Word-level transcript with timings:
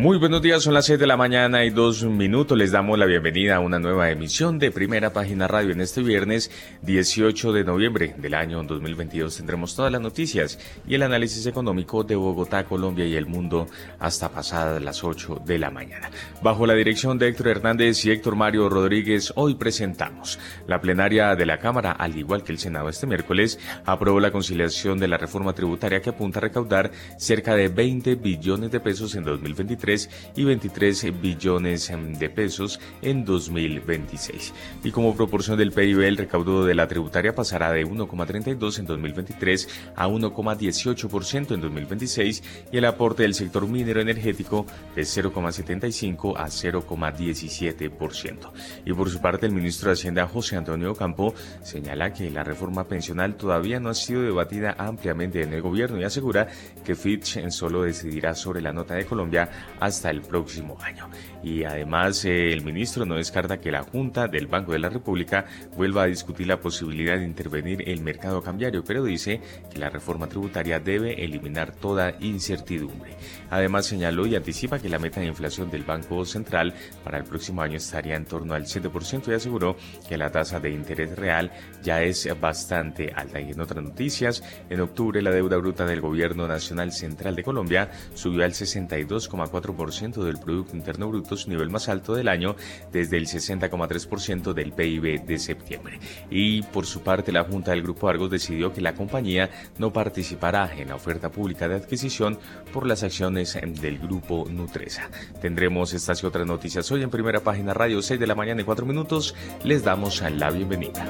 Muy 0.00 0.16
buenos 0.16 0.40
días, 0.40 0.62
son 0.62 0.72
las 0.72 0.86
6 0.86 0.98
de 0.98 1.06
la 1.06 1.18
mañana 1.18 1.62
y 1.62 1.68
dos 1.68 2.04
minutos. 2.04 2.56
Les 2.56 2.72
damos 2.72 2.98
la 2.98 3.04
bienvenida 3.04 3.56
a 3.56 3.60
una 3.60 3.78
nueva 3.78 4.10
emisión 4.10 4.58
de 4.58 4.70
Primera 4.70 5.12
Página 5.12 5.46
Radio. 5.46 5.72
En 5.72 5.82
este 5.82 6.02
viernes 6.02 6.50
18 6.80 7.52
de 7.52 7.64
noviembre 7.64 8.14
del 8.16 8.32
año 8.32 8.62
2022 8.62 9.36
tendremos 9.36 9.76
todas 9.76 9.92
las 9.92 10.00
noticias 10.00 10.58
y 10.88 10.94
el 10.94 11.02
análisis 11.02 11.44
económico 11.44 12.02
de 12.02 12.16
Bogotá, 12.16 12.64
Colombia 12.64 13.04
y 13.04 13.14
el 13.14 13.26
mundo 13.26 13.66
hasta 13.98 14.30
pasadas 14.30 14.82
las 14.82 15.04
8 15.04 15.42
de 15.44 15.58
la 15.58 15.70
mañana. 15.70 16.10
Bajo 16.40 16.64
la 16.64 16.72
dirección 16.72 17.18
de 17.18 17.28
Héctor 17.28 17.48
Hernández 17.48 18.02
y 18.06 18.10
Héctor 18.10 18.36
Mario 18.36 18.70
Rodríguez, 18.70 19.34
hoy 19.36 19.56
presentamos 19.56 20.38
la 20.66 20.80
plenaria 20.80 21.36
de 21.36 21.44
la 21.44 21.58
Cámara, 21.58 21.92
al 21.92 22.16
igual 22.16 22.42
que 22.42 22.52
el 22.52 22.58
Senado 22.58 22.88
este 22.88 23.06
miércoles, 23.06 23.58
aprobó 23.84 24.18
la 24.18 24.32
conciliación 24.32 24.98
de 24.98 25.08
la 25.08 25.18
reforma 25.18 25.52
tributaria 25.52 26.00
que 26.00 26.08
apunta 26.08 26.38
a 26.38 26.40
recaudar 26.40 26.90
cerca 27.18 27.54
de 27.54 27.68
20 27.68 28.14
billones 28.14 28.70
de 28.70 28.80
pesos 28.80 29.14
en 29.14 29.24
2023 29.24 29.89
y 30.36 30.44
23 30.44 31.20
billones 31.20 31.90
em, 31.90 32.14
de 32.14 32.30
pesos 32.30 32.78
en 33.02 33.24
2026. 33.24 34.54
Y 34.84 34.90
como 34.90 35.16
proporción 35.16 35.58
del 35.58 35.72
PIB, 35.72 36.02
el 36.02 36.16
recaudo 36.16 36.64
de 36.64 36.74
la 36.74 36.86
tributaria 36.86 37.34
pasará 37.34 37.72
de 37.72 37.86
1,32 37.86 38.78
en 38.78 38.86
2023 38.86 39.68
a 39.96 40.08
1,18% 40.08 41.54
en 41.54 41.60
2026 41.60 42.42
y 42.72 42.78
el 42.78 42.84
aporte 42.84 43.24
del 43.24 43.34
sector 43.34 43.66
minero 43.66 44.00
energético 44.00 44.66
de 44.94 45.02
0,75 45.02 46.36
a 46.36 46.46
0,17%. 46.46 48.52
Y 48.84 48.92
por 48.92 49.10
su 49.10 49.20
parte, 49.20 49.46
el 49.46 49.52
ministro 49.52 49.88
de 49.88 49.94
Hacienda, 49.94 50.26
José 50.26 50.56
Antonio 50.56 50.94
Campo, 50.94 51.34
señala 51.62 52.12
que 52.12 52.30
la 52.30 52.44
reforma 52.44 52.84
pensional 52.84 53.36
todavía 53.36 53.80
no 53.80 53.90
ha 53.90 53.94
sido 53.94 54.22
debatida 54.22 54.74
ampliamente 54.78 55.42
en 55.42 55.52
el 55.52 55.62
gobierno 55.62 55.98
y 55.98 56.04
asegura 56.04 56.46
que 56.84 56.94
Fitch 56.94 57.50
solo 57.50 57.82
decidirá 57.82 58.34
sobre 58.34 58.60
la 58.60 58.72
nota 58.72 58.94
de 58.94 59.06
Colombia 59.06 59.48
hasta 59.80 60.10
el 60.10 60.20
próximo 60.20 60.76
año. 60.82 61.08
Y 61.42 61.64
además 61.64 62.24
eh, 62.24 62.52
el 62.52 62.62
ministro 62.62 63.04
no 63.04 63.16
descarta 63.16 63.60
que 63.60 63.70
la 63.70 63.82
Junta 63.82 64.28
del 64.28 64.46
Banco 64.46 64.72
de 64.72 64.78
la 64.78 64.88
República 64.88 65.46
vuelva 65.76 66.02
a 66.02 66.06
discutir 66.06 66.46
la 66.46 66.60
posibilidad 66.60 67.18
de 67.18 67.24
intervenir 67.24 67.88
el 67.88 68.02
mercado 68.02 68.42
cambiario, 68.42 68.84
pero 68.84 69.04
dice 69.04 69.40
que 69.72 69.78
la 69.78 69.90
reforma 69.90 70.26
tributaria 70.26 70.80
debe 70.80 71.24
eliminar 71.24 71.72
toda 71.72 72.14
incertidumbre. 72.20 73.16
Además 73.50 73.86
señaló 73.86 74.26
y 74.26 74.36
anticipa 74.36 74.78
que 74.78 74.88
la 74.88 74.98
meta 74.98 75.20
de 75.20 75.26
inflación 75.26 75.70
del 75.70 75.84
Banco 75.84 76.24
Central 76.24 76.74
para 77.02 77.18
el 77.18 77.24
próximo 77.24 77.62
año 77.62 77.76
estaría 77.76 78.16
en 78.16 78.24
torno 78.24 78.54
al 78.54 78.64
7% 78.64 79.28
y 79.28 79.34
aseguró 79.34 79.76
que 80.08 80.16
la 80.16 80.30
tasa 80.30 80.60
de 80.60 80.70
interés 80.70 81.16
real 81.16 81.50
ya 81.82 82.02
es 82.02 82.28
bastante 82.40 83.12
alta. 83.14 83.40
Y 83.40 83.50
en 83.50 83.60
otras 83.60 83.82
noticias, 83.82 84.42
en 84.68 84.80
octubre 84.80 85.22
la 85.22 85.30
deuda 85.30 85.56
bruta 85.56 85.86
del 85.86 86.00
Gobierno 86.00 86.46
Nacional 86.46 86.92
Central 86.92 87.34
de 87.34 87.42
Colombia 87.42 87.90
subió 88.14 88.44
al 88.44 88.52
62,4% 88.52 89.90
ciento 89.90 90.24
del 90.24 90.38
Producto 90.38 90.76
Interno 90.76 91.08
Bruto, 91.08 91.29
nivel 91.46 91.70
más 91.70 91.88
alto 91.88 92.14
del 92.14 92.28
año, 92.28 92.56
desde 92.92 93.16
el 93.16 93.26
60,3% 93.26 94.52
del 94.52 94.72
PIB 94.72 95.24
de 95.24 95.38
septiembre. 95.38 95.98
Y 96.30 96.62
por 96.62 96.86
su 96.86 97.02
parte, 97.02 97.32
la 97.32 97.44
Junta 97.44 97.72
del 97.72 97.82
Grupo 97.82 98.08
Argos 98.08 98.30
decidió 98.30 98.72
que 98.72 98.80
la 98.80 98.94
compañía 98.94 99.50
no 99.78 99.92
participará 99.92 100.70
en 100.76 100.88
la 100.88 100.96
oferta 100.96 101.30
pública 101.30 101.68
de 101.68 101.76
adquisición 101.76 102.38
por 102.72 102.86
las 102.86 103.02
acciones 103.02 103.58
del 103.80 103.98
Grupo 103.98 104.46
Nutresa. 104.50 105.10
Tendremos 105.40 105.92
estas 105.92 106.22
y 106.22 106.26
otras 106.26 106.46
noticias 106.46 106.90
hoy 106.90 107.02
en 107.02 107.10
primera 107.10 107.40
página 107.40 107.74
radio 107.74 108.02
6 108.02 108.18
de 108.18 108.26
la 108.26 108.34
mañana 108.34 108.62
y 108.62 108.64
4 108.64 108.86
minutos. 108.86 109.34
Les 109.64 109.82
damos 109.82 110.22
la 110.22 110.50
bienvenida. 110.50 111.04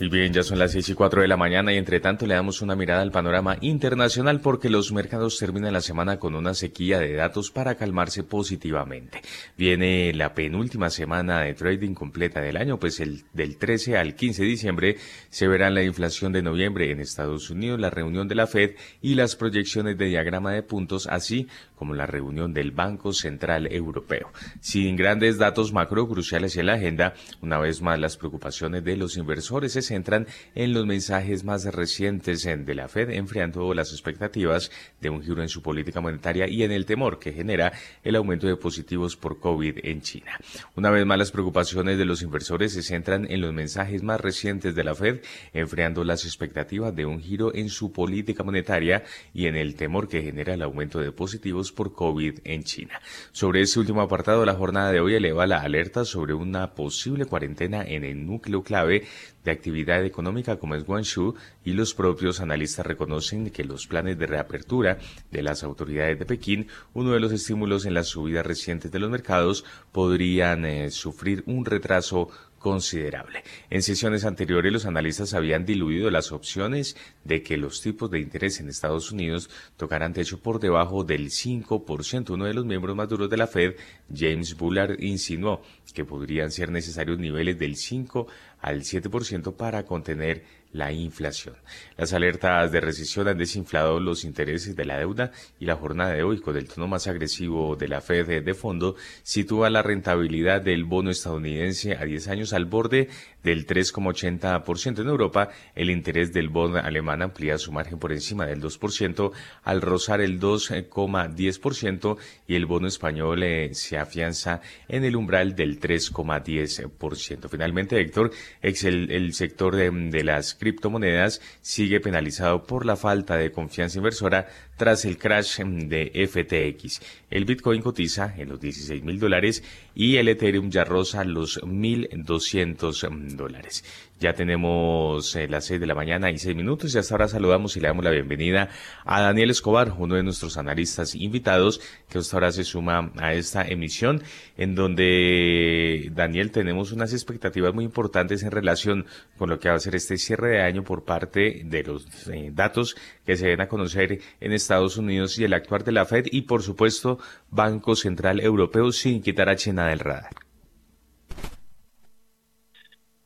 Y 0.00 0.08
bien, 0.08 0.32
ya 0.32 0.44
son 0.44 0.60
las 0.60 0.70
6 0.70 0.90
y 0.90 0.94
4 0.94 1.22
de 1.22 1.28
la 1.28 1.36
mañana 1.36 1.72
y 1.72 1.76
entre 1.76 1.98
tanto 1.98 2.24
le 2.24 2.34
damos 2.34 2.62
una 2.62 2.76
mirada 2.76 3.02
al 3.02 3.10
panorama 3.10 3.56
internacional 3.60 4.40
porque 4.40 4.70
los 4.70 4.92
mercados 4.92 5.38
terminan 5.38 5.72
la 5.72 5.80
semana 5.80 6.20
con 6.20 6.36
una 6.36 6.54
sequía 6.54 7.00
de 7.00 7.14
datos 7.14 7.50
para 7.50 7.74
calmarse 7.74 8.22
positivamente. 8.22 9.20
Viene 9.56 10.12
la 10.14 10.34
penúltima 10.34 10.88
semana 10.88 11.40
de 11.40 11.54
trading 11.54 11.94
completa 11.94 12.40
del 12.40 12.58
año, 12.58 12.78
pues 12.78 13.00
el 13.00 13.24
del 13.32 13.56
13 13.56 13.98
al 13.98 14.14
15 14.14 14.42
de 14.42 14.48
diciembre 14.48 14.96
se 15.30 15.48
verán 15.48 15.74
la 15.74 15.82
inflación 15.82 16.32
de 16.32 16.42
noviembre 16.42 16.92
en 16.92 17.00
Estados 17.00 17.50
Unidos, 17.50 17.80
la 17.80 17.90
reunión 17.90 18.28
de 18.28 18.36
la 18.36 18.46
Fed 18.46 18.76
y 19.02 19.16
las 19.16 19.34
proyecciones 19.34 19.98
de 19.98 20.06
diagrama 20.06 20.52
de 20.52 20.62
puntos, 20.62 21.08
así 21.08 21.48
como 21.78 21.94
la 21.94 22.06
reunión 22.06 22.52
del 22.52 22.72
Banco 22.72 23.12
Central 23.12 23.68
Europeo. 23.72 24.30
Sin 24.60 24.96
grandes 24.96 25.38
datos 25.38 25.72
macro 25.72 26.08
cruciales 26.08 26.56
en 26.56 26.66
la 26.66 26.74
agenda, 26.74 27.14
una 27.40 27.58
vez 27.58 27.80
más 27.80 27.98
las 27.98 28.16
preocupaciones 28.16 28.84
de 28.84 28.96
los 28.96 29.16
inversores 29.16 29.72
se 29.72 29.82
centran 29.82 30.26
en 30.54 30.72
los 30.72 30.86
mensajes 30.86 31.44
más 31.44 31.64
recientes 31.64 32.42
de 32.42 32.74
la 32.74 32.88
Fed, 32.88 33.10
enfriando 33.10 33.72
las 33.74 33.92
expectativas 33.92 34.70
de 35.00 35.10
un 35.10 35.22
giro 35.22 35.42
en 35.42 35.48
su 35.48 35.62
política 35.62 36.00
monetaria 36.00 36.48
y 36.48 36.62
en 36.62 36.72
el 36.72 36.84
temor 36.84 37.18
que 37.18 37.32
genera 37.32 37.72
el 38.02 38.16
aumento 38.16 38.46
de 38.46 38.56
positivos 38.56 39.16
por 39.16 39.38
COVID 39.38 39.78
en 39.84 40.02
China. 40.02 40.38
Una 40.76 40.90
vez 40.90 41.06
más 41.06 41.18
las 41.18 41.30
preocupaciones 41.30 41.98
de 41.98 42.04
los 42.04 42.22
inversores 42.22 42.72
se 42.72 42.82
centran 42.82 43.30
en 43.30 43.40
los 43.40 43.52
mensajes 43.52 44.02
más 44.02 44.20
recientes 44.20 44.74
de 44.74 44.84
la 44.84 44.94
Fed, 44.94 45.20
enfriando 45.52 46.04
las 46.04 46.24
expectativas 46.24 46.94
de 46.94 47.06
un 47.06 47.20
giro 47.20 47.54
en 47.54 47.68
su 47.68 47.92
política 47.92 48.42
monetaria 48.42 49.04
y 49.32 49.46
en 49.46 49.56
el 49.56 49.74
temor 49.74 50.08
que 50.08 50.22
genera 50.22 50.54
el 50.54 50.62
aumento 50.62 50.98
de 50.98 51.12
positivos 51.12 51.67
por 51.72 51.92
COVID 51.92 52.40
en 52.44 52.64
China. 52.64 53.00
Sobre 53.32 53.62
este 53.62 53.80
último 53.80 54.00
apartado, 54.00 54.44
la 54.44 54.54
jornada 54.54 54.92
de 54.92 55.00
hoy 55.00 55.14
eleva 55.14 55.46
la 55.46 55.62
alerta 55.62 56.04
sobre 56.04 56.34
una 56.34 56.74
posible 56.74 57.24
cuarentena 57.24 57.82
en 57.82 58.04
el 58.04 58.26
núcleo 58.26 58.62
clave 58.62 59.04
de 59.44 59.50
actividad 59.50 60.04
económica 60.04 60.58
como 60.58 60.74
es 60.74 60.84
Guangzhou 60.84 61.34
y 61.64 61.72
los 61.72 61.94
propios 61.94 62.40
analistas 62.40 62.86
reconocen 62.86 63.50
que 63.50 63.64
los 63.64 63.86
planes 63.86 64.18
de 64.18 64.26
reapertura 64.26 64.98
de 65.30 65.42
las 65.42 65.62
autoridades 65.62 66.18
de 66.18 66.26
Pekín, 66.26 66.68
uno 66.92 67.12
de 67.12 67.20
los 67.20 67.32
estímulos 67.32 67.86
en 67.86 67.94
las 67.94 68.08
subidas 68.08 68.46
recientes 68.46 68.90
de 68.90 68.98
los 68.98 69.10
mercados, 69.10 69.64
podrían 69.92 70.64
eh, 70.64 70.90
sufrir 70.90 71.44
un 71.46 71.64
retraso 71.64 72.28
considerable. 72.58 73.42
En 73.70 73.82
sesiones 73.82 74.24
anteriores 74.24 74.72
los 74.72 74.86
analistas 74.86 75.34
habían 75.34 75.64
diluido 75.64 76.10
las 76.10 76.32
opciones 76.32 76.96
de 77.24 77.42
que 77.42 77.56
los 77.56 77.80
tipos 77.80 78.10
de 78.10 78.20
interés 78.20 78.60
en 78.60 78.68
Estados 78.68 79.12
Unidos 79.12 79.50
tocaran 79.76 80.12
techo 80.12 80.40
por 80.40 80.60
debajo 80.60 81.04
del 81.04 81.30
5%. 81.30 82.30
Uno 82.30 82.44
de 82.46 82.54
los 82.54 82.64
miembros 82.64 82.96
más 82.96 83.08
duros 83.08 83.30
de 83.30 83.36
la 83.36 83.46
Fed, 83.46 83.76
James 84.14 84.56
Bullard, 84.56 85.00
insinuó 85.00 85.62
que 85.94 86.04
podrían 86.04 86.50
ser 86.50 86.70
necesarios 86.70 87.18
niveles 87.18 87.58
del 87.58 87.76
5 87.76 88.26
al 88.60 88.82
7% 88.82 89.54
para 89.54 89.84
contener 89.84 90.44
la 90.72 90.92
inflación. 90.92 91.56
Las 91.96 92.12
alertas 92.12 92.70
de 92.72 92.80
recesión 92.80 93.28
han 93.28 93.38
desinflado 93.38 94.00
los 94.00 94.24
intereses 94.24 94.76
de 94.76 94.84
la 94.84 94.98
deuda 94.98 95.32
y 95.58 95.64
la 95.64 95.76
jornada 95.76 96.12
de 96.12 96.22
hoy, 96.22 96.40
con 96.40 96.56
el 96.56 96.68
tono 96.68 96.86
más 96.86 97.06
agresivo 97.06 97.76
de 97.76 97.88
la 97.88 98.00
Fed 98.00 98.44
de 98.44 98.54
fondo, 98.54 98.96
sitúa 99.22 99.70
la 99.70 99.82
rentabilidad 99.82 100.60
del 100.60 100.84
bono 100.84 101.10
estadounidense 101.10 101.96
a 101.96 102.04
10 102.04 102.28
años 102.28 102.52
al 102.52 102.66
borde 102.66 103.08
del 103.42 103.66
3,80% 103.66 105.00
en 105.00 105.08
Europa. 105.08 105.48
El 105.74 105.90
interés 105.90 106.32
del 106.32 106.48
bono 106.48 106.78
alemán 106.78 107.22
amplía 107.22 107.58
su 107.58 107.72
margen 107.72 107.98
por 107.98 108.12
encima 108.12 108.46
del 108.46 108.60
2% 108.60 109.32
al 109.64 109.80
rozar 109.80 110.20
el 110.20 110.40
2,10% 110.40 112.16
y 112.46 112.54
el 112.54 112.66
bono 112.66 112.88
español 112.88 113.42
eh, 113.42 113.74
se 113.74 113.98
afianza 113.98 114.60
en 114.88 115.04
el 115.04 115.16
umbral 115.16 115.54
del 115.54 115.80
3,10%. 115.80 117.48
Finalmente, 117.48 118.00
Héctor, 118.00 118.32
el, 118.62 119.32
sector 119.32 119.76
de, 119.76 119.90
de 119.90 120.24
las 120.24 120.54
criptomonedas 120.54 121.40
sigue 121.60 122.00
penalizado 122.00 122.64
por 122.64 122.86
la 122.86 122.96
falta 122.96 123.36
de 123.36 123.52
confianza 123.52 123.98
inversora 123.98 124.48
tras 124.76 125.04
el 125.04 125.18
crash 125.18 125.58
de 125.60 126.28
FTX. 126.28 127.00
El 127.30 127.44
Bitcoin 127.44 127.82
cotiza 127.82 128.34
en 128.36 128.48
los 128.48 128.60
16 128.60 129.02
mil 129.02 129.18
dólares 129.18 129.62
y 129.94 130.16
el 130.16 130.28
Ethereum 130.28 130.70
ya 130.70 130.84
roza 130.84 131.24
los 131.24 131.60
1.200 131.62 133.27
dólares. 133.36 133.84
Ya 134.20 134.32
tenemos 134.32 135.36
eh, 135.36 135.46
las 135.46 135.66
6 135.66 135.80
de 135.80 135.86
la 135.86 135.94
mañana 135.94 136.30
y 136.30 136.38
6 136.38 136.56
minutos 136.56 136.94
y 136.94 136.98
hasta 136.98 137.14
ahora 137.14 137.28
saludamos 137.28 137.76
y 137.76 137.80
le 137.80 137.86
damos 137.86 138.04
la 138.04 138.10
bienvenida 138.10 138.68
a 139.04 139.20
Daniel 139.20 139.50
Escobar, 139.50 139.94
uno 139.96 140.16
de 140.16 140.24
nuestros 140.24 140.56
analistas 140.56 141.14
invitados 141.14 141.80
que 142.08 142.18
hasta 142.18 142.36
ahora 142.36 142.50
se 142.50 142.64
suma 142.64 143.12
a 143.16 143.34
esta 143.34 143.62
emisión 143.62 144.22
en 144.56 144.74
donde, 144.74 146.10
Daniel, 146.12 146.50
tenemos 146.50 146.90
unas 146.90 147.12
expectativas 147.12 147.72
muy 147.72 147.84
importantes 147.84 148.42
en 148.42 148.50
relación 148.50 149.06
con 149.36 149.50
lo 149.50 149.60
que 149.60 149.68
va 149.68 149.76
a 149.76 149.80
ser 149.80 149.94
este 149.94 150.18
cierre 150.18 150.50
de 150.50 150.62
año 150.62 150.82
por 150.82 151.04
parte 151.04 151.62
de 151.64 151.82
los 151.84 152.06
eh, 152.28 152.50
datos 152.52 152.96
que 153.24 153.36
se 153.36 153.46
ven 153.46 153.60
a 153.60 153.68
conocer 153.68 154.20
en 154.40 154.52
Estados 154.52 154.96
Unidos 154.96 155.38
y 155.38 155.44
el 155.44 155.54
actuar 155.54 155.84
de 155.84 155.92
la 155.92 156.06
Fed 156.06 156.26
y, 156.30 156.42
por 156.42 156.62
supuesto, 156.62 157.18
Banco 157.50 157.94
Central 157.94 158.40
Europeo 158.40 158.90
sin 158.90 159.22
quitar 159.22 159.48
a 159.48 159.56
China 159.56 159.86
del 159.86 160.00
radar. 160.00 160.47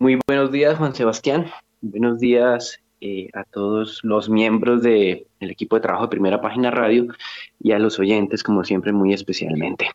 Muy 0.02 0.18
buenos 0.26 0.50
días, 0.50 0.78
Juan 0.78 0.96
Sebastián. 0.96 1.46
buenos 1.80 2.18
días 2.18 2.80
eh, 3.00 3.28
a 3.34 3.44
todos 3.44 4.00
los 4.02 4.28
miembros 4.28 4.82
del 4.82 5.28
equipo 5.38 5.76
de 5.76 5.82
trabajo 5.82 6.06
de 6.06 6.10
Primera 6.10 6.40
Página 6.40 6.72
Radio 6.72 7.06
y 7.60 7.70
a 7.70 7.78
los 7.78 8.00
oyentes, 8.00 8.42
como 8.42 8.64
siempre, 8.64 8.90
muy 8.90 9.12
especialmente. 9.12 9.92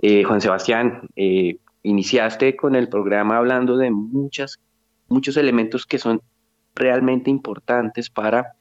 Eh, 0.00 0.22
Juan 0.22 0.40
Sebastián, 0.40 1.08
eh, 1.16 1.56
iniciaste 1.82 2.54
con 2.54 2.76
el 2.76 2.88
programa 2.88 3.38
hablando 3.38 3.76
de 3.76 3.90
muchas, 3.90 4.60
muchos 5.08 5.36
elementos 5.36 5.86
que 5.86 5.98
son 5.98 6.22
realmente 6.76 7.28
importantes 7.28 8.10
para 8.10 8.52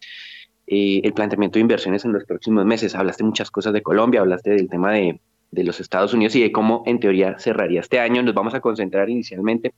el 0.66 1.14
planteamiento 1.14 1.60
de 1.60 1.62
inversiones 1.62 2.06
en 2.06 2.14
los 2.14 2.26
próximos 2.26 2.66
meses. 2.66 2.96
Hablaste 2.96 3.24
muchas 3.24 3.52
cosas 3.52 3.74
de 3.74 3.84
Colombia, 3.84 4.22
hablaste 4.22 4.50
del 4.50 4.68
tema 4.68 4.94
de, 4.94 5.22
de 5.52 5.64
los 5.64 5.80
Estados 5.80 6.14
Unidos 6.14 6.36
y 6.36 6.42
de 6.42 6.52
cómo 6.52 6.84
en 6.86 7.00
teoría 7.00 7.38
cerraría 7.38 7.82
este 7.82 8.00
año. 8.00 8.24
Nos 8.24 8.34
vamos 8.34 8.54
a 8.54 8.62
concentrar 8.62 9.10
inicialmente 9.10 9.74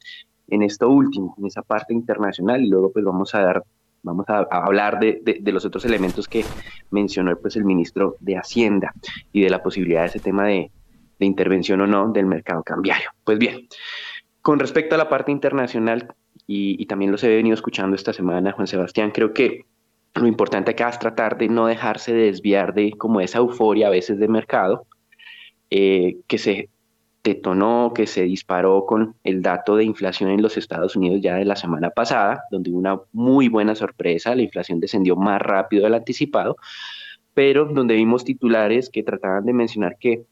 en 0.48 0.62
esto 0.62 0.90
último, 0.90 1.36
en 1.38 1.48
esa 1.48 1.62
parte 1.62 1.94
internacional 1.94 2.64
y 2.64 2.70
luego 2.70 2.92
pues 2.92 3.04
vamos 3.04 3.34
a 3.36 3.42
dar 3.42 3.64
vamos 4.04 4.26
a, 4.28 4.40
hablar 4.52 5.00
de, 5.00 5.42
los 5.46 5.66
otros 5.66 5.86
elementos 5.86 6.28
que 6.28 6.44
mencionó 6.92 7.36
pues, 7.38 7.56
el 7.56 7.64
ministro 7.64 8.18
de 8.20 8.38
Hacienda 8.38 8.94
y 9.32 9.42
de 9.42 9.50
la 9.50 9.64
posibilidad 9.64 10.02
de 10.02 10.08
ese 10.08 10.20
tema 10.20 10.46
de, 10.46 10.70
intervención 11.20 11.80
o 11.80 11.88
no 11.88 12.12
del 12.12 12.26
mercado 12.26 12.64
cambiario. 12.64 13.10
Pues 13.24 13.40
bien, 13.40 13.70
con 14.42 14.60
respecto 14.60 14.96
a 14.96 14.98
la 14.98 15.08
parte 15.08 15.32
internacional, 15.32 16.14
y, 16.46 16.76
y, 16.82 16.86
también 16.86 17.14
los 17.14 17.24
he 17.24 17.30
venido 17.30 17.54
escuchando 17.54 17.96
esta 17.96 18.12
semana, 18.12 18.52
Juan 18.52 18.68
Sebastián, 18.68 19.12
creo 19.12 19.34
que 19.34 19.66
lo 20.16 20.28
importante 20.28 20.72
acá 20.72 20.90
es 20.90 21.00
tratar 21.00 21.38
de 21.38 21.48
no 21.48 21.68
dejarse 21.68 22.14
desviar 22.14 22.74
de 22.74 22.92
como 22.92 23.22
esa 23.22 23.38
euforia 23.38 23.88
a 23.88 23.92
veces 23.92 24.20
de 24.20 24.28
mercado, 24.28 24.86
eh, 25.76 26.18
que 26.28 26.38
se 26.38 26.70
detonó, 27.24 27.94
que 27.96 28.06
se 28.06 28.22
disparó 28.22 28.86
con 28.86 29.16
el 29.24 29.42
dato 29.42 29.76
de 29.76 29.84
inflación 29.84 30.30
en 30.30 30.44
los 30.44 30.56
Estados 30.56 30.96
Unidos 30.96 31.20
ya 31.20 31.38
de 31.38 31.46
la 31.46 31.56
semana 31.56 31.90
pasada, 31.90 32.44
donde 32.52 32.70
hubo 32.70 32.78
una 32.78 33.00
muy 33.12 33.48
buena 33.48 33.74
sorpresa, 33.74 34.36
la 34.36 34.44
inflación 34.44 34.80
descendió 34.80 35.16
más 35.16 35.42
rápido 35.42 35.86
del 35.86 35.96
anticipado, 35.96 36.58
pero 37.34 37.66
donde 37.66 37.96
vimos 37.96 38.24
titulares 38.24 38.92
que 38.92 39.02
trataban 39.02 39.46
de 39.46 39.54
mencionar 39.54 39.98
que 40.00 40.26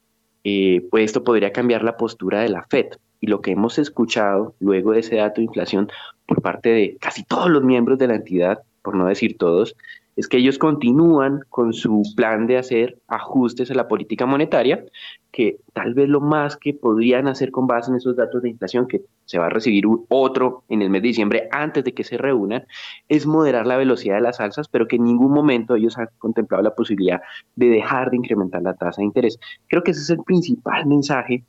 eh, 0.44 0.86
pues 0.92 1.06
esto 1.06 1.24
podría 1.24 1.52
cambiar 1.52 1.84
la 1.84 1.98
postura 1.98 2.42
de 2.42 2.50
la 2.50 2.68
Fed. 2.70 2.88
Y 3.20 3.26
lo 3.26 3.42
que 3.42 3.54
hemos 3.54 3.80
escuchado 3.80 4.54
luego 4.60 4.92
de 4.92 5.00
ese 5.00 5.16
dato 5.16 5.42
de 5.42 5.46
inflación 5.46 5.90
por 6.28 6.44
parte 6.44 6.70
de 6.70 6.98
casi 7.02 7.24
todos 7.24 7.50
los 7.50 7.64
miembros 7.64 7.98
de 7.98 8.10
la 8.10 8.16
entidad, 8.16 8.60
por 8.84 8.96
no 8.96 9.08
decir 9.08 9.38
todos, 9.40 9.76
es 10.16 10.28
que 10.28 10.38
ellos 10.38 10.58
continúan 10.58 11.42
con 11.50 11.74
su 11.74 12.04
plan 12.16 12.48
de 12.48 12.58
hacer 12.58 13.00
ajustes 13.08 13.72
a 13.72 13.76
la 13.76 13.88
política 13.88 14.26
monetaria, 14.26 14.86
que 15.32 15.58
tal 15.74 15.94
vez 15.94 16.10
lo 16.10 16.20
más 16.20 16.58
que 16.58 16.74
podrían 16.74 17.28
hacer 17.28 17.52
con 17.52 17.66
base 17.66 17.90
en 17.90 17.98
esos 17.98 18.16
datos 18.16 18.42
de 18.42 18.50
inflación, 18.50 18.88
que 18.88 19.02
se 19.26 19.40
va 19.40 19.46
a 19.46 19.50
recibir 19.50 19.86
otro 20.10 20.64
en 20.68 20.82
el 20.82 20.90
mes 20.90 21.02
de 21.02 21.08
diciembre 21.10 21.48
antes 21.52 21.84
de 21.84 21.94
que 21.94 22.04
se 22.04 22.18
reúnan, 22.18 22.66
es 23.08 23.26
moderar 23.26 23.66
la 23.66 23.78
velocidad 23.78 24.16
de 24.16 24.22
las 24.22 24.40
alzas, 24.42 24.68
pero 24.68 24.88
que 24.88 24.98
en 24.98 25.06
ningún 25.06 25.32
momento 25.32 25.76
ellos 25.76 25.98
han 25.98 26.10
contemplado 26.18 26.64
la 26.64 26.76
posibilidad 26.76 27.22
de 27.56 27.68
dejar 27.68 28.12
de 28.12 28.18
incrementar 28.18 28.62
la 28.62 28.74
tasa 28.74 29.02
de 29.02 29.06
interés. 29.06 29.40
Creo 29.68 29.84
que 29.84 29.92
ese 29.92 30.02
es 30.02 30.10
el 30.10 30.24
principal 30.24 30.86
mensaje 30.86 31.44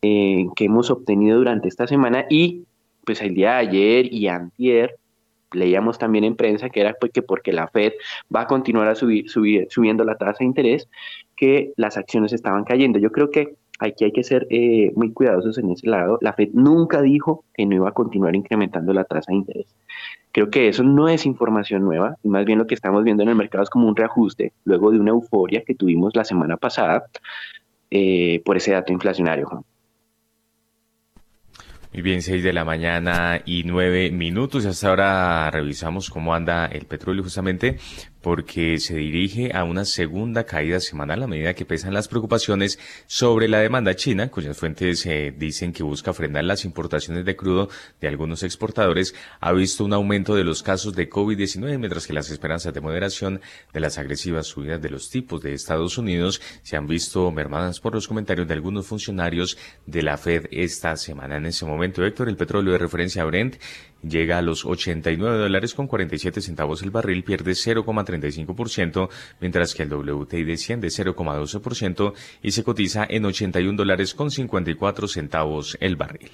eh, 0.00 0.46
que 0.56 0.64
hemos 0.64 0.90
obtenido 0.90 1.38
durante 1.38 1.68
esta 1.68 1.86
semana 1.86 2.24
y 2.30 2.64
pues 3.04 3.20
el 3.20 3.34
día 3.34 3.52
de 3.52 3.56
ayer 3.56 4.12
y 4.12 4.28
antier 4.28 4.96
leíamos 5.52 5.98
también 5.98 6.24
en 6.24 6.36
prensa 6.36 6.68
que 6.70 6.80
era 6.80 6.94
pues, 6.94 7.12
que 7.12 7.22
porque 7.22 7.52
la 7.52 7.68
Fed 7.68 7.92
va 8.34 8.42
a 8.42 8.46
continuar 8.46 8.88
a 8.88 8.94
subir, 8.94 9.28
subir, 9.30 9.66
subiendo 9.70 10.04
la 10.04 10.16
tasa 10.16 10.38
de 10.40 10.44
interés, 10.46 10.88
que 11.38 11.72
las 11.76 11.96
acciones 11.96 12.32
estaban 12.32 12.64
cayendo. 12.64 12.98
Yo 12.98 13.12
creo 13.12 13.30
que 13.30 13.54
aquí 13.78 14.04
hay 14.04 14.12
que 14.12 14.24
ser 14.24 14.46
eh, 14.50 14.92
muy 14.96 15.12
cuidadosos 15.12 15.56
en 15.58 15.70
ese 15.70 15.88
lado. 15.88 16.18
La 16.20 16.32
Fed 16.32 16.50
nunca 16.52 17.00
dijo 17.00 17.44
que 17.54 17.64
no 17.64 17.76
iba 17.76 17.88
a 17.88 17.92
continuar 17.92 18.34
incrementando 18.34 18.92
la 18.92 19.04
tasa 19.04 19.30
de 19.32 19.36
interés. 19.38 19.74
Creo 20.32 20.50
que 20.50 20.68
eso 20.68 20.82
no 20.82 21.08
es 21.08 21.26
información 21.26 21.82
nueva, 21.82 22.16
y 22.22 22.28
más 22.28 22.44
bien 22.44 22.58
lo 22.58 22.66
que 22.66 22.74
estamos 22.74 23.02
viendo 23.02 23.22
en 23.22 23.30
el 23.30 23.36
mercado 23.36 23.64
es 23.64 23.70
como 23.70 23.88
un 23.88 23.96
reajuste 23.96 24.52
luego 24.64 24.90
de 24.90 25.00
una 25.00 25.10
euforia 25.10 25.62
que 25.66 25.74
tuvimos 25.74 26.14
la 26.14 26.24
semana 26.24 26.56
pasada 26.56 27.04
eh, 27.90 28.42
por 28.44 28.56
ese 28.56 28.72
dato 28.72 28.92
inflacionario. 28.92 29.64
Muy 31.92 32.02
bien, 32.02 32.20
6 32.20 32.44
de 32.44 32.52
la 32.52 32.66
mañana 32.66 33.40
y 33.46 33.64
9 33.64 34.10
minutos. 34.10 34.66
Hasta 34.66 34.90
ahora 34.90 35.50
revisamos 35.50 36.10
cómo 36.10 36.34
anda 36.34 36.66
el 36.66 36.84
petróleo 36.84 37.22
justamente 37.22 37.78
porque 38.22 38.78
se 38.78 38.96
dirige 38.96 39.54
a 39.54 39.64
una 39.64 39.84
segunda 39.84 40.44
caída 40.44 40.80
semanal 40.80 41.22
a 41.22 41.26
medida 41.26 41.54
que 41.54 41.64
pesan 41.64 41.94
las 41.94 42.08
preocupaciones 42.08 42.78
sobre 43.06 43.48
la 43.48 43.60
demanda 43.60 43.94
china, 43.94 44.28
cuyas 44.30 44.56
fuentes 44.56 45.04
eh, 45.06 45.34
dicen 45.36 45.72
que 45.72 45.82
busca 45.82 46.12
frenar 46.12 46.44
las 46.44 46.64
importaciones 46.64 47.24
de 47.24 47.36
crudo 47.36 47.68
de 48.00 48.08
algunos 48.08 48.42
exportadores, 48.42 49.14
ha 49.40 49.52
visto 49.52 49.84
un 49.84 49.92
aumento 49.92 50.34
de 50.34 50.44
los 50.44 50.62
casos 50.62 50.94
de 50.94 51.08
COVID-19, 51.08 51.78
mientras 51.78 52.06
que 52.06 52.12
las 52.12 52.30
esperanzas 52.30 52.74
de 52.74 52.80
moderación 52.80 53.40
de 53.72 53.80
las 53.80 53.98
agresivas 53.98 54.46
subidas 54.46 54.82
de 54.82 54.90
los 54.90 55.10
tipos 55.10 55.42
de 55.42 55.54
Estados 55.54 55.98
Unidos 55.98 56.40
se 56.62 56.76
han 56.76 56.86
visto 56.86 57.30
mermadas 57.30 57.80
por 57.80 57.94
los 57.94 58.08
comentarios 58.08 58.48
de 58.48 58.54
algunos 58.54 58.86
funcionarios 58.86 59.56
de 59.86 60.02
la 60.02 60.16
Fed 60.16 60.46
esta 60.50 60.96
semana. 60.96 61.36
En 61.36 61.46
ese 61.46 61.64
momento, 61.64 62.04
Héctor, 62.04 62.28
el 62.28 62.36
petróleo 62.36 62.72
de 62.72 62.78
referencia 62.78 63.24
Brent 63.24 63.56
llega 64.02 64.38
a 64.38 64.42
los 64.42 64.64
89 64.64 65.38
dólares 65.38 65.74
con 65.74 65.86
47 65.86 66.40
centavos 66.40 66.82
el 66.82 66.90
barril, 66.90 67.24
pierde 67.24 67.52
0,35%, 67.52 69.08
mientras 69.40 69.74
que 69.74 69.82
el 69.84 69.92
WTI 69.92 70.44
desciende 70.44 70.88
0,12% 70.88 72.14
y 72.42 72.50
se 72.52 72.64
cotiza 72.64 73.06
en 73.08 73.24
81 73.24 73.76
dólares 73.76 74.14
con 74.14 74.30
54 74.30 75.08
centavos 75.08 75.76
el 75.80 75.96
barril. 75.96 76.30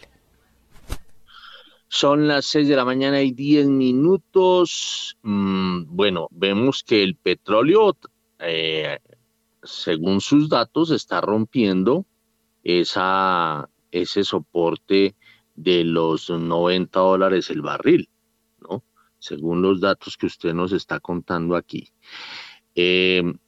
Son 1.89 2.27
las 2.27 2.47
6 2.47 2.67
de 2.67 2.77
la 2.77 2.85
mañana 2.85 3.23
y 3.23 3.31
10 3.31 3.69
minutos. 3.69 5.17
Mm, 5.23 5.85
bueno, 5.95 6.27
vemos 6.33 6.83
que 6.83 7.05
el 7.05 7.15
petróleo, 7.15 7.97
eh, 8.41 8.99
según 9.63 10.21
sus 10.21 10.49
datos, 10.49 10.91
está 10.91 11.21
rompiendo 11.21 12.05
esa, 12.65 13.69
ese 13.93 14.25
soporte 14.25 15.15
de 15.55 15.85
los 15.85 16.31
90 16.31 16.99
dólares 16.99 17.51
el 17.51 17.63
barril, 17.63 18.09
¿no? 18.61 18.85
Según 19.19 19.63
los 19.63 19.81
datos 19.81 20.17
que 20.17 20.27
usted 20.27 20.53
nos 20.55 20.73
está 20.73 21.01
contando 21.01 21.57
aquí. 21.57 21.89
Em, 22.75 23.39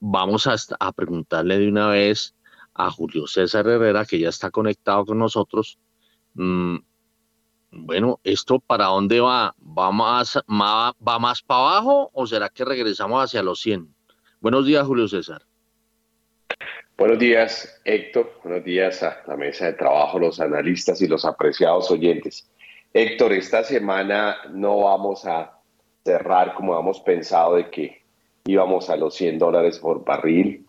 vamos 0.00 0.46
a, 0.46 0.56
a, 0.78 0.92
preguntarle 0.92 1.58
de 1.58 1.68
una 1.68 1.88
vez 1.88 2.34
a 2.74 2.90
Julio 2.90 3.26
César 3.26 3.66
Herrera, 3.66 4.04
que 4.04 4.18
ya 4.18 4.28
está 4.28 4.50
conectado 4.50 5.06
con 5.06 5.18
nosotros. 5.18 5.78
Mm, 6.34 6.76
bueno, 7.72 8.20
¿esto 8.22 8.60
para 8.60 8.86
dónde 8.86 9.20
va? 9.20 9.54
¿Va 9.58 9.90
más, 9.92 10.36
va, 10.36 10.94
va 11.06 11.18
más 11.18 11.42
para 11.42 11.60
abajo 11.60 12.10
o 12.12 12.26
será 12.26 12.50
que 12.50 12.64
regresamos 12.64 13.24
hacia 13.24 13.42
los 13.42 13.60
100? 13.60 13.94
Buenos 14.40 14.66
días, 14.66 14.86
Julio 14.86 15.08
César. 15.08 15.46
Buenos 16.96 17.18
días, 17.18 17.80
Héctor. 17.84 18.38
Buenos 18.44 18.64
días 18.64 19.02
a 19.02 19.22
la 19.26 19.36
mesa 19.36 19.66
de 19.66 19.72
trabajo, 19.72 20.18
los 20.18 20.38
analistas 20.40 21.00
y 21.00 21.08
los 21.08 21.24
apreciados 21.24 21.90
oyentes. 21.90 22.48
Héctor, 22.92 23.32
esta 23.32 23.64
semana 23.64 24.36
no 24.50 24.80
vamos 24.80 25.24
a 25.26 25.58
cerrar 26.04 26.54
como 26.54 26.78
hemos 26.78 27.00
pensado 27.00 27.56
de 27.56 27.70
que 27.70 28.02
íbamos 28.44 28.90
a 28.90 28.96
los 28.96 29.14
100 29.14 29.38
dólares 29.38 29.78
por 29.78 30.04
barril, 30.04 30.66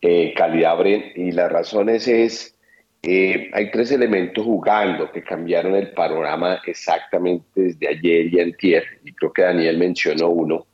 eh, 0.00 0.34
calidad 0.36 0.76
Brent, 0.76 1.16
y 1.16 1.30
las 1.30 1.50
razones 1.50 2.08
es, 2.08 2.58
eh, 3.02 3.48
hay 3.52 3.70
tres 3.70 3.92
elementos 3.92 4.44
jugando 4.44 5.12
que 5.12 5.22
cambiaron 5.22 5.76
el 5.76 5.92
panorama 5.92 6.60
exactamente 6.66 7.48
desde 7.54 7.88
ayer 7.88 8.34
y 8.34 8.40
antier, 8.40 8.84
y 9.04 9.12
creo 9.12 9.32
que 9.32 9.42
Daniel 9.42 9.78
mencionó 9.78 10.28
uno. 10.28 10.66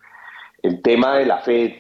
El 0.63 0.81
tema 0.81 1.19
de 1.19 1.27
la 1.27 1.39
Fed, 1.39 1.73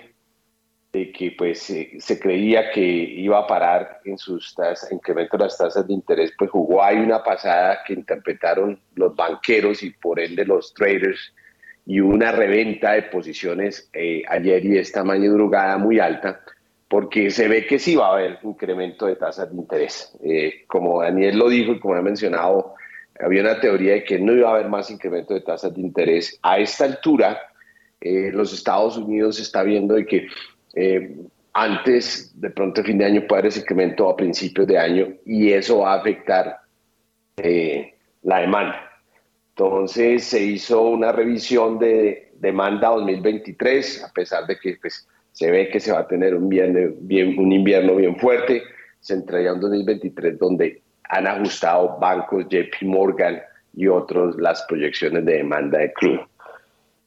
que 1.06 1.34
pues 1.36 1.60
se 1.60 2.20
creía 2.20 2.70
que 2.70 2.80
iba 2.80 3.38
a 3.38 3.46
parar 3.46 4.00
en 4.04 4.18
sus 4.18 4.54
tasas, 4.54 4.92
incremento 4.92 5.36
de 5.36 5.44
las 5.44 5.56
tasas 5.56 5.86
de 5.86 5.94
interés, 5.94 6.32
pues 6.38 6.50
jugó 6.50 6.82
ahí 6.82 6.96
una 6.96 7.22
pasada 7.22 7.78
que 7.86 7.94
interpretaron 7.94 8.80
los 8.94 9.14
banqueros 9.14 9.82
y 9.82 9.90
por 9.90 10.20
ende 10.20 10.44
los 10.44 10.74
traders 10.74 11.32
y 11.88 12.00
una 12.00 12.32
reventa 12.32 12.92
de 12.92 13.04
posiciones 13.04 13.88
eh, 13.94 14.22
ayer 14.28 14.62
y 14.64 14.76
esta 14.76 15.02
madrugada 15.02 15.78
muy 15.78 15.98
alta, 15.98 16.42
porque 16.86 17.30
se 17.30 17.48
ve 17.48 17.66
que 17.66 17.78
sí 17.78 17.96
va 17.96 18.08
a 18.08 18.12
haber 18.12 18.38
incremento 18.42 19.06
de 19.06 19.16
tasas 19.16 19.50
de 19.50 19.56
interés. 19.56 20.12
Eh, 20.22 20.64
como 20.66 21.02
Daniel 21.02 21.38
lo 21.38 21.48
dijo 21.48 21.72
y 21.72 21.80
como 21.80 21.94
ha 21.94 22.02
mencionado, 22.02 22.74
había 23.18 23.40
una 23.40 23.58
teoría 23.58 23.94
de 23.94 24.04
que 24.04 24.18
no 24.18 24.34
iba 24.34 24.50
a 24.50 24.54
haber 24.54 24.68
más 24.68 24.90
incremento 24.90 25.32
de 25.32 25.40
tasas 25.40 25.74
de 25.74 25.80
interés. 25.80 26.38
A 26.42 26.58
esta 26.58 26.84
altura, 26.84 27.38
eh, 28.02 28.30
los 28.32 28.52
Estados 28.52 28.98
Unidos 28.98 29.40
está 29.40 29.62
viendo 29.62 29.94
de 29.94 30.04
que 30.04 30.28
eh, 30.74 31.16
antes, 31.52 32.32
de 32.40 32.50
pronto, 32.50 32.84
fin 32.84 32.98
de 32.98 33.06
año 33.06 33.26
puede 33.26 33.40
haber 33.40 33.48
ese 33.48 33.60
incremento 33.60 34.08
a 34.08 34.16
principios 34.16 34.66
de 34.66 34.78
año 34.78 35.08
y 35.24 35.52
eso 35.52 35.78
va 35.78 35.94
a 35.94 36.00
afectar 36.00 36.58
eh, 37.38 37.94
la 38.22 38.40
demanda. 38.40 38.88
Entonces 39.50 40.24
se 40.24 40.40
hizo 40.40 40.82
una 40.82 41.10
revisión 41.10 41.78
de 41.78 42.30
demanda 42.38 42.90
2023, 42.90 44.04
a 44.04 44.12
pesar 44.12 44.46
de 44.46 44.56
que 44.58 44.76
pues, 44.80 45.08
se 45.32 45.50
ve 45.50 45.68
que 45.68 45.80
se 45.80 45.90
va 45.90 46.00
a 46.00 46.06
tener 46.06 46.34
un 46.34 46.44
invierno 46.44 46.94
bien, 47.00 47.38
un 47.38 47.50
invierno 47.50 47.96
bien 47.96 48.16
fuerte. 48.18 48.62
Se 49.00 49.14
entrega 49.14 49.54
un 49.54 49.60
2023 49.60 50.38
donde 50.38 50.80
han 51.08 51.26
ajustado 51.26 51.98
bancos 51.98 52.44
JP 52.48 52.82
Morgan 52.82 53.40
y 53.74 53.88
otros 53.88 54.36
las 54.36 54.62
proyecciones 54.62 55.24
de 55.24 55.38
demanda 55.38 55.78
de 55.78 55.92
crudo. 55.92 56.28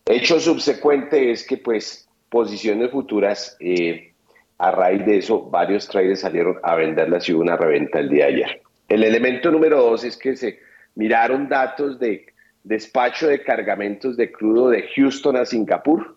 Hecho 0.05 0.39
subsecuente 0.39 1.31
es 1.31 1.45
que 1.45 1.57
pues 1.57 2.09
posiciones 2.31 2.89
futuras, 2.91 3.57
eh, 3.59 4.13
a 4.57 4.71
raíz 4.71 5.05
de 5.05 5.17
eso, 5.17 5.41
varios 5.49 5.87
traders 5.87 6.21
salieron 6.21 6.57
a 6.63 6.75
venderlas 6.75 7.27
y 7.27 7.33
hubo 7.33 7.41
una 7.41 7.57
reventa 7.57 7.99
el 7.99 8.09
día 8.09 8.27
de 8.27 8.33
ayer. 8.33 8.61
El 8.87 9.03
elemento 9.03 9.51
número 9.51 9.81
dos 9.81 10.05
es 10.05 10.15
que 10.17 10.37
se 10.37 10.59
miraron 10.95 11.49
datos 11.49 11.99
de 11.99 12.25
despacho 12.63 13.27
de 13.27 13.43
cargamentos 13.43 14.15
de 14.15 14.31
crudo 14.31 14.69
de 14.69 14.87
Houston 14.95 15.35
a 15.35 15.45
Singapur 15.45 16.15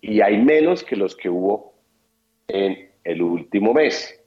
y 0.00 0.22
hay 0.22 0.38
menos 0.38 0.82
que 0.82 0.96
los 0.96 1.14
que 1.14 1.28
hubo 1.28 1.74
en 2.48 2.88
el 3.04 3.20
último 3.20 3.74
mes, 3.74 4.18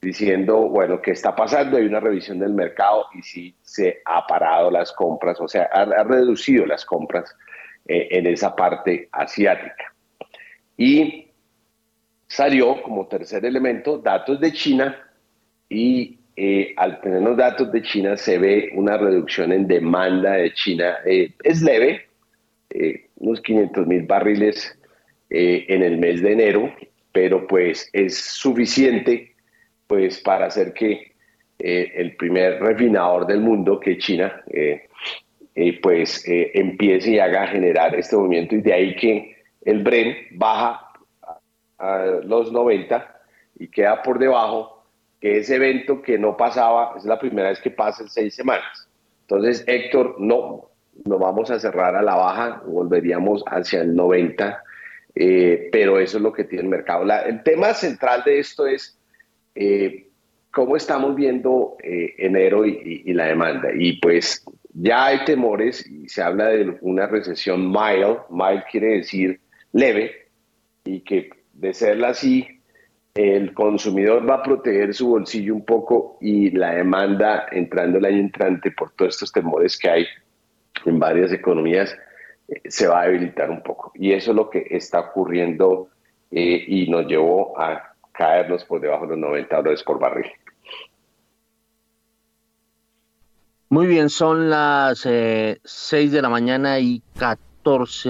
diciendo, 0.00 0.68
bueno, 0.68 1.00
¿qué 1.00 1.12
está 1.12 1.36
pasando? 1.36 1.76
Hay 1.76 1.84
una 1.84 2.00
revisión 2.00 2.40
del 2.40 2.52
mercado 2.52 3.06
y 3.14 3.22
sí 3.22 3.54
se 3.62 4.02
ha 4.04 4.26
parado 4.26 4.72
las 4.72 4.92
compras, 4.92 5.40
o 5.40 5.46
sea, 5.46 5.68
ha, 5.72 6.02
reducido 6.02 6.66
las 6.66 6.84
compras 6.84 7.32
eh, 7.86 8.08
en 8.10 8.26
esa 8.26 8.56
parte 8.56 9.08
asiática. 9.12 9.94
Y 10.78 11.26
salió 12.26 12.80
como 12.80 13.06
tercer 13.06 13.44
elemento 13.44 13.98
datos 13.98 14.40
de 14.40 14.52
China 14.52 14.96
y 15.68 16.18
eh, 16.34 16.72
al 16.76 17.00
tener 17.02 17.20
los 17.20 17.36
datos 17.36 17.70
de 17.70 17.82
China 17.82 18.16
se 18.16 18.38
ve 18.38 18.70
una 18.74 18.96
reducción 18.96 19.52
en 19.52 19.66
demanda 19.66 20.32
de 20.32 20.54
China. 20.54 20.96
Eh, 21.04 21.32
es 21.44 21.60
leve, 21.60 22.06
unos 23.16 23.42
500 23.42 23.86
mil 23.86 24.02
barriles 24.04 24.78
en 25.30 25.82
el 25.82 25.98
mes 25.98 26.22
de 26.22 26.32
enero, 26.32 26.72
pero 27.12 27.46
pues 27.46 27.90
es 27.92 28.16
suficiente 28.16 29.34
pues 29.88 30.20
para 30.20 30.46
hacer 30.46 30.72
que 30.72 31.12
eh, 31.58 31.92
el 31.96 32.14
primer 32.14 32.60
refinador 32.60 33.26
del 33.26 33.40
mundo, 33.40 33.80
que 33.80 33.98
China, 33.98 34.44
eh, 34.48 34.86
eh, 35.56 35.80
pues 35.82 36.22
empiece 36.24 37.10
y 37.10 37.18
haga 37.18 37.48
generar 37.48 37.96
este 37.96 38.14
movimiento 38.14 38.54
y 38.54 38.60
de 38.60 38.72
ahí 38.72 38.94
que 38.94 39.37
el 39.70 39.82
Bren 39.82 40.16
baja 40.32 40.92
a, 41.78 42.20
los 42.24 42.52
90 42.52 43.20
y 43.58 43.68
queda 43.68 44.02
por 44.02 44.18
debajo, 44.18 44.84
que 45.20 45.38
ese 45.38 45.56
evento 45.56 46.00
que 46.00 46.18
no 46.18 46.36
pasaba, 46.36 46.94
es 46.96 47.04
la 47.04 47.18
primera 47.18 47.48
vez 47.48 47.60
que 47.60 47.70
pasa 47.70 48.02
en 48.02 48.08
seis 48.08 48.34
semanas. 48.34 48.88
Entonces, 49.22 49.64
Héctor, 49.66 50.16
no, 50.18 50.70
no 51.04 51.18
vamos 51.18 51.50
a 51.50 51.58
cerrar 51.58 51.96
a 51.96 52.02
la 52.02 52.14
baja, 52.14 52.62
volveríamos 52.66 53.42
hacia 53.46 53.82
el 53.82 53.94
90 53.94 54.62
eh, 55.20 55.68
pero 55.72 55.98
eso 55.98 56.18
es 56.18 56.22
lo 56.22 56.32
que 56.32 56.44
tiene 56.44 56.62
el 56.62 56.70
mercado. 56.70 57.04
el 57.26 57.42
tema 57.42 57.74
central 57.74 58.22
de 58.24 58.38
esto 58.38 58.68
es 58.68 58.96
eh, 59.56 60.06
cómo 60.52 60.76
estamos 60.76 61.16
viendo 61.16 61.76
eh, 61.82 62.14
enero 62.18 62.64
y, 62.64 63.12
la 63.12 63.26
demanda. 63.26 63.70
Y 63.76 63.94
pues 63.94 64.44
ya 64.74 65.06
hay 65.06 65.24
temores 65.24 65.84
y 65.90 66.08
se 66.08 66.22
habla 66.22 66.50
de 66.50 66.78
una 66.82 67.08
recesión 67.08 67.68
mild, 67.68 68.18
mild 68.30 68.62
quiere 68.70 68.98
decir 68.98 69.40
leve, 69.72 70.28
y 70.84 71.00
que 71.00 71.30
de 71.52 71.74
serla 71.74 72.08
así, 72.08 72.46
el 73.14 73.52
consumidor 73.52 74.28
va 74.28 74.36
a 74.36 74.42
proteger 74.42 74.94
su 74.94 75.08
bolsillo 75.08 75.54
un 75.54 75.64
poco 75.64 76.18
y 76.20 76.50
la 76.50 76.74
demanda 76.74 77.46
entrando 77.50 77.98
el 77.98 78.04
año 78.04 78.18
entrante 78.18 78.70
por 78.70 78.92
todos 78.92 79.14
estos 79.14 79.32
temores 79.32 79.76
que 79.76 79.90
hay 79.90 80.06
en 80.84 80.98
varias 80.98 81.32
economías 81.32 81.96
se 82.66 82.86
va 82.86 83.02
a 83.02 83.06
debilitar 83.06 83.50
un 83.50 83.62
poco. 83.62 83.92
Y 83.94 84.12
eso 84.12 84.30
es 84.30 84.36
lo 84.36 84.48
que 84.48 84.66
está 84.70 85.00
ocurriendo 85.00 85.88
eh, 86.30 86.64
y 86.66 86.88
nos 86.88 87.06
llevó 87.06 87.58
a 87.60 87.94
caernos 88.12 88.64
por 88.64 88.80
debajo 88.80 89.04
de 89.06 89.10
los 89.10 89.18
90 89.18 89.56
dólares 89.56 89.82
por 89.82 89.98
barril. 89.98 90.30
Muy 93.70 93.86
bien, 93.86 94.08
son 94.08 94.48
las 94.48 95.00
6 95.00 95.06
eh, 95.12 96.08
de 96.08 96.22
la 96.22 96.30
mañana 96.30 96.78
y 96.78 97.02
14 97.18 97.47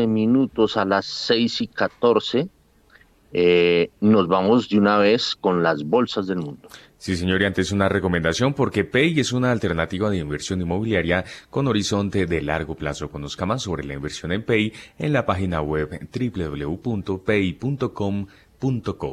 minutos 0.07 0.77
a 0.77 0.85
las 0.85 1.07
6 1.07 1.63
y 1.63 1.67
14. 1.69 2.49
Eh, 3.33 3.91
nos 4.01 4.27
vamos 4.27 4.69
de 4.69 4.79
una 4.79 4.99
vez 4.99 5.37
con 5.37 5.63
las 5.63 5.85
bolsas 5.85 6.27
del 6.27 6.39
mundo. 6.39 6.69
Sí, 6.97 7.17
señor, 7.17 7.43
y 7.43 7.45
antes 7.45 7.71
una 7.71 7.89
recomendación 7.89 8.55
porque 8.55 8.85
Pay 8.85 9.21
es 9.21 9.33
una 9.33 9.53
alternativa 9.53 10.11
de 10.11 10.19
inversión 10.19 10.61
inmobiliaria 10.61 11.25
con 11.51 11.69
horizonte 11.69 12.27
de 12.27 12.43
largo 12.43 12.75
plazo. 12.75 13.11
Conozca 13.11 13.47
más 13.47 13.63
sobre 13.63 13.85
la 13.85 13.95
inversión 13.95 14.33
en 14.33 14.43
Pay 14.45 14.73
en 14.99 15.13
la 15.13 15.25
página 15.25 15.61
web 15.61 16.09
www.pay.com.co 16.13 16.81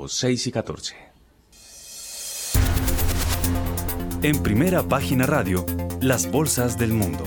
6 0.07 0.47
y 0.47 0.51
14. 0.51 0.95
En 4.23 4.41
primera 4.41 4.81
página 4.81 5.27
radio, 5.27 5.65
las 6.01 6.31
bolsas 6.31 6.79
del 6.79 6.93
mundo. 6.93 7.23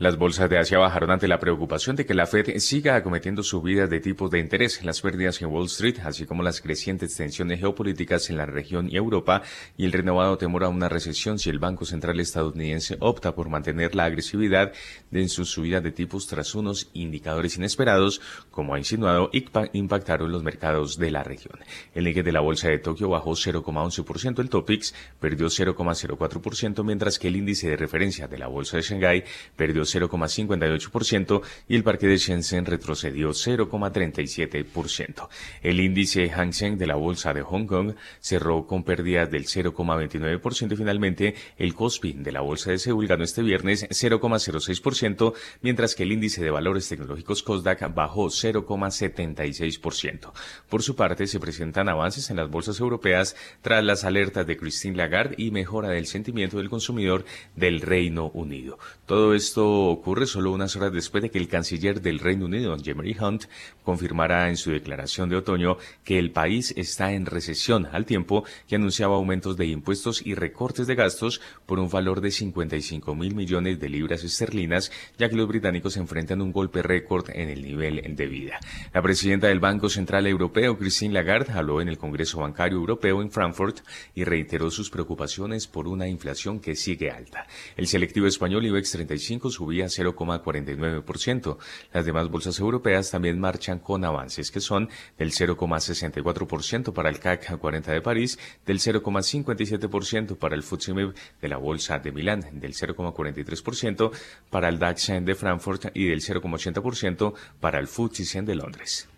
Las 0.00 0.16
bolsas 0.16 0.48
de 0.48 0.56
Asia 0.56 0.78
bajaron 0.78 1.10
ante 1.10 1.28
la 1.28 1.38
preocupación 1.38 1.94
de 1.94 2.06
que 2.06 2.14
la 2.14 2.24
Fed 2.24 2.56
siga 2.56 2.96
acometiendo 2.96 3.42
subidas 3.42 3.90
de 3.90 4.00
tipos 4.00 4.30
de 4.30 4.38
interés, 4.38 4.82
las 4.82 5.02
pérdidas 5.02 5.42
en 5.42 5.48
Wall 5.48 5.66
Street, 5.66 5.98
así 6.04 6.24
como 6.24 6.42
las 6.42 6.62
crecientes 6.62 7.14
tensiones 7.14 7.60
geopolíticas 7.60 8.30
en 8.30 8.38
la 8.38 8.46
región 8.46 8.88
y 8.88 8.96
Europa, 8.96 9.42
y 9.76 9.84
el 9.84 9.92
renovado 9.92 10.38
temor 10.38 10.64
a 10.64 10.70
una 10.70 10.88
recesión 10.88 11.38
si 11.38 11.50
el 11.50 11.58
Banco 11.58 11.84
Central 11.84 12.18
estadounidense 12.18 12.96
opta 13.00 13.34
por 13.34 13.50
mantener 13.50 13.94
la 13.94 14.06
agresividad 14.06 14.72
en 15.12 15.28
su 15.28 15.44
subida 15.44 15.82
de 15.82 15.92
tipos 15.92 16.26
tras 16.26 16.54
unos 16.54 16.88
indicadores 16.94 17.58
inesperados, 17.58 18.22
como 18.50 18.72
ha 18.72 18.78
insinuado, 18.78 19.28
impactaron 19.74 20.32
los 20.32 20.42
mercados 20.42 20.96
de 20.96 21.10
la 21.10 21.24
región. 21.24 21.58
El 21.94 22.04
Nikkei 22.04 22.22
de 22.22 22.32
la 22.32 22.40
bolsa 22.40 22.70
de 22.70 22.78
Tokio 22.78 23.10
bajó 23.10 23.32
0,11%, 23.32 24.38
el 24.38 24.48
Topix 24.48 24.94
perdió 25.20 25.48
0,04%, 25.48 26.84
mientras 26.84 27.18
que 27.18 27.28
el 27.28 27.36
índice 27.36 27.68
de 27.68 27.76
referencia 27.76 28.28
de 28.28 28.38
la 28.38 28.46
bolsa 28.46 28.78
de 28.78 28.82
Shanghái 28.82 29.24
perdió 29.56 29.84
0,58% 29.92 31.42
y 31.68 31.76
el 31.76 31.84
parque 31.84 32.06
de 32.06 32.16
Shenzhen 32.16 32.64
retrocedió 32.66 33.30
0,37%. 33.30 35.28
El 35.62 35.80
índice 35.80 36.30
Hang 36.30 36.52
Seng 36.52 36.78
de 36.78 36.86
la 36.86 36.96
bolsa 36.96 37.34
de 37.34 37.42
Hong 37.42 37.66
Kong 37.66 37.94
cerró 38.20 38.66
con 38.66 38.84
pérdidas 38.84 39.30
del 39.30 39.46
0,29% 39.46 40.72
y 40.72 40.76
finalmente 40.76 41.34
el 41.58 41.74
Kospi 41.74 42.14
de 42.14 42.32
la 42.32 42.40
bolsa 42.40 42.70
de 42.70 42.78
Seúl 42.78 43.06
ganó 43.06 43.24
este 43.24 43.42
viernes 43.42 43.86
0,06%, 43.88 45.34
mientras 45.62 45.94
que 45.94 46.04
el 46.04 46.12
índice 46.12 46.42
de 46.42 46.50
valores 46.50 46.88
tecnológicos 46.88 47.42
Kosdaq 47.42 47.94
bajó 47.94 48.26
0,76%. 48.26 50.32
Por 50.68 50.82
su 50.82 50.96
parte, 50.96 51.26
se 51.26 51.40
presentan 51.40 51.88
avances 51.88 52.28
en 52.30 52.36
las 52.36 52.50
bolsas 52.50 52.78
europeas 52.80 53.36
tras 53.62 53.82
las 53.84 54.04
alertas 54.04 54.46
de 54.46 54.56
Christine 54.56 54.96
Lagarde 54.96 55.34
y 55.38 55.50
mejora 55.50 55.88
del 55.88 56.06
sentimiento 56.06 56.58
del 56.58 56.70
consumidor 56.70 57.24
del 57.56 57.80
Reino 57.80 58.28
Unido. 58.28 58.78
Todo 59.06 59.34
esto 59.34 59.79
ocurre 59.88 60.26
solo 60.26 60.52
unas 60.52 60.76
horas 60.76 60.92
después 60.92 61.22
de 61.22 61.30
que 61.30 61.38
el 61.38 61.48
canciller 61.48 62.00
del 62.00 62.18
Reino 62.18 62.46
Unido, 62.46 62.76
Jeremy 62.76 63.16
Hunt, 63.20 63.44
confirmara 63.84 64.48
en 64.48 64.56
su 64.56 64.70
declaración 64.70 65.28
de 65.28 65.36
otoño 65.36 65.78
que 66.04 66.18
el 66.18 66.30
país 66.30 66.74
está 66.76 67.12
en 67.12 67.26
recesión, 67.26 67.88
al 67.92 68.06
tiempo 68.06 68.44
que 68.68 68.76
anunciaba 68.76 69.16
aumentos 69.16 69.56
de 69.56 69.66
impuestos 69.66 70.24
y 70.24 70.34
recortes 70.34 70.86
de 70.86 70.94
gastos 70.94 71.40
por 71.66 71.78
un 71.78 71.88
valor 71.88 72.20
de 72.20 72.30
55 72.30 73.14
mil 73.14 73.34
millones 73.34 73.80
de 73.80 73.88
libras 73.88 74.24
esterlinas, 74.24 74.92
ya 75.18 75.28
que 75.28 75.36
los 75.36 75.48
británicos 75.48 75.96
enfrentan 75.96 76.42
un 76.42 76.52
golpe 76.52 76.82
récord 76.82 77.30
en 77.30 77.48
el 77.48 77.62
nivel 77.62 78.02
de 78.14 78.26
vida. 78.26 78.60
La 78.92 79.02
presidenta 79.02 79.48
del 79.48 79.60
Banco 79.60 79.88
Central 79.88 80.26
Europeo, 80.26 80.76
Christine 80.78 81.14
Lagarde, 81.14 81.52
habló 81.52 81.80
en 81.80 81.88
el 81.88 81.98
Congreso 81.98 82.40
Bancario 82.40 82.78
Europeo 82.78 83.22
en 83.22 83.30
Frankfurt 83.30 83.80
y 84.14 84.24
reiteró 84.24 84.70
sus 84.70 84.90
preocupaciones 84.90 85.66
por 85.66 85.88
una 85.88 86.08
inflación 86.08 86.60
que 86.60 86.76
sigue 86.76 87.10
alta. 87.10 87.46
El 87.76 87.86
selectivo 87.86 88.26
español 88.26 88.66
IBEX 88.66 88.92
35 88.92 89.50
subió 89.50 89.69
subía 89.70 89.86
0,49%. 89.86 91.58
Las 91.92 92.04
demás 92.04 92.28
bolsas 92.28 92.58
europeas 92.58 93.10
también 93.10 93.38
marchan 93.38 93.78
con 93.78 94.04
avances 94.04 94.50
que 94.50 94.60
son 94.60 94.88
del 95.16 95.30
0,64% 95.30 96.92
para 96.92 97.08
el 97.08 97.20
CAC 97.20 97.56
40 97.56 97.92
de 97.92 98.00
París, 98.00 98.38
del 98.66 98.80
0,57% 98.80 100.36
para 100.36 100.56
el 100.56 100.64
FTSE 100.64 101.12
de 101.40 101.48
la 101.48 101.56
bolsa 101.56 102.00
de 102.00 102.10
Milán, 102.10 102.40
del 102.52 102.74
0,43% 102.74 104.10
para 104.50 104.68
el 104.68 104.78
DAX 104.78 105.12
de 105.22 105.34
Frankfurt 105.36 105.86
y 105.94 106.08
del 106.08 106.20
0,80% 106.20 107.32
para 107.60 107.78
el 107.78 107.86
FTSE 107.86 108.42
de 108.42 108.54
Londres. 108.56 109.08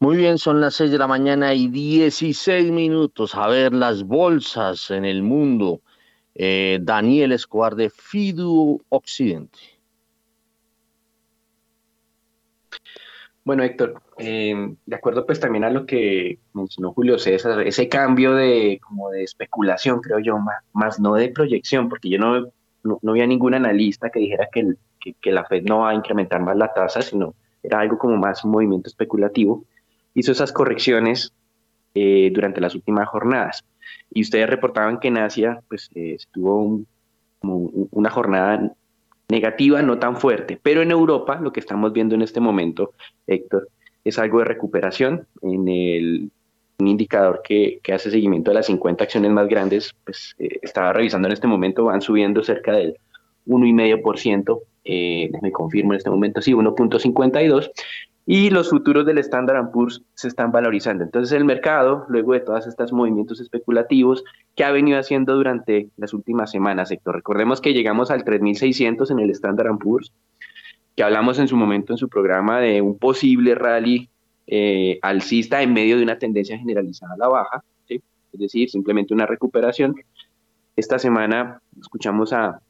Muy 0.00 0.18
bien, 0.18 0.36
son 0.36 0.60
las 0.60 0.74
6 0.74 0.90
de 0.90 0.98
la 0.98 1.06
mañana 1.06 1.54
y 1.54 1.68
16 1.68 2.70
minutos. 2.72 3.34
A 3.36 3.46
ver 3.46 3.72
las 3.72 4.02
bolsas 4.02 4.90
en 4.90 5.06
el 5.06 5.22
mundo. 5.22 5.80
Eh, 6.34 6.78
Daniel 6.82 7.32
Escobar 7.32 7.76
de 7.76 7.90
Fidu 7.90 8.82
Occidente. 8.88 9.58
Bueno, 13.44 13.62
Héctor, 13.62 14.00
em, 14.16 14.76
de 14.86 14.96
acuerdo 14.96 15.26
pues 15.26 15.38
también 15.38 15.64
a 15.64 15.70
lo 15.70 15.84
que 15.84 16.38
mencionó 16.54 16.94
Julio 16.94 17.18
César, 17.18 17.60
ese 17.60 17.88
cambio 17.90 18.34
de 18.34 18.80
como 18.82 19.10
de 19.10 19.22
especulación, 19.22 20.00
creo 20.00 20.18
yo, 20.18 20.38
más, 20.72 20.98
no 20.98 21.14
de 21.14 21.28
proyección, 21.28 21.90
porque 21.90 22.08
yo 22.08 22.18
no, 22.18 22.46
no, 22.82 22.98
había 23.10 23.26
ningún 23.26 23.52
analista 23.52 24.08
que 24.08 24.20
dijera 24.20 24.48
que, 24.50 24.74
que, 25.20 25.30
la 25.30 25.44
Fed 25.44 25.62
no 25.64 25.80
va 25.80 25.90
a 25.90 25.94
incrementar 25.94 26.40
más 26.40 26.56
la 26.56 26.72
tasa, 26.72 27.02
sino 27.02 27.34
era 27.62 27.80
algo 27.80 27.98
como 27.98 28.16
más 28.16 28.44
movimiento 28.46 28.88
especulativo, 28.88 29.64
hizo 30.14 30.32
esas 30.32 30.50
correcciones 30.50 31.34
eh, 31.94 32.30
durante 32.32 32.62
las 32.62 32.74
últimas 32.74 33.08
jornadas. 33.08 33.62
Y 34.14 34.22
ustedes 34.22 34.48
reportaban 34.48 34.98
que 34.98 35.08
en 35.08 35.18
Asia 35.18 35.60
pues 35.68 35.90
eh, 35.94 36.14
estuvo 36.14 36.80
una 37.42 38.10
jornada 38.10 38.72
negativa, 39.28 39.82
no 39.82 39.98
tan 39.98 40.16
fuerte. 40.16 40.58
Pero 40.62 40.80
en 40.80 40.90
Europa, 40.90 41.38
lo 41.40 41.52
que 41.52 41.60
estamos 41.60 41.92
viendo 41.92 42.14
en 42.14 42.22
este 42.22 42.40
momento, 42.40 42.92
Héctor, 43.26 43.68
es 44.02 44.18
algo 44.18 44.38
de 44.38 44.46
recuperación. 44.46 45.26
En 45.42 45.68
el 45.68 46.30
un 46.78 46.88
indicador 46.88 47.42
que, 47.42 47.80
hace 47.92 48.10
seguimiento 48.10 48.50
de 48.50 48.56
las 48.56 48.66
50 48.66 49.04
acciones 49.04 49.30
más 49.30 49.48
grandes, 49.48 49.94
pues 50.04 50.34
eh, 50.38 50.58
estaba 50.62 50.92
revisando 50.92 51.28
en 51.28 51.32
este 51.32 51.46
momento, 51.46 51.84
van 51.84 52.00
subiendo 52.00 52.42
cerca 52.42 52.72
del 52.72 52.96
1,5%, 53.46 54.60
eh, 54.84 55.30
me 55.40 55.52
confirmo 55.52 55.92
en 55.92 55.98
este 55.98 56.10
momento, 56.10 56.42
sí, 56.42 56.52
1.52, 56.52 57.70
y 58.26 58.48
los 58.50 58.70
futuros 58.70 59.04
del 59.04 59.18
Standard 59.18 59.70
Poor's 59.70 60.02
se 60.14 60.28
están 60.28 60.50
valorizando. 60.50 61.04
Entonces 61.04 61.32
el 61.32 61.44
mercado, 61.44 62.06
luego 62.08 62.32
de 62.32 62.40
todos 62.40 62.66
estos 62.66 62.92
movimientos 62.92 63.40
especulativos 63.40 64.24
que 64.56 64.64
ha 64.64 64.70
venido 64.70 64.98
haciendo 64.98 65.34
durante 65.34 65.90
las 65.96 66.14
últimas 66.14 66.50
semanas, 66.50 66.88
sector, 66.88 67.14
recordemos 67.14 67.60
que 67.60 67.74
llegamos 67.74 68.10
al 68.10 68.24
3.600 68.24 69.10
en 69.10 69.18
el 69.20 69.30
Standard 69.30 69.76
Poor's, 69.78 70.12
que 70.96 71.02
hablamos 71.02 71.38
en 71.38 71.48
su 71.48 71.56
momento 71.56 71.92
en 71.92 71.98
su 71.98 72.08
programa 72.08 72.60
de 72.60 72.80
un 72.80 72.98
posible 72.98 73.54
rally 73.54 74.08
eh, 74.46 74.98
alcista 75.02 75.62
en 75.62 75.72
medio 75.72 75.96
de 75.98 76.02
una 76.02 76.18
tendencia 76.18 76.56
generalizada 76.56 77.14
a 77.14 77.18
la 77.18 77.28
baja, 77.28 77.64
es 77.88 78.40
decir, 78.40 78.68
simplemente 78.68 79.14
una 79.14 79.26
recuperación. 79.26 79.94
Esta 80.76 80.98
semana 80.98 81.60
escuchamos 81.80 82.32
a, 82.32 82.60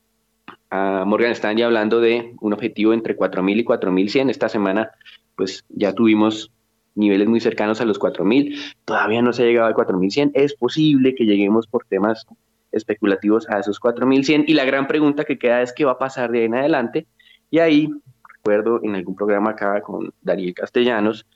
a 0.68 1.04
Morgan 1.06 1.30
Stanley 1.30 1.62
hablando 1.62 2.00
de 2.00 2.34
un 2.42 2.52
objetivo 2.52 2.92
entre 2.92 3.16
4.000 3.16 3.60
y 3.60 3.64
4.100. 3.64 4.30
Esta 4.30 4.50
semana 4.50 4.90
pues 5.36 5.64
ya 5.68 5.92
tuvimos 5.92 6.50
niveles 6.94 7.28
muy 7.28 7.40
cercanos 7.40 7.80
a 7.80 7.84
los 7.84 7.98
4.000, 7.98 8.74
todavía 8.84 9.20
no 9.20 9.32
se 9.32 9.42
ha 9.42 9.46
llegado 9.46 9.66
al 9.66 9.74
4.100, 9.74 10.30
es 10.34 10.54
posible 10.54 11.14
que 11.14 11.24
lleguemos 11.24 11.66
por 11.66 11.84
temas 11.86 12.26
especulativos 12.70 13.48
a 13.48 13.58
esos 13.58 13.80
4.100 13.80 14.44
y 14.46 14.54
la 14.54 14.64
gran 14.64 14.86
pregunta 14.86 15.24
que 15.24 15.38
queda 15.38 15.62
es 15.62 15.72
qué 15.72 15.84
va 15.84 15.92
a 15.92 15.98
pasar 15.98 16.30
de 16.30 16.40
ahí 16.40 16.44
en 16.44 16.54
adelante 16.54 17.06
y 17.50 17.58
ahí 17.58 17.88
recuerdo 18.36 18.80
en 18.82 18.94
algún 18.94 19.14
programa 19.14 19.50
acá 19.50 19.80
con 19.80 20.12
Daniel 20.22 20.54
Castellanos 20.54 21.26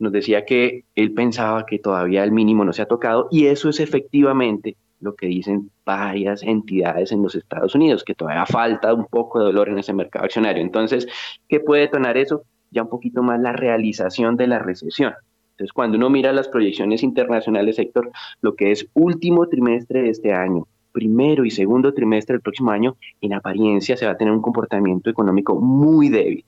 nos 0.00 0.12
decía 0.12 0.44
que 0.44 0.84
él 0.94 1.12
pensaba 1.12 1.66
que 1.66 1.78
todavía 1.78 2.24
el 2.24 2.32
mínimo 2.32 2.64
no 2.64 2.72
se 2.72 2.82
ha 2.82 2.86
tocado 2.86 3.28
y 3.30 3.46
eso 3.46 3.68
es 3.68 3.80
efectivamente 3.80 4.76
lo 5.00 5.14
que 5.14 5.26
dicen 5.26 5.70
varias 5.84 6.42
entidades 6.42 7.12
en 7.12 7.22
los 7.22 7.34
Estados 7.34 7.74
Unidos, 7.74 8.04
que 8.04 8.14
todavía 8.14 8.46
falta 8.46 8.92
un 8.92 9.06
poco 9.06 9.38
de 9.38 9.46
dolor 9.46 9.68
en 9.68 9.78
ese 9.78 9.94
mercado 9.94 10.26
accionario. 10.26 10.62
Entonces, 10.62 11.06
¿qué 11.48 11.60
puede 11.60 11.82
detonar 11.82 12.16
eso? 12.16 12.44
Ya 12.70 12.82
un 12.82 12.88
poquito 12.88 13.22
más 13.22 13.40
la 13.40 13.52
realización 13.52 14.36
de 14.36 14.46
la 14.46 14.58
recesión. 14.58 15.14
Entonces, 15.52 15.72
cuando 15.72 15.98
uno 15.98 16.08
mira 16.08 16.32
las 16.32 16.48
proyecciones 16.48 17.02
internacionales, 17.02 17.76
sector, 17.76 18.10
lo 18.40 18.54
que 18.54 18.70
es 18.70 18.86
último 18.94 19.46
trimestre 19.48 20.02
de 20.02 20.10
este 20.10 20.32
año, 20.32 20.66
primero 20.92 21.44
y 21.44 21.50
segundo 21.50 21.92
trimestre 21.92 22.34
del 22.34 22.42
próximo 22.42 22.70
año, 22.70 22.96
en 23.20 23.34
apariencia 23.34 23.96
se 23.96 24.06
va 24.06 24.12
a 24.12 24.16
tener 24.16 24.32
un 24.32 24.42
comportamiento 24.42 25.10
económico 25.10 25.60
muy 25.60 26.08
débil, 26.08 26.44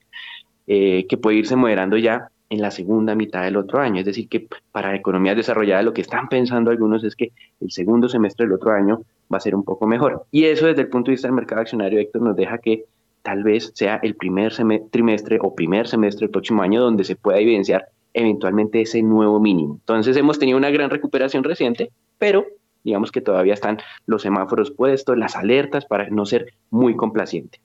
eh, 0.67 1.05
que 1.07 1.17
puede 1.17 1.37
irse 1.37 1.55
moderando 1.55 1.97
ya 1.97 2.29
en 2.49 2.61
la 2.61 2.71
segunda 2.71 3.15
mitad 3.15 3.43
del 3.43 3.57
otro 3.57 3.79
año. 3.79 3.99
Es 3.99 4.05
decir, 4.05 4.27
que 4.27 4.47
para 4.71 4.95
economías 4.95 5.35
desarrolladas 5.35 5.85
lo 5.85 5.93
que 5.93 6.01
están 6.01 6.27
pensando 6.29 6.71
algunos 6.71 7.03
es 7.03 7.15
que 7.15 7.31
el 7.59 7.71
segundo 7.71 8.09
semestre 8.09 8.45
del 8.45 8.53
otro 8.53 8.71
año 8.71 9.01
va 9.31 9.37
a 9.37 9.41
ser 9.41 9.55
un 9.55 9.63
poco 9.63 9.87
mejor. 9.87 10.25
Y 10.31 10.45
eso 10.45 10.67
desde 10.67 10.81
el 10.81 10.87
punto 10.87 11.09
de 11.09 11.13
vista 11.13 11.27
del 11.27 11.35
mercado 11.35 11.61
accionario, 11.61 11.99
Héctor, 11.99 12.21
nos 12.21 12.35
deja 12.35 12.57
que 12.57 12.85
tal 13.23 13.43
vez 13.43 13.71
sea 13.73 13.99
el 14.03 14.15
primer 14.15 14.53
trimestre 14.91 15.39
o 15.41 15.55
primer 15.55 15.87
semestre 15.87 16.25
del 16.25 16.31
próximo 16.31 16.61
año 16.61 16.81
donde 16.81 17.03
se 17.03 17.15
pueda 17.15 17.39
evidenciar 17.39 17.87
eventualmente 18.13 18.81
ese 18.81 19.01
nuevo 19.01 19.39
mínimo. 19.39 19.75
Entonces 19.79 20.15
hemos 20.17 20.37
tenido 20.37 20.57
una 20.57 20.69
gran 20.69 20.89
recuperación 20.89 21.43
reciente, 21.43 21.91
pero 22.19 22.45
digamos 22.83 23.11
que 23.11 23.21
todavía 23.21 23.53
están 23.53 23.79
los 24.05 24.21
semáforos 24.21 24.71
puestos, 24.71 25.17
las 25.17 25.35
alertas 25.35 25.85
para 25.85 26.09
no 26.09 26.25
ser 26.25 26.53
muy 26.69 26.95
complaciente. 26.95 27.59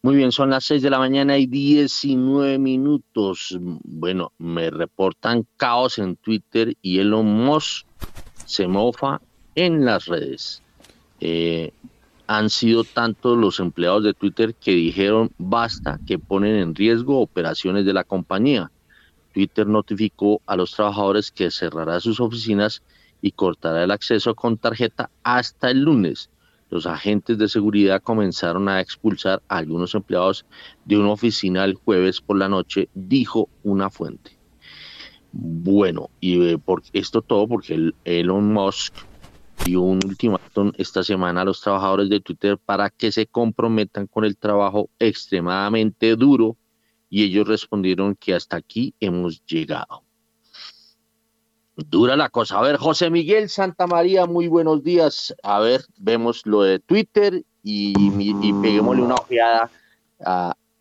Muy 0.00 0.14
bien, 0.14 0.30
son 0.30 0.50
las 0.50 0.64
6 0.64 0.80
de 0.80 0.90
la 0.90 0.98
mañana 1.00 1.36
y 1.38 1.46
19 1.46 2.58
minutos. 2.58 3.58
Bueno, 3.60 4.32
me 4.38 4.70
reportan 4.70 5.44
caos 5.56 5.98
en 5.98 6.16
Twitter 6.16 6.74
y 6.80 7.00
Elon 7.00 7.26
Musk 7.26 7.84
se 8.46 8.68
mofa 8.68 9.20
en 9.56 9.84
las 9.84 10.06
redes. 10.06 10.62
Eh, 11.20 11.72
han 12.28 12.50
sido 12.50 12.84
tantos 12.84 13.38
los 13.38 13.58
empleados 13.58 14.04
de 14.04 14.12
Twitter 14.12 14.54
que 14.54 14.72
dijeron 14.72 15.32
basta, 15.38 15.98
que 16.06 16.18
ponen 16.18 16.56
en 16.56 16.74
riesgo 16.74 17.20
operaciones 17.20 17.86
de 17.86 17.94
la 17.94 18.04
compañía. 18.04 18.70
Twitter 19.32 19.66
notificó 19.66 20.42
a 20.46 20.54
los 20.54 20.72
trabajadores 20.72 21.32
que 21.32 21.50
cerrará 21.50 22.00
sus 22.00 22.20
oficinas 22.20 22.82
y 23.22 23.32
cortará 23.32 23.82
el 23.82 23.90
acceso 23.90 24.34
con 24.34 24.58
tarjeta 24.58 25.10
hasta 25.22 25.70
el 25.70 25.80
lunes. 25.80 26.28
Los 26.68 26.86
agentes 26.86 27.38
de 27.38 27.48
seguridad 27.48 28.02
comenzaron 28.02 28.68
a 28.68 28.82
expulsar 28.82 29.42
a 29.48 29.56
algunos 29.56 29.94
empleados 29.94 30.44
de 30.84 30.98
una 30.98 31.12
oficina 31.12 31.64
el 31.64 31.76
jueves 31.76 32.20
por 32.20 32.36
la 32.36 32.50
noche, 32.50 32.90
dijo 32.92 33.48
una 33.62 33.88
fuente. 33.88 34.36
Bueno, 35.32 36.10
y 36.20 36.42
eh, 36.46 36.58
por 36.58 36.82
esto 36.92 37.22
todo 37.22 37.48
porque 37.48 37.92
Elon 38.04 38.52
Musk 38.52 38.94
y 39.64 39.76
un 39.76 40.00
ultimátum 40.04 40.72
esta 40.76 41.02
semana 41.02 41.42
a 41.42 41.44
los 41.44 41.60
trabajadores 41.60 42.08
de 42.08 42.20
Twitter 42.20 42.58
para 42.58 42.90
que 42.90 43.12
se 43.12 43.26
comprometan 43.26 44.06
con 44.06 44.24
el 44.24 44.36
trabajo 44.36 44.88
extremadamente 44.98 46.16
duro 46.16 46.56
y 47.10 47.24
ellos 47.24 47.46
respondieron 47.46 48.14
que 48.14 48.34
hasta 48.34 48.56
aquí 48.56 48.94
hemos 49.00 49.44
llegado. 49.46 50.02
Dura 51.76 52.16
la 52.16 52.28
cosa. 52.28 52.58
A 52.58 52.62
ver, 52.62 52.76
José 52.76 53.08
Miguel 53.08 53.48
Santa 53.48 53.86
María, 53.86 54.26
muy 54.26 54.48
buenos 54.48 54.82
días. 54.82 55.34
A 55.42 55.60
ver, 55.60 55.84
vemos 55.96 56.44
lo 56.44 56.62
de 56.62 56.80
Twitter 56.80 57.44
y, 57.62 57.94
y 57.96 58.52
peguémosle 58.54 59.02
una 59.02 59.14
ojeada 59.14 59.70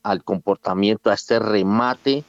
al 0.04 0.24
comportamiento, 0.24 1.10
a 1.12 1.14
este 1.14 1.38
remate, 1.38 2.24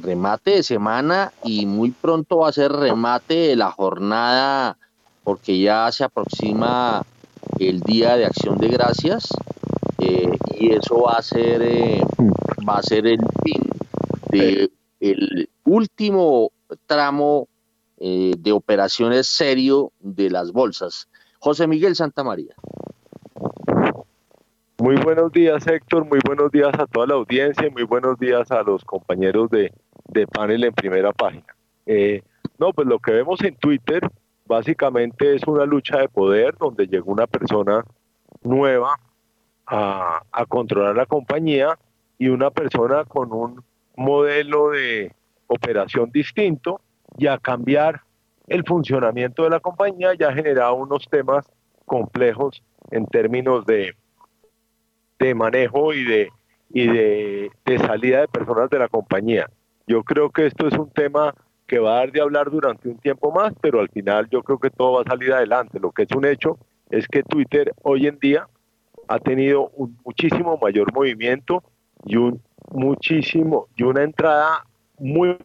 remate 0.00 0.52
de 0.52 0.62
semana 0.62 1.32
y 1.42 1.66
muy 1.66 1.90
pronto 1.90 2.38
va 2.38 2.50
a 2.50 2.52
ser 2.52 2.70
remate 2.70 3.34
de 3.34 3.56
la 3.56 3.72
jornada 3.72 4.78
porque 5.24 5.58
ya 5.58 5.90
se 5.90 6.04
aproxima 6.04 7.02
el 7.58 7.80
Día 7.80 8.16
de 8.16 8.26
Acción 8.26 8.58
de 8.58 8.68
Gracias 8.68 9.28
eh, 9.98 10.30
y 10.58 10.72
eso 10.72 11.00
va 11.00 11.14
a 11.14 11.22
ser 11.22 11.62
eh, 11.62 12.02
va 12.68 12.78
a 12.78 12.82
ser 12.82 13.06
el 13.06 13.20
fin 13.42 13.62
de 14.30 14.70
último 15.64 16.52
tramo 16.86 17.48
eh, 17.98 18.32
de 18.38 18.52
operaciones 18.52 19.26
serio 19.26 19.92
de 20.00 20.30
las 20.30 20.52
bolsas. 20.52 21.08
José 21.38 21.66
Miguel 21.66 21.94
Santa 21.94 22.22
María. 22.22 22.54
Muy 24.78 24.96
buenos 24.96 25.32
días 25.32 25.66
Héctor, 25.66 26.04
muy 26.04 26.18
buenos 26.26 26.50
días 26.50 26.72
a 26.78 26.86
toda 26.86 27.06
la 27.06 27.14
audiencia 27.14 27.66
y 27.66 27.70
muy 27.70 27.84
buenos 27.84 28.18
días 28.18 28.50
a 28.50 28.62
los 28.62 28.84
compañeros 28.84 29.48
de, 29.50 29.72
de 30.08 30.26
panel 30.26 30.64
en 30.64 30.74
primera 30.74 31.12
página. 31.12 31.46
no, 32.58 32.72
pues 32.72 32.86
lo 32.86 32.98
que 32.98 33.12
vemos 33.12 33.40
en 33.42 33.54
Twitter 33.56 34.02
básicamente 34.46 35.34
es 35.34 35.42
una 35.46 35.64
lucha 35.64 35.98
de 35.98 36.08
poder 36.08 36.56
donde 36.58 36.86
llegó 36.86 37.12
una 37.12 37.26
persona 37.26 37.84
nueva 38.42 38.98
a, 39.66 40.22
controlar 40.48 40.94
la 40.94 41.06
compañía 41.06 41.78
y 42.18 42.28
una 42.28 42.50
persona 42.50 43.04
con 43.04 43.32
un 43.32 43.64
modelo 43.96 44.70
de 44.70 45.12
operación 45.46 46.10
distinto 46.10 46.80
y 47.16 47.26
a 47.26 47.38
cambiar 47.38 48.02
el 48.46 48.64
funcionamiento 48.64 49.44
de 49.44 49.50
la 49.50 49.60
compañía 49.60 50.14
ya 50.14 50.28
ha 50.28 50.34
generado 50.34 50.74
unos 50.74 51.08
temas 51.08 51.50
complejos 51.86 52.62
en 52.90 53.06
términos 53.06 53.64
de, 53.64 53.94
de 55.18 55.34
manejo 55.34 55.94
y 55.94 56.04
de 56.04 56.28
y 56.70 56.88
de, 56.88 57.50
de 57.64 57.78
salida 57.78 58.20
de 58.20 58.28
personas 58.28 58.68
de 58.68 58.80
la 58.80 58.88
compañía. 58.88 59.48
Yo 59.86 60.02
creo 60.02 60.30
que 60.30 60.46
esto 60.46 60.66
es 60.66 60.74
un 60.76 60.90
tema 60.90 61.32
que 61.66 61.78
va 61.78 61.94
a 61.94 61.98
dar 62.00 62.12
de 62.12 62.20
hablar 62.20 62.50
durante 62.50 62.88
un 62.88 62.98
tiempo 62.98 63.32
más, 63.32 63.52
pero 63.60 63.80
al 63.80 63.88
final 63.88 64.28
yo 64.30 64.42
creo 64.42 64.58
que 64.58 64.70
todo 64.70 64.92
va 64.94 65.02
a 65.02 65.10
salir 65.10 65.32
adelante. 65.32 65.80
Lo 65.80 65.92
que 65.92 66.02
es 66.02 66.10
un 66.14 66.24
hecho 66.24 66.58
es 66.90 67.08
que 67.08 67.22
Twitter 67.22 67.72
hoy 67.82 68.06
en 68.06 68.18
día 68.18 68.48
ha 69.08 69.18
tenido 69.18 69.70
un 69.70 69.96
muchísimo 70.04 70.58
mayor 70.60 70.92
movimiento 70.92 71.62
y 72.04 72.16
un 72.16 72.42
muchísimo 72.70 73.68
y 73.76 73.82
una 73.82 74.02
entrada 74.02 74.64
muy 74.98 75.36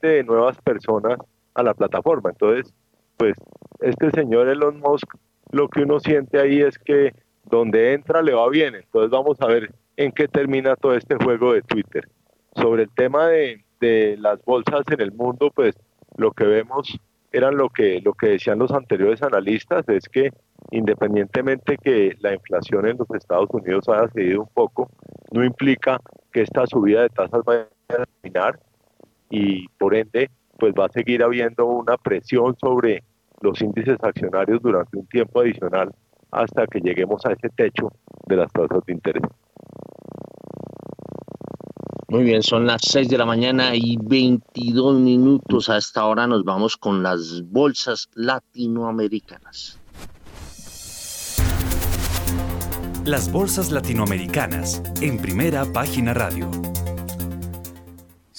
de 0.00 0.24
nuevas 0.24 0.60
personas 0.60 1.18
a 1.54 1.62
la 1.62 1.74
plataforma. 1.74 2.30
Entonces, 2.30 2.72
pues 3.16 3.36
este 3.80 4.10
señor 4.10 4.48
Elon 4.48 4.80
Musk, 4.80 5.06
lo 5.50 5.68
que 5.68 5.82
uno 5.82 6.00
siente 6.00 6.40
ahí 6.40 6.60
es 6.60 6.78
que 6.78 7.14
donde 7.44 7.92
entra 7.92 8.22
le 8.22 8.34
va 8.34 8.48
bien. 8.48 8.74
Entonces 8.74 9.10
vamos 9.10 9.40
a 9.40 9.46
ver 9.46 9.72
en 9.96 10.12
qué 10.12 10.28
termina 10.28 10.76
todo 10.76 10.94
este 10.94 11.16
juego 11.16 11.52
de 11.52 11.62
Twitter. 11.62 12.08
Sobre 12.56 12.84
el 12.84 12.90
tema 12.90 13.26
de, 13.28 13.64
de 13.80 14.16
las 14.18 14.42
bolsas 14.44 14.84
en 14.90 15.00
el 15.00 15.12
mundo, 15.12 15.50
pues 15.54 15.74
lo 16.16 16.32
que 16.32 16.44
vemos 16.44 16.98
eran 17.32 17.56
lo 17.56 17.68
que, 17.68 18.00
lo 18.00 18.14
que 18.14 18.28
decían 18.28 18.58
los 18.58 18.70
anteriores 18.70 19.22
analistas, 19.22 19.88
es 19.88 20.08
que 20.08 20.30
independientemente 20.70 21.76
que 21.76 22.16
la 22.20 22.32
inflación 22.32 22.86
en 22.86 22.96
los 22.96 23.10
Estados 23.10 23.50
Unidos 23.50 23.88
haya 23.88 24.08
cedido 24.08 24.42
un 24.42 24.48
poco, 24.54 24.88
no 25.32 25.44
implica 25.44 26.00
que 26.32 26.42
esta 26.42 26.66
subida 26.66 27.02
de 27.02 27.08
tasas 27.08 27.42
vaya 27.44 27.68
a 27.88 28.04
terminar 28.06 28.58
y 29.30 29.68
por 29.78 29.94
ende 29.94 30.30
pues 30.58 30.72
va 30.78 30.86
a 30.86 30.88
seguir 30.90 31.22
habiendo 31.22 31.66
una 31.66 31.96
presión 31.96 32.56
sobre 32.58 33.02
los 33.40 33.60
índices 33.60 33.98
accionarios 34.02 34.62
durante 34.62 34.96
un 34.96 35.06
tiempo 35.06 35.40
adicional 35.40 35.92
hasta 36.30 36.66
que 36.66 36.80
lleguemos 36.80 37.24
a 37.26 37.32
ese 37.32 37.48
techo 37.50 37.92
de 38.26 38.36
las 38.36 38.52
tasas 38.52 38.84
de 38.86 38.92
interés. 38.92 39.22
Muy 42.14 42.22
bien, 42.22 42.44
son 42.44 42.64
las 42.64 42.80
6 42.92 43.08
de 43.08 43.18
la 43.18 43.26
mañana 43.26 43.74
y 43.74 43.96
22 44.00 45.00
minutos. 45.00 45.68
A 45.68 45.78
esta 45.78 46.04
hora 46.04 46.28
nos 46.28 46.44
vamos 46.44 46.76
con 46.76 47.02
las 47.02 47.42
bolsas 47.46 48.08
latinoamericanas. 48.14 49.80
Las 53.04 53.32
bolsas 53.32 53.72
latinoamericanas 53.72 54.80
en 55.00 55.18
primera 55.18 55.64
página 55.72 56.14
radio. 56.14 56.48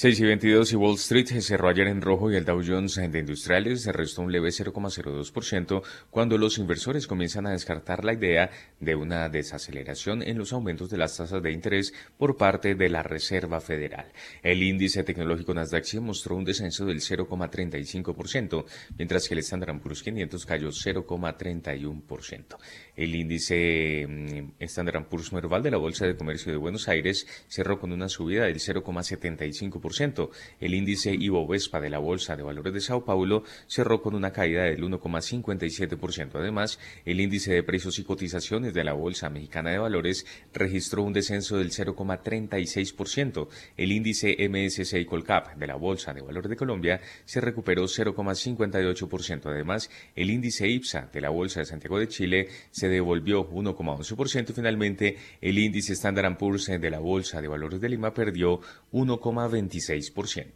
6 0.05 0.19
y 0.19 0.25
22 0.25 0.71
y 0.71 0.75
Wall 0.75 0.93
Street 0.97 1.25
cerró 1.41 1.67
ayer 1.67 1.87
en 1.87 1.99
rojo 1.99 2.29
y 2.29 2.35
el 2.35 2.45
Dow 2.45 2.61
Jones 2.63 2.93
de 2.93 3.17
Industriales 3.17 3.81
se 3.81 3.91
restó 3.91 4.21
un 4.21 4.31
leve 4.31 4.49
0,02% 4.49 5.81
cuando 6.11 6.37
los 6.37 6.59
inversores 6.59 7.07
comienzan 7.07 7.47
a 7.47 7.53
descartar 7.53 8.05
la 8.05 8.13
idea 8.13 8.51
de 8.79 8.93
una 8.93 9.27
desaceleración 9.29 10.21
en 10.21 10.37
los 10.37 10.53
aumentos 10.53 10.91
de 10.91 10.97
las 10.97 11.17
tasas 11.17 11.41
de 11.41 11.51
interés 11.51 11.91
por 12.19 12.37
parte 12.37 12.75
de 12.75 12.87
la 12.87 13.01
Reserva 13.01 13.59
Federal. 13.59 14.11
El 14.43 14.61
índice 14.61 15.03
tecnológico 15.03 15.55
Nasdaq 15.55 15.95
mostró 16.01 16.35
un 16.35 16.45
descenso 16.45 16.85
del 16.85 16.99
0,35%, 16.99 18.65
mientras 18.99 19.27
que 19.27 19.33
el 19.33 19.39
Standard 19.39 19.81
Poor's 19.81 20.03
500 20.03 20.45
cayó 20.45 20.67
0,31%. 20.69 22.57
El 22.95 23.15
índice 23.15 24.05
mm, 24.07 24.63
Standard 24.63 25.05
Poor's 25.05 25.33
Merval 25.33 25.63
de 25.63 25.71
la 25.71 25.77
Bolsa 25.77 26.05
de 26.05 26.15
Comercio 26.15 26.51
de 26.51 26.57
Buenos 26.57 26.87
Aires 26.87 27.27
cerró 27.47 27.79
con 27.79 27.91
una 27.91 28.09
subida 28.09 28.45
del 28.45 28.55
0,75%. 28.55 30.29
El 30.59 30.73
índice 30.73 31.13
Ibovespa 31.13 31.81
de 31.81 31.89
la 31.89 31.99
Bolsa 31.99 32.35
de 32.35 32.43
Valores 32.43 32.73
de 32.73 32.81
Sao 32.81 33.05
Paulo 33.05 33.43
cerró 33.67 34.01
con 34.01 34.15
una 34.15 34.31
caída 34.31 34.63
del 34.63 34.83
1,57%. 34.83 36.35
Además, 36.35 36.79
el 37.05 37.19
índice 37.19 37.53
de 37.53 37.63
precios 37.63 37.99
y 37.99 38.03
cotizaciones 38.03 38.73
de 38.73 38.83
la 38.83 38.93
Bolsa 38.93 39.29
Mexicana 39.29 39.71
de 39.71 39.79
Valores 39.79 40.25
registró 40.53 41.03
un 41.03 41.13
descenso 41.13 41.57
del 41.57 41.71
0,36%. 41.71 43.47
El 43.77 43.91
índice 43.91 44.35
MSCI 44.49 45.05
Colcap 45.05 45.55
de 45.55 45.67
la 45.67 45.75
Bolsa 45.75 46.13
de 46.13 46.21
Valores 46.21 46.49
de 46.49 46.55
Colombia 46.55 47.01
se 47.25 47.41
recuperó 47.41 47.83
0,58%. 47.83 49.45
Además, 49.45 49.89
el 50.15 50.29
índice 50.29 50.67
IPSA 50.67 51.09
de 51.11 51.21
la 51.21 51.29
Bolsa 51.29 51.59
de 51.59 51.65
Santiago 51.65 51.99
de 51.99 52.07
Chile 52.07 52.47
se 52.71 52.84
devolvió 52.89 53.49
1,11% 53.49 54.49
y 54.49 54.53
finalmente 54.53 55.17
el 55.41 55.59
índice 55.59 55.93
Standard 55.93 56.37
Poor's 56.37 56.65
de 56.65 56.89
la 56.89 56.99
Bolsa 56.99 57.41
de 57.41 57.47
Valores 57.47 57.81
de 57.81 57.89
Lima 57.89 58.13
perdió 58.13 58.59
1,20 58.91 60.51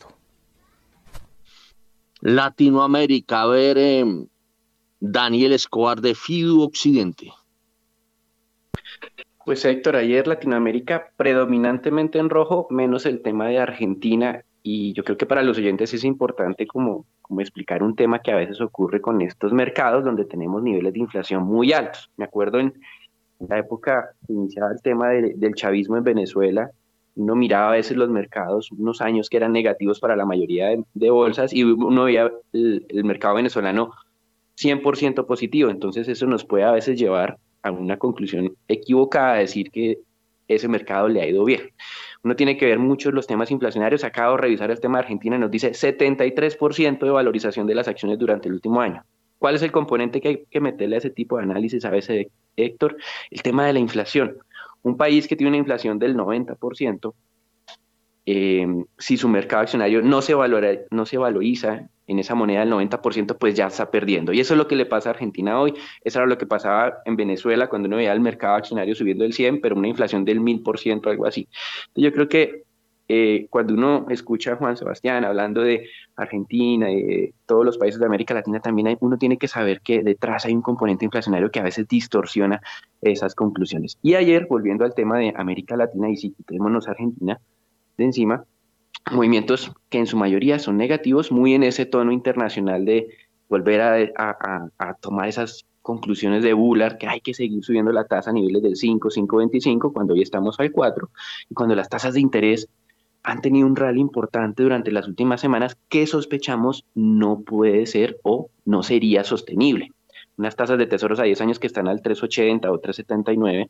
Latinoamérica, 2.22 3.42
a 3.44 3.48
ver, 3.48 3.78
em, 3.78 4.28
Daniel 5.00 5.54
Escobar 5.54 6.02
de 6.02 6.16
FIDU 6.16 6.62
Occidente. 6.62 7.32
Pues 9.46 9.64
Héctor, 9.64 9.96
ayer 9.96 10.28
Latinoamérica 10.28 11.12
predominantemente 11.16 12.20
en 12.20 12.30
rojo, 12.30 12.68
menos 12.70 13.06
el 13.06 13.22
tema 13.22 13.48
de 13.48 13.58
Argentina. 13.58 14.44
Y 14.72 14.94
yo 14.94 15.04
creo 15.04 15.18
que 15.18 15.26
para 15.26 15.42
los 15.42 15.58
oyentes 15.58 15.92
es 15.96 16.04
importante 16.04 16.68
como, 16.68 17.08
explicar 17.40 17.82
un 17.82 17.96
tema 17.96 18.20
que 18.20 18.32
a 18.32 18.36
veces 18.36 18.62
ocurre 18.62 19.02
con 19.02 19.20
estos 19.20 19.52
mercados 19.52 20.06
donde 20.06 20.26
tenemos 20.26 20.62
niveles 20.62 20.94
de 20.94 21.00
inflación 21.00 21.42
muy 21.42 21.74
altos. 21.74 22.12
Me 22.18 22.26
acuerdo 22.26 22.60
en 22.60 22.76
la 23.40 23.58
época 23.58 24.12
iniciada 24.28 24.72
el 24.72 24.82
tema 24.84 25.10
del 25.10 25.56
chavismo 25.56 25.98
en 25.98 26.04
Venezuela, 26.04 26.70
uno 27.16 27.36
miraba 27.36 27.70
a 27.70 27.78
veces 27.78 27.98
los 27.98 28.12
mercados, 28.12 28.72
unos 28.72 29.02
años 29.02 29.28
que 29.28 29.38
eran 29.38 29.54
negativos 29.54 30.00
para 30.00 30.16
la 30.16 30.26
mayoría 30.26 30.68
de, 30.94 31.10
bolsas 31.10 31.52
y 31.52 31.64
uno 31.64 32.04
veía 32.04 32.32
el, 32.54 33.04
mercado 33.04 33.36
venezolano 33.36 33.90
100% 34.56 35.26
positivo. 35.26 35.72
Entonces 35.72 36.08
eso 36.08 36.28
nos 36.28 36.46
puede 36.46 36.66
a 36.66 36.72
veces 36.74 37.00
llevar 37.00 37.40
a 37.64 37.72
una 37.72 37.98
conclusión 37.98 38.54
equivocada, 38.68 39.38
decir 39.38 39.72
que 39.72 39.98
ese 40.50 40.68
mercado 40.68 41.08
le 41.08 41.22
ha 41.22 41.28
ido 41.28 41.46
bien. 41.46 41.72
Uno 42.24 42.36
tiene 42.36 42.58
que 42.58 42.66
ver 42.66 42.80
mucho 42.80 43.12
los 43.12 43.28
temas 43.28 43.50
inflacionarios. 43.52 44.04
Acabo 44.04 44.36
de 44.36 44.42
revisar 44.42 44.72
el 44.72 44.80
tema 44.80 44.98
de 44.98 45.04
Argentina 45.04 45.38
nos 45.38 45.52
dice 45.52 45.72
73% 45.72 47.00
de 47.00 47.10
valorización 47.10 47.66
de 47.66 47.76
las 47.76 47.88
acciones 47.88 48.20
durante 48.20 48.50
el 48.50 48.56
último 48.56 48.82
año. 48.82 49.06
¿Cuál 49.38 49.56
es 49.56 49.62
el 49.62 49.72
componente 49.72 50.20
que 50.20 50.28
hay 50.28 50.46
que 50.50 50.60
meterle 50.60 50.96
a 50.96 51.00
ese 51.00 51.12
tipo 51.12 51.38
de 51.38 51.44
análisis 51.44 51.86
a 51.86 51.90
veces, 51.90 52.28
Héctor? 52.58 52.98
El 53.32 53.42
tema 53.42 53.66
de 53.66 53.74
la 53.74 53.80
inflación. 53.80 54.38
Un 54.82 54.98
país 54.98 55.28
que 55.28 55.38
tiene 55.38 55.50
una 55.50 55.58
inflación 55.58 55.98
del 55.98 56.16
90%, 56.18 57.14
eh, 58.26 58.68
si 58.98 59.18
su 59.18 59.30
mercado 59.30 59.64
accionario 59.64 60.02
no 60.02 60.22
se, 60.22 60.34
valora, 60.34 60.72
no 60.92 61.06
se 61.06 61.18
valoriza 61.18 61.90
en 62.10 62.18
esa 62.18 62.34
moneda 62.34 62.62
del 62.62 62.72
90%, 62.72 63.38
pues 63.38 63.54
ya 63.54 63.68
está 63.68 63.92
perdiendo. 63.92 64.34
Y 64.34 64.40
eso 64.40 64.56
es 64.56 64.58
lo 64.58 64.68
que 64.68 64.76
le 64.76 64.88
pasa 64.88 65.10
a 65.10 65.14
Argentina 65.14 65.60
hoy. 65.60 65.76
Eso 66.04 66.20
era 66.20 66.28
lo 66.28 66.38
que 66.40 66.48
pasaba 66.48 66.98
en 67.06 67.16
Venezuela 67.16 67.68
cuando 67.68 67.88
uno 67.88 67.98
veía 67.98 68.12
el 68.12 68.20
mercado 68.20 68.56
accionario 68.56 68.96
subiendo 68.96 69.24
el 69.24 69.34
100, 69.34 69.62
pero 69.62 69.76
una 69.76 69.88
inflación 69.88 70.26
del 70.26 70.42
1000%, 70.42 71.08
algo 71.08 71.28
así. 71.28 71.48
yo 71.96 72.12
creo 72.12 72.28
que 72.28 72.64
eh, 73.12 73.48
cuando 73.50 73.74
uno 73.74 74.06
escucha 74.10 74.54
a 74.54 74.56
Juan 74.56 74.78
Sebastián 74.78 75.24
hablando 75.24 75.62
de 75.62 75.88
Argentina 76.16 76.92
y 76.92 77.02
de 77.02 77.34
todos 77.48 77.66
los 77.66 77.78
países 77.78 78.00
de 78.00 78.06
América 78.06 78.34
Latina, 78.36 78.60
también 78.60 78.98
uno 79.02 79.18
tiene 79.18 79.38
que 79.38 79.48
saber 79.48 79.82
que 79.82 80.04
detrás 80.04 80.46
hay 80.46 80.54
un 80.54 80.62
componente 80.62 81.06
inflacionario 81.06 81.50
que 81.50 81.60
a 81.60 81.64
veces 81.64 81.88
distorsiona 81.88 82.62
esas 83.02 83.34
conclusiones. 83.34 83.98
Y 84.04 84.14
ayer, 84.16 84.48
volviendo 84.48 84.86
al 84.86 84.94
tema 84.94 85.18
de 85.18 85.34
América 85.36 85.76
Latina, 85.76 86.10
y 86.10 86.18
si 86.18 86.32
quitémonos 86.32 86.88
Argentina 86.88 87.40
de 87.98 88.06
encima, 88.06 88.46
movimientos 89.12 89.72
que 89.90 90.00
en 90.00 90.08
su 90.08 90.18
mayoría 90.18 90.60
son 90.60 90.78
negativos, 90.78 91.32
muy 91.32 91.54
en 91.54 91.64
ese 91.64 91.86
tono 91.86 92.12
internacional 92.12 92.86
de 92.86 93.10
volver 93.48 93.82
a, 93.82 94.96
tomar 95.02 95.28
esas 95.28 95.66
conclusiones 95.82 96.44
de 96.44 96.54
Bullard 96.54 96.98
que 96.98 97.08
hay 97.08 97.20
que 97.20 97.34
seguir 97.34 97.64
subiendo 97.64 97.92
la 97.92 98.06
tasa 98.06 98.30
a 98.30 98.34
niveles 98.34 98.62
del 98.62 98.76
5, 98.76 99.10
5.25 99.10 99.92
cuando 99.92 100.14
hoy 100.14 100.22
estamos 100.22 100.60
al 100.60 100.72
4 100.72 101.10
y 101.50 101.54
cuando 101.56 101.76
las 101.76 101.90
tasas 101.90 102.14
de 102.14 102.22
interés 102.22 102.68
han 103.24 103.42
tenido 103.42 103.68
un 103.68 103.76
rally 103.76 104.00
importante 104.00 104.64
durante 104.64 104.92
las 104.92 105.08
últimas 105.08 105.42
semanas 105.42 105.78
que 105.90 106.06
sospechamos 106.06 106.86
no 106.94 107.42
puede 107.42 107.86
ser 107.86 108.20
o 108.24 108.50
no 108.66 108.84
sería 108.84 109.24
sostenible. 109.24 109.92
Unas 110.38 110.56
tasas 110.56 110.78
de 110.78 110.88
tesoros 110.88 111.20
a 111.20 111.24
10 111.24 111.42
años 111.42 111.60
que 111.60 111.68
están 111.68 111.88
al 111.88 112.02
3,80 112.02 112.70
o 112.70 112.80
3,79, 112.80 113.70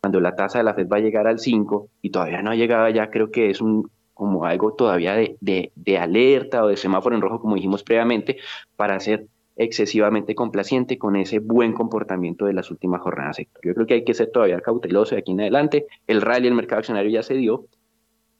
cuando 0.00 0.20
la 0.20 0.34
tasa 0.34 0.58
de 0.58 0.64
la 0.64 0.74
Fed 0.74 0.88
va 0.88 0.96
a 0.96 1.00
llegar 1.00 1.26
al 1.26 1.38
5 1.38 1.88
y 2.02 2.10
todavía 2.10 2.42
no 2.42 2.50
ha 2.50 2.56
llegado 2.56 2.84
allá, 2.84 3.10
creo 3.10 3.30
que 3.30 3.50
es 3.50 3.60
un, 3.60 3.90
como 4.20 4.44
algo 4.44 4.74
todavía 4.74 5.14
de, 5.14 5.72
de, 5.74 5.98
alerta 5.98 6.62
o 6.62 6.68
de 6.68 6.76
semáforo 6.76 7.16
en 7.16 7.22
rojo, 7.22 7.40
como 7.40 7.54
dijimos 7.54 7.82
previamente, 7.82 8.36
para 8.76 9.00
ser 9.00 9.28
excesivamente 9.56 10.34
complaciente 10.34 10.98
con 10.98 11.16
ese 11.16 11.38
buen 11.38 11.72
comportamiento 11.72 12.44
de 12.44 12.52
las 12.52 12.70
últimas 12.70 13.00
jornadas. 13.00 13.38
Yo 13.38 13.72
creo 13.72 13.86
que 13.86 13.94
hay 13.94 14.04
que 14.04 14.12
ser 14.12 14.30
todavía 14.30 14.60
cauteloso 14.60 15.14
de 15.14 15.22
aquí 15.22 15.32
en 15.32 15.40
adelante. 15.40 15.86
El 16.06 16.20
rally 16.20 16.48
el 16.48 16.54
mercado 16.54 16.80
accionario 16.80 17.10
ya 17.10 17.22
se 17.22 17.32
dio, 17.32 17.64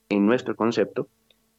en 0.09 0.27
nuestro 0.27 0.55
concepto. 0.55 1.07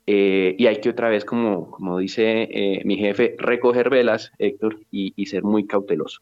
Eh, 0.07 0.55
y 0.57 0.67
hay 0.67 0.81
que 0.81 0.91
otra 0.91 1.09
vez, 1.09 1.25
como, 1.25 1.73
como 1.73 1.99
dice 1.99 2.43
eh, 2.43 2.83
mi 2.85 2.97
jefe, 2.97 3.35
recoger 3.39 3.91
velas, 3.91 4.31
Héctor, 4.39 4.79
y, 4.93 5.27
ser 5.27 5.43
muy 5.43 5.67
cauteloso. 5.67 6.21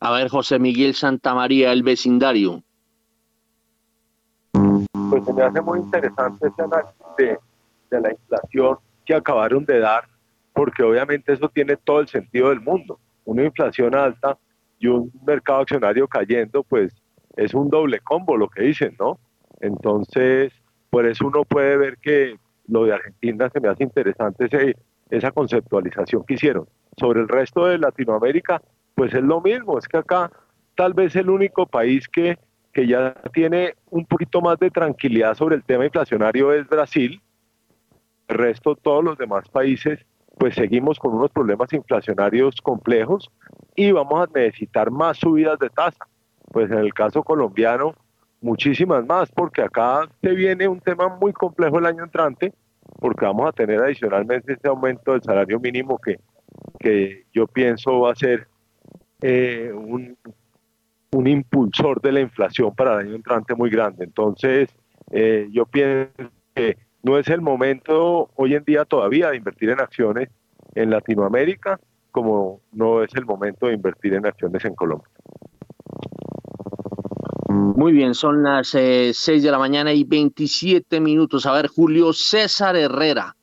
A 0.00 0.10
ver, 0.12 0.28
José 0.28 0.58
Miguel 0.58 0.94
Santamaría, 0.94 1.70
el 1.70 1.82
vecindario. 1.82 2.62
Pues 5.16 5.24
se 5.24 5.32
me 5.32 5.44
hace 5.44 5.62
muy 5.62 5.78
interesante 5.78 6.46
ese 6.46 6.62
análisis 6.62 6.94
de, 7.16 7.38
de 7.90 8.00
la 8.02 8.10
inflación 8.10 8.76
que 9.06 9.14
acabaron 9.14 9.64
de 9.64 9.78
dar, 9.78 10.04
porque 10.52 10.82
obviamente 10.82 11.32
eso 11.32 11.48
tiene 11.48 11.78
todo 11.78 12.00
el 12.00 12.08
sentido 12.08 12.50
del 12.50 12.60
mundo. 12.60 13.00
Una 13.24 13.42
inflación 13.42 13.94
alta 13.94 14.36
y 14.78 14.88
un 14.88 15.10
mercado 15.26 15.60
accionario 15.60 16.06
cayendo, 16.06 16.62
pues 16.64 16.92
es 17.34 17.54
un 17.54 17.70
doble 17.70 18.00
combo 18.00 18.36
lo 18.36 18.50
que 18.50 18.64
dicen, 18.64 18.94
¿no? 19.00 19.18
Entonces, 19.60 20.52
por 20.90 21.06
eso 21.06 21.26
uno 21.26 21.44
puede 21.44 21.78
ver 21.78 21.96
que 21.96 22.36
lo 22.68 22.84
de 22.84 22.92
Argentina 22.92 23.48
se 23.48 23.60
me 23.60 23.68
hace 23.68 23.84
interesante 23.84 24.44
ese, 24.44 24.76
esa 25.08 25.30
conceptualización 25.30 26.24
que 26.24 26.34
hicieron. 26.34 26.68
Sobre 26.98 27.22
el 27.22 27.28
resto 27.28 27.64
de 27.64 27.78
Latinoamérica, 27.78 28.60
pues 28.94 29.14
es 29.14 29.22
lo 29.22 29.40
mismo, 29.40 29.78
es 29.78 29.88
que 29.88 29.96
acá 29.96 30.30
tal 30.74 30.92
vez 30.92 31.16
el 31.16 31.30
único 31.30 31.64
país 31.64 32.06
que, 32.06 32.38
que 32.76 32.86
ya 32.86 33.14
tiene 33.32 33.74
un 33.88 34.04
poquito 34.04 34.42
más 34.42 34.58
de 34.58 34.70
tranquilidad 34.70 35.34
sobre 35.34 35.56
el 35.56 35.64
tema 35.64 35.86
inflacionario 35.86 36.52
es 36.52 36.68
Brasil. 36.68 37.22
El 38.28 38.36
resto, 38.36 38.76
todos 38.76 39.02
los 39.02 39.16
demás 39.16 39.48
países, 39.48 39.98
pues 40.36 40.56
seguimos 40.56 40.98
con 40.98 41.14
unos 41.14 41.30
problemas 41.30 41.72
inflacionarios 41.72 42.60
complejos 42.60 43.30
y 43.74 43.92
vamos 43.92 44.28
a 44.28 44.38
necesitar 44.38 44.90
más 44.90 45.16
subidas 45.16 45.58
de 45.58 45.70
tasa. 45.70 46.06
Pues 46.52 46.70
en 46.70 46.76
el 46.76 46.92
caso 46.92 47.22
colombiano, 47.22 47.94
muchísimas 48.42 49.06
más, 49.06 49.32
porque 49.32 49.62
acá 49.62 50.06
te 50.20 50.34
viene 50.34 50.68
un 50.68 50.80
tema 50.80 51.08
muy 51.08 51.32
complejo 51.32 51.78
el 51.78 51.86
año 51.86 52.04
entrante, 52.04 52.52
porque 53.00 53.24
vamos 53.24 53.48
a 53.48 53.52
tener 53.52 53.80
adicionalmente 53.80 54.52
este 54.52 54.68
aumento 54.68 55.12
del 55.12 55.22
salario 55.22 55.58
mínimo 55.58 55.98
que, 55.98 56.20
que 56.78 57.24
yo 57.32 57.46
pienso 57.46 58.00
va 58.00 58.12
a 58.12 58.16
ser 58.16 58.48
eh, 59.22 59.72
un, 59.74 60.18
un, 61.12 61.26
impulsor 61.26 62.00
de 62.00 62.12
la 62.12 62.20
inflación 62.20 62.74
para 62.74 62.94
el 62.94 63.06
año 63.06 63.14
entrante 63.16 63.54
muy 63.54 63.70
grande. 63.70 64.04
Entonces, 64.04 64.68
eh, 65.10 65.48
yo 65.52 65.66
pienso 65.66 66.12
que 66.54 66.76
no 67.02 67.18
es 67.18 67.28
el 67.28 67.40
momento 67.40 68.30
hoy 68.34 68.54
en 68.54 68.64
día 68.64 68.84
todavía 68.84 69.30
de 69.30 69.36
invertir 69.36 69.70
en 69.70 69.80
acciones 69.80 70.28
en 70.74 70.90
Latinoamérica, 70.90 71.80
como 72.10 72.60
no 72.72 73.02
es 73.02 73.14
el 73.14 73.24
momento 73.24 73.66
de 73.66 73.74
invertir 73.74 74.14
en 74.14 74.26
acciones 74.26 74.64
en 74.64 74.74
Colombia. 74.74 75.08
Muy 77.48 77.92
bien, 77.92 78.14
son 78.14 78.42
las 78.42 78.68
6 78.68 79.28
eh, 79.28 79.40
de 79.40 79.50
la 79.50 79.58
mañana 79.58 79.92
y 79.92 80.04
27 80.04 81.00
minutos. 81.00 81.46
A 81.46 81.52
ver, 81.52 81.68
Julio 81.68 82.12
César 82.12 82.74
Herrera, 82.76 83.36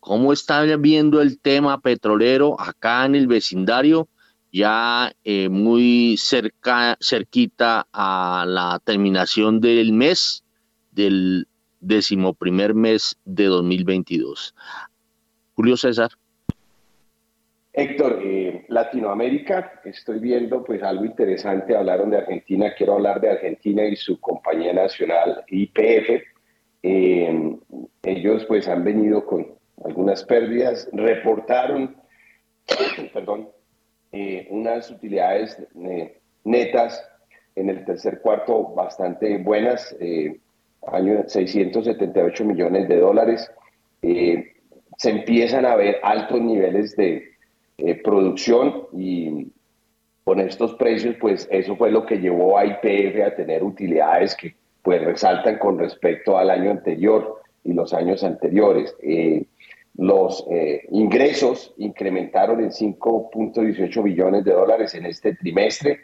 ¿cómo 0.00 0.32
está 0.32 0.62
viendo 0.76 1.20
el 1.20 1.40
tema 1.40 1.80
petrolero 1.80 2.58
acá 2.60 3.04
en 3.04 3.14
el 3.14 3.26
vecindario? 3.26 4.08
Ya 4.54 5.10
eh, 5.24 5.48
muy 5.48 6.16
cerca, 6.16 6.96
cerquita 7.00 7.88
a 7.92 8.44
la 8.46 8.80
terminación 8.84 9.60
del 9.60 9.92
mes, 9.92 10.44
del 10.92 11.48
decimoprimer 11.80 12.72
mes 12.72 13.18
de 13.24 13.46
2022. 13.46 14.54
Julio 15.56 15.76
César. 15.76 16.10
Héctor, 17.72 18.20
eh, 18.22 18.64
Latinoamérica, 18.68 19.80
estoy 19.84 20.20
viendo 20.20 20.62
pues 20.62 20.80
algo 20.84 21.04
interesante, 21.04 21.76
hablaron 21.76 22.10
de 22.10 22.18
Argentina, 22.18 22.72
quiero 22.78 22.94
hablar 22.94 23.20
de 23.20 23.32
Argentina 23.32 23.84
y 23.84 23.96
su 23.96 24.20
compañía 24.20 24.72
nacional 24.72 25.42
IPF. 25.48 26.22
Eh, 26.84 27.56
ellos 28.04 28.44
pues 28.44 28.68
han 28.68 28.84
venido 28.84 29.26
con 29.26 29.48
algunas 29.84 30.22
pérdidas, 30.22 30.88
reportaron, 30.92 31.96
perdón, 33.12 33.48
eh, 34.16 34.46
unas 34.50 34.90
utilidades 34.90 35.60
netas 36.44 37.04
en 37.56 37.68
el 37.68 37.84
tercer 37.84 38.20
cuarto 38.20 38.72
bastante 38.74 39.38
buenas, 39.38 39.96
año 40.86 41.24
678 41.26 42.44
millones 42.44 42.88
de 42.88 42.96
dólares. 42.98 43.50
se 44.00 45.10
empiezan 45.10 45.66
a 45.66 45.76
ver 45.76 45.98
altos 46.02 46.40
niveles 46.40 46.96
de 46.96 47.34
eh, 47.76 47.96
producción 47.96 48.86
y 48.92 49.48
con 50.22 50.38
estos 50.38 50.74
precios, 50.74 51.16
pues 51.20 51.48
eso 51.50 51.74
fue 51.74 51.90
lo 51.90 52.06
que 52.06 52.18
llevó 52.18 52.56
a 52.56 52.64
IPF 52.64 53.20
a 53.26 53.34
tener 53.34 53.64
utilidades 53.64 54.36
que 54.36 54.54
pues 54.82 55.02
resaltan 55.04 55.58
con 55.58 55.78
respecto 55.78 56.38
al 56.38 56.50
año 56.50 56.70
anterior 56.70 57.42
y 57.64 57.72
los 57.72 57.92
años 57.92 58.22
anteriores. 58.22 58.94
Eh, 59.02 59.44
los 59.96 60.44
eh, 60.50 60.86
ingresos 60.90 61.72
incrementaron 61.78 62.60
en 62.60 62.70
5.18 62.70 64.02
billones 64.02 64.44
de 64.44 64.52
dólares 64.52 64.94
en 64.94 65.06
este 65.06 65.34
trimestre. 65.34 66.00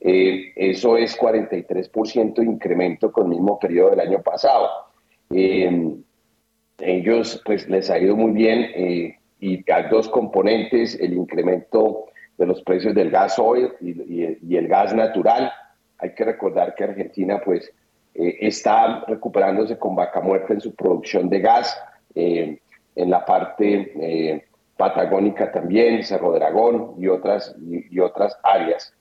eso 0.00 0.96
es 0.98 1.18
43% 1.18 2.44
incremento 2.44 3.10
con 3.10 3.24
el 3.24 3.30
mismo 3.30 3.58
periodo 3.58 3.90
del 3.90 4.00
año 4.00 4.22
pasado. 4.22 4.68
ellos 6.78 7.42
pues 7.44 7.68
les 7.68 7.90
ha 7.90 7.98
ido 7.98 8.16
muy 8.16 8.32
bien 8.32 9.16
y 9.40 9.70
hay 9.70 9.88
dos 9.90 10.08
componentes, 10.08 10.98
el 11.00 11.14
incremento 11.14 12.06
de 12.36 12.46
los 12.46 12.62
precios 12.62 12.94
del 12.94 13.10
gas 13.10 13.38
oil 13.38 13.72
y, 13.80 14.56
el 14.56 14.68
gas 14.68 14.94
natural. 14.94 15.52
Hay 15.98 16.14
que 16.14 16.24
recordar 16.24 16.74
que 16.74 16.84
Argentina 16.84 17.40
pues 17.44 17.70
eh, 18.14 18.38
está 18.40 19.04
recuperándose 19.06 19.78
con 19.78 19.94
vaca 19.94 20.20
muerta 20.20 20.54
en 20.54 20.60
su 20.60 20.74
producción 20.74 21.28
de 21.28 21.40
gas, 21.40 21.78
eh, 22.14 22.58
en 22.96 23.10
la 23.10 23.24
parte 23.24 23.92
eh, 24.00 24.44
patagónica 24.76 25.52
también, 25.52 26.02
Cerro 26.04 26.32
Dragón 26.32 26.94
y 26.98 27.08
otras, 27.08 27.54
y, 27.60 27.98
otras 28.00 28.36
áreas. 28.42 28.92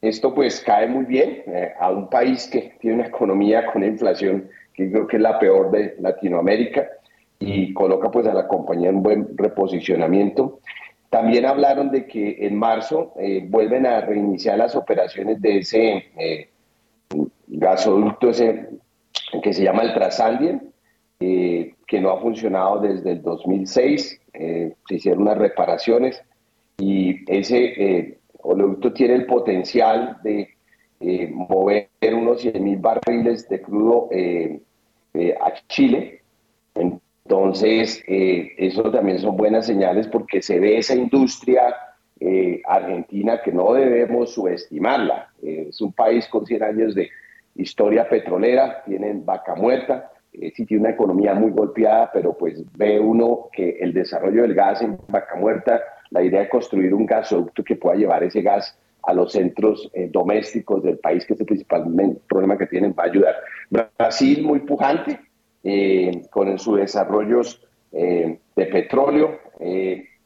esto 0.00 0.34
pues 0.34 0.60
cae 0.60 0.86
muy 0.86 1.04
bien 1.04 1.44
a 1.80 1.90
un 1.90 2.08
país 2.08 2.48
que 2.48 2.74
tiene 2.80 2.98
una 2.98 3.08
economía 3.08 3.66
con 3.66 3.82
inflación 3.82 4.48
que 4.76 4.90
creo 4.90 5.06
que 5.06 5.16
es 5.16 5.22
la 5.22 5.38
peor 5.38 5.70
de 5.70 5.96
Latinoamérica 6.00 6.86
y 7.38 7.72
coloca 7.72 8.10
pues 8.10 8.26
a 8.26 8.34
la 8.34 8.46
compañía 8.46 8.90
en 8.90 9.02
buen 9.02 9.36
reposicionamiento. 9.36 10.60
También 11.10 11.46
hablaron 11.46 11.90
de 11.90 12.06
que 12.06 12.46
en 12.46 12.56
marzo 12.56 13.14
eh, 13.18 13.44
vuelven 13.48 13.86
a 13.86 14.00
reiniciar 14.02 14.58
las 14.58 14.76
operaciones 14.76 15.40
de 15.40 15.58
ese 15.58 16.06
eh, 16.18 16.50
gasoducto 17.46 18.30
ese, 18.30 18.68
que 19.42 19.52
se 19.52 19.62
llama 19.62 19.82
el 19.82 19.94
Trasandien, 19.94 20.72
eh, 21.20 21.74
que 21.86 22.00
no 22.00 22.10
ha 22.10 22.20
funcionado 22.20 22.80
desde 22.80 23.12
el 23.12 23.22
2006. 23.22 24.20
se 24.32 24.94
hicieron 24.94 25.22
unas 25.22 25.38
reparaciones 25.38 26.22
y 26.78 27.24
ese 27.30 28.18
oleoducto 28.42 28.92
tiene 28.92 29.14
el 29.14 29.26
potencial 29.26 30.18
de 30.22 30.50
mover 31.30 31.88
unos 32.12 32.42
100 32.42 32.62
mil 32.62 32.78
barriles 32.78 33.48
de 33.48 33.62
crudo 33.62 34.10
a 35.40 35.54
Chile. 35.68 36.20
Entonces, 37.26 38.04
eh, 38.06 38.52
eso 38.56 38.88
también 38.92 39.18
son 39.18 39.36
buenas 39.36 39.66
señales 39.66 40.06
porque 40.06 40.40
se 40.40 40.60
ve 40.60 40.78
esa 40.78 40.94
industria 40.94 41.74
eh, 42.20 42.62
argentina 42.64 43.40
que 43.42 43.50
no 43.50 43.72
debemos 43.72 44.32
subestimarla. 44.32 45.30
Eh, 45.42 45.66
es 45.70 45.80
un 45.80 45.92
país 45.92 46.28
con 46.28 46.46
100 46.46 46.62
años 46.62 46.94
de 46.94 47.10
historia 47.56 48.08
petrolera, 48.08 48.84
tienen 48.84 49.26
vaca 49.26 49.56
muerta, 49.56 50.12
sí 50.54 50.66
tiene 50.66 50.82
una 50.82 50.92
economía 50.92 51.34
muy 51.34 51.50
golpeada, 51.50 52.10
pero 52.12 52.36
pues 52.36 52.62
ve 52.76 52.98
uno 53.00 53.48
que 53.52 53.78
el 53.80 53.92
desarrollo 53.92 54.42
del 54.42 54.54
gas 54.54 54.82
en 54.82 54.98
vaca 55.08 55.36
muerta, 55.36 55.80
la 56.10 56.22
idea 56.22 56.40
de 56.40 56.48
construir 56.48 56.94
un 56.94 57.06
gasoducto 57.06 57.64
que 57.64 57.76
pueda 57.76 57.96
llevar 57.96 58.22
ese 58.22 58.42
gas 58.42 58.78
a 59.02 59.14
los 59.14 59.32
centros 59.32 59.90
domésticos 60.10 60.82
del 60.82 60.98
país, 60.98 61.24
que 61.24 61.34
es 61.34 61.40
el 61.40 61.46
principal 61.46 61.84
problema 62.28 62.58
que 62.58 62.66
tienen, 62.66 62.94
va 62.98 63.04
a 63.04 63.06
ayudar. 63.06 63.36
Brasil 63.70 64.42
muy 64.44 64.60
pujante, 64.60 65.20
eh, 65.68 66.22
con 66.30 66.56
sus 66.60 66.78
desarrollos 66.78 67.60
eh, 67.90 68.38
de 68.54 68.66
petróleo. 68.66 69.40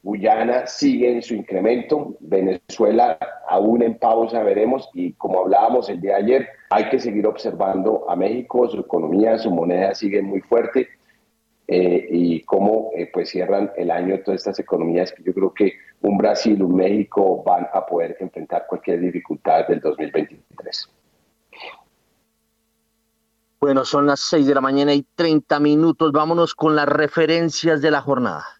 Eh, 0.00 0.02
Guyana 0.02 0.66
sigue 0.66 1.12
en 1.12 1.22
su 1.22 1.34
incremento, 1.34 2.16
Venezuela 2.20 3.18
aún 3.48 3.82
en 3.82 3.98
pausa 3.98 4.42
veremos 4.42 4.88
y 4.94 5.12
como 5.14 5.40
hablábamos 5.40 5.88
el 5.88 6.00
día 6.00 6.16
de 6.16 6.22
ayer, 6.22 6.48
hay 6.70 6.88
que 6.88 6.98
seguir 6.98 7.26
observando 7.26 8.08
a 8.08 8.16
México, 8.16 8.68
su 8.68 8.80
economía, 8.80 9.38
su 9.38 9.50
moneda 9.50 9.94
sigue 9.94 10.22
muy 10.22 10.40
fuerte 10.40 10.88
y 11.72 12.42
cómo 12.42 12.90
pues 13.12 13.30
cierran 13.30 13.70
el 13.76 13.92
año 13.92 14.18
todas 14.24 14.40
estas 14.40 14.58
economías 14.58 15.12
que 15.12 15.22
yo 15.22 15.32
creo 15.32 15.54
que 15.54 15.74
un 16.00 16.18
Brasil, 16.18 16.60
un 16.62 16.74
México 16.74 17.44
van 17.44 17.68
a 17.72 17.86
poder 17.86 18.16
enfrentar 18.18 18.66
cualquier 18.68 19.00
dificultad 19.00 19.68
del 19.68 19.80
2023. 19.80 20.90
Bueno, 23.60 23.84
son 23.84 24.06
las 24.06 24.20
6 24.20 24.46
de 24.46 24.54
la 24.54 24.62
mañana 24.62 24.94
y 24.94 25.06
30 25.14 25.60
minutos. 25.60 26.12
Vámonos 26.12 26.54
con 26.54 26.74
las 26.74 26.88
referencias 26.88 27.82
de 27.82 27.90
la 27.90 28.00
jornada. 28.00 28.59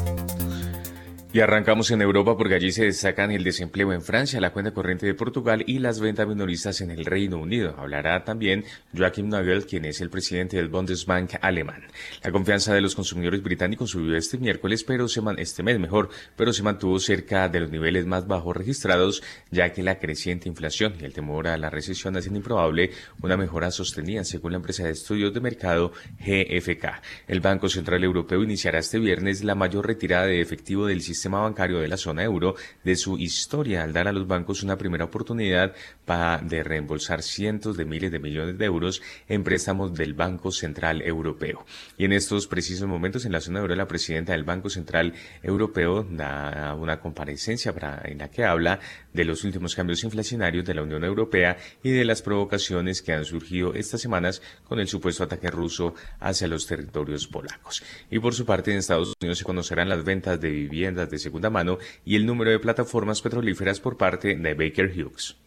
Y 1.33 1.39
arrancamos 1.39 1.89
en 1.91 2.01
Europa 2.01 2.35
porque 2.35 2.55
allí 2.55 2.73
se 2.73 2.83
destacan 2.83 3.31
el 3.31 3.45
desempleo 3.45 3.93
en 3.93 4.01
Francia, 4.01 4.41
la 4.41 4.51
cuenta 4.51 4.73
corriente 4.73 5.05
de 5.05 5.13
Portugal 5.13 5.63
y 5.65 5.79
las 5.79 6.01
ventas 6.01 6.27
minoristas 6.27 6.81
en 6.81 6.91
el 6.91 7.05
Reino 7.05 7.37
Unido. 7.37 7.73
Hablará 7.77 8.25
también 8.25 8.65
Joachim 8.93 9.29
Nagel, 9.29 9.65
quien 9.65 9.85
es 9.85 10.01
el 10.01 10.09
presidente 10.09 10.57
del 10.57 10.67
Bundesbank 10.67 11.35
alemán. 11.39 11.83
La 12.21 12.33
confianza 12.33 12.73
de 12.73 12.81
los 12.81 12.95
consumidores 12.95 13.41
británicos 13.41 13.91
subió 13.91 14.17
este 14.17 14.39
miércoles, 14.39 14.83
pero 14.83 15.07
se 15.07 15.21
man 15.21 15.39
este 15.39 15.63
mes 15.63 15.79
mejor, 15.79 16.09
pero 16.35 16.51
se 16.51 16.63
mantuvo 16.63 16.99
cerca 16.99 17.47
de 17.47 17.61
los 17.61 17.71
niveles 17.71 18.05
más 18.05 18.27
bajos 18.27 18.57
registrados, 18.57 19.23
ya 19.51 19.71
que 19.71 19.83
la 19.83 19.99
creciente 19.99 20.49
inflación 20.49 20.95
y 20.99 21.05
el 21.05 21.13
temor 21.13 21.47
a 21.47 21.57
la 21.57 21.69
recesión 21.69 22.17
hacen 22.17 22.35
improbable 22.35 22.91
una 23.21 23.37
mejora 23.37 23.71
sostenida, 23.71 24.25
según 24.25 24.51
la 24.51 24.57
empresa 24.57 24.83
de 24.83 24.91
estudios 24.91 25.33
de 25.33 25.39
mercado 25.39 25.93
GFK. 26.19 27.01
El 27.29 27.39
Banco 27.39 27.69
Central 27.69 28.03
Europeo 28.03 28.43
iniciará 28.43 28.79
este 28.79 28.99
viernes 28.99 29.45
la 29.45 29.55
mayor 29.55 29.87
retirada 29.87 30.25
de 30.25 30.41
efectivo 30.41 30.87
del 30.87 31.01
sistema 31.01 31.20
sistema 31.21 31.41
bancario 31.41 31.79
de 31.79 31.87
la 31.87 31.97
zona 31.97 32.23
euro 32.23 32.55
de 32.83 32.95
su 32.95 33.19
historia 33.19 33.83
al 33.83 33.93
dar 33.93 34.07
a 34.07 34.11
los 34.11 34.25
bancos 34.25 34.63
una 34.63 34.75
primera 34.75 35.05
oportunidad 35.05 35.75
para 36.03 36.39
de 36.39 36.63
reembolsar 36.63 37.21
cientos 37.21 37.77
de 37.77 37.85
miles 37.85 38.11
de 38.11 38.17
millones 38.17 38.57
de 38.57 38.65
euros 38.65 39.03
en 39.27 39.43
préstamos 39.43 39.93
del 39.93 40.15
Banco 40.15 40.51
Central 40.51 41.03
Europeo. 41.03 41.63
Y 41.95 42.05
en 42.05 42.13
estos 42.13 42.47
precisos 42.47 42.87
momentos 42.87 43.25
en 43.25 43.33
la 43.33 43.39
zona 43.39 43.59
euro 43.59 43.75
la 43.75 43.87
presidenta 43.87 44.31
del 44.31 44.43
Banco 44.43 44.71
Central 44.71 45.13
Europeo 45.43 46.03
da 46.09 46.73
una 46.73 46.99
comparecencia 46.99 47.71
para, 47.71 48.01
en 48.03 48.17
la 48.17 48.31
que 48.31 48.43
habla 48.43 48.79
de 49.13 49.23
los 49.23 49.43
últimos 49.43 49.75
cambios 49.75 50.03
inflacionarios 50.03 50.65
de 50.65 50.73
la 50.73 50.81
Unión 50.81 51.03
Europea 51.03 51.57
y 51.83 51.91
de 51.91 52.03
las 52.03 52.23
provocaciones 52.23 53.03
que 53.03 53.13
han 53.13 53.25
surgido 53.25 53.75
estas 53.75 54.01
semanas 54.01 54.41
con 54.63 54.79
el 54.79 54.87
supuesto 54.87 55.23
ataque 55.23 55.51
ruso 55.51 55.93
hacia 56.19 56.47
los 56.47 56.65
territorios 56.65 57.27
polacos. 57.27 57.83
Y 58.09 58.17
por 58.17 58.33
su 58.33 58.43
parte 58.43 58.71
en 58.71 58.77
Estados 58.79 59.13
Unidos 59.21 59.37
se 59.37 59.45
conocerán 59.45 59.87
las 59.87 60.03
ventas 60.03 60.41
de 60.41 60.49
viviendas 60.49 61.10
de 61.11 61.19
segunda 61.19 61.49
mano 61.49 61.77
y 62.03 62.15
el 62.15 62.25
número 62.25 62.49
de 62.49 62.59
plataformas 62.59 63.21
petrolíferas 63.21 63.79
por 63.79 63.97
parte 63.97 64.35
de 64.35 64.53
Baker 64.53 64.91
Hughes. 64.91 65.37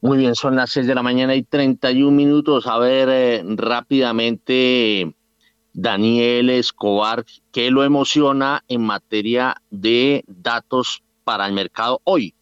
Muy 0.00 0.18
bien, 0.18 0.34
son 0.34 0.56
las 0.56 0.70
6 0.70 0.86
de 0.86 0.94
la 0.94 1.02
mañana 1.02 1.34
y 1.34 1.42
31 1.42 2.10
minutos. 2.10 2.66
A 2.66 2.78
ver 2.78 3.08
eh, 3.10 3.42
rápidamente, 3.44 5.12
Daniel 5.72 6.50
Escobar, 6.50 7.24
¿qué 7.52 7.70
lo 7.70 7.84
emociona 7.84 8.64
en 8.68 8.82
materia 8.82 9.56
de 9.70 10.24
datos 10.26 11.02
para 11.24 11.46
el 11.46 11.52
mercado 11.52 12.00
hoy? 12.04 12.34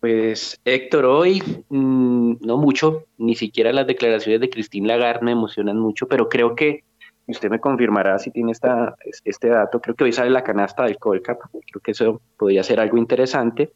Pues 0.00 0.58
Héctor, 0.64 1.04
hoy 1.04 1.42
mm, 1.68 2.36
no 2.40 2.56
mucho, 2.56 3.04
ni 3.18 3.34
siquiera 3.34 3.72
las 3.72 3.86
declaraciones 3.86 4.40
de 4.40 4.48
Christine 4.48 4.88
Lagarde 4.88 5.24
me 5.26 5.32
emocionan 5.32 5.78
mucho, 5.78 6.08
pero 6.08 6.28
creo 6.28 6.54
que 6.54 6.84
usted 7.26 7.50
me 7.50 7.60
confirmará 7.60 8.18
si 8.18 8.30
tiene 8.30 8.52
esta, 8.52 8.96
este 9.24 9.48
dato, 9.48 9.80
creo 9.80 9.94
que 9.94 10.04
hoy 10.04 10.12
sale 10.12 10.30
la 10.30 10.44
canasta 10.44 10.84
del 10.84 10.98
Colcap, 10.98 11.40
creo 11.50 11.80
que 11.82 11.92
eso 11.92 12.20
podría 12.36 12.62
ser 12.62 12.80
algo 12.80 12.96
interesante. 12.96 13.72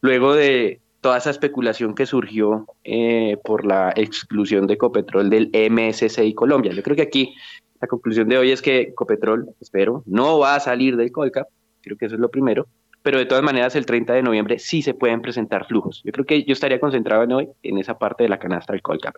Luego 0.00 0.34
de 0.34 0.80
toda 1.00 1.18
esa 1.18 1.30
especulación 1.30 1.94
que 1.94 2.06
surgió 2.06 2.66
eh, 2.84 3.36
por 3.44 3.64
la 3.64 3.92
exclusión 3.96 4.66
de 4.66 4.74
Ecopetrol 4.74 5.30
del 5.30 5.50
MSCI 5.52 6.34
Colombia, 6.34 6.72
yo 6.72 6.82
creo 6.82 6.96
que 6.96 7.02
aquí 7.02 7.34
la 7.80 7.88
conclusión 7.88 8.28
de 8.28 8.38
hoy 8.38 8.50
es 8.50 8.62
que 8.62 8.80
Ecopetrol, 8.80 9.48
espero, 9.60 10.02
no 10.06 10.38
va 10.38 10.54
a 10.54 10.60
salir 10.60 10.96
del 10.96 11.12
Colcap, 11.12 11.48
creo 11.82 11.96
que 11.96 12.06
eso 12.06 12.14
es 12.14 12.20
lo 12.20 12.30
primero 12.30 12.66
pero 13.06 13.20
de 13.20 13.26
todas 13.26 13.44
maneras 13.44 13.76
el 13.76 13.86
30 13.86 14.14
de 14.14 14.22
noviembre 14.24 14.58
sí 14.58 14.82
se 14.82 14.92
pueden 14.92 15.22
presentar 15.22 15.64
flujos. 15.68 16.02
Yo 16.04 16.10
creo 16.10 16.26
que 16.26 16.42
yo 16.42 16.52
estaría 16.52 16.80
concentrado 16.80 17.22
en 17.22 17.30
hoy 17.30 17.48
en 17.62 17.78
esa 17.78 17.96
parte 17.96 18.24
de 18.24 18.28
la 18.28 18.40
canasta 18.40 18.72
del 18.72 18.82
Colcap, 18.82 19.14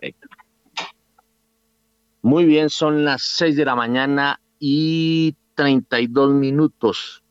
Muy 2.21 2.45
bien, 2.45 2.69
son 2.69 3.05
las 3.05 3.21
6 3.23 3.55
de 3.55 3.65
la 3.65 3.75
mañana 3.75 4.41
y 4.59 5.35
32 5.55 6.33
minutos. 6.33 7.23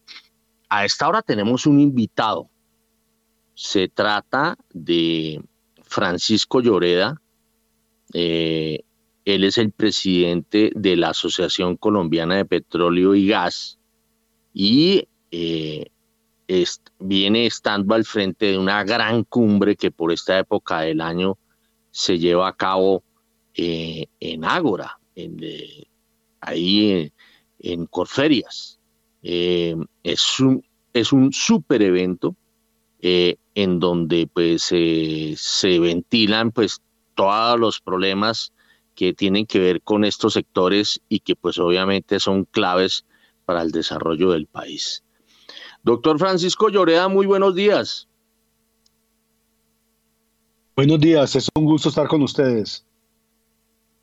A 0.69 0.85
esta 0.85 1.09
hora 1.09 1.23
tenemos 1.23 1.67
un 1.67 1.81
invitado. 1.81 2.49
Se 3.55 3.89
trata 3.89 4.57
de 4.73 5.43
Francisco 5.83 6.61
Lloreda. 6.61 7.21
Eh, 8.15 8.81
él 9.25 9.45
es 9.45 9.59
el 9.59 9.73
presidente 9.73 10.71
de 10.75 10.97
la 10.97 11.11
Asociación 11.11 11.77
Colombiana 11.77 12.37
de 12.37 12.47
Petróleo 12.47 13.15
y 13.15 13.29
Gas 13.29 13.79
y 14.55 15.07
eh, 15.31 15.91
viene 16.99 17.47
estando 17.47 17.95
al 17.95 18.05
frente 18.05 18.47
de 18.47 18.59
una 18.59 18.83
gran 18.85 19.25
cumbre 19.25 19.77
que 19.77 19.91
por 19.91 20.13
esta 20.13 20.39
época 20.39 20.81
del 20.81 21.03
año 21.03 21.37
se 21.91 22.19
lleva 22.19 22.49
a 22.49 22.57
cabo 22.57 23.03
eh, 23.61 24.07
en 24.21 24.45
Ágora, 24.45 25.01
en, 25.17 25.41
ahí 26.41 27.13
en, 27.59 27.87
Corferias. 27.87 28.79
Eh, 29.25 29.75
es 30.05 30.39
un, 30.39 30.65
es 30.95 31.13
un 31.13 31.33
super 31.33 31.83
evento 31.83 32.37
eh, 33.03 33.35
en 33.57 33.81
donde 33.81 34.29
pues 34.33 34.63
se 34.63 35.79
ventilan 35.81 36.53
pues 36.53 36.81
todos 37.17 37.59
los 37.59 37.81
problemas 37.81 38.53
que 38.95 39.13
tienen 39.13 39.45
que 39.45 39.59
ver 39.59 39.83
con 39.83 40.05
estos 40.05 40.35
sectores 40.35 41.01
y 41.09 41.19
que 41.19 41.35
pues 41.35 41.59
obviamente 41.59 42.21
son 42.21 42.45
claves 42.45 43.05
para 43.45 43.63
el 43.63 43.73
desarrollo 43.73 44.31
del 44.31 44.47
país. 44.47 45.03
Doctor 45.83 46.17
Francisco 46.21 46.69
Lloreda, 46.69 47.09
muy 47.09 47.27
buenos 47.27 47.57
días. 47.57 48.07
Buenos 50.77 51.01
días, 51.01 51.35
es 51.35 51.49
un 51.57 51.65
gusto 51.65 51.89
estar 51.89 52.07
con 52.07 52.23
ustedes. 52.23 52.85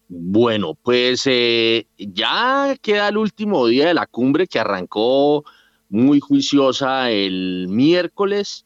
Bueno, 0.08 0.76
pues 0.76 1.24
eh, 1.26 1.88
ya 1.98 2.76
queda 2.82 3.10
el 3.10 3.18
último 3.18 3.66
día 3.68 3.88
de 3.88 3.94
la 3.96 4.06
cumbre 4.06 4.48
que 4.48 4.60
arrancó 4.60 5.44
muy 5.90 6.20
juiciosa 6.20 7.10
el 7.10 7.68
miércoles 7.70 8.66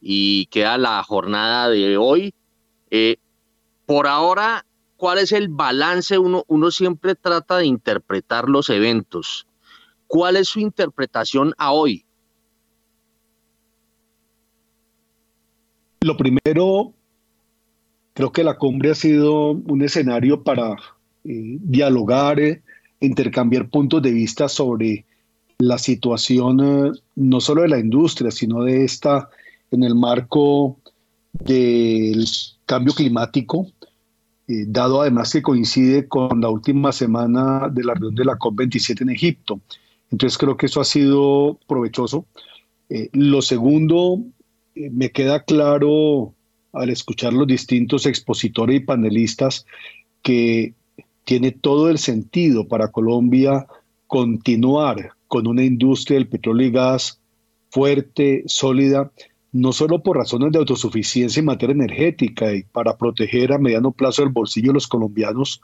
y 0.00 0.46
queda 0.46 0.78
la 0.78 1.02
jornada 1.04 1.68
de 1.68 1.96
hoy. 1.96 2.34
Eh, 2.90 3.18
por 3.86 4.08
ahora, 4.08 4.66
¿cuál 4.96 5.18
es 5.18 5.30
el 5.30 5.48
balance? 5.48 6.18
Uno, 6.18 6.44
uno 6.48 6.70
siempre 6.72 7.14
trata 7.14 7.58
de 7.58 7.66
interpretar 7.66 8.48
los 8.48 8.68
eventos. 8.68 9.46
¿Cuál 10.08 10.36
es 10.36 10.48
su 10.48 10.58
interpretación 10.58 11.54
a 11.56 11.72
hoy? 11.72 12.04
Lo 16.00 16.16
primero, 16.16 16.94
creo 18.20 18.32
que 18.32 18.44
la 18.44 18.58
cumbre 18.58 18.90
ha 18.90 18.94
sido 18.94 19.52
un 19.52 19.80
escenario 19.80 20.42
para 20.42 20.72
eh, 21.24 21.56
dialogar, 21.58 22.38
eh, 22.38 22.60
intercambiar 23.00 23.70
puntos 23.70 24.02
de 24.02 24.12
vista 24.12 24.46
sobre 24.46 25.06
la 25.56 25.78
situación 25.78 26.60
eh, 26.60 26.92
no 27.16 27.40
solo 27.40 27.62
de 27.62 27.68
la 27.68 27.78
industria, 27.78 28.30
sino 28.30 28.62
de 28.64 28.84
esta 28.84 29.30
en 29.70 29.84
el 29.84 29.94
marco 29.94 30.76
del 31.32 32.26
cambio 32.66 32.92
climático, 32.92 33.68
dado 34.46 35.00
además 35.00 35.32
que 35.32 35.40
coincide 35.40 36.06
con 36.06 36.42
la 36.42 36.50
última 36.50 36.92
semana 36.92 37.70
de 37.70 37.84
la 37.84 37.94
reunión 37.94 38.16
de 38.16 38.24
la 38.26 38.36
COP27 38.36 39.00
en 39.00 39.10
Egipto. 39.10 39.60
Entonces 40.10 40.36
creo 40.36 40.58
que 40.58 40.66
eso 40.66 40.80
ha 40.82 40.84
sido 40.84 41.58
provechoso. 41.66 42.26
lo 43.12 43.40
segundo, 43.40 44.20
eh, 44.74 44.90
me 44.90 45.10
queda 45.10 45.42
claro 45.44 46.34
al 46.72 46.90
escuchar 46.90 47.32
los 47.32 47.46
distintos 47.46 48.06
expositores 48.06 48.76
y 48.76 48.80
panelistas 48.80 49.66
que 50.22 50.74
tiene 51.24 51.52
todo 51.52 51.90
el 51.90 51.98
sentido 51.98 52.66
para 52.66 52.88
Colombia 52.88 53.66
continuar 54.06 55.12
con 55.28 55.46
una 55.46 55.64
industria 55.64 56.18
del 56.18 56.28
petróleo 56.28 56.66
y 56.66 56.70
gas 56.72 57.20
fuerte, 57.70 58.42
sólida, 58.46 59.10
no 59.52 59.72
solo 59.72 60.02
por 60.02 60.16
razones 60.16 60.52
de 60.52 60.58
autosuficiencia 60.58 61.40
en 61.40 61.46
materia 61.46 61.74
energética 61.74 62.52
y 62.52 62.64
para 62.64 62.96
proteger 62.96 63.52
a 63.52 63.58
mediano 63.58 63.92
plazo 63.92 64.22
el 64.22 64.28
bolsillo 64.28 64.68
de 64.68 64.74
los 64.74 64.88
colombianos 64.88 65.60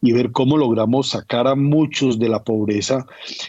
y 0.00 0.12
ver 0.12 0.32
cómo 0.32 0.56
logramos 0.56 1.10
sacar 1.10 1.46
a 1.46 1.54
muchos 1.54 2.18
de 2.18 2.28
la 2.28 2.42
pobreza, 2.42 3.06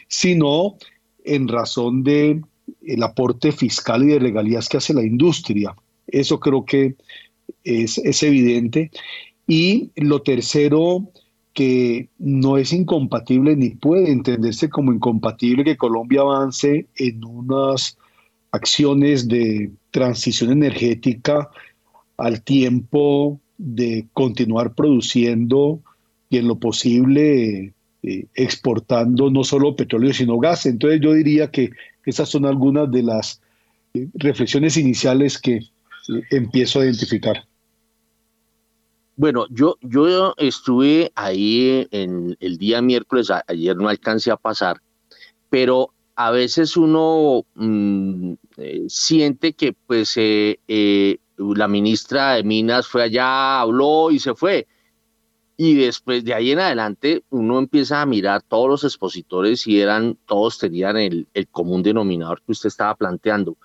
sino 0.08 0.76
en 1.24 1.48
razón 1.48 2.04
de 2.04 2.42
el 2.82 3.04
aporte 3.04 3.52
fiscal 3.52 4.04
y 4.04 4.08
de 4.08 4.20
legalidad 4.20 4.64
que 4.70 4.78
hace 4.78 4.94
la 4.94 5.04
industria. 5.04 5.76
Eso 6.14 6.40
creo 6.40 6.64
que 6.64 6.96
es, 7.64 8.24
evidente. 8.24 8.92
Y 9.48 9.92
lo 9.96 10.22
tercero, 10.22 11.10
que 11.54 12.08
no 12.18 12.58
es 12.58 12.72
incompatible 12.72 13.56
ni 13.56 13.72
puede 13.72 14.12
entenderse 14.12 14.70
como 14.70 14.94
incompatible 14.94 15.64
que 15.64 15.78
Colombia 15.78 16.22
avance 16.22 16.88
en 16.96 17.24
unas 17.24 17.98
acciones 18.52 19.28
de 19.28 19.72
transición 19.92 20.52
energética 20.52 21.50
al 22.18 22.42
tiempo 22.44 23.40
de 23.58 24.08
continuar 24.14 24.74
produciendo 24.74 25.80
y 26.30 26.38
en 26.38 26.48
lo 26.48 26.56
posible 26.60 27.74
eh, 28.04 28.26
exportando 28.34 29.30
no 29.30 29.44
solo 29.44 29.76
petróleo 29.76 30.14
sino 30.14 30.40
gas. 30.40 30.66
Entonces 30.66 31.02
yo 31.02 31.14
diría 31.14 31.52
que 31.52 31.72
esas 32.06 32.30
son 32.30 32.46
algunas 32.46 32.92
de 32.92 33.04
las 33.04 33.42
eh, 33.94 34.08
reflexiones 34.16 34.78
iniciales 34.78 35.38
que 35.40 35.62
empiezo 36.30 36.80
a 36.80 36.86
identificar. 36.86 37.46
Bueno, 39.16 39.46
yo, 39.50 39.78
yo 39.82 40.34
estuve 40.38 41.12
ahí 41.16 41.88
en 41.92 42.36
el 42.40 42.58
día 42.58 42.82
miércoles, 42.82 43.30
ayer 43.48 43.76
no 43.76 43.88
alcancé 43.88 44.32
a 44.32 44.38
pasar, 44.38 44.82
pero 45.50 45.94
a 46.16 46.32
veces 46.32 46.78
uno 46.78 47.46
mm, 47.56 48.34
eh, 48.58 48.84
siente 48.88 49.54
que 49.54 49.74
pues 49.74 50.16
la 51.38 51.68
ministra 51.68 52.34
de 52.34 52.44
Minas 52.44 52.88
fue 52.88 53.04
allá, 53.04 53.62
habló 53.62 54.12
y 54.12 54.20
se 54.20 54.34
fue. 54.36 54.68
Y 55.56 55.76
después 55.76 56.24
de 56.24 56.34
ahí 56.34 56.52
en 56.52 56.60
adelante 56.60 57.24
uno 57.30 57.60
empieza 57.60 58.02
a 58.02 58.06
mirar 58.06 58.42
todos 58.42 58.68
los 58.68 58.84
expositores 58.84 59.68
y 59.68 59.80
eran, 59.80 60.18
todos 60.26 60.58
tenían 60.58 60.98
el, 60.98 61.28
común 61.52 61.84
denominador 61.84 62.42
que 62.42 62.52
usted 62.52 62.68
estaba 62.68 62.96
planteando. 62.96 63.58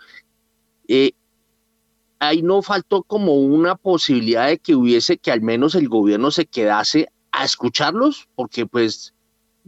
Ahí 2.20 2.42
no 2.42 2.62
faltó 2.62 3.02
como 3.02 3.34
una 3.34 3.76
posibilidad 3.76 4.48
de 4.48 4.58
que 4.58 4.74
hubiese 4.74 5.18
que 5.18 5.30
al 5.30 5.40
menos 5.40 5.74
el 5.74 5.88
gobierno 5.88 6.30
se 6.30 6.46
quedase 6.46 7.08
a 7.30 7.44
escucharlos, 7.44 8.28
porque 8.34 8.66
pues 8.66 9.14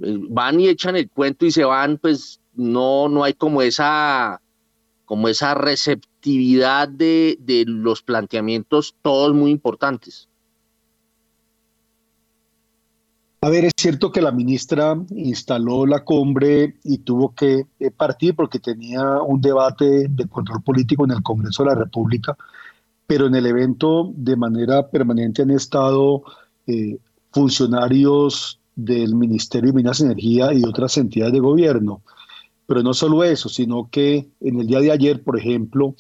eh, 0.03 0.19
van 0.29 0.59
y 0.61 0.69
echan 0.69 0.97
el 0.97 1.09
cuento 1.09 1.47
y 1.47 1.53
se 1.53 1.65
van, 1.65 1.99
pues 1.99 2.41
no, 2.55 3.09
no 3.09 3.25
hay 3.25 3.35
como 3.35 3.63
esa, 3.63 4.41
como 5.05 5.29
esa 5.29 5.55
receptividad 5.55 6.89
de, 6.89 7.37
de 7.41 7.65
los 7.67 8.03
planteamientos, 8.03 8.97
todos 9.03 9.35
muy 9.35 9.51
importantes. 9.51 10.30
A 13.43 13.49
ver, 13.49 13.65
es 13.65 13.73
cierto 13.75 14.13
que 14.13 14.21
la 14.21 14.33
ministra 14.33 15.03
instaló 15.17 15.87
la 15.87 16.05
cumbre 16.05 16.75
y 16.85 16.99
tuvo 16.99 17.35
que 17.35 17.65
eh, 17.79 17.91
partir 17.91 18.35
porque 18.37 18.59
tenía 18.59 19.23
un 19.23 19.41
debate 19.41 20.09
de 20.09 20.29
control 20.29 20.63
político 20.63 21.07
en 21.07 21.13
el 21.13 21.23
Congreso 21.23 21.63
de 21.63 21.71
la 21.71 21.75
República, 21.75 22.37
pero 23.07 23.29
en 23.29 23.35
el 23.35 23.47
evento 23.47 24.13
de 24.15 24.37
manera 24.37 24.91
permanente 24.91 25.41
han 25.41 25.53
estado 25.53 26.23
eh, 26.67 26.99
funcionarios 27.33 28.61
del 28.77 29.15
Ministerio 29.15 29.71
de 29.71 29.77
Minas 29.77 30.01
y 30.01 30.05
Energía 30.05 30.53
y 30.53 30.63
otras 30.63 30.99
entidades 30.99 31.33
de 31.33 31.41
gobierno. 31.41 32.03
Pero 32.67 32.83
no 32.83 32.93
solo 32.93 33.25
eso, 33.25 33.49
sino 33.49 33.89
que 33.91 34.29
en 34.41 34.61
el 34.61 34.67
día 34.67 34.81
de 34.81 34.93
ayer, 34.93 35.23
por 35.25 35.39
ejemplo, 35.39 35.95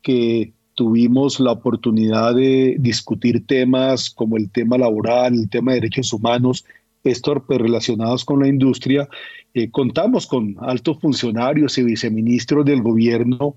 que 0.00 0.52
tuvimos 0.74 1.40
la 1.40 1.52
oportunidad 1.52 2.36
de 2.36 2.76
discutir 2.78 3.46
temas 3.46 4.10
como 4.10 4.36
el 4.36 4.48
tema 4.50 4.78
laboral, 4.78 5.34
el 5.34 5.50
tema 5.50 5.72
de 5.72 5.80
derechos 5.80 6.12
humanos, 6.12 6.64
estos 7.04 7.42
relacionados 7.48 8.24
con 8.24 8.40
la 8.40 8.48
industria. 8.48 9.08
Eh, 9.52 9.70
contamos 9.70 10.26
con 10.26 10.56
altos 10.60 10.98
funcionarios 11.00 11.78
y 11.78 11.84
viceministros 11.84 12.64
del 12.64 12.82
gobierno 12.82 13.54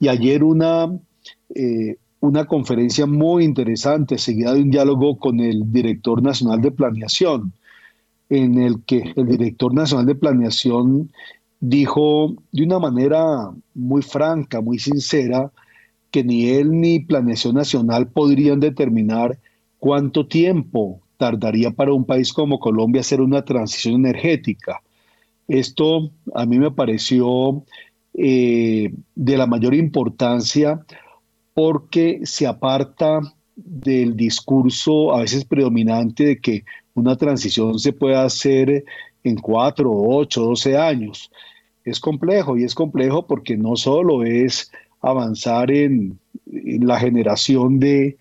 y 0.00 0.08
ayer 0.08 0.42
una, 0.42 0.90
eh, 1.54 1.96
una 2.20 2.46
conferencia 2.46 3.06
muy 3.06 3.44
interesante 3.44 4.18
seguida 4.18 4.54
de 4.54 4.62
un 4.62 4.70
diálogo 4.70 5.18
con 5.18 5.40
el 5.40 5.70
director 5.70 6.22
nacional 6.22 6.60
de 6.60 6.72
planeación, 6.72 7.52
en 8.28 8.58
el 8.58 8.82
que 8.84 9.12
el 9.14 9.28
director 9.28 9.72
nacional 9.72 10.06
de 10.06 10.14
planeación 10.16 11.10
dijo 11.60 12.34
de 12.52 12.64
una 12.64 12.78
manera 12.78 13.50
muy 13.74 14.02
franca, 14.02 14.60
muy 14.60 14.78
sincera, 14.78 15.52
que 16.10 16.24
ni 16.24 16.48
él 16.48 16.80
ni 16.80 17.00
Planeación 17.00 17.54
Nacional 17.54 18.08
podrían 18.08 18.60
determinar 18.60 19.38
cuánto 19.78 20.26
tiempo 20.26 21.00
tardaría 21.16 21.70
para 21.70 21.92
un 21.92 22.04
país 22.04 22.32
como 22.32 22.58
Colombia 22.58 23.00
hacer 23.00 23.20
una 23.20 23.44
transición 23.44 23.94
energética. 23.94 24.80
Esto 25.48 26.10
a 26.34 26.44
mí 26.46 26.58
me 26.58 26.70
pareció 26.70 27.64
eh, 28.14 28.92
de 29.14 29.36
la 29.36 29.46
mayor 29.46 29.74
importancia 29.74 30.84
porque 31.54 32.20
se 32.24 32.46
aparta 32.46 33.20
del 33.56 34.16
discurso 34.16 35.14
a 35.14 35.20
veces 35.20 35.44
predominante 35.44 36.24
de 36.24 36.40
que 36.40 36.64
una 36.94 37.16
transición 37.16 37.78
se 37.78 37.92
puede 37.92 38.16
hacer 38.16 38.84
en 39.24 39.36
cuatro, 39.36 39.90
ocho, 39.92 40.42
doce 40.42 40.76
años. 40.76 41.30
Es 41.84 42.00
complejo 42.00 42.56
y 42.56 42.64
es 42.64 42.74
complejo 42.74 43.26
porque 43.26 43.56
no 43.56 43.76
solo 43.76 44.24
es 44.24 44.70
avanzar 45.00 45.70
en, 45.70 46.18
la 46.44 46.98
generación 46.98 47.78
de 47.78 48.16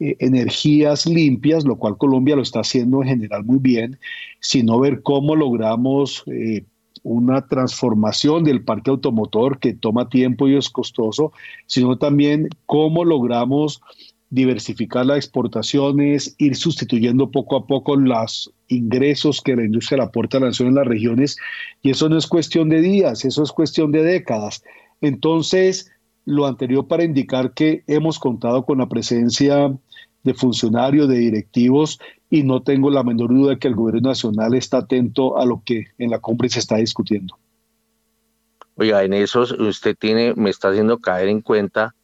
eh, 0.00 0.16
energías 0.18 1.06
limpias, 1.06 1.64
lo 1.64 1.76
cual 1.76 1.96
Colombia 1.96 2.36
lo 2.36 2.42
está 2.42 2.60
haciendo 2.60 3.02
en 3.02 3.08
general 3.08 3.44
muy 3.44 3.58
bien, 3.58 3.98
sino 4.40 4.80
ver 4.80 5.02
cómo 5.02 5.36
logramos 5.36 6.24
eh, 6.26 6.64
una 7.04 7.46
transformación 7.46 8.44
del 8.44 8.64
parque 8.64 8.90
automotor 8.90 9.58
que 9.58 9.74
toma 9.74 10.08
tiempo 10.08 10.48
y 10.48 10.56
es 10.56 10.70
costoso, 10.70 11.32
sino 11.66 11.98
también 11.98 12.48
cómo 12.66 13.04
logramos 13.04 13.82
diversificar 14.30 15.06
las 15.06 15.18
exportaciones, 15.18 16.34
ir 16.38 16.56
sustituyendo 16.56 17.30
poco 17.30 17.56
a 17.56 17.66
poco 17.66 17.94
los 17.94 18.52
ingresos 18.66 19.40
que 19.40 19.54
la 19.54 19.64
industria 19.64 19.98
le 19.98 20.04
aporta 20.04 20.38
a 20.38 20.40
la 20.40 20.46
nación 20.46 20.70
en 20.70 20.74
las 20.74 20.86
regiones. 20.88 21.36
Y 21.82 21.90
eso 21.90 22.08
no 22.08 22.18
es 22.18 22.26
cuestión 22.26 22.68
de 22.68 22.80
días, 22.80 23.24
eso 23.24 23.44
es 23.44 23.52
cuestión 23.52 23.92
de 23.92 24.02
décadas. 24.02 24.64
Entonces, 25.00 25.92
lo 26.24 26.46
anterior 26.46 26.86
para 26.86 27.04
indicar 27.04 27.52
que 27.52 27.84
hemos 27.86 28.18
contado 28.18 28.64
con 28.64 28.78
la 28.78 28.88
presencia 28.88 29.74
de 30.22 30.34
funcionarios, 30.34 31.08
de 31.08 31.18
directivos, 31.18 32.00
y 32.30 32.42
no 32.42 32.62
tengo 32.62 32.90
la 32.90 33.04
menor 33.04 33.28
duda 33.28 33.50
de 33.50 33.58
que 33.58 33.68
el 33.68 33.74
gobierno 33.74 34.08
nacional 34.08 34.54
está 34.54 34.78
atento 34.78 35.38
a 35.38 35.44
lo 35.44 35.62
que 35.64 35.88
en 35.98 36.10
la 36.10 36.18
cumbre 36.18 36.48
se 36.48 36.58
está 36.58 36.76
discutiendo. 36.76 37.38
Oiga, 38.76 39.04
en 39.04 39.12
eso 39.12 39.42
usted 39.42 39.96
tiene, 39.96 40.34
me 40.34 40.50
está 40.50 40.70
haciendo 40.70 40.98
caer 40.98 41.28
en 41.28 41.42
cuenta 41.42 41.94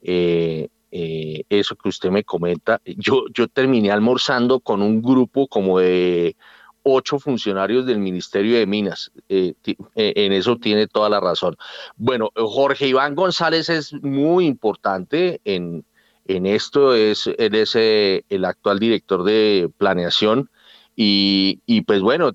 eh, 0.00 0.68
eh, 0.90 1.42
eso 1.50 1.74
que 1.76 1.88
usted 1.88 2.10
me 2.10 2.24
comenta. 2.24 2.80
Yo, 2.84 3.24
yo 3.34 3.48
terminé 3.48 3.90
almorzando 3.90 4.60
con 4.60 4.80
un 4.80 5.02
grupo 5.02 5.48
como 5.48 5.80
de 5.80 6.36
ocho 6.84 7.18
funcionarios 7.18 7.86
del 7.86 7.98
Ministerio 7.98 8.56
de 8.56 8.66
Minas. 8.66 9.10
Eh, 9.28 9.54
en 9.96 10.32
eso 10.32 10.56
tiene 10.56 10.86
toda 10.86 11.08
la 11.08 11.18
razón. 11.18 11.56
Bueno, 11.96 12.30
Jorge 12.36 12.86
Iván 12.86 13.14
González 13.16 13.68
es 13.68 13.92
muy 14.02 14.46
importante 14.46 15.40
en, 15.44 15.84
en 16.26 16.46
esto, 16.46 16.94
es, 16.94 17.26
él 17.26 17.54
es 17.54 17.74
el 17.74 18.44
actual 18.44 18.78
director 18.78 19.24
de 19.24 19.70
planeación. 19.76 20.50
Y, 20.96 21.60
y 21.66 21.80
pues 21.80 22.00
bueno, 22.00 22.30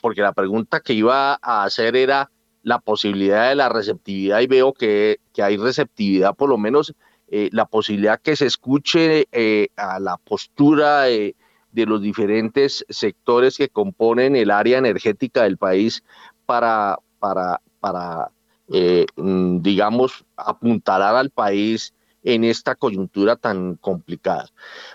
porque 0.00 0.22
la 0.22 0.32
pregunta 0.32 0.80
que 0.80 0.94
iba 0.94 1.38
a 1.42 1.64
hacer 1.64 1.94
era 1.94 2.30
la 2.62 2.78
posibilidad 2.78 3.50
de 3.50 3.54
la 3.54 3.68
receptividad 3.68 4.40
y 4.40 4.46
veo 4.46 4.72
que, 4.72 5.20
que 5.34 5.42
hay 5.42 5.56
receptividad 5.56 6.34
por 6.34 6.48
lo 6.48 6.58
menos 6.58 6.94
eh, 7.30 7.50
la 7.52 7.66
posibilidad 7.66 8.20
que 8.20 8.36
se 8.36 8.46
escuche 8.46 9.28
eh, 9.32 9.68
a 9.76 10.00
la 10.00 10.16
postura 10.16 11.02
de, 11.02 11.36
los 11.72 12.02
diferentes 12.02 12.84
sectores 12.88 13.56
que 13.56 13.68
componen 13.68 14.36
el 14.36 14.50
área 14.50 14.78
energética 14.78 15.44
del 15.44 15.56
país 15.58 16.02
para, 16.46 16.98
para, 17.18 17.60
para 17.80 18.30
eh, 18.70 19.06
mm, 19.16 19.60
digamos, 19.62 20.24
apuntalar 20.36 21.14
al 21.14 21.30
país 21.30 21.94
en 22.22 22.44
esta 22.44 22.74
coyuntura 22.74 23.36
tan 23.36 23.76
complicada. 23.76 24.48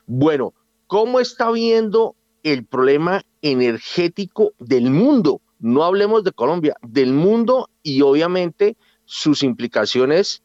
Bueno, 0.05 0.53
¿cómo 0.87 1.19
está 1.19 1.49
viendo 1.51 2.15
el 2.43 2.65
problema 2.65 3.23
energético 3.41 4.53
del 4.59 4.91
mundo? 4.91 5.41
No 5.59 5.83
hablemos 5.83 6.23
de 6.23 6.33
Colombia, 6.33 6.75
del 6.81 7.13
mundo 7.13 7.69
y 7.81 8.01
obviamente 8.01 8.75
sus 9.05 9.41
implicaciones 9.43 10.43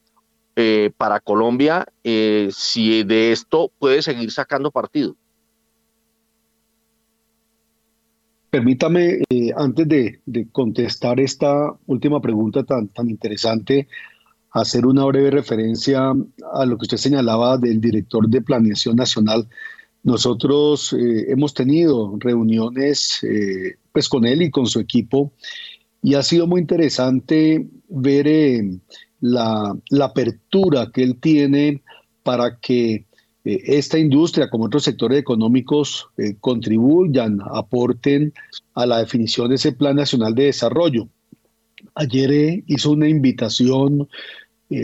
eh, 0.57 0.91
para 0.97 1.21
Colombia 1.21 1.87
eh, 2.03 2.49
si 2.53 3.05
de 3.05 3.33
esto 3.33 3.71
puede 3.79 4.03
seguir 4.03 4.31
sacando 4.31 4.71
partido. 4.71 5.17
Permítame, 8.51 9.23
eh, 9.29 9.53
antes 9.57 9.89
de, 9.89 10.21
contestar 10.53 11.21
esta 11.21 11.77
última 11.87 12.21
pregunta 12.21 12.65
tan, 12.65 12.89
tan 12.89 13.11
interesante, 13.11 13.89
hacer 14.53 14.87
una 14.87 15.05
breve 15.05 15.31
referencia 15.31 16.13
a 16.55 16.65
lo 16.65 16.79
que 16.79 16.85
usted 16.85 16.97
señalaba 16.97 17.59
del 17.59 17.81
director 17.81 18.29
de 18.29 18.41
Planeación 18.41 18.97
Nacional. 18.97 19.49
Nosotros 20.03 20.97
hemos 20.99 21.53
tenido 21.53 22.17
reuniones 22.19 23.21
pues 23.93 24.09
con 24.09 24.25
él 24.25 24.43
y 24.43 24.51
con 24.51 24.67
su 24.67 24.81
equipo 24.81 25.33
y 26.03 26.15
ha 26.15 26.23
sido 26.23 26.47
muy 26.47 26.61
interesante 26.61 27.69
ver 27.89 28.63
la, 29.21 29.77
apertura 30.01 30.91
que 30.93 31.03
él 31.03 31.19
tiene 31.21 31.83
para 32.23 32.59
que 32.59 33.05
eh, 33.49 33.63
esta 33.65 33.99
industria, 33.99 34.51
como 34.51 34.65
otros 34.65 34.85
sectores 34.85 35.19
económicos, 35.19 36.09
eh, 36.19 36.37
contribuyan, 36.41 37.39
aporten 37.53 38.33
a 38.75 38.87
la 38.87 38.99
definición 38.99 39.49
de 39.49 39.57
ese 39.57 39.73
Plan 39.73 39.97
Nacional 39.97 40.35
de 40.35 40.45
Desarrollo. 40.45 41.09
Ayer 41.95 42.33
eh, 42.33 42.65
hizo 42.67 42.91
una 42.91 43.09
invitación 43.09 44.09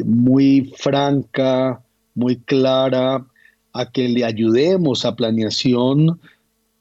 muy 0.07 0.73
franca, 0.79 1.83
muy 2.15 2.37
clara, 2.37 3.27
a 3.75 3.91
que 3.91 4.09
le 4.09 4.25
ayudemos 4.25 5.05
a 5.05 5.15
planeación 5.15 6.19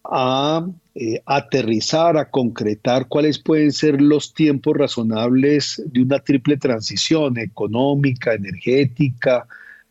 a 0.06 0.66
eh, 0.96 1.22
aterrizar, 1.26 2.18
a 2.18 2.30
concretar 2.30 3.08
cuáles 3.08 3.40
pueden 3.40 3.72
ser 3.72 4.00
los 4.00 4.34
tiempos 4.34 4.78
razonables 4.78 5.82
de 5.88 6.04
una 6.04 6.20
triple 6.20 6.56
transición 6.56 7.40
económica, 7.40 8.36
energética, 8.36 9.48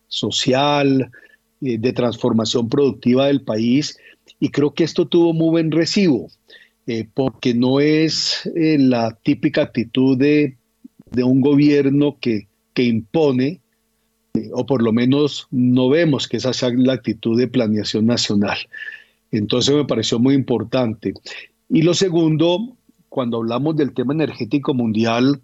social, 0.07 1.11
eh, 1.63 1.79
de 1.79 1.93
transformación 1.93 2.69
productiva 2.69 3.27
del 3.27 3.43
país. 3.43 3.99
Y 4.41 4.51
creo 4.51 4.73
que 4.75 4.85
esto 4.85 5.07
tuvo 5.07 5.33
muy 5.33 5.51
buen 5.51 5.71
recibo, 5.71 6.29
eh, 6.87 7.07
porque 7.15 7.55
no 7.55 7.81
es 7.81 8.51
la 8.55 9.17
típica 9.23 9.63
actitud 9.63 10.19
de, 10.19 10.57
de 11.11 11.25
un 11.25 11.41
gobierno 11.41 12.17
que, 12.21 12.49
que 12.75 12.85
impone, 12.85 13.61
o 14.53 14.65
por 14.67 14.83
lo 14.83 14.93
menos 14.93 15.47
no 15.51 15.89
vemos 15.89 16.27
que 16.27 16.39
esa 16.39 16.53
sea 16.53 16.71
la 16.71 16.95
actitud 16.95 17.39
de 17.39 17.49
planeación 17.49 18.07
nacional. 18.07 18.59
Entonces 19.31 19.75
me 19.75 19.85
pareció 19.85 20.19
muy 20.19 20.35
importante. 20.35 21.15
Y 21.69 21.83
lo 21.83 21.95
segundo, 21.95 22.77
cuando 23.09 23.39
hablamos 23.39 23.77
del 23.77 23.95
tema 23.95 24.13
energético 24.13 24.75
mundial, 24.75 25.41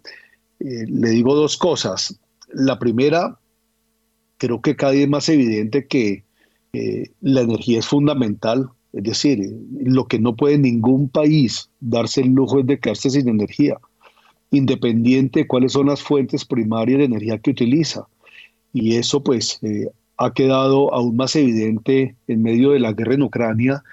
eh, 0.59 0.85
le 0.87 1.09
digo 1.09 1.35
dos 1.35 1.57
cosas. 1.57 2.19
La 2.53 2.77
primera, 2.77 3.38
creo 4.39 4.61
que 4.61 4.75
cada 4.75 4.93
día 4.93 5.03
es 5.03 5.09
más 5.09 5.29
evidente 5.29 5.85
que 5.85 6.23
eh, 6.73 7.11
la 7.21 7.41
energía 7.41 7.79
es 7.79 7.85
fundamental. 7.85 8.69
Es 8.93 9.03
decir, 9.03 9.39
lo 9.83 10.07
que 10.07 10.17
no 10.17 10.35
puede 10.35 10.57
ningún 10.57 11.09
país 11.09 11.69
darse 11.79 12.21
el 12.21 12.29
lujo 12.29 12.59
es 12.59 12.65
de 12.65 12.79
quedarse 12.79 13.11
sin 13.11 13.29
energía, 13.29 13.77
independiente 14.49 15.41
de 15.41 15.47
cuáles 15.47 15.73
son 15.73 15.87
las 15.87 16.01
fuentes 16.01 16.43
primarias 16.45 16.97
de 16.97 17.05
energía 17.05 17.37
que 17.37 17.51
utiliza. 17.51 18.07
Y 18.73 18.95
eso 18.95 19.23
pues 19.23 19.59
eh, 19.61 19.89
ha 20.17 20.33
quedado 20.33 20.91
aún 20.93 21.15
más 21.15 21.35
evidente 21.35 22.15
en 22.27 22.41
medio 22.41 22.71
de 22.71 22.79
la 22.79 22.93
guerra 22.93 23.13
en 23.13 23.23
Ucrania 23.23 23.83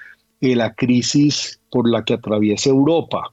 y 0.41 0.55
la 0.55 0.75
crisis 0.75 1.61
por 1.71 1.89
la 1.89 2.05
que 2.05 2.15
atraviesa 2.15 2.71
Europa, 2.71 3.31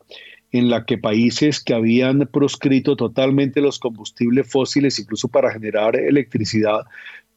en 0.53 0.69
la 0.69 0.85
que 0.85 0.99
países 0.99 1.61
que 1.61 1.73
habían 1.73 2.29
proscrito 2.31 2.95
totalmente 2.95 3.59
los 3.59 3.79
combustibles 3.79 4.49
fósiles, 4.49 4.99
incluso 4.99 5.27
para 5.27 5.51
generar 5.51 5.95
electricidad, 5.95 6.85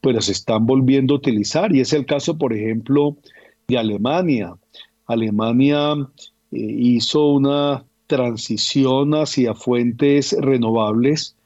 pues 0.03 0.15
los 0.15 0.29
están 0.29 0.67
volviendo 0.67 1.15
a 1.15 1.17
utilizar. 1.17 1.75
Y 1.75 1.81
es 1.81 1.95
el 1.95 2.05
caso, 2.05 2.37
por 2.37 2.53
ejemplo, 2.53 3.17
de 3.69 3.79
Alemania. 3.79 4.55
Alemania 5.07 5.95
eh, 6.53 6.59
hizo 6.59 7.29
una 7.29 7.85
transición 8.07 9.13
hacia 9.15 9.55
fuentes 9.55 10.37
renovables 10.39 11.37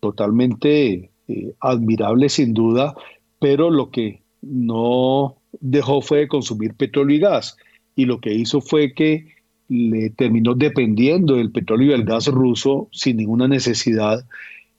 totalmente 0.00 1.10
eh, 1.28 1.54
admirable 1.60 2.28
sin 2.28 2.52
duda, 2.52 2.96
pero 3.38 3.70
lo 3.70 3.92
que 3.92 4.22
no 4.42 5.36
dejó 5.60 6.00
fue 6.00 6.18
de 6.18 6.28
consumir 6.28 6.74
petróleo 6.74 7.16
y 7.16 7.20
gas. 7.20 7.56
Y 7.94 8.06
lo 8.06 8.20
que 8.20 8.34
hizo 8.34 8.60
fue 8.60 8.92
que 8.92 9.35
le 9.68 10.10
terminó 10.10 10.54
dependiendo 10.54 11.34
del 11.34 11.50
petróleo 11.50 11.90
y 11.90 11.94
el 11.94 12.04
gas 12.04 12.26
ruso 12.28 12.88
sin 12.92 13.16
ninguna 13.16 13.48
necesidad 13.48 14.24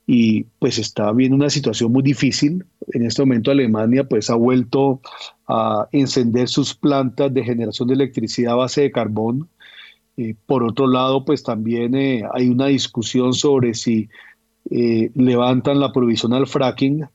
y 0.05 0.43
pues 0.59 0.79
está 0.79 1.11
viendo 1.11 1.35
una 1.35 1.49
situación 1.49 1.91
muy 1.91 2.01
difícil. 2.01 2.65
En 2.93 3.05
este 3.05 3.21
momento 3.21 3.51
Alemania 3.51 4.07
pues 4.07 4.29
ha 4.29 4.35
vuelto 4.35 5.01
a 5.47 5.87
encender 5.91 6.47
sus 6.47 6.73
plantas 6.73 7.33
de 7.33 7.43
generación 7.43 7.89
de 7.89 7.95
electricidad 7.95 8.53
a 8.53 8.57
base 8.57 8.81
de 8.81 8.91
carbón. 8.91 9.49
Eh, 10.15 10.35
por 10.45 10.63
otro 10.63 10.87
lado, 10.87 11.25
pues 11.25 11.43
también 11.43 11.93
eh, 11.93 12.23
hay 12.33 12.47
una 12.49 12.67
discusión 12.67 13.33
sobre 13.33 13.73
si 13.73 14.09
eh, 14.71 15.11
levantan 15.13 15.79
la 15.79 15.91
provisión 15.91 16.33
al 16.33 16.47
fracking, 16.47 17.05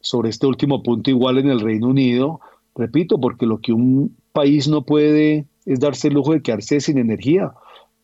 sobre 0.00 0.30
este 0.30 0.46
último 0.46 0.82
punto 0.82 1.10
igual 1.10 1.38
en 1.38 1.48
el 1.48 1.60
Reino 1.60 1.88
Unido, 1.88 2.40
repito, 2.74 3.20
porque 3.20 3.46
lo 3.46 3.60
que 3.60 3.72
un 3.72 4.16
país 4.32 4.66
no 4.66 4.82
puede 4.82 5.46
es 5.66 5.80
darse 5.80 6.08
el 6.08 6.14
lujo 6.14 6.32
de 6.32 6.42
quedarse 6.42 6.80
sin 6.80 6.98
energía, 6.98 7.52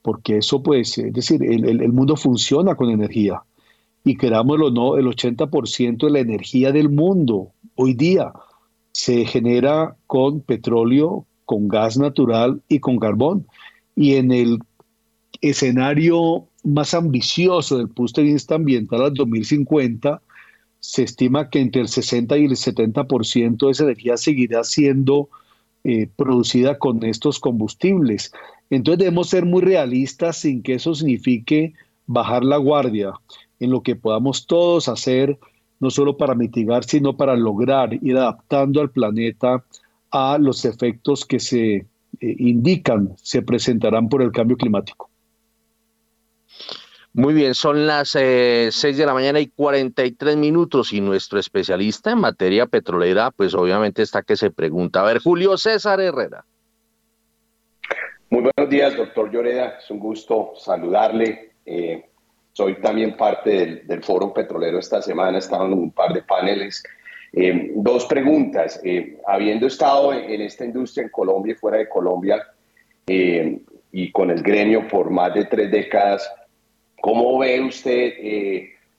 porque 0.03 0.39
eso 0.39 0.63
pues, 0.63 0.97
es 0.99 1.13
decir, 1.13 1.43
el, 1.43 1.65
el 1.65 1.93
mundo 1.93 2.17
funciona 2.17 2.75
con 2.75 2.91
energía 2.91 3.43
y 4.05 4.17
querámoslo 4.17 4.69
o 4.69 4.71
no, 4.71 4.97
el 4.97 5.07
80% 5.07 6.07
de 6.07 6.11
la 6.11 6.21
energía 6.21 6.73
del 6.73 6.89
mundo 6.89 7.53
hoy 7.75 7.95
día 7.95 8.33
se 8.93 9.27
genera 9.27 9.97
con 10.07 10.41
petróleo, 10.41 11.27
con 11.45 11.69
gas 11.69 11.99
natural 11.99 12.63
y 12.69 12.81
con 12.81 12.99
carbón. 12.99 13.47
Y 13.95 14.15
en 14.15 14.33
el 14.33 14.59
escenario 15.41 16.49
más 16.65 16.95
ambicioso 16.95 17.79
del 17.79 17.89
punto 17.89 18.21
de 18.21 18.29
vista 18.33 18.55
ambiental 18.55 19.03
al 19.03 19.15
2050, 19.15 20.21
se 20.81 21.03
estima 21.03 21.51
que 21.51 21.61
entre 21.61 21.83
el 21.83 21.89
60 21.89 22.39
y 22.39 22.45
el 22.45 22.53
70% 22.53 23.67
de 23.67 23.71
esa 23.71 23.85
energía 23.85 24.17
seguirá 24.17 24.65
siendo 24.65 25.29
eh, 25.85 26.09
producida 26.17 26.79
con 26.79 27.03
estos 27.05 27.39
combustibles. 27.39 28.33
Entonces 28.71 28.99
debemos 28.99 29.29
ser 29.29 29.45
muy 29.45 29.63
realistas 29.63 30.39
sin 30.39 30.63
que 30.63 30.75
eso 30.75 30.95
signifique 30.95 31.75
bajar 32.07 32.45
la 32.45 32.57
guardia 32.57 33.13
en 33.61 33.71
lo 33.71 33.83
que 33.83 33.97
podamos 33.97 34.47
todos 34.47 34.89
hacer, 34.89 35.39
no 35.81 35.91
solo 35.91 36.17
para 36.17 36.35
mitigar, 36.35 36.85
sino 36.85 37.17
para 37.17 37.37
lograr 37.37 37.95
ir 37.95 38.17
adaptando 38.17 38.81
al 38.81 38.91
planeta 38.91 39.65
a 40.11 40.39
los 40.39 40.65
efectos 40.65 41.25
que 41.25 41.39
se 41.39 41.75
eh, 41.77 41.87
indican 42.21 43.15
se 43.23 43.43
presentarán 43.43 44.09
por 44.09 44.23
el 44.23 44.33
cambio 44.33 44.57
climático. 44.57 45.08
Muy 47.15 47.35
bien, 47.35 47.55
son 47.55 47.87
las 47.87 48.15
eh, 48.15 48.69
6 48.71 48.97
de 48.97 49.07
la 49.07 49.15
mañana 49.15 49.41
y 49.41 49.49
43 49.49 50.37
minutos 50.37 50.93
y 50.93 51.01
nuestro 51.01 51.39
especialista 51.39 52.13
en 52.13 52.21
materia 52.21 52.67
petrolera, 52.67 53.31
pues 53.31 53.55
obviamente 53.55 54.03
está 54.03 54.23
que 54.23 54.37
se 54.37 54.51
pregunta. 54.51 55.01
A 55.01 55.05
ver, 55.05 55.19
Julio 55.19 55.57
César 55.57 56.01
Herrera. 56.01 56.45
Muy 58.31 58.43
buenos 58.43 58.71
días, 58.71 58.95
doctor 58.95 59.31
Lloreda. 59.31 59.79
Es 59.79 59.91
un 59.91 59.99
gusto 59.99 60.53
saludarle. 60.55 61.53
Eh, 61.65 62.05
soy 62.53 62.79
también 62.81 63.17
parte 63.17 63.83
del, 63.87 64.03
Foro 64.03 64.35
Petrolero 64.35 64.79
esta 64.79 65.01
semana, 65.01 65.39
estaban 65.39 65.73
en 65.73 65.79
un 65.79 65.91
par 65.91 66.13
de 66.13 66.23
paneles. 66.23 66.83
Eh, 67.33 67.73
dos 67.77 68.05
preguntas. 68.05 68.81
Eh, 68.85 69.19
habiendo 69.27 69.67
estado 69.67 70.13
en, 70.13 70.43
esta 70.43 70.67
industria 70.67 71.05
en 71.05 71.09
Colombia 71.09 71.53
y 71.53 71.57
fuera 71.57 71.79
de 71.79 71.89
Colombia 71.89 72.47
y 73.07 74.13
con 74.13 74.31
el 74.31 74.43
gremio 74.43 74.87
por 74.87 75.09
más 75.09 75.33
de 75.33 75.47
tres 75.47 75.71
décadas, 75.71 76.31
¿cómo 77.01 77.39
ve 77.39 77.61
usted 77.61 78.15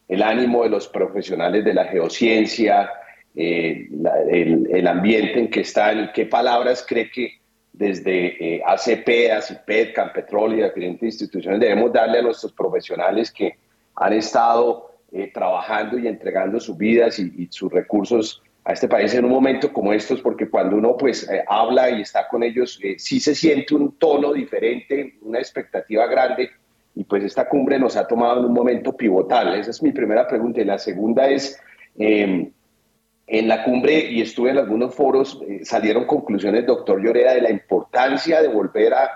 el 0.08 0.24
ánimo 0.24 0.64
de 0.64 0.70
los 0.70 0.88
profesionales 0.88 1.64
de 1.64 1.74
la 1.74 1.86
geociencia, 1.86 2.90
el, 3.36 4.68
el, 4.72 4.88
ambiente 4.88 5.40
en 5.40 5.50
que 5.50 5.62
están? 5.62 6.12
¿Qué 6.14 6.26
palabras 6.26 6.86
cree 6.88 7.10
que 7.12 7.40
desde 7.80 8.56
eh, 8.58 8.62
ACP, 8.66 9.32
ACIPED, 9.38 9.94
Campetrol 9.94 10.54
y 10.54 10.64
diferentes 10.64 11.02
instituciones, 11.02 11.62
debemos 11.62 11.94
darle 11.94 12.20
a 12.20 12.22
nuestros 12.22 12.52
profesionales 12.52 13.32
que 13.32 13.58
han 13.96 14.12
estado 14.12 14.92
eh, 15.14 15.32
trabajando 15.34 15.98
y 15.98 16.08
entregando 16.08 16.60
sus 16.60 16.78
vidas 16.78 17.18
y, 17.20 17.48
sus 17.50 17.72
recursos 17.72 18.44
a 18.66 18.74
este 18.74 18.90
país 18.90 19.14
en 19.14 19.24
un 19.24 19.32
momento 19.32 19.72
como 19.72 19.94
estos, 19.94 20.22
porque 20.22 20.50
cuando 20.50 20.76
uno 20.76 20.98
pues 20.98 21.28
eh, 21.30 21.42
habla 21.48 21.90
y 21.90 22.02
está 22.02 22.28
con 22.28 22.44
ellos, 22.44 22.78
sí 22.98 23.20
se 23.22 23.34
siente 23.34 23.74
un 23.74 23.98
tono 23.98 24.34
diferente, 24.34 25.16
una 25.22 25.40
expectativa 25.40 26.06
grande, 26.08 26.52
y 27.00 27.06
pues 27.06 27.24
esta 27.24 27.48
cumbre 27.48 27.80
nos 27.80 27.96
ha 27.96 28.06
tomado 28.06 28.42
en 28.42 28.48
un 28.48 28.54
momento 28.54 28.92
pivotal. 28.92 29.56
Esa 29.56 29.72
es 29.72 29.82
mi 29.82 29.94
primera 29.94 30.28
pregunta. 30.28 30.60
Y 30.60 30.66
la 30.66 30.78
segunda 30.78 31.30
es, 31.30 31.58
en 31.96 33.48
la 33.48 33.64
cumbre, 33.64 34.12
y 34.12 34.20
estuve 34.20 34.50
en 34.50 34.58
algunos 34.58 34.94
foros, 34.94 35.42
eh, 35.48 35.62
salieron 35.64 36.04
conclusiones, 36.04 36.66
doctor 36.66 37.02
Lloreda, 37.02 37.36
de 37.36 37.42
la 37.42 37.52
importancia 37.52 38.42
de 38.42 38.50
volver 38.50 38.94
a, 38.94 39.10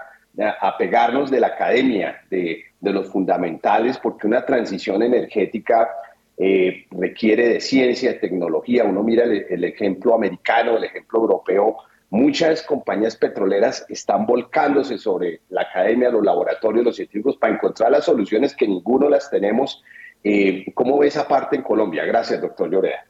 pegarnos 0.78 1.30
de 1.30 1.42
la 1.42 1.48
academia, 1.48 2.22
de, 2.30 2.64
de, 2.80 2.94
los 2.94 3.10
fundamentales, 3.10 3.98
porque 3.98 4.28
una 4.28 4.46
transición 4.46 5.04
energética 5.04 5.90
eh, 6.38 6.86
requiere 6.90 7.50
de 7.50 7.60
ciencia, 7.60 8.14
de 8.14 8.20
tecnología. 8.20 8.86
Uno 8.86 9.04
mira 9.04 9.26
el, 9.26 9.64
ejemplo 9.66 10.16
americano, 10.16 10.78
el 10.78 10.86
ejemplo 10.86 11.20
europeo. 11.20 11.80
Muchas 12.14 12.62
compañías 12.62 13.16
petroleras 13.16 13.88
están 13.90 14.28
volcándose 14.28 15.00
sobre 15.00 15.42
la 15.50 15.62
academia, 15.62 16.12
los 16.12 16.24
laboratorios, 16.24 16.86
los 16.86 16.96
científicos, 16.96 17.38
para 17.38 17.56
encontrar 17.56 17.90
las 17.90 18.06
soluciones 18.06 18.56
que 18.56 18.68
ninguno 18.68 19.10
las 19.10 19.32
tenemos. 19.32 19.82
Eh, 20.24 20.64
¿Cómo 20.76 21.00
ve 21.00 21.08
esa 21.08 21.28
parte 21.28 21.56
en 21.56 21.64
Colombia? 21.64 22.06
Gracias, 22.06 22.40
doctor 22.40 22.70
Lloreda. 22.70 23.04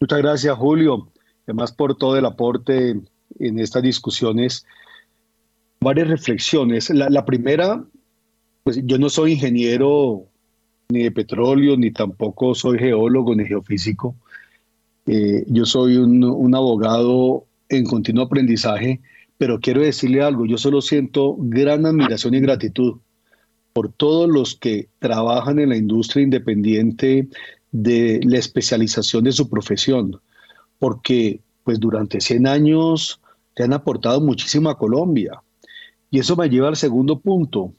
Muchas 0.00 0.18
gracias, 0.18 0.56
Julio. 0.56 1.12
Además, 1.46 1.70
por 1.70 1.96
todo 1.96 2.18
el 2.18 2.26
aporte 2.26 2.96
en 3.38 3.58
estas 3.60 3.84
discusiones. 3.84 4.66
Varias 5.78 6.08
reflexiones. 6.08 6.90
La, 6.90 7.24
primera, 7.24 7.84
pues 8.64 8.80
yo 8.84 8.98
no 8.98 9.08
soy 9.08 9.34
ingeniero 9.34 10.24
ni 10.88 11.04
de 11.04 11.12
petróleo, 11.12 11.76
ni 11.76 11.92
tampoco 11.92 12.56
soy 12.56 12.80
geólogo 12.80 13.32
ni 13.36 13.46
geofísico. 13.46 14.16
Eh, 15.06 15.44
yo 15.48 15.66
soy 15.66 15.96
un, 15.96 16.54
abogado 16.54 17.44
en 17.68 17.84
continuo 17.84 18.24
aprendizaje, 18.24 19.00
pero 19.36 19.60
quiero 19.60 19.82
decirle 19.82 20.22
algo, 20.22 20.46
yo 20.46 20.56
solo 20.58 20.80
siento 20.80 21.36
gran 21.38 21.84
admiración 21.86 22.34
y 22.34 22.40
gratitud 22.40 22.98
por 23.72 23.92
todos 23.92 24.28
los 24.28 24.54
que 24.54 24.88
trabajan 25.00 25.58
en 25.58 25.70
la 25.70 25.76
industria 25.76 26.22
independiente 26.22 27.28
de 27.72 28.20
la 28.22 28.38
especialización 28.38 29.24
de 29.24 29.32
su 29.32 29.50
profesión, 29.50 30.20
porque 30.78 31.40
pues 31.64 31.80
durante 31.80 32.20
100 32.20 32.46
años 32.46 33.20
te 33.54 33.64
han 33.64 33.72
aportado 33.72 34.20
muchísimo 34.20 34.70
a 34.70 34.78
Colombia. 34.78 35.42
Y 36.10 36.20
eso 36.20 36.36
me 36.36 36.48
lleva 36.48 36.68
al 36.68 36.76
segundo 36.76 37.18
punto. 37.18 37.72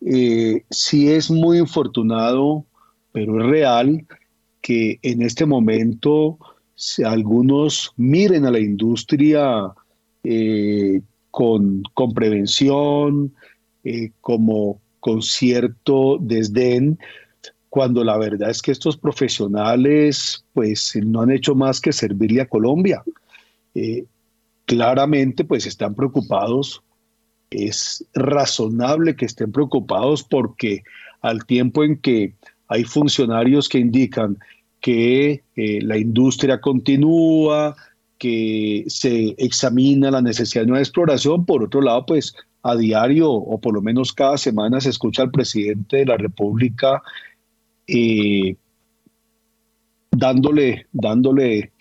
Eh, 0.00 0.64
sí 0.70 1.10
es 1.10 1.30
muy 1.30 1.58
infortunado, 1.58 2.64
pero 3.12 3.40
es 3.40 3.46
real 3.46 4.06
que 4.60 4.98
en 5.02 5.22
este 5.22 5.46
momento 5.46 6.38
algunos 7.04 7.92
miren 7.96 8.44
a 8.44 8.50
la 8.50 8.60
industria 8.60 9.72
eh, 10.24 11.00
con, 11.30 11.82
con, 11.94 12.12
prevención, 12.12 13.32
eh, 13.84 14.10
como 14.20 14.80
con 15.00 15.22
cierto 15.22 16.18
desdén, 16.20 16.98
cuando 17.68 18.02
la 18.02 18.16
verdad 18.16 18.50
es 18.50 18.62
que 18.62 18.72
estos 18.72 18.96
profesionales 18.96 20.44
pues 20.54 20.98
no 21.04 21.22
han 21.22 21.30
hecho 21.30 21.54
más 21.54 21.80
que 21.80 21.92
servirle 21.92 22.40
a 22.40 22.48
Colombia. 22.48 23.02
Eh, 23.74 24.04
claramente 24.64 25.44
pues 25.44 25.66
están 25.66 25.94
preocupados, 25.94 26.82
es 27.50 28.04
razonable 28.14 29.14
que 29.14 29.26
estén 29.26 29.52
preocupados 29.52 30.24
porque 30.24 30.82
al 31.20 31.44
tiempo 31.44 31.84
en 31.84 31.98
que 31.98 32.34
hay 32.68 32.84
funcionarios 32.84 33.68
que 33.68 33.78
indican 33.78 34.38
que 34.86 35.42
eh, 35.56 35.80
la 35.82 35.98
industria 35.98 36.60
continúa, 36.60 37.74
que 38.18 38.84
se 38.86 39.34
examina 39.36 40.12
la 40.12 40.22
necesidad 40.22 40.64
de 40.64 40.70
una 40.70 40.78
exploración, 40.78 41.44
por 41.44 41.64
otro 41.64 41.80
lado 41.80 42.06
pues 42.06 42.36
a 42.62 42.76
diario 42.76 43.28
o 43.32 43.60
por 43.60 43.74
lo 43.74 43.82
menos 43.82 44.12
cada 44.12 44.38
semana 44.38 44.80
se 44.80 44.90
escucha 44.90 45.22
al 45.22 45.32
presidente 45.32 45.96
de 45.96 46.06
la 46.06 46.16
República 46.16 47.02
eh, 47.88 48.54
dándole, 50.12 50.86
dándole 50.92 51.72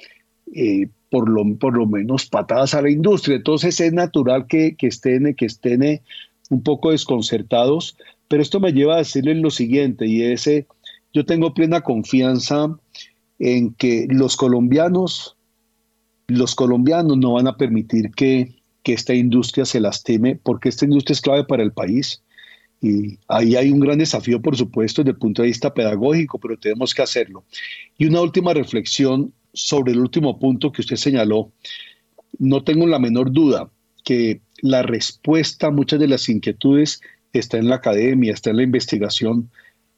eh, 0.56 0.88
por, 1.12 1.30
lo, 1.30 1.44
por 1.60 1.78
lo 1.78 1.86
menos 1.86 2.26
patadas 2.26 2.74
a 2.74 2.82
la 2.82 2.90
industria. 2.90 3.36
Entonces 3.36 3.80
es 3.80 3.94
natural 3.94 4.48
que, 4.48 4.76
que, 4.76 4.88
estén, 4.88 5.36
que 5.36 5.46
estén 5.46 6.02
un 6.50 6.64
poco 6.64 6.90
desconcertados, 6.90 7.98
pero 8.28 8.42
esto 8.42 8.60
me 8.60 8.74
lleva 8.74 8.96
a 8.96 9.06
decirles 9.06 9.38
lo 9.38 9.52
siguiente, 9.52 10.08
y 10.08 10.24
es, 10.24 10.50
yo 11.16 11.26
tengo 11.26 11.54
plena 11.54 11.80
confianza 11.80 12.78
en 13.40 13.74
que 13.74 14.06
los 14.10 14.36
colombianos, 14.36 15.38
los 16.28 16.54
colombianos 16.56 17.18
no 17.18 17.34
van 17.34 17.48
a 17.48 17.56
permitir 17.56 18.12
que, 18.12 18.54
que 18.84 18.92
esta 18.92 19.14
industria 19.14 19.64
se 19.64 19.80
lastime, 19.80 20.36
porque 20.36 20.68
esta 20.68 20.84
industria 20.84 21.14
es 21.14 21.22
clave 21.22 21.46
para 21.46 21.64
el 21.64 21.72
país. 21.72 22.22
Y 22.82 23.18
ahí 23.30 23.56
hay 23.56 23.72
un 23.72 23.80
gran 23.80 23.98
desafío, 23.98 24.42
por 24.42 24.58
supuesto, 24.58 25.02
desde 25.02 25.12
el 25.12 25.18
punto 25.18 25.42
de 25.42 25.48
vista 25.48 25.74
pedagógico, 25.74 26.38
pero 26.38 26.60
tenemos 26.60 26.94
que 26.94 27.04
hacerlo. 27.04 27.46
Y 27.98 28.08
una 28.08 28.20
última 28.20 28.54
reflexión 28.54 29.32
sobre 29.54 29.94
el 29.94 30.00
último 30.00 30.38
punto 30.38 30.74
que 30.74 30.82
usted 30.82 30.98
señaló. 30.98 31.50
No 32.40 32.62
tengo 32.66 32.86
la 32.88 33.00
menor 33.00 33.32
duda, 33.32 33.70
que 34.04 34.42
la 34.62 34.84
respuesta 34.84 35.68
a 35.68 35.72
muchas 35.72 35.98
de 35.98 36.10
las 36.10 36.28
inquietudes 36.28 37.00
está 37.32 37.58
en 37.58 37.70
la 37.70 37.76
academia, 37.76 38.34
está 38.34 38.50
en 38.50 38.58
la 38.58 38.64
investigación. 38.64 39.50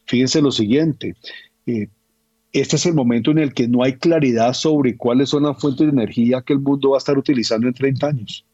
Fíjense 0.07 0.41
lo 0.41 0.51
siguiente, 0.51 1.15
eh, 1.65 1.87
este 2.53 2.77
es 2.77 2.85
el 2.85 2.93
momento 2.93 3.31
en 3.31 3.39
el 3.39 3.53
que 3.53 3.67
no 3.67 3.83
hay 3.83 3.93
claridad 3.93 4.53
sobre 4.53 4.95
cuáles 4.95 5.29
son 5.29 5.43
las 5.43 5.59
fuentes 5.59 5.85
de 5.85 5.91
energía 5.91 6.41
que 6.41 6.53
el 6.53 6.59
mundo 6.59 6.91
va 6.91 6.97
a 6.97 6.99
estar 6.99 7.17
utilizando 7.17 7.67
en 7.67 7.73
30 7.73 8.07
años. 8.07 8.45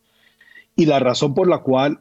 Y 0.75 0.85
la 0.85 0.99
razón 0.99 1.33
por 1.33 1.47
la 1.47 1.59
cual 1.59 1.99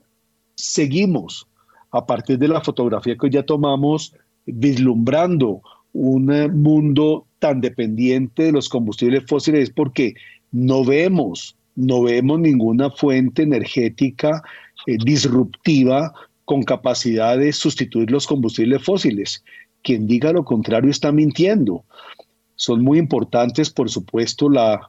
seguimos, 0.55 1.47
a 1.91 2.07
partir 2.07 2.39
de 2.39 2.49
la 2.49 2.63
fotografía 2.63 3.17
que 3.17 3.31
ya 3.31 3.43
tomamos, 3.43 4.15
vislumbrando 4.47 5.61
un 5.93 6.27
mundo 6.63 7.27
tan 7.39 7.61
dependiente 7.61 8.45
de 8.45 8.53
los 8.53 8.69
combustibles 8.69 9.25
fósiles 9.27 9.65
es 9.65 9.71
porque 9.71 10.15
no 10.51 10.85
vemos, 10.85 11.57
no 11.77 12.03
vemos 12.03 12.41
ninguna 12.41 12.91
fuente 12.91 13.43
energética 13.43 14.43
eh, 14.87 14.97
disruptiva 15.05 16.13
con 16.53 16.65
capacidad 16.65 17.39
de 17.39 17.51
sustituir 17.51 18.11
los 18.11 18.27
combustibles 18.27 18.85
fósiles. 18.85 19.43
Quien 19.83 20.07
diga 20.07 20.35
lo 20.35 20.45
contrario 20.45 20.91
está 20.91 21.11
mintiendo. 21.11 21.83
Son 22.57 22.85
muy 22.85 22.99
importantes, 22.99 23.71
por 23.71 23.89
supuesto, 23.89 24.51
la, 24.51 24.87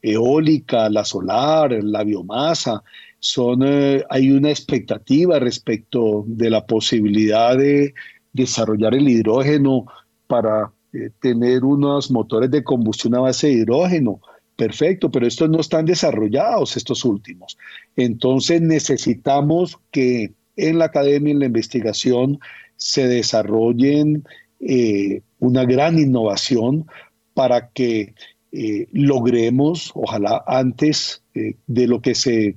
eólica, 0.00 0.88
la 0.88 1.04
solar, 1.04 1.72
la 1.84 2.04
biomasa. 2.04 2.82
Son, 3.18 3.60
eh, 3.62 4.02
hay 4.08 4.30
una 4.30 4.48
expectativa 4.48 5.38
respecto 5.38 6.24
de 6.26 6.48
la 6.48 6.64
posibilidad 6.64 7.58
de 7.58 7.92
desarrollar 8.32 8.94
el 8.94 9.10
hidrógeno 9.10 9.84
para 10.26 10.72
eh, 10.94 11.10
tener 11.20 11.64
unos 11.64 12.10
motores 12.10 12.50
de 12.50 12.64
combustión 12.64 13.14
a 13.14 13.20
base 13.20 13.48
de 13.48 13.52
hidrógeno. 13.52 14.22
Perfecto, 14.60 15.10
pero 15.10 15.26
estos 15.26 15.48
no 15.48 15.58
están 15.58 15.86
desarrollados, 15.86 16.76
estos 16.76 17.06
últimos. 17.06 17.56
Entonces 17.96 18.60
necesitamos 18.60 19.78
que 19.90 20.34
en 20.56 20.78
la 20.78 20.84
academia, 20.84 21.32
en 21.32 21.38
la 21.38 21.46
investigación, 21.46 22.38
se 22.76 23.08
desarrollen 23.08 24.22
eh, 24.60 25.22
una 25.38 25.64
gran 25.64 25.98
innovación 25.98 26.84
para 27.32 27.70
que 27.70 28.12
eh, 28.52 28.86
logremos, 28.92 29.92
ojalá 29.94 30.44
antes 30.46 31.22
de 31.32 31.86
lo 31.86 32.02
que 32.02 32.14
se, 32.14 32.54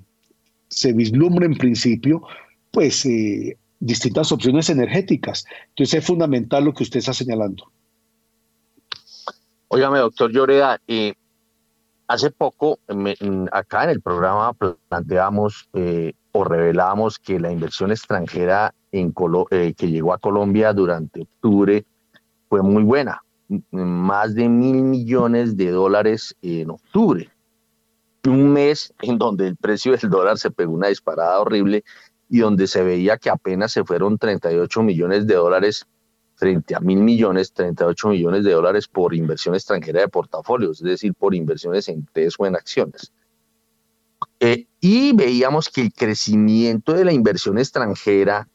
se 0.68 0.92
vislumbra 0.92 1.46
en 1.46 1.56
principio, 1.56 2.22
pues 2.72 3.08
distintas 3.80 4.30
opciones 4.34 4.70
energéticas. 4.70 5.46
Entonces 5.70 6.00
es 6.00 6.06
fundamental 6.06 6.66
lo 6.66 6.74
que 6.74 6.84
usted 6.84 7.00
está 7.00 7.14
señalando. 7.14 7.72
Óigame, 9.70 10.00
doctor 10.00 10.34
Lloreda, 10.34 10.82
eh, 10.86 11.14
hace 12.14 12.30
poco 12.30 12.80
acá 13.52 13.86
en 13.86 13.90
el 13.90 14.02
programa 14.02 14.54
planteamos 14.88 15.68
eh, 15.74 16.14
o 16.32 16.44
revelamos 16.44 17.18
que 17.18 17.40
la 17.40 17.52
inversión 17.52 17.92
extranjera 17.92 18.74
en 18.92 19.14
eh, 19.50 19.74
que 19.76 19.90
llegó 19.90 20.14
a 20.14 20.20
Colombia 20.20 20.74
durante 20.74 21.22
octubre 21.22 21.84
fue 22.50 22.62
muy 22.62 22.84
buena, 22.84 23.24
más 23.72 24.36
de 24.36 24.48
mil 24.48 24.84
millones 24.84 25.58
de 25.58 25.72
dólares 25.72 26.36
en 26.44 26.70
octubre. 26.70 27.32
Un 28.28 28.54
mes 28.54 28.94
en 29.02 29.18
donde 29.18 29.48
el 29.48 29.56
precio 29.56 29.98
del 29.98 30.10
dólar 30.12 30.38
se 30.38 30.52
pegó 30.52 30.74
una 30.74 30.90
disparada 30.90 31.40
horrible 31.40 31.84
y 32.30 32.40
donde 32.40 32.68
se 32.68 32.84
veía 32.84 33.18
que 33.18 33.32
apenas 33.32 33.72
se 33.72 33.84
fueron 33.84 34.20
38 34.20 34.84
millones 34.84 35.26
de 35.26 35.34
dólares 35.34 35.88
frente 36.36 36.76
a 36.76 36.80
mil 36.80 37.00
millones, 37.00 37.54
38 37.54 38.10
millones 38.10 38.44
de 38.44 38.52
dólares 38.52 38.88
por 38.88 39.14
inversión 39.14 39.56
extranjera 39.56 40.02
de 40.02 40.08
portafolios, 40.08 40.80
es 40.80 40.86
decir, 40.86 41.14
por 41.14 41.36
inversiones 41.36 41.88
en 41.90 42.06
TES 42.06 42.36
o 42.38 42.46
en 42.46 42.56
acciones. 42.56 43.12
Eh, 44.40 44.66
y 44.80 45.14
veíamos 45.14 45.70
que 45.70 45.82
el 45.82 45.94
crecimiento 45.94 46.94
de 46.94 47.06
la 47.06 47.14
inversión 47.14 47.58
extranjera 47.58 48.48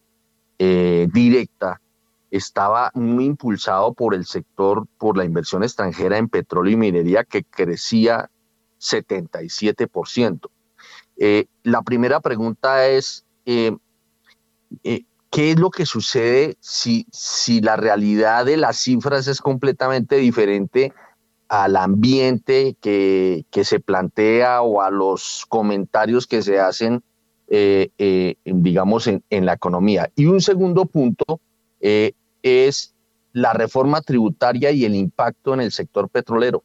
eh, 0.59 1.09
directa 1.13 1.81
estaba 2.31 2.91
muy 2.95 3.25
impulsado 3.25 3.95
por 3.95 4.15
el 4.15 4.27
sector, 4.27 4.87
por 4.99 5.17
la 5.17 5.25
inversión 5.25 5.63
extranjera 5.63 6.19
en 6.19 6.29
petróleo 6.29 6.73
y 6.73 6.77
minería 6.77 7.25
que 7.25 7.45
crecía 7.45 8.31
77%. 8.81 10.51
Eh, 11.17 11.47
la 11.63 11.83
primera 11.83 12.21
pregunta 12.21 12.87
es, 12.87 13.25
eh, 13.47 13.77
¿qué 15.31 15.53
es 15.53 15.59
lo 15.59 15.71
que 15.71 15.87
sucede 15.87 16.57
si, 16.61 17.07
si 17.13 17.61
la 17.61 17.77
realidad 17.77 18.47
de 18.47 18.57
las 18.57 18.79
cifras 18.79 19.27
es 19.29 19.41
completamente 19.41 20.17
diferente 20.17 20.93
al 21.49 21.77
ambiente 21.77 22.77
que, 22.81 23.45
se 23.51 23.81
plantea 23.81 24.63
o 24.63 24.83
a 24.83 24.91
los 24.91 25.45
comentarios 25.49 26.27
que 26.27 26.43
se 26.43 26.61
hacen, 26.61 27.03
eh, 27.49 28.35
digamos, 28.45 29.07
en, 29.07 29.23
en, 29.31 29.47
la 29.47 29.55
economía? 29.55 30.11
Y 30.15 30.27
un 30.27 30.41
segundo 30.41 30.85
punto 30.87 31.41
es 31.81 32.95
la 33.33 33.53
reforma 33.53 34.01
tributaria 34.01 34.71
y 34.71 34.85
el 34.85 34.95
impacto 34.95 35.55
en 35.55 35.61
el 35.61 35.73
sector 35.73 36.09
petrolero. 36.09 36.63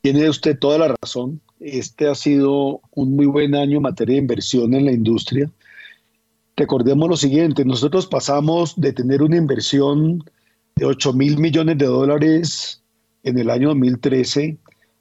Tiene 0.00 0.28
usted 0.28 0.58
toda 0.58 0.78
la 0.78 0.94
razón. 1.00 1.40
Este 1.60 2.08
ha 2.08 2.14
sido 2.14 2.80
un 2.94 3.16
muy 3.16 3.26
buen 3.26 3.54
año 3.54 3.78
en 3.78 3.82
materia 3.82 4.14
de 4.14 4.22
inversión 4.22 4.74
en 4.74 4.84
la 4.84 4.92
industria. 4.92 5.50
Recordemos 6.56 7.08
lo 7.08 7.16
siguiente, 7.16 7.64
nosotros 7.64 8.06
pasamos 8.06 8.80
de 8.80 8.92
tener 8.92 9.22
una 9.22 9.36
inversión 9.36 10.24
de 10.76 10.84
8 10.84 11.12
mil 11.12 11.38
millones 11.38 11.78
de 11.78 11.86
dólares 11.86 12.82
en 13.24 13.38
el 13.38 13.50
año 13.50 13.68
2013, 13.68 14.56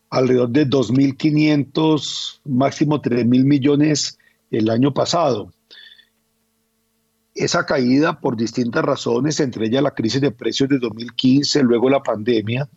alrededor 0.09 0.49
de 0.49 0.67
2.500, 0.67 2.39
máximo 2.45 3.01
3 3.01 3.25
mil 3.25 3.45
millones 3.45 4.17
el 4.49 4.69
año 4.69 4.93
pasado. 4.93 5.51
Esa 7.35 7.67
caída 7.67 8.19
por 8.19 8.35
distintas 8.35 8.83
razones, 8.83 9.39
entre 9.39 9.67
ellas 9.67 9.83
la 9.83 9.93
crisis 9.93 10.21
de 10.21 10.31
precios 10.31 10.69
de 10.69 10.79
2015, 10.79 11.61
luego 11.61 11.87
la 11.89 12.01
pandemia, 12.01 12.67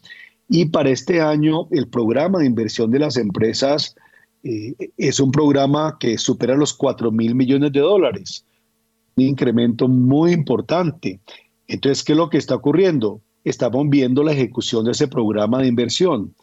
y 0.52 0.64
para 0.64 0.90
este 0.90 1.20
año, 1.20 1.68
el 1.70 1.86
programa 1.86 2.40
de 2.40 2.46
inversión 2.46 2.90
de 2.90 2.98
las 2.98 3.16
empresas 3.16 3.94
eh, 4.42 4.74
es 4.96 5.20
un 5.20 5.30
programa 5.30 5.96
que 6.00 6.18
supera 6.18 6.56
los 6.56 6.74
4 6.74 7.12
mil 7.12 7.36
millones 7.36 7.72
de 7.72 7.78
dólares, 7.78 8.44
un 9.14 9.26
incremento 9.26 9.86
muy 9.86 10.32
importante. 10.32 11.20
Entonces, 11.68 12.02
¿qué 12.02 12.12
es 12.12 12.18
lo 12.18 12.28
que 12.28 12.38
está 12.38 12.56
ocurriendo? 12.56 13.20
Estamos 13.44 13.88
viendo 13.88 14.24
la 14.24 14.32
ejecución 14.32 14.86
de 14.86 14.90
ese 14.90 15.06
programa 15.06 15.60
de 15.60 15.68
inversión. 15.68 16.34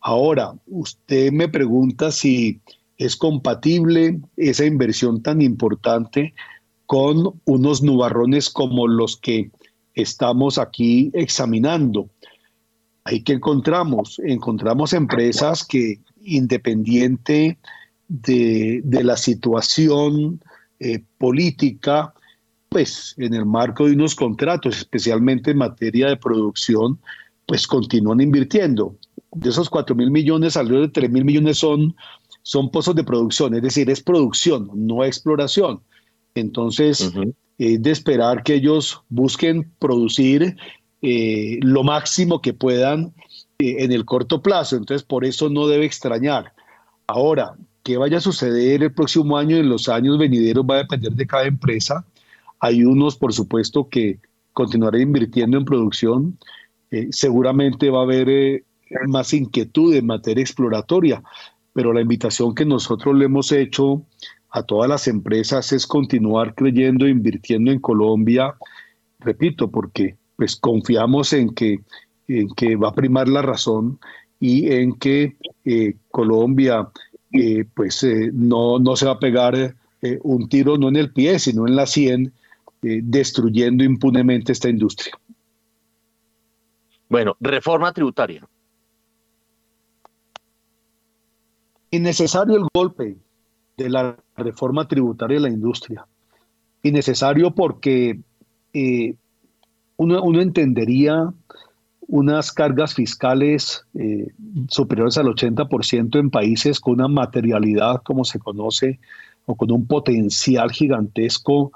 Ahora, 0.00 0.54
usted 0.66 1.30
me 1.30 1.48
pregunta 1.48 2.10
si 2.10 2.60
es 2.98 3.14
compatible 3.14 4.20
esa 4.36 4.64
inversión 4.64 5.22
tan 5.22 5.40
importante 5.40 6.34
con 6.86 7.40
unos 7.44 7.80
nubarrones 7.80 8.50
como 8.50 8.88
los 8.88 9.16
que 9.16 9.52
estamos 9.94 10.58
aquí 10.58 11.12
examinando. 11.14 12.08
Ahí 13.04 13.22
que 13.22 13.32
encontramos, 13.32 14.20
encontramos 14.24 14.92
empresas 14.92 15.64
que 15.64 16.00
independiente 16.22 17.58
de, 18.08 18.82
la 18.84 19.16
situación 19.16 20.40
eh, 20.78 21.02
política, 21.18 22.12
pues 22.68 23.14
en 23.18 23.34
el 23.34 23.46
marco 23.46 23.86
de 23.86 23.94
unos 23.94 24.14
contratos, 24.14 24.76
especialmente 24.78 25.50
en 25.50 25.58
materia 25.58 26.08
de 26.08 26.16
producción, 26.16 26.98
pues 27.46 27.66
continúan 27.66 28.20
invirtiendo. 28.20 28.96
De 29.32 29.50
esos 29.50 29.68
4 29.68 29.96
mil 29.96 30.10
millones, 30.10 30.56
alrededor 30.56 30.86
de 30.86 30.92
3 30.92 31.10
mil 31.10 31.24
millones 31.24 31.58
son, 31.58 31.96
son 32.42 32.70
pozos 32.70 32.94
de 32.94 33.04
producción, 33.04 33.54
es 33.54 33.62
decir, 33.62 33.90
es 33.90 34.02
producción, 34.02 34.70
no 34.74 35.04
exploración. 35.04 35.80
Entonces, 36.34 37.12
es 37.58 37.82
de 37.82 37.90
esperar 37.90 38.42
que 38.42 38.54
ellos 38.54 39.02
busquen 39.08 39.70
producir 39.78 40.56
eh, 41.02 41.58
lo 41.62 41.82
máximo 41.82 42.40
que 42.40 42.54
puedan 42.54 43.12
eh, 43.58 43.76
en 43.80 43.92
el 43.92 44.04
corto 44.04 44.40
plazo. 44.40 44.76
Entonces, 44.76 45.02
por 45.02 45.24
eso 45.24 45.48
no 45.48 45.66
debe 45.66 45.84
extrañar. 45.84 46.52
Ahora, 47.06 47.56
¿qué 47.82 47.96
vaya 47.96 48.18
a 48.18 48.20
suceder 48.20 48.82
el 48.82 48.94
próximo 48.94 49.36
año 49.36 49.56
y 49.56 49.60
en 49.60 49.68
los 49.68 49.88
años 49.88 50.16
venideros 50.16 50.64
va 50.64 50.76
a 50.76 50.78
depender 50.78 51.12
de 51.12 51.26
cada 51.26 51.44
empresa. 51.44 52.06
Hay 52.60 52.84
unos, 52.84 53.16
por 53.16 53.32
supuesto, 53.32 53.88
que 53.88 54.20
continuarán 54.52 55.00
invirtiendo 55.00 55.58
en 55.58 55.64
producción. 55.64 56.38
Eh, 56.92 57.08
seguramente 57.10 57.90
va 57.90 58.00
a 58.00 58.04
haber 58.04 58.64
más 59.08 59.32
inquietud 59.34 59.94
en 59.94 60.06
materia 60.06 60.42
exploratoria, 60.42 61.22
pero 61.72 61.92
la 61.92 62.02
invitación 62.02 62.54
que 62.54 62.64
nosotros 62.64 63.16
le 63.16 63.24
hemos 63.24 63.50
hecho 63.50 64.04
a 64.50 64.62
todas 64.62 64.88
las 64.88 65.08
empresas 65.08 65.72
es 65.72 65.86
continuar 65.86 66.54
creyendo, 66.54 67.08
invirtiendo 67.08 67.72
en 67.72 67.80
Colombia, 67.80 68.54
repito, 69.18 69.70
porque 69.70 70.18
pues 70.36 70.56
confiamos 70.56 71.32
en 71.32 71.54
que, 71.54 71.80
en 72.28 72.48
que 72.54 72.76
va 72.76 72.88
a 72.88 72.94
primar 72.94 73.28
la 73.28 73.42
razón 73.42 73.98
y 74.40 74.72
en 74.72 74.94
que 74.94 75.36
eh, 75.64 75.94
Colombia 76.10 76.88
eh, 77.32 77.64
pues 77.74 78.02
eh, 78.02 78.30
no, 78.32 78.78
no 78.78 78.96
se 78.96 79.06
va 79.06 79.12
a 79.12 79.18
pegar 79.18 79.76
un 80.24 80.48
tiro 80.48 80.76
no 80.76 80.88
en 80.88 80.96
el 80.96 81.12
pie, 81.12 81.38
sino 81.38 81.68
en 81.68 81.76
la 81.76 81.86
sien, 81.86 82.32
destruyendo 82.80 83.84
impunemente 83.84 84.50
esta 84.50 84.68
industria. 84.68 85.16
Bueno, 87.08 87.36
reforma 87.38 87.92
tributaria. 87.92 88.44
Innecesario 91.92 92.56
el 92.56 92.66
golpe 92.74 93.16
de 93.76 93.90
la 93.90 94.16
reforma 94.36 94.88
tributaria 94.88 95.36
de 95.36 95.42
la 95.42 95.50
industria. 95.50 96.06
Innecesario 96.82 97.54
porque 97.54 98.18
eh, 98.72 99.14
uno, 100.02 100.40
entendería 100.40 101.32
unas 102.08 102.52
cargas 102.52 102.94
fiscales 102.94 103.84
eh, 103.94 104.28
superiores 104.68 105.16
al 105.18 105.26
80% 105.26 106.18
en 106.18 106.30
países 106.30 106.80
con 106.80 106.94
una 106.94 107.08
materialidad, 107.08 108.02
como 108.02 108.24
se 108.24 108.38
conoce, 108.38 108.98
o 109.46 109.56
con 109.56 109.72
un 109.72 109.86
potencial 109.86 110.70
gigantesco 110.70 111.72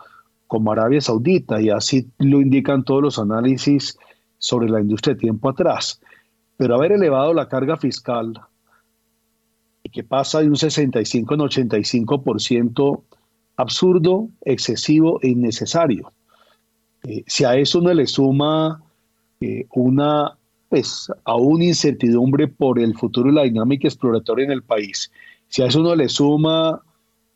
como 0.47 0.73
Arabia 0.73 1.01
Saudita, 1.01 1.61
y 1.61 1.71
así 1.71 2.09
lo 2.19 2.41
indican 2.41 2.85
todos 2.85 3.03
los 3.03 3.19
análisis 3.19 3.99
sobre 4.39 4.69
la 4.69 4.81
industria 4.81 5.15
de 5.15 5.21
tiempo 5.21 5.49
atrás. 5.49 6.01
Pero 6.57 6.75
haber 6.75 6.93
elevado 6.93 7.35
la 7.35 7.49
carga 7.49 7.77
fiscal 7.77 8.41
y 9.83 9.91
que 9.91 10.05
pasa 10.05 10.41
de 10.41 10.49
un 10.49 10.57
65 10.57 11.35
a 11.35 11.37
un 11.37 11.43
85% 11.43 13.03
absurdo, 13.57 14.29
excesivo 14.45 15.19
e 15.23 15.29
innecesario. 15.29 16.13
Eh, 17.07 17.23
si 17.27 17.45
a 17.45 17.55
eso 17.57 17.79
uno 17.79 17.95
le 17.95 18.07
suma 18.07 18.83
eh, 19.41 19.67
una, 19.75 20.37
pues, 20.69 21.11
aún 21.25 21.63
incertidumbre 21.63 22.49
por 22.49 22.81
el 22.81 22.97
futuro 22.97 23.31
y 23.31 23.35
la 23.35 23.45
dinámica 23.45 23.87
exploratoria 23.87 24.47
en 24.47 24.53
el 24.53 24.63
país, 24.63 25.11
si 25.49 25.63
a 25.63 25.67
eso 25.67 25.81
uno 25.81 25.95
le 25.95 26.09
suma 26.09 26.83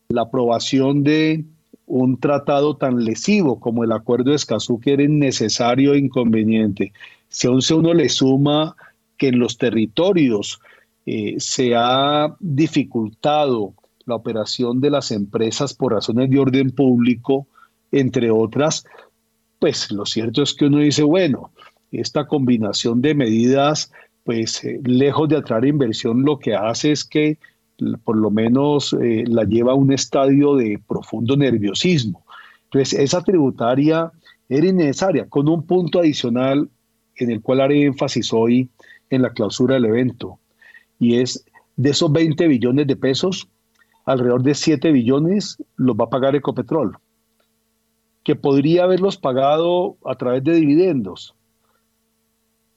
la 0.08 0.22
aprobación 0.22 1.04
de 1.04 1.44
un 1.86 2.18
tratado 2.18 2.76
tan 2.76 3.04
lesivo 3.04 3.60
como 3.60 3.84
el 3.84 3.92
acuerdo 3.92 4.30
de 4.30 4.36
Escazú, 4.36 4.80
que 4.80 4.92
era 4.92 5.02
innecesario 5.02 5.94
e 5.94 5.98
inconveniente. 5.98 6.92
Si 7.28 7.46
aún 7.46 7.60
uno 7.74 7.94
le 7.94 8.08
suma 8.08 8.76
que 9.16 9.28
en 9.28 9.38
los 9.38 9.56
territorios 9.58 10.60
eh, 11.06 11.34
se 11.38 11.74
ha 11.76 12.34
dificultado 12.40 13.74
la 14.06 14.14
operación 14.16 14.80
de 14.80 14.90
las 14.90 15.10
empresas 15.12 15.74
por 15.74 15.92
razones 15.92 16.30
de 16.30 16.38
orden 16.38 16.70
público, 16.70 17.46
entre 17.92 18.30
otras, 18.30 18.84
pues 19.60 19.92
lo 19.92 20.06
cierto 20.06 20.42
es 20.42 20.54
que 20.54 20.64
uno 20.64 20.78
dice, 20.78 21.04
bueno, 21.04 21.52
esta 21.92 22.26
combinación 22.26 23.00
de 23.02 23.14
medidas, 23.14 23.92
pues 24.24 24.64
eh, 24.64 24.80
lejos 24.84 25.28
de 25.28 25.36
atraer 25.36 25.66
inversión, 25.66 26.24
lo 26.24 26.38
que 26.38 26.54
hace 26.54 26.92
es 26.92 27.04
que 27.04 27.38
por 28.04 28.16
lo 28.16 28.30
menos 28.30 28.94
eh, 29.00 29.24
la 29.26 29.44
lleva 29.44 29.72
a 29.72 29.76
un 29.76 29.92
estadio 29.92 30.56
de 30.56 30.80
profundo 30.86 31.36
nerviosismo. 31.36 32.24
Entonces, 32.64 32.98
esa 32.98 33.22
tributaria 33.22 34.10
era 34.48 34.66
innecesaria, 34.66 35.28
con 35.28 35.48
un 35.48 35.64
punto 35.64 36.00
adicional 36.00 36.68
en 37.16 37.30
el 37.30 37.40
cual 37.40 37.60
haré 37.60 37.84
énfasis 37.84 38.32
hoy 38.32 38.68
en 39.10 39.22
la 39.22 39.32
clausura 39.32 39.74
del 39.74 39.86
evento, 39.86 40.38
y 40.98 41.16
es 41.16 41.44
de 41.76 41.90
esos 41.90 42.10
20 42.12 42.48
billones 42.48 42.86
de 42.86 42.96
pesos, 42.96 43.48
alrededor 44.04 44.42
de 44.42 44.54
7 44.54 44.90
billones 44.90 45.58
los 45.76 45.96
va 45.96 46.04
a 46.04 46.10
pagar 46.10 46.34
Ecopetrol, 46.34 46.96
que 48.22 48.36
podría 48.36 48.84
haberlos 48.84 49.16
pagado 49.16 49.96
a 50.04 50.14
través 50.14 50.44
de 50.44 50.54
dividendos, 50.54 51.34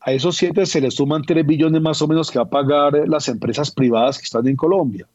a 0.05 0.11
esos 0.11 0.35
siete 0.35 0.65
se 0.65 0.81
le 0.81 0.91
suman 0.91 1.23
3 1.23 1.45
billones 1.45 1.81
más 1.81 2.01
o 2.01 2.07
menos 2.09 2.29
que 2.29 2.37
va 2.37 2.43
a 2.43 2.49
pagar 2.49 3.07
las 3.07 3.29
empresas 3.29 3.71
privadas 3.71 4.17
que 4.17 4.25
están 4.25 4.45
en 4.47 4.57
Colombia. 4.57 5.07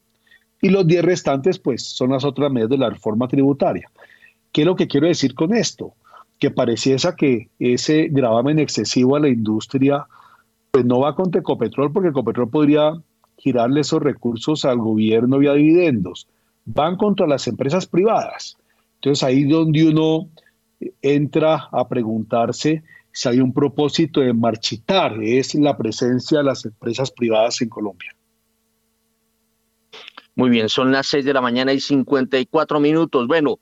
Y 0.63 0.71
los 0.71 0.87
10 0.87 1.05
restantes, 1.05 1.59
pues, 1.59 1.83
son 1.83 2.11
las 2.11 2.25
otras 2.25 2.51
medidas 2.51 2.71
de 2.71 2.79
la 2.79 2.91
reforma 2.91 3.29
tributaria. 3.29 3.91
¿Qué 4.51 4.63
es 4.63 4.67
lo 4.67 4.77
que 4.77 4.89
quiero 4.89 5.07
decir 5.07 5.35
con 5.35 5.55
esto? 5.55 5.93
Que 6.39 6.51
pareciese 6.51 7.09
que 7.17 7.49
ese 7.59 8.09
gravamen 8.11 8.59
excesivo 8.59 9.17
a 9.17 9.21
la 9.21 9.29
industria, 9.29 10.07
pues 10.71 10.85
no 10.85 11.01
va 11.01 11.15
contra 11.15 11.41
Ecopetrol, 11.41 11.93
porque 11.93 12.09
Ecopetrol 12.09 12.49
podría 12.49 12.93
girarle 13.37 13.81
esos 13.81 14.03
recursos 14.03 14.65
al 14.65 14.79
gobierno 14.79 15.39
vía 15.39 15.53
dividendos. 15.53 16.29
Van 16.65 16.97
contra 16.97 17.27
las 17.27 17.47
empresas 17.47 17.87
privadas. 17.87 18.58
Entonces 18.99 19.23
ahí 19.23 19.45
donde 19.45 19.89
uno 19.89 20.29
entra 21.03 21.69
a 21.73 21.89
preguntarse 21.89 22.83
si 23.13 23.29
hay 23.29 23.41
un 23.41 23.53
propósito 23.53 24.21
de 24.21 24.33
marchitar, 24.33 25.23
es 25.23 25.55
la 25.55 25.77
presencia 25.77 26.39
de 26.39 26.45
las 26.45 26.65
empresas 26.65 27.11
privadas 27.11 27.61
en 27.63 27.69
Colombia. 27.69 28.15
Muy 30.35 30.51
bien, 30.51 30.69
son 30.69 30.93
las 30.93 31.09
6 31.09 31.25
de 31.25 31.33
la 31.33 31.41
mañana 31.41 31.73
y 31.73 31.81
54 31.81 32.79
minutos. 32.79 33.27
Bueno, 33.27 33.59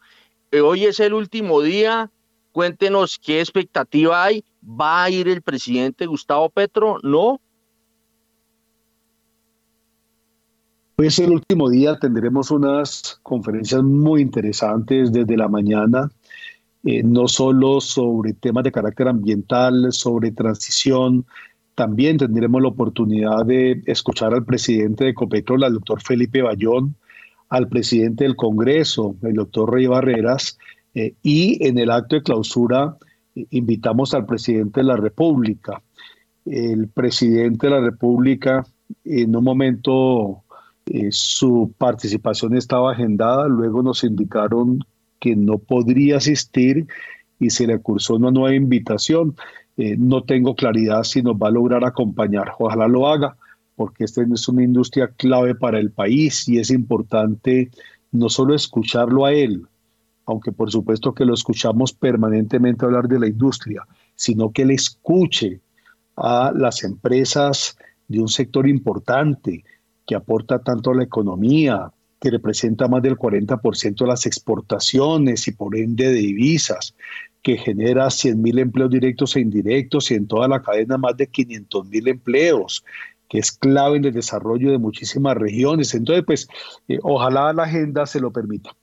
eh, 0.50 0.60
hoy 0.60 0.84
es 0.84 1.00
el 1.00 1.14
último 1.14 1.62
día. 1.62 2.10
Cuéntenos 2.52 3.18
qué 3.18 3.40
expectativa 3.40 4.24
hay. 4.24 4.44
¿Va 4.62 5.04
a 5.04 5.10
ir 5.10 5.28
el 5.28 5.40
presidente 5.40 6.04
Gustavo 6.04 6.50
Petro? 6.50 6.98
¿No? 7.02 7.40
Hoy 10.98 11.08
es 11.08 11.18
el 11.18 11.30
último 11.30 11.68
día, 11.68 11.98
tendremos 11.98 12.50
unas 12.50 13.20
conferencias 13.22 13.82
muy 13.82 14.22
interesantes 14.22 15.12
desde 15.12 15.36
la 15.36 15.46
mañana. 15.46 16.10
Eh, 16.84 17.02
no 17.02 17.28
solo 17.28 17.82
sobre 17.82 18.32
temas 18.32 18.64
de 18.64 18.72
carácter 18.72 19.08
ambiental, 19.08 19.92
sobre 19.92 20.32
transición, 20.32 21.26
también 21.74 22.16
tendremos 22.16 22.62
la 22.62 22.68
oportunidad 22.68 23.44
de 23.44 23.82
escuchar 23.84 24.32
al 24.32 24.46
presidente 24.46 25.04
de 25.04 25.10
Ecopetrol, 25.10 25.64
al 25.64 25.74
doctor 25.74 26.00
Felipe 26.00 26.40
Bayón, 26.40 26.96
al 27.50 27.68
presidente 27.68 28.24
del 28.24 28.34
Congreso, 28.34 29.16
el 29.20 29.34
doctor 29.34 29.74
Rey 29.74 29.86
Barreras, 29.86 30.56
eh, 30.94 31.12
y 31.22 31.62
en 31.66 31.76
el 31.76 31.90
acto 31.90 32.16
de 32.16 32.22
clausura 32.22 32.96
eh, 33.34 33.44
invitamos 33.50 34.14
al 34.14 34.24
presidente 34.24 34.80
de 34.80 34.86
la 34.86 34.96
República. 34.96 35.82
El 36.46 36.88
presidente 36.88 37.66
de 37.66 37.74
la 37.74 37.80
República, 37.82 38.64
en 39.04 39.36
un 39.36 39.44
momento 39.44 40.44
su 41.10 41.72
participación 41.78 42.56
estaba 42.56 42.92
agendada, 42.92 43.48
luego 43.48 43.82
nos 43.82 44.04
indicaron 44.04 44.84
que 45.20 45.34
no 45.34 45.58
podría 45.58 46.18
asistir 46.18 46.86
y 47.38 47.50
se 47.50 47.66
le 47.66 47.78
cursó 47.80 48.14
una 48.14 48.30
nueva 48.30 48.54
invitación. 48.54 49.36
Eh, 49.76 49.96
no 49.98 50.22
tengo 50.22 50.54
claridad 50.54 51.02
si 51.02 51.22
nos 51.22 51.34
va 51.34 51.48
a 51.48 51.52
lograr 51.52 51.84
acompañar. 51.84 52.52
Ojalá 52.58 52.88
lo 52.88 53.08
haga, 53.08 53.36
porque 53.74 54.04
esta 54.04 54.22
es 54.22 54.48
una 54.48 54.62
industria 54.62 55.08
clave 55.08 55.54
para 55.54 55.78
el 55.78 55.90
país 55.90 56.48
y 56.48 56.58
es 56.58 56.70
importante 56.70 57.70
no 58.12 58.28
solo 58.28 58.54
escucharlo 58.54 59.26
a 59.26 59.32
él, 59.32 59.66
aunque 60.24 60.52
por 60.52 60.70
supuesto 60.70 61.12
que 61.12 61.24
lo 61.24 61.34
escuchamos 61.34 61.92
permanentemente 61.92 62.84
hablar 62.84 63.08
de 63.08 63.20
la 63.20 63.26
industria, 63.26 63.82
sino 64.14 64.50
que 64.50 64.62
él 64.62 64.70
escuche 64.70 65.60
a 66.16 66.52
las 66.54 66.82
empresas 66.84 67.76
de 68.08 68.20
un 68.20 68.28
sector 68.28 68.66
importante 68.66 69.64
que 70.06 70.14
aporta 70.14 70.60
tanto 70.60 70.90
a 70.90 70.94
la 70.94 71.02
economía, 71.02 71.92
que 72.20 72.30
representa 72.30 72.88
más 72.88 73.02
del 73.02 73.16
40% 73.16 73.96
de 73.96 74.06
las 74.06 74.26
exportaciones 74.26 75.48
y 75.48 75.52
por 75.52 75.76
ende 75.76 76.08
de 76.08 76.14
divisas, 76.14 76.94
que 77.42 77.58
genera 77.58 78.06
100.000 78.06 78.60
empleos 78.60 78.90
directos 78.90 79.36
e 79.36 79.40
indirectos 79.40 80.10
y 80.10 80.14
en 80.14 80.26
toda 80.26 80.48
la 80.48 80.62
cadena 80.62 80.96
más 80.96 81.16
de 81.16 81.30
500.000 81.30 82.08
empleos, 82.08 82.84
que 83.28 83.38
es 83.38 83.52
clave 83.52 83.98
en 83.98 84.04
el 84.04 84.12
desarrollo 84.12 84.70
de 84.70 84.78
muchísimas 84.78 85.36
regiones. 85.36 85.94
Entonces, 85.94 86.24
pues, 86.26 86.48
eh, 86.88 86.98
ojalá 87.02 87.52
la 87.52 87.64
agenda 87.64 88.06
se 88.06 88.20
lo 88.20 88.32
permita. 88.32 88.74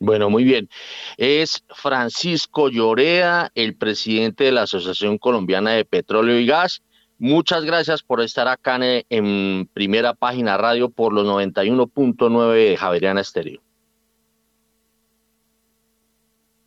Bueno, 0.00 0.30
muy 0.30 0.44
bien. 0.44 0.68
Es 1.16 1.64
Francisco 1.70 2.68
Llorea, 2.68 3.50
el 3.54 3.74
presidente 3.74 4.44
de 4.44 4.52
la 4.52 4.62
Asociación 4.62 5.18
Colombiana 5.18 5.72
de 5.72 5.84
Petróleo 5.84 6.38
y 6.38 6.46
Gas. 6.46 6.82
Muchas 7.18 7.64
gracias 7.64 8.02
por 8.04 8.20
estar 8.20 8.46
acá 8.46 8.78
en, 8.80 9.66
Primera 9.74 10.14
Página 10.14 10.56
Radio 10.56 10.88
por 10.88 11.12
los 11.12 11.26
91.9 11.26 12.52
de 12.52 12.76
Javeriana 12.76 13.20
Estéreo. 13.20 13.60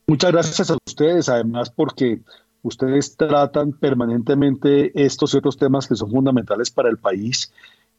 Muchas 0.07 0.31
gracias 0.33 0.69
a 0.69 0.77
ustedes, 0.85 1.29
además 1.29 1.69
porque 1.69 2.19
ustedes 2.63 3.15
tratan 3.15 3.71
permanentemente 3.71 4.91
estos 4.93 5.33
y 5.33 5.37
otros 5.37 5.55
temas 5.55 5.87
que 5.87 5.95
son 5.95 6.11
fundamentales 6.11 6.69
para 6.69 6.89
el 6.89 6.97
país 6.97 7.53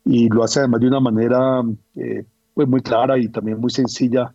y 0.05 0.29
lo 0.29 0.45
hacen 0.45 0.65
además 0.65 0.81
de 0.81 0.89
una 0.89 1.01
manera 1.01 1.63
eh, 1.97 2.27
pues 2.53 2.69
muy 2.69 2.83
clara 2.83 3.17
y 3.17 3.29
también 3.29 3.61
muy 3.61 3.71
sencilla, 3.71 4.31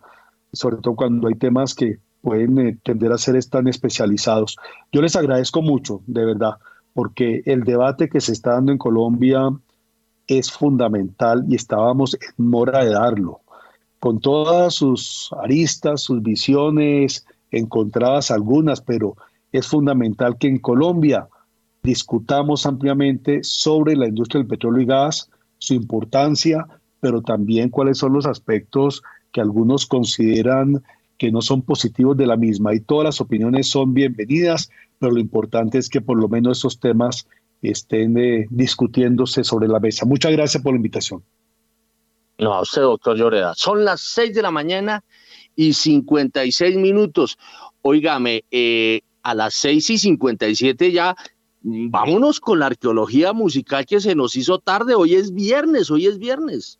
sobre 0.51 0.77
todo 0.77 0.95
cuando 0.95 1.27
hay 1.27 1.35
temas 1.35 1.75
que 1.75 1.99
pueden 2.21 2.57
eh, 2.57 2.77
tender 2.83 3.11
a 3.11 3.19
ser 3.19 3.39
tan 3.45 3.67
especializados. 3.67 4.57
Yo 4.91 5.03
les 5.03 5.15
agradezco 5.15 5.61
mucho, 5.61 6.01
de 6.07 6.25
verdad 6.25 6.57
porque 6.97 7.43
el 7.45 7.63
debate 7.63 8.09
que 8.09 8.19
se 8.19 8.31
está 8.31 8.53
dando 8.53 8.71
en 8.71 8.79
Colombia 8.79 9.51
es 10.25 10.51
fundamental 10.51 11.45
y 11.47 11.53
estábamos 11.53 12.17
en 12.19 12.49
mora 12.49 12.83
de 12.83 12.89
darlo, 12.89 13.41
con 13.99 14.19
todas 14.19 14.73
sus 14.73 15.29
aristas, 15.39 16.01
sus 16.01 16.23
visiones 16.23 17.23
encontradas 17.51 18.31
algunas, 18.31 18.81
pero 18.81 19.15
es 19.51 19.67
fundamental 19.67 20.39
que 20.39 20.47
en 20.47 20.57
Colombia 20.57 21.27
discutamos 21.83 22.65
ampliamente 22.65 23.43
sobre 23.43 23.95
la 23.95 24.07
industria 24.07 24.39
del 24.39 24.47
petróleo 24.47 24.81
y 24.81 24.87
gas, 24.87 25.29
su 25.59 25.75
importancia, 25.75 26.65
pero 26.99 27.21
también 27.21 27.69
cuáles 27.69 27.99
son 27.99 28.13
los 28.13 28.25
aspectos 28.25 29.03
que 29.31 29.41
algunos 29.41 29.85
consideran 29.85 30.81
que 31.19 31.31
no 31.31 31.41
son 31.43 31.61
positivos 31.61 32.17
de 32.17 32.25
la 32.25 32.37
misma. 32.37 32.73
Y 32.73 32.79
todas 32.79 33.05
las 33.05 33.21
opiniones 33.21 33.69
son 33.69 33.93
bienvenidas, 33.93 34.71
pero 34.99 35.13
lo 35.13 35.19
importante 35.19 35.77
es 35.77 35.89
que 35.89 36.01
por 36.01 36.19
lo 36.19 36.27
menos 36.27 36.59
esos 36.59 36.79
temas 36.79 37.27
estén 37.61 38.17
eh, 38.17 38.47
discutiéndose 38.49 39.43
sobre 39.43 39.67
la 39.67 39.79
mesa. 39.79 40.05
Muchas 40.05 40.31
gracias 40.31 40.61
por 40.61 40.73
la 40.73 40.77
invitación. 40.77 41.23
No, 42.37 42.53
a 42.53 42.61
usted, 42.61 42.81
doctor 42.81 43.17
Lloreda. 43.17 43.53
Son 43.55 43.83
las 43.83 44.01
6 44.01 44.33
de 44.35 44.41
la 44.43 44.51
mañana 44.51 45.03
y 45.55 45.73
56 45.73 46.77
minutos. 46.77 47.37
Óigame, 47.81 48.43
eh, 48.51 49.01
a 49.23 49.33
las 49.33 49.55
6 49.55 49.89
y 49.89 49.97
57 49.97 50.91
ya 50.91 51.15
vámonos 51.61 52.39
con 52.39 52.59
la 52.59 52.67
arqueología 52.67 53.33
musical 53.33 53.85
que 53.85 53.99
se 53.99 54.15
nos 54.15 54.35
hizo 54.35 54.59
tarde. 54.59 54.95
Hoy 54.95 55.15
es 55.15 55.33
viernes, 55.33 55.91
hoy 55.91 56.07
es 56.07 56.17
viernes. 56.17 56.79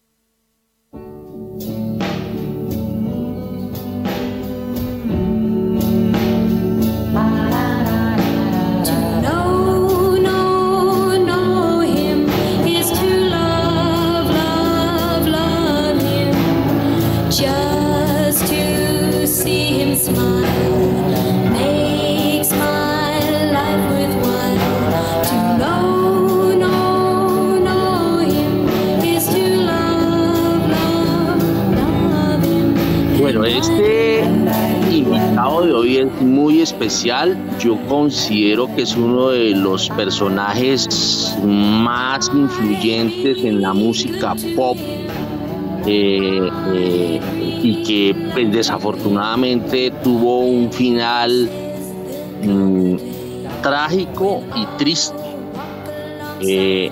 Especial. 36.78 37.36
Yo 37.60 37.76
considero 37.88 38.68
que 38.76 38.84
es 38.84 38.96
uno 38.96 39.30
de 39.30 39.52
los 39.52 39.90
personajes 39.90 41.36
más 41.44 42.30
influyentes 42.34 43.44
en 43.44 43.62
la 43.62 43.74
música 43.74 44.36
pop 44.56 44.78
eh, 45.88 46.50
eh, 46.74 47.22
y 47.64 47.84
que 47.84 48.16
pues, 48.34 48.52
desafortunadamente 48.52 49.92
tuvo 50.04 50.42
un 50.42 50.72
final 50.72 51.50
mm, 52.44 52.96
trágico 53.64 54.44
y 54.56 54.66
triste. 54.78 55.18
Eh, 56.42 56.92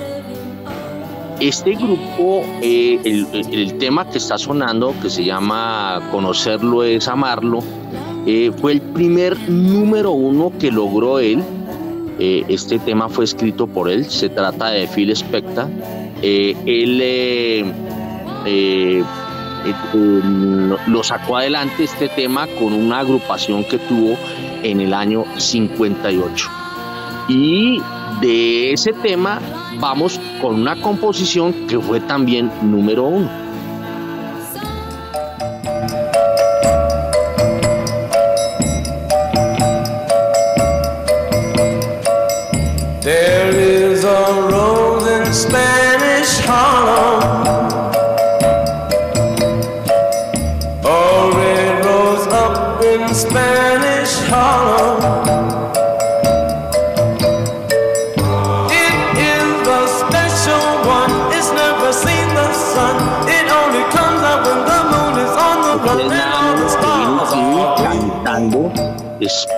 este 1.39 1.75
grupo, 1.75 2.43
el, 2.61 3.27
el, 3.33 3.77
tema 3.77 4.09
que 4.09 4.17
está 4.17 4.38
sonando, 4.38 4.95
que 5.01 5.09
se 5.09 5.25
llama 5.25 6.01
Conocerlo 6.09 6.83
es 6.86 7.09
amarlo, 7.09 7.59
eh, 8.26 8.51
fue 8.59 8.71
el 8.73 8.82
primer 8.82 9.38
número 9.49 10.11
uno 10.11 10.51
que 10.59 10.71
logró 10.71 11.19
él. 11.19 11.43
Eh, 12.17 12.43
este 12.47 12.80
tema 12.80 13.07
fue 13.09 13.26
escrito 13.26 13.67
por 13.67 13.89
él. 13.89 14.05
Se 14.05 14.30
trata 14.30 14.69
de 14.69 14.88
Phil 14.88 15.11
Spector. 15.11 15.67
Eh, 16.21 16.55
él 16.65 17.73
lo 20.88 21.03
sacó 21.03 21.38
adelante 21.38 21.84
este 21.84 22.07
tema 22.09 22.47
con 22.59 22.73
una 22.73 22.99
agrupación 22.99 23.63
que 23.63 23.78
tuvo 23.78 24.17
en 24.63 24.82
el 24.82 24.93
año 24.93 25.26
58. 25.38 26.49
Y 27.28 27.80
de 28.21 28.73
ese 28.73 28.93
tema 28.93 29.39
vamos 29.80 30.19
con 30.41 30.55
una 30.55 30.76
composición 30.82 31.67
que 31.67 31.80
fue 31.80 31.99
también 31.99 32.51
número 32.63 33.03
uno. 33.03 33.44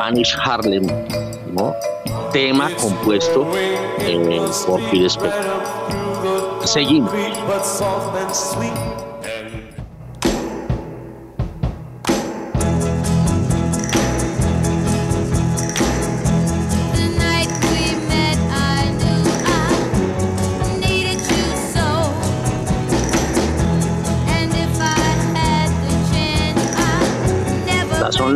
Spanish 0.07 0.37
Harlem, 0.41 0.87
¿no? 1.51 1.75
tema 2.31 2.69
compuesto 2.81 3.45
eh, 3.99 4.41
por 4.65 4.81
Phil 4.89 5.05
Spector. 5.05 5.61
Seguimos. 6.63 7.11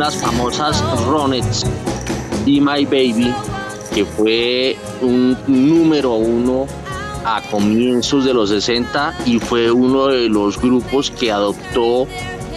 Las 0.02 0.16
famosas 0.16 0.82
Ronets 1.06 1.64
y 2.44 2.60
My 2.60 2.84
Baby, 2.84 3.32
que 3.94 4.04
fue 4.04 4.76
un 5.00 5.38
número 5.46 6.14
uno 6.14 6.66
a 7.24 7.40
comienzos 7.42 8.24
de 8.24 8.34
los 8.34 8.50
60 8.50 9.14
y 9.26 9.38
fue 9.38 9.70
uno 9.70 10.08
de 10.08 10.28
los 10.28 10.60
grupos 10.60 11.08
que 11.12 11.30
adoptó 11.30 12.08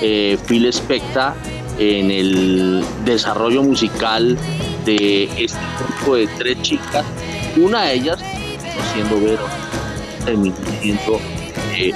eh, 0.01 0.39
Phil 0.47 0.65
Spector 0.65 1.33
en 1.77 2.09
el 2.09 2.83
desarrollo 3.05 3.61
musical 3.61 4.35
de 4.83 5.25
este 5.37 5.59
grupo 5.77 6.15
de 6.15 6.25
tres 6.39 6.59
chicas, 6.63 7.05
una 7.57 7.83
de 7.83 7.93
ellas 7.93 8.17
siendo 8.91 9.21
Vero, 9.21 9.45
eh, 11.75 11.91
eh, 11.91 11.93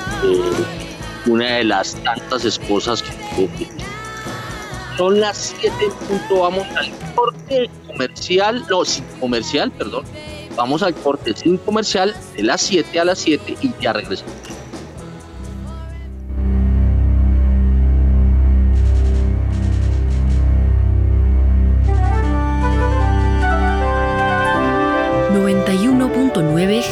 una 1.26 1.56
de 1.56 1.64
las 1.64 1.96
tantas 2.04 2.46
esposas 2.46 3.02
que 3.02 3.12
tuvo 3.36 3.79
son 5.00 5.22
las 5.22 5.56
7 5.62 5.74
punto, 6.10 6.42
vamos 6.42 6.68
al 6.76 6.92
corte 7.16 7.70
comercial, 7.88 8.66
no, 8.70 8.84
sin 8.84 9.06
comercial, 9.22 9.72
perdón. 9.72 10.04
Vamos 10.58 10.84
al 10.84 10.94
corte 10.94 11.34
sin 11.38 11.56
comercial 11.58 12.14
de 12.36 12.44
las 12.44 12.60
7 12.60 13.00
a 13.00 13.06
las 13.06 13.20
7 13.20 13.56
y 13.62 13.72
ya 13.80 13.94
regresamos. 13.94 14.34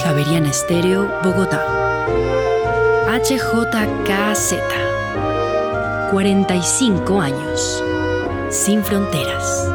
Javerian 0.03 0.45
Estéreo, 0.45 1.09
Bogotá. 1.23 1.65
HJKZ. 3.07 4.53
45 6.11 7.21
años 7.21 7.83
sin 8.49 8.83
fronteras. 8.83 9.69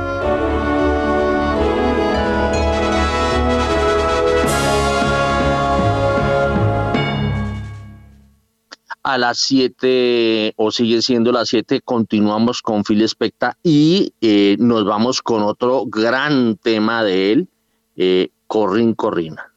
A 9.04 9.18
las 9.18 9.38
7, 9.38 10.54
o 10.56 10.70
sigue 10.70 11.02
siendo 11.02 11.32
las 11.32 11.48
7, 11.48 11.80
continuamos 11.84 12.62
con 12.62 12.84
Phil 12.84 13.06
Specta 13.08 13.58
y 13.62 14.14
eh, 14.20 14.56
nos 14.60 14.84
vamos 14.84 15.22
con 15.22 15.42
otro 15.42 15.84
gran 15.86 16.56
tema 16.56 17.02
de 17.02 17.32
él, 17.32 17.48
eh, 17.96 18.28
Corrin 18.46 18.94
Corrina. 18.94 19.52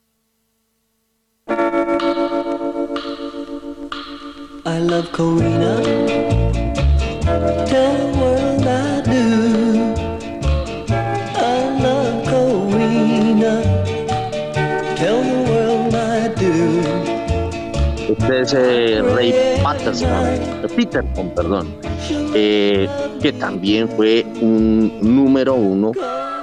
I 4.68 4.80
love 4.80 5.12
Corina. 5.12 6.25
De 18.28 18.42
ese 18.42 19.02
Ray 19.02 19.34
Patterson, 19.62 20.10
Peterson, 20.76 21.30
perdón, 21.36 21.76
eh, 22.34 22.88
que 23.22 23.34
también 23.34 23.88
fue 23.90 24.26
un 24.42 25.00
número 25.02 25.54
uno 25.54 25.92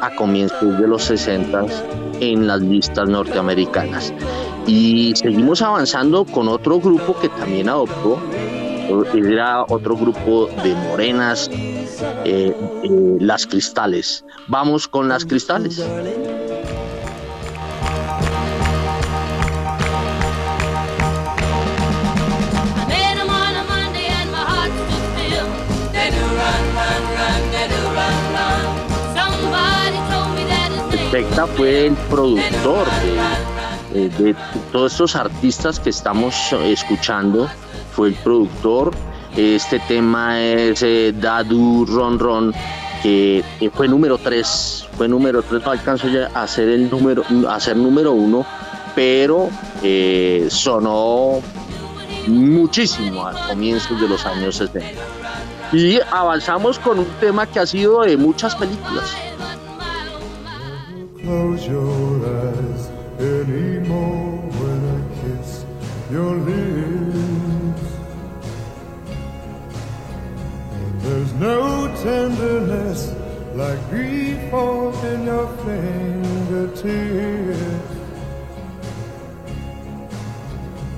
a 0.00 0.14
comienzos 0.14 0.78
de 0.78 0.86
los 0.86 1.02
60 1.04 1.66
en 2.20 2.46
las 2.46 2.60
listas 2.60 3.08
norteamericanas. 3.08 4.12
Y 4.66 5.12
seguimos 5.16 5.60
avanzando 5.62 6.24
con 6.24 6.48
otro 6.48 6.78
grupo 6.78 7.16
que 7.20 7.28
también 7.28 7.68
adoptó, 7.68 8.18
era 9.14 9.64
otro 9.64 9.96
grupo 9.96 10.48
de 10.62 10.74
morenas, 10.74 11.50
eh, 12.24 12.54
eh, 12.84 13.16
Las 13.18 13.46
Cristales. 13.46 14.24
Vamos 14.48 14.86
con 14.86 15.08
Las 15.08 15.24
Cristales. 15.24 15.82
Fue 31.46 31.86
el 31.86 31.94
productor 32.08 32.86
de, 33.92 34.08
de, 34.10 34.36
todos 34.70 34.92
estos 34.92 35.16
artistas 35.16 35.80
que 35.80 35.90
estamos 35.90 36.52
escuchando, 36.52 37.48
fue 37.94 38.08
el 38.08 38.14
productor. 38.14 38.92
Este 39.36 39.80
tema 39.80 40.40
es 40.40 40.82
eh, 40.82 41.12
Dadu 41.12 41.84
Ron 41.86 42.18
Ron, 42.18 42.54
que 43.02 43.42
fue 43.74 43.88
número 43.88 44.18
3, 44.18 44.88
fue 44.96 45.08
número 45.08 45.42
3, 45.42 45.64
no 45.64 45.72
alcanzó 45.72 46.08
ya 46.08 46.30
a 46.32 46.46
ser 46.46 46.68
el 46.68 46.88
número, 46.88 47.24
a 47.48 47.58
ser 47.58 47.76
número 47.76 48.12
1, 48.12 48.46
pero 48.94 49.50
eh, 49.82 50.46
sonó 50.48 51.40
muchísimo 52.28 53.26
a 53.26 53.48
comienzos 53.48 54.00
de 54.00 54.08
los 54.08 54.24
años 54.26 54.56
60. 54.56 54.88
Y 55.72 55.98
avanzamos 56.10 56.78
con 56.78 57.00
un 57.00 57.06
tema 57.18 57.46
que 57.46 57.58
ha 57.58 57.66
sido 57.66 58.02
de 58.02 58.16
muchas 58.16 58.54
películas. 58.54 59.16
Close 61.22 61.68
your 61.68 62.18
eyes 62.26 62.90
anymore 63.20 64.42
when 64.58 64.80
I 64.90 65.00
kiss 65.20 65.64
your 66.10 66.34
lips. 66.34 67.82
There's 71.04 71.32
no 71.34 71.86
tenderness 72.02 73.14
like 73.54 73.78
grief 73.88 74.38
in 75.04 75.24
your 75.24 75.46
fingertips. 75.64 76.82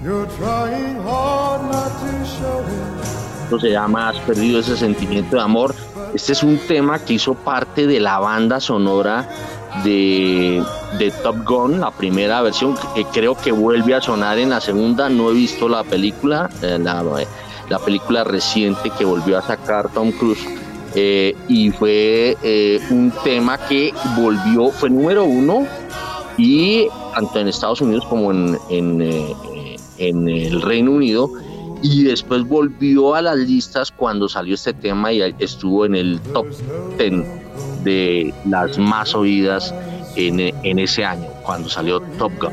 You're 0.03 0.27
trying 0.39 1.03
hard 1.03 1.63
not 1.71 1.93
to 2.01 2.25
show 2.25 2.65
it. 2.67 3.61
Se 3.61 3.71
llama 3.71 4.09
Has 4.09 4.19
perdido 4.21 4.61
ese 4.61 4.77
sentimiento 4.77 5.37
de 5.37 5.43
amor. 5.43 5.75
Este 6.15 6.33
es 6.33 6.43
un 6.43 6.59
tema 6.67 6.99
que 6.99 7.15
hizo 7.15 7.35
parte 7.35 7.87
de 7.87 8.01
la 8.01 8.19
banda 8.19 8.61
sonora 8.61 9.29
de, 9.83 10.63
de, 10.99 11.11
Top 11.23 11.37
Gun, 11.45 11.81
la 11.81 11.91
primera 11.91 12.43
versión, 12.43 12.77
que 12.95 13.05
creo 13.07 13.37
que 13.37 13.53
vuelve 13.53 13.95
a 13.95 14.01
sonar 14.01 14.39
en 14.39 14.51
la 14.51 14.61
segunda. 14.61 15.09
No 15.09 15.31
he 15.31 15.35
visto 15.35 15.69
la 15.69 15.83
película, 15.83 16.49
eh, 16.63 16.79
la, 16.81 17.03
la, 17.69 17.79
película 17.81 18.25
reciente 18.25 18.91
que 18.91 19.05
volvió 19.05 19.39
a 19.39 19.43
sacar 19.43 19.91
Tom 19.93 20.13
Cruise. 20.13 20.47
Eh, 20.95 21.35
y 21.49 21.71
fue 21.71 22.37
eh, 22.43 22.81
un 22.91 23.13
tema 23.25 23.59
que 23.59 23.93
volvió, 24.17 24.71
fue 24.71 24.91
número 24.91 25.25
uno 25.25 25.67
y 26.39 26.87
tanto 27.15 27.41
en 27.41 27.49
Estados 27.49 27.81
Unidos 27.81 28.07
como 28.07 28.31
en, 28.31 28.57
en, 28.71 29.03
en 29.99 30.29
el 30.29 30.63
Reino 30.63 30.93
Unido 30.93 31.31
y 31.83 32.05
después 32.05 32.47
volvió 32.49 33.15
a 33.15 33.23
las 33.23 33.37
listas 33.37 33.91
cuando 33.91 34.29
salió 34.29 34.55
este 34.55 34.73
tema 34.73 35.13
y 35.13 35.21
estuvo 35.39 35.85
en 35.85 35.95
el 35.95 36.21
top 36.33 36.47
10 36.99 37.44
de 37.85 38.35
las 38.47 38.79
más 38.79 39.15
oídas 39.15 39.75
en, 40.17 40.41
en 40.41 40.79
ese 40.79 41.05
año, 41.05 41.29
cuando 41.43 41.69
salió 41.69 42.01
Top 42.19 42.33
Gun. 42.41 42.53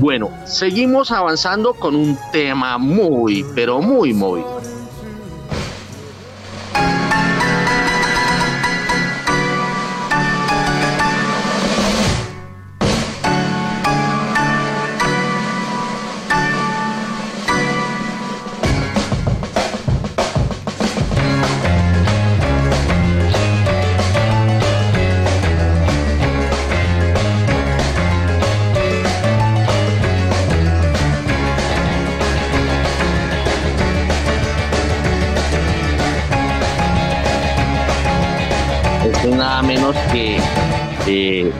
Bueno, 0.00 0.30
seguimos 0.44 1.10
avanzando 1.10 1.74
con 1.74 1.94
un 1.94 2.16
tema 2.32 2.78
muy, 2.78 3.44
pero 3.54 3.80
muy 3.82 4.12
movido. 4.14 4.60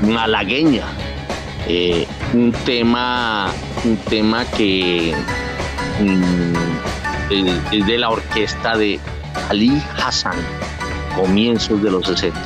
Malagueña. 0.02 0.84
Eh, 1.66 2.06
un 2.34 2.52
tema, 2.52 3.50
un 3.84 3.96
tema 3.96 4.44
que 4.44 5.14
mm, 6.00 7.72
es 7.72 7.86
de 7.86 7.98
la 7.98 8.10
orquesta 8.10 8.76
de 8.76 9.00
Ali 9.48 9.82
Hassan, 9.96 10.36
comienzos 11.16 11.82
de 11.82 11.90
los 11.90 12.06
60. 12.06 12.40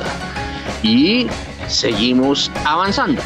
Y 0.83 1.27
seguimos 1.67 2.49
avanzando. 2.65 3.21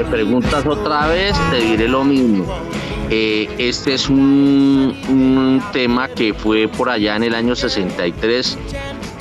Me 0.00 0.10
preguntas 0.10 0.64
otra 0.66 1.08
vez, 1.08 1.36
te 1.50 1.60
diré 1.60 1.86
lo 1.86 2.04
mismo. 2.04 2.46
Eh, 3.10 3.48
este 3.58 3.94
es 3.94 4.08
un, 4.08 4.96
un, 5.08 5.62
tema 5.72 6.08
que 6.08 6.32
fue 6.32 6.68
por 6.68 6.88
allá 6.88 7.16
en 7.16 7.24
el 7.24 7.34
año 7.34 7.54
63, 7.54 8.56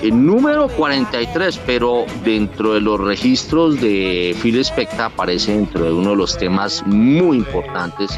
el 0.04 0.26
número 0.26 0.70
43, 0.70 1.60
pero 1.66 2.06
dentro 2.24 2.76
de 2.76 2.82
los 2.82 2.98
registros 3.00 3.82
de 3.82 4.34
Phil 4.42 4.58
Spector 4.60 5.02
aparece 5.02 5.54
dentro 5.54 5.84
de 5.84 5.92
uno 5.92 6.12
de 6.12 6.16
los 6.16 6.38
temas 6.38 6.82
muy 6.86 7.38
importantes 7.38 8.18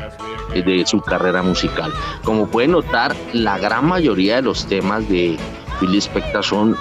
de 0.53 0.83
su 0.85 1.01
carrera 1.01 1.41
musical. 1.41 1.91
Como 2.23 2.47
pueden 2.47 2.71
notar, 2.71 3.15
la 3.33 3.57
gran 3.57 3.85
mayoría 3.85 4.35
de 4.35 4.41
los 4.43 4.67
temas 4.67 5.07
de 5.09 5.35
Phil 5.79 5.95
Spector 5.95 6.43
son 6.43 6.75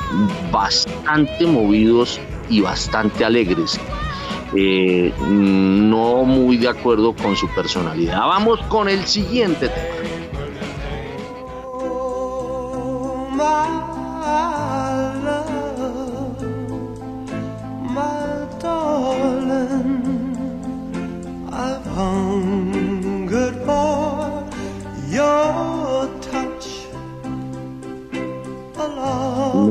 bastante 0.52 1.46
movidos 1.46 2.20
y 2.50 2.60
bastante 2.60 3.24
alegres. 3.24 3.80
Eh, 4.54 5.12
no 5.28 6.24
muy 6.24 6.56
de 6.56 6.68
acuerdo 6.68 7.14
con 7.14 7.36
su 7.36 7.48
personalidad. 7.48 8.20
Vamos 8.20 8.60
con 8.62 8.88
el 8.88 9.06
siguiente 9.06 9.68
tema. 9.68 10.00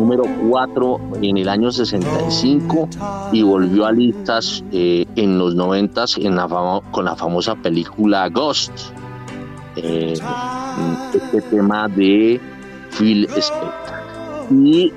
Número 0.10 0.24
4 0.50 1.00
en 1.22 1.38
el 1.38 1.48
año 1.48 1.72
65 1.72 2.90
y 3.32 3.44
volvió 3.44 3.86
a 3.86 3.92
listas 3.92 4.64
eh, 4.72 5.06
en 5.16 5.38
los 5.38 5.54
90 5.54 6.06
en 6.18 6.36
la 6.36 6.82
con 6.90 7.06
la 7.06 7.16
famosa 7.16 7.56
película 7.56 8.28
Ghost. 8.30 8.72
Eh, 9.76 10.16
este 11.14 11.42
tema 11.42 11.88
de 11.90 12.42
Phil 12.98 13.26
Spector. 13.36 14.00
Y 14.52 14.92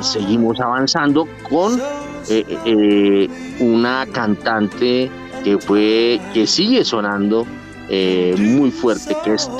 seguimos 0.00 0.60
avanzando 0.60 1.26
con 1.50 1.80
eh, 2.28 3.28
una 3.58 4.06
cantante 4.12 5.10
que 5.42 5.58
fue 5.58 6.20
que 6.32 6.46
sigue 6.46 6.84
sonando 6.84 7.44
muy 8.38 8.70
fuerte, 8.70 9.16
que 9.24 9.34
es 9.34 9.50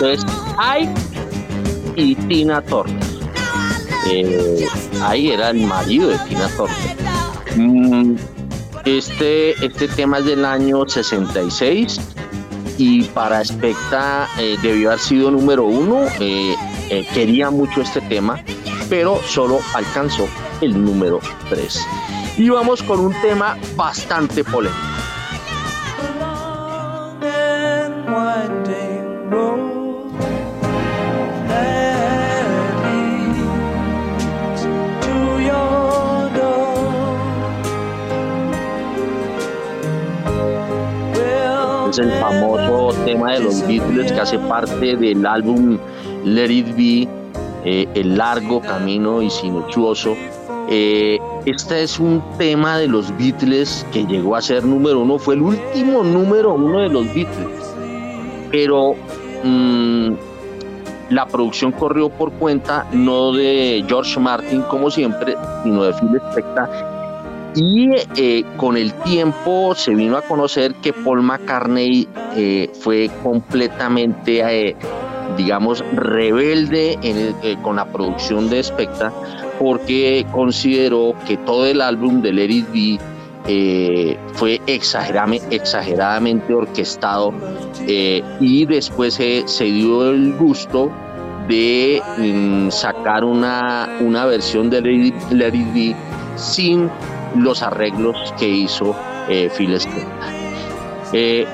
Entonces, 0.00 0.24
hay 0.56 0.88
y 1.94 2.14
Tina 2.14 2.62
Turner. 2.62 2.98
Eh, 4.06 4.66
era 5.12 5.50
el 5.50 5.66
marido 5.66 6.08
de 6.08 6.18
Tina 6.20 6.48
Turner. 6.56 6.96
Mm, 7.56 8.16
este, 8.86 9.50
este 9.64 9.88
tema 9.88 10.20
es 10.20 10.24
del 10.24 10.46
año 10.46 10.88
66 10.88 12.00
y 12.78 13.02
para 13.08 13.44
Specta 13.44 14.26
eh, 14.38 14.56
debió 14.62 14.88
haber 14.88 15.00
sido 15.00 15.30
número 15.30 15.64
uno. 15.64 16.06
Eh, 16.18 16.56
quería 17.12 17.50
mucho 17.50 17.82
este 17.82 18.00
tema, 18.00 18.42
pero 18.88 19.20
solo 19.28 19.60
alcanzó 19.74 20.26
el 20.62 20.82
número 20.82 21.20
3. 21.50 21.86
Y 22.38 22.48
vamos 22.48 22.82
con 22.82 23.00
un 23.00 23.12
tema 23.20 23.58
bastante 23.76 24.44
polémico. 24.44 24.90
Tema 43.10 43.32
de 43.32 43.40
los 43.40 43.66
Beatles 43.66 44.12
que 44.12 44.20
hace 44.20 44.38
parte 44.38 44.96
del 44.96 45.26
álbum 45.26 45.78
Let 46.24 46.50
It 46.50 46.76
Be, 46.76 47.08
eh, 47.64 47.88
El 47.94 48.16
largo 48.16 48.60
camino 48.60 49.20
y 49.20 49.28
sinuoso. 49.30 50.16
Eh, 50.68 51.18
este 51.44 51.82
es 51.82 51.98
un 51.98 52.22
tema 52.38 52.78
de 52.78 52.86
los 52.86 53.10
Beatles 53.18 53.84
que 53.92 54.06
llegó 54.06 54.36
a 54.36 54.42
ser 54.42 54.64
número 54.64 55.00
uno, 55.00 55.18
fue 55.18 55.34
el 55.34 55.42
último 55.42 56.04
número 56.04 56.54
uno 56.54 56.80
de 56.80 56.88
los 56.88 57.04
Beatles. 57.12 57.74
Pero 58.52 58.94
mm, 59.42 60.10
la 61.10 61.26
producción 61.26 61.72
corrió 61.72 62.10
por 62.10 62.30
cuenta 62.32 62.86
no 62.92 63.32
de 63.32 63.84
George 63.88 64.20
Martin 64.20 64.62
como 64.62 64.88
siempre, 64.88 65.36
sino 65.64 65.82
de 65.82 65.92
Phil 65.94 66.14
Spector 66.30 66.99
y 67.54 67.90
eh, 68.16 68.44
con 68.56 68.76
el 68.76 68.92
tiempo 68.92 69.74
se 69.74 69.94
vino 69.94 70.16
a 70.16 70.22
conocer 70.22 70.74
que 70.76 70.92
Paul 70.92 71.22
McCartney 71.22 72.08
eh, 72.36 72.70
fue 72.80 73.10
completamente, 73.22 74.40
eh, 74.40 74.76
digamos, 75.36 75.84
rebelde 75.94 76.98
con 77.62 77.76
la 77.76 77.86
producción 77.86 78.48
de 78.50 78.62
Spectra 78.62 79.12
porque 79.58 80.26
consideró 80.32 81.14
que 81.26 81.36
todo 81.38 81.66
el 81.66 81.80
álbum 81.80 82.22
de 82.22 82.32
Let 82.32 82.50
It 82.50 82.66
Be 82.72 82.98
fue 84.34 84.60
exageradamente 84.66 86.54
orquestado 86.54 87.32
y 87.86 88.66
después 88.66 89.14
se 89.14 89.64
dio 89.64 90.10
el 90.10 90.34
gusto 90.34 90.90
de 91.48 92.00
mm, 92.18 92.70
sacar 92.70 93.24
una, 93.24 93.88
versión 94.26 94.70
de 94.70 94.80
Let 95.30 95.54
It 95.54 95.96
sin 96.36 96.88
los 97.34 97.62
arreglos 97.62 98.34
que 98.38 98.48
hizo 98.48 98.94
eh, 99.28 99.50
Phil 99.56 99.74
Spector. 99.74 100.06
Eh, 101.12 101.46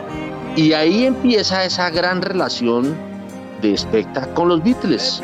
y 0.57 0.73
ahí 0.73 1.05
empieza 1.05 1.65
esa 1.65 1.91
gran 1.91 2.23
relación 2.23 2.97
de 3.61 3.75
Spector 3.75 4.33
con 4.35 4.49
los 4.49 4.63
Beatles. 4.63 5.23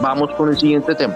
Vamos 0.00 0.30
con 0.36 0.50
el 0.50 0.58
siguiente 0.58 0.94
tema. 0.94 1.14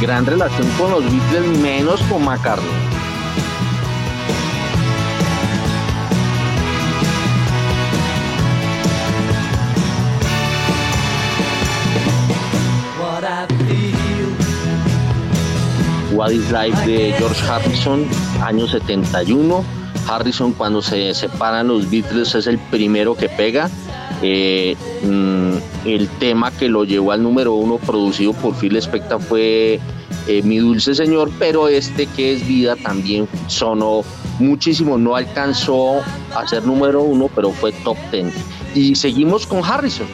Gran 0.00 0.26
relación 0.26 0.68
con 0.76 0.90
los 0.90 1.04
Beatles, 1.04 1.58
menos 1.60 2.02
con 2.02 2.24
McCartney. 2.24 2.93
What 16.14 16.30
is 16.30 16.48
Life 16.52 16.86
de 16.86 17.12
George 17.18 17.42
Harrison, 17.42 18.06
año 18.40 18.68
71. 18.68 19.64
Harrison 20.08 20.52
cuando 20.52 20.80
se 20.80 21.12
separan 21.12 21.66
los 21.66 21.90
Beatles 21.90 22.36
es 22.36 22.46
el 22.46 22.58
primero 22.58 23.16
que 23.16 23.28
pega. 23.28 23.68
Eh, 24.22 24.76
mm, 25.02 25.88
el 25.88 26.08
tema 26.20 26.52
que 26.52 26.68
lo 26.68 26.84
llevó 26.84 27.10
al 27.10 27.22
número 27.22 27.54
uno 27.54 27.78
producido 27.78 28.32
por 28.32 28.54
Phil 28.54 28.76
Spector 28.76 29.20
fue 29.20 29.80
eh, 30.28 30.42
Mi 30.44 30.58
Dulce 30.58 30.94
Señor, 30.94 31.32
pero 31.40 31.66
este 31.66 32.06
que 32.06 32.34
es 32.34 32.46
Vida 32.46 32.76
también 32.76 33.28
sonó 33.48 34.02
muchísimo, 34.38 34.96
no 34.96 35.16
alcanzó 35.16 36.00
a 36.34 36.46
ser 36.46 36.64
número 36.64 37.02
uno, 37.02 37.28
pero 37.34 37.50
fue 37.50 37.72
top 37.82 37.96
ten. 38.12 38.32
Y 38.72 38.94
seguimos 38.94 39.46
con 39.46 39.64
Harrison. 39.64 40.06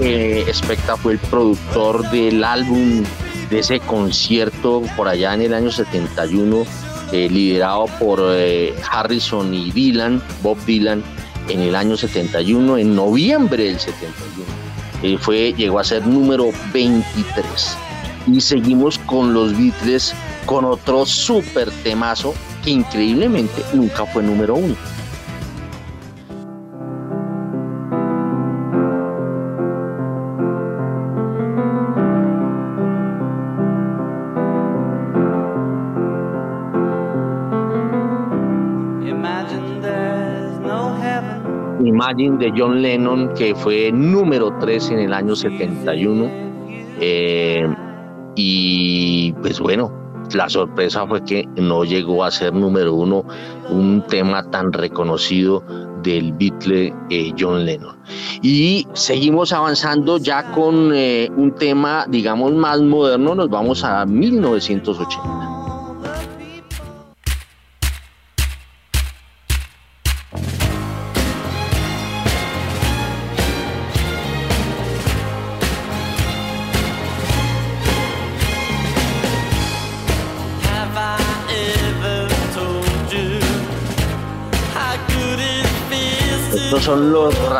Eh, 0.00 0.52
fue 1.00 1.14
el 1.14 1.18
productor 1.18 2.10
del 2.10 2.44
álbum 2.44 3.02
de 3.50 3.60
ese 3.60 3.80
concierto 3.80 4.82
por 4.96 5.08
allá 5.08 5.34
en 5.34 5.42
el 5.42 5.54
año 5.54 5.70
71, 5.70 6.64
eh, 7.12 7.28
liderado 7.30 7.86
por 7.98 8.20
eh, 8.22 8.74
Harrison 8.90 9.54
y 9.54 9.70
Dylan, 9.70 10.22
Bob 10.42 10.58
Dylan, 10.66 11.02
en 11.48 11.60
el 11.60 11.74
año 11.74 11.96
71, 11.96 12.78
en 12.78 12.94
noviembre 12.94 13.64
del 13.64 13.78
71. 13.78 15.18
fue, 15.18 15.54
llegó 15.54 15.78
a 15.78 15.84
ser 15.84 16.06
número 16.06 16.50
23. 16.72 17.44
Y 18.32 18.40
seguimos 18.40 18.98
con 18.98 19.32
los 19.32 19.56
Beatles 19.56 20.12
con 20.46 20.64
otro 20.64 21.06
súper 21.06 21.70
temazo 21.84 22.34
que 22.64 22.70
increíblemente 22.70 23.62
nunca 23.72 24.04
fue 24.06 24.22
número 24.22 24.56
uno. 24.56 24.74
De 42.14 42.52
John 42.56 42.82
Lennon, 42.82 43.34
que 43.34 43.52
fue 43.52 43.90
número 43.90 44.54
3 44.60 44.92
en 44.92 44.98
el 45.00 45.12
año 45.12 45.34
71. 45.34 46.30
Eh, 47.00 47.66
y 48.36 49.32
pues 49.42 49.58
bueno, 49.58 49.92
la 50.32 50.48
sorpresa 50.48 51.04
fue 51.08 51.24
que 51.24 51.48
no 51.56 51.82
llegó 51.82 52.22
a 52.22 52.30
ser 52.30 52.54
número 52.54 52.94
uno 52.94 53.24
un 53.70 54.04
tema 54.06 54.48
tan 54.50 54.72
reconocido 54.72 55.64
del 56.04 56.32
Beatle 56.32 56.94
eh, 57.10 57.32
John 57.36 57.66
Lennon. 57.66 57.96
Y 58.40 58.86
seguimos 58.92 59.52
avanzando 59.52 60.18
ya 60.18 60.52
con 60.52 60.92
eh, 60.94 61.28
un 61.36 61.56
tema, 61.56 62.06
digamos, 62.08 62.52
más 62.52 62.80
moderno, 62.82 63.34
nos 63.34 63.50
vamos 63.50 63.82
a 63.82 64.06
1980. 64.06 65.55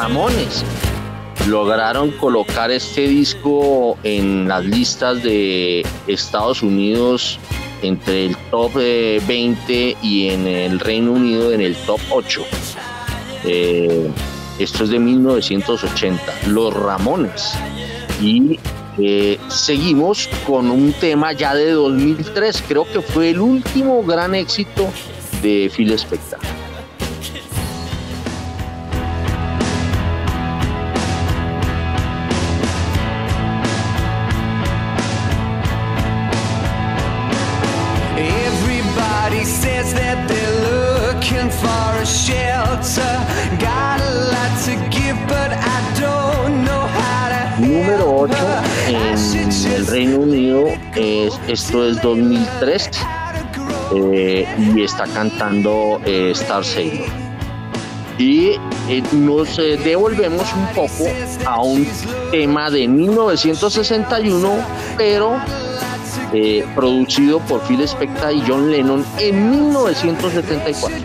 Ramones. 0.07 0.65
Lograron 1.49 2.13
colocar 2.13 2.71
este 2.71 3.09
disco 3.09 3.99
en 4.05 4.47
las 4.47 4.65
listas 4.65 5.21
de 5.21 5.85
Estados 6.07 6.63
Unidos 6.63 7.41
entre 7.83 8.27
el 8.27 8.37
top 8.53 8.73
20 8.75 9.97
y 10.01 10.29
en 10.29 10.47
el 10.47 10.79
Reino 10.79 11.11
Unido 11.11 11.53
en 11.53 11.61
el 11.61 11.75
top 11.75 11.99
8. 12.11 12.41
Eh, 13.47 14.09
esto 14.61 14.85
es 14.85 14.91
de 14.91 15.01
1980, 15.01 16.23
Los 16.51 16.73
Ramones. 16.73 17.55
Y 18.23 18.61
eh, 18.99 19.41
seguimos 19.49 20.29
con 20.47 20.71
un 20.71 20.93
tema 20.93 21.33
ya 21.33 21.53
de 21.53 21.73
2003, 21.73 22.63
creo 22.69 22.85
que 22.85 23.01
fue 23.01 23.31
el 23.31 23.41
último 23.41 24.05
gran 24.05 24.37
éxito 24.37 24.89
de 25.43 25.69
Phil 25.77 25.91
Spector. 25.95 26.56
Esto 51.49 51.87
es 51.87 52.01
2003 52.03 52.91
eh, 53.95 54.47
y 54.75 54.83
está 54.83 55.05
cantando 55.07 56.01
eh, 56.05 56.31
Star 56.33 56.65
Sailor. 56.65 57.07
Y 58.19 58.53
eh, 58.89 59.03
nos 59.13 59.57
devolvemos 59.57 60.53
un 60.55 60.67
poco 60.75 61.05
a 61.45 61.61
un 61.63 61.87
tema 62.31 62.71
de 62.71 62.89
1961, 62.89 64.53
pero 64.97 65.39
producido 66.75 67.41
por 67.41 67.63
Phil 67.63 67.81
Spector 67.83 68.33
y 68.33 68.43
John 68.47 68.71
Lennon 68.71 69.05
en 69.19 69.51
1974. 69.51 70.99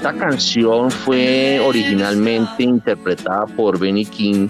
Esta 0.00 0.14
canción 0.14 0.90
fue 0.90 1.60
originalmente 1.60 2.62
interpretada 2.62 3.44
por 3.44 3.78
Benny 3.78 4.06
King 4.06 4.48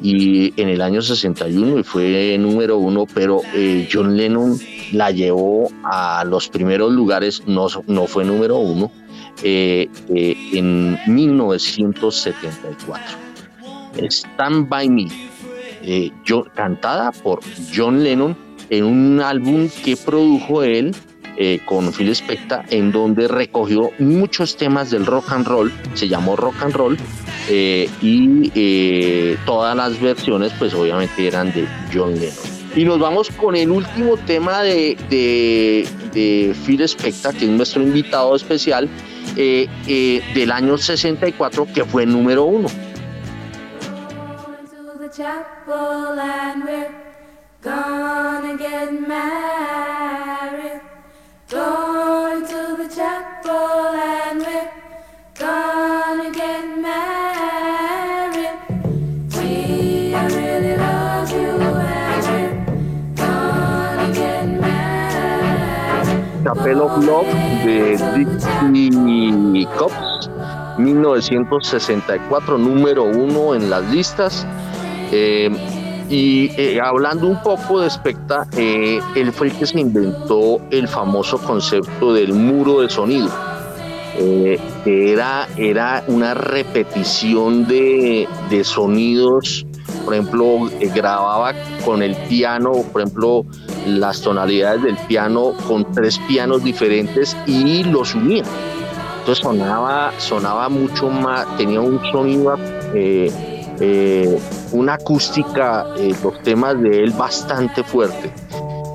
y 0.00 0.58
en 0.58 0.70
el 0.70 0.80
año 0.80 1.02
61 1.02 1.80
y 1.80 1.82
fue 1.82 2.38
número 2.38 2.78
uno, 2.78 3.04
pero 3.12 3.42
eh, 3.54 3.86
John 3.92 4.16
Lennon 4.16 4.58
la 4.92 5.10
llevó 5.10 5.68
a 5.84 6.24
los 6.24 6.48
primeros 6.48 6.90
lugares, 6.90 7.42
no, 7.46 7.66
no 7.86 8.06
fue 8.06 8.24
número 8.24 8.56
uno, 8.56 8.90
eh, 9.42 9.90
eh, 10.08 10.36
en 10.54 10.98
1974. 11.06 13.18
Stand 14.08 14.70
By 14.70 14.88
Me, 14.88 15.06
cantada 16.54 17.12
por 17.12 17.40
John 17.76 18.02
Lennon 18.02 18.34
en 18.70 18.84
un 18.84 19.20
álbum 19.20 19.68
que 19.84 19.98
produjo 19.98 20.62
él 20.62 20.96
eh, 21.36 21.60
con 21.64 21.92
Phil 21.92 22.10
Spector, 22.10 22.62
en 22.68 22.92
donde 22.92 23.26
recogió 23.26 23.90
muchos 23.98 24.56
temas 24.56 24.90
del 24.90 25.06
rock 25.06 25.32
and 25.32 25.46
roll, 25.46 25.72
se 25.94 26.06
llamó 26.06 26.36
rock 26.36 26.62
and 26.62 26.74
roll, 26.74 26.98
eh, 27.48 27.88
y 28.02 28.52
eh, 28.54 29.38
todas 29.46 29.74
las 29.74 29.98
versiones 29.98 30.52
pues 30.58 30.74
obviamente 30.74 31.26
eran 31.26 31.52
de 31.52 31.66
John 31.92 32.14
Lennon. 32.14 32.52
Y 32.76 32.84
nos 32.84 32.98
vamos 32.98 33.30
con 33.30 33.56
el 33.56 33.70
último 33.70 34.16
tema 34.18 34.62
de, 34.62 34.96
Phil 36.66 36.82
Spector, 36.82 37.34
que 37.34 37.44
es 37.46 37.50
nuestro 37.50 37.82
invitado 37.82 38.36
especial, 38.36 38.88
del 39.34 40.52
año 40.52 40.76
64, 40.76 41.66
que 41.74 41.84
fue 41.84 42.04
número 42.04 42.44
uno. 42.44 42.68
Chapel 66.44 66.82
of 66.82 67.04
Love 67.04 67.26
de 67.64 67.96
Dixie 68.14 69.66
Cops, 69.78 70.28
1964, 70.76 72.58
número 72.58 73.04
uno 73.04 73.54
en 73.54 73.70
las 73.70 73.84
listas. 73.90 74.46
Eh, 75.12 75.81
y 76.12 76.50
eh, 76.58 76.78
hablando 76.78 77.26
un 77.26 77.42
poco 77.42 77.80
de 77.80 77.88
Specta, 77.88 78.46
eh, 78.56 79.00
él 79.16 79.32
fue 79.32 79.48
el 79.48 79.54
que 79.54 79.66
se 79.66 79.80
inventó 79.80 80.60
el 80.70 80.86
famoso 80.86 81.38
concepto 81.38 82.12
del 82.12 82.34
muro 82.34 82.82
de 82.82 82.90
sonido. 82.90 83.30
era, 84.84 85.48
era 85.56 86.04
una 86.06 86.34
repetición 86.34 87.66
de, 87.66 88.28
de 88.50 88.62
sonidos, 88.62 89.64
por 90.04 90.12
ejemplo, 90.12 90.68
grababa 90.94 91.54
con 91.82 92.02
el 92.02 92.14
piano, 92.28 92.72
por 92.92 93.00
ejemplo, 93.00 93.46
las 93.86 94.20
tonalidades 94.20 94.82
del 94.82 94.96
piano 95.08 95.54
con 95.66 95.90
tres 95.92 96.20
pianos 96.28 96.62
diferentes 96.62 97.34
y 97.46 97.84
los 97.84 98.14
unía. 98.14 98.44
Entonces 99.20 99.42
sonaba, 99.42 100.12
sonaba 100.18 100.68
mucho 100.68 101.08
más, 101.08 101.56
tenía 101.56 101.80
un 101.80 102.00
sonido, 102.10 102.56
eh, 102.92 103.30
eh, 103.80 104.38
una 104.72 104.94
acústica, 104.94 105.86
eh, 105.96 106.14
los 106.22 106.42
temas 106.42 106.80
de 106.80 107.04
él 107.04 107.10
bastante 107.12 107.82
fuerte. 107.82 108.30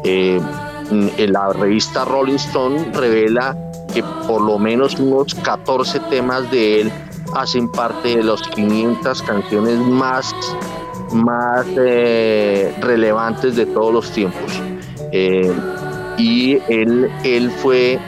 en 0.03 1.33
la 1.33 1.51
revista 1.51 2.05
Rolling 2.05 2.35
Stone 2.35 2.91
revela 2.93 3.57
que 3.93 4.01
por 4.25 4.41
lo 4.41 4.57
menos 4.57 4.97
unos 4.99 5.35
14 5.35 5.99
temas 6.09 6.49
de 6.49 6.81
él 6.81 6.91
hacen 7.35 7.69
parte 7.71 8.15
de 8.17 8.23
las 8.23 8.41
500 8.41 9.21
canciones 9.23 9.79
más, 9.79 10.33
más 11.11 11.65
relevantes 12.79 13.57
de 13.57 13.65
todos 13.65 13.93
los 13.93 14.11
tiempos. 14.11 14.61
Eh, 15.11 15.53
y 16.17 16.57
él, 16.67 17.09
él 17.23 17.51
fue, 17.51 17.99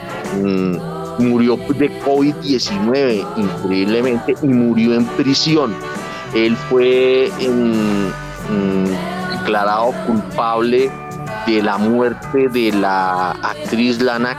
mm, 0.42 1.22
murió 1.22 1.56
de 1.56 1.90
COVID-19 2.02 3.26
increíblemente 3.36 4.34
y 4.42 4.46
murió 4.46 4.94
en 4.94 5.04
prisión. 5.04 5.74
Él 6.34 6.56
fue 6.56 7.30
mm, 7.40 9.38
declarado 9.38 9.92
culpable 10.06 10.90
de 11.46 11.62
la 11.62 11.78
muerte 11.78 12.48
de 12.48 12.72
la 12.72 13.30
actriz 13.30 14.00
Lana 14.00 14.36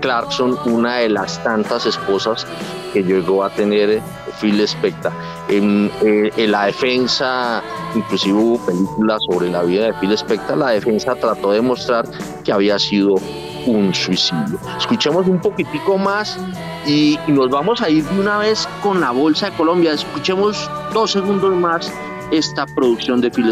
Clarkson, 0.00 0.58
una 0.64 0.96
de 0.96 1.08
las 1.08 1.42
tantas 1.42 1.86
esposas 1.86 2.46
que 2.92 3.02
llegó 3.02 3.44
a 3.44 3.50
tener 3.50 4.00
Phil 4.40 4.60
Spector. 4.60 5.12
En, 5.48 5.90
eh, 6.02 6.46
la 6.48 6.66
defensa, 6.66 7.62
inclusive 7.94 8.34
hubo 8.34 8.66
películas 8.66 9.20
sobre 9.30 9.50
la 9.50 9.62
vida 9.62 9.86
de 9.86 9.92
Phil 9.94 10.12
Spector, 10.12 10.58
la 10.58 10.70
defensa 10.70 11.14
trató 11.14 11.52
de 11.52 11.60
mostrar 11.60 12.06
que 12.44 12.52
había 12.52 12.78
sido 12.78 13.16
un 13.66 13.94
suicidio. 13.94 14.58
Escuchemos 14.78 15.26
un 15.26 15.40
poquitico 15.40 15.98
más 15.98 16.38
y, 16.86 17.18
nos 17.28 17.50
vamos 17.50 17.82
a 17.82 17.90
ir 17.90 18.04
de 18.04 18.20
una 18.20 18.38
vez 18.38 18.68
con 18.82 19.00
la 19.00 19.10
Bolsa 19.10 19.50
de 19.50 19.56
Colombia. 19.56 19.92
Escuchemos 19.92 20.70
dos 20.92 21.12
segundos 21.12 21.54
más 21.54 21.92
esta 22.30 22.66
producción 22.66 23.20
de 23.20 23.30
Phil. 23.30 23.50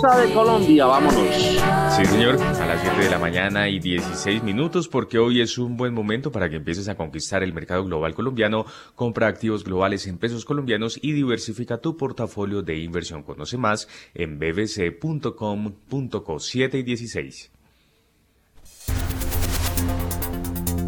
Bolsa 0.00 0.18
de 0.18 0.32
Colombia, 0.32 0.86
vámonos. 0.86 1.36
Sí, 1.96 2.06
señor, 2.06 2.40
a 2.40 2.66
las 2.66 2.80
7 2.80 3.04
de 3.04 3.10
la 3.10 3.18
mañana 3.18 3.68
y 3.68 3.80
16 3.80 4.42
minutos, 4.42 4.88
porque 4.88 5.18
hoy 5.18 5.42
es 5.42 5.58
un 5.58 5.76
buen 5.76 5.92
momento 5.92 6.32
para 6.32 6.48
que 6.48 6.56
empieces 6.56 6.88
a 6.88 6.94
conquistar 6.94 7.42
el 7.42 7.52
mercado 7.52 7.84
global 7.84 8.14
colombiano. 8.14 8.64
Compra 8.94 9.26
activos 9.26 9.62
globales 9.62 10.06
en 10.06 10.16
pesos 10.16 10.46
colombianos 10.46 10.98
y 11.02 11.12
diversifica 11.12 11.78
tu 11.78 11.98
portafolio 11.98 12.62
de 12.62 12.78
inversión. 12.78 13.22
Conoce 13.22 13.58
más 13.58 13.88
en 14.14 14.38
bbc.com.co 14.38 16.38
7 16.38 16.78
y 16.78 16.82
16. 16.82 17.50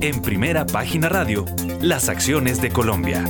En 0.00 0.22
primera 0.22 0.64
página 0.64 1.10
radio, 1.10 1.44
las 1.82 2.08
acciones 2.08 2.62
de 2.62 2.70
Colombia. 2.70 3.26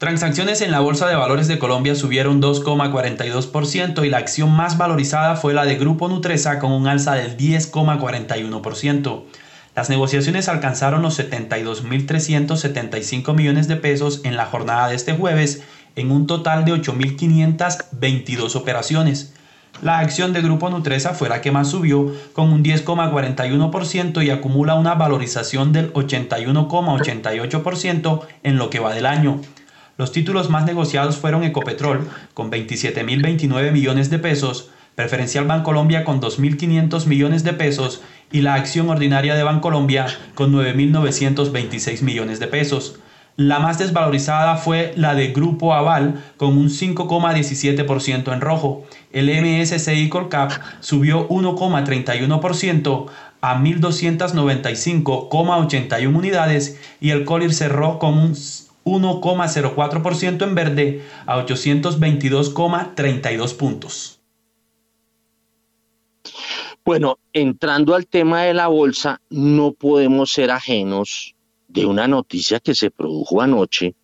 Transacciones 0.00 0.60
en 0.62 0.70
la 0.70 0.80
Bolsa 0.80 1.06
de 1.08 1.14
Valores 1.14 1.46
de 1.46 1.58
Colombia 1.58 1.94
subieron 1.94 2.40
2,42% 2.40 4.06
y 4.06 4.08
la 4.08 4.16
acción 4.16 4.50
más 4.50 4.78
valorizada 4.78 5.36
fue 5.36 5.52
la 5.52 5.66
de 5.66 5.76
Grupo 5.76 6.08
Nutresa 6.08 6.58
con 6.58 6.72
un 6.72 6.88
alza 6.88 7.16
del 7.16 7.36
10,41%. 7.36 9.24
Las 9.76 9.90
negociaciones 9.90 10.48
alcanzaron 10.48 11.02
los 11.02 11.20
72.375 11.20 13.34
millones 13.34 13.68
de 13.68 13.76
pesos 13.76 14.22
en 14.24 14.38
la 14.38 14.46
jornada 14.46 14.88
de 14.88 14.94
este 14.94 15.12
jueves 15.12 15.64
en 15.96 16.10
un 16.10 16.26
total 16.26 16.64
de 16.64 16.72
8.522 16.72 18.56
operaciones. 18.56 19.34
La 19.82 19.98
acción 19.98 20.32
de 20.32 20.40
Grupo 20.40 20.70
Nutresa 20.70 21.12
fue 21.12 21.28
la 21.28 21.42
que 21.42 21.52
más 21.52 21.68
subió 21.68 22.10
con 22.32 22.50
un 22.50 22.64
10,41% 22.64 24.24
y 24.24 24.30
acumula 24.30 24.76
una 24.76 24.94
valorización 24.94 25.74
del 25.74 25.92
81,88% 25.92 28.20
en 28.44 28.56
lo 28.56 28.70
que 28.70 28.80
va 28.80 28.94
del 28.94 29.04
año. 29.04 29.42
Los 30.00 30.12
títulos 30.12 30.48
más 30.48 30.64
negociados 30.64 31.18
fueron 31.18 31.44
Ecopetrol, 31.44 32.08
con 32.32 32.50
27.029 32.50 33.70
millones 33.70 34.08
de 34.08 34.18
pesos, 34.18 34.70
Preferencial 34.94 35.44
Bancolombia 35.44 36.04
con 36.04 36.22
2.500 36.22 37.04
millones 37.04 37.44
de 37.44 37.52
pesos 37.52 38.00
y 38.32 38.40
la 38.40 38.54
acción 38.54 38.88
ordinaria 38.88 39.34
de 39.34 39.42
Bancolombia 39.42 40.06
con 40.34 40.54
9.926 40.54 42.00
millones 42.00 42.40
de 42.40 42.46
pesos. 42.46 42.98
La 43.36 43.58
más 43.58 43.78
desvalorizada 43.78 44.56
fue 44.56 44.94
la 44.96 45.14
de 45.14 45.34
Grupo 45.34 45.74
Aval 45.74 46.24
con 46.38 46.56
un 46.56 46.70
5,17% 46.70 48.32
en 48.32 48.40
rojo. 48.40 48.86
El 49.12 49.28
MSCI 49.28 50.08
Colcap 50.08 50.50
subió 50.80 51.28
1,31% 51.28 53.06
a 53.42 53.58
1.295,81 53.58 56.16
unidades 56.16 56.80
y 57.02 57.10
el 57.10 57.26
Colir 57.26 57.52
cerró 57.52 57.98
con 57.98 58.16
un 58.16 58.34
1,04% 58.84 60.42
en 60.42 60.54
verde 60.54 61.02
a 61.26 61.44
822,32 61.44 63.56
puntos. 63.56 64.20
Bueno, 66.84 67.18
entrando 67.32 67.94
al 67.94 68.06
tema 68.06 68.42
de 68.42 68.54
la 68.54 68.68
bolsa, 68.68 69.20
no 69.28 69.72
podemos 69.72 70.32
ser 70.32 70.50
ajenos 70.50 71.34
de 71.68 71.86
una 71.86 72.08
noticia 72.08 72.58
que 72.58 72.74
se 72.74 72.90
produjo 72.90 73.40
anoche 73.40 73.94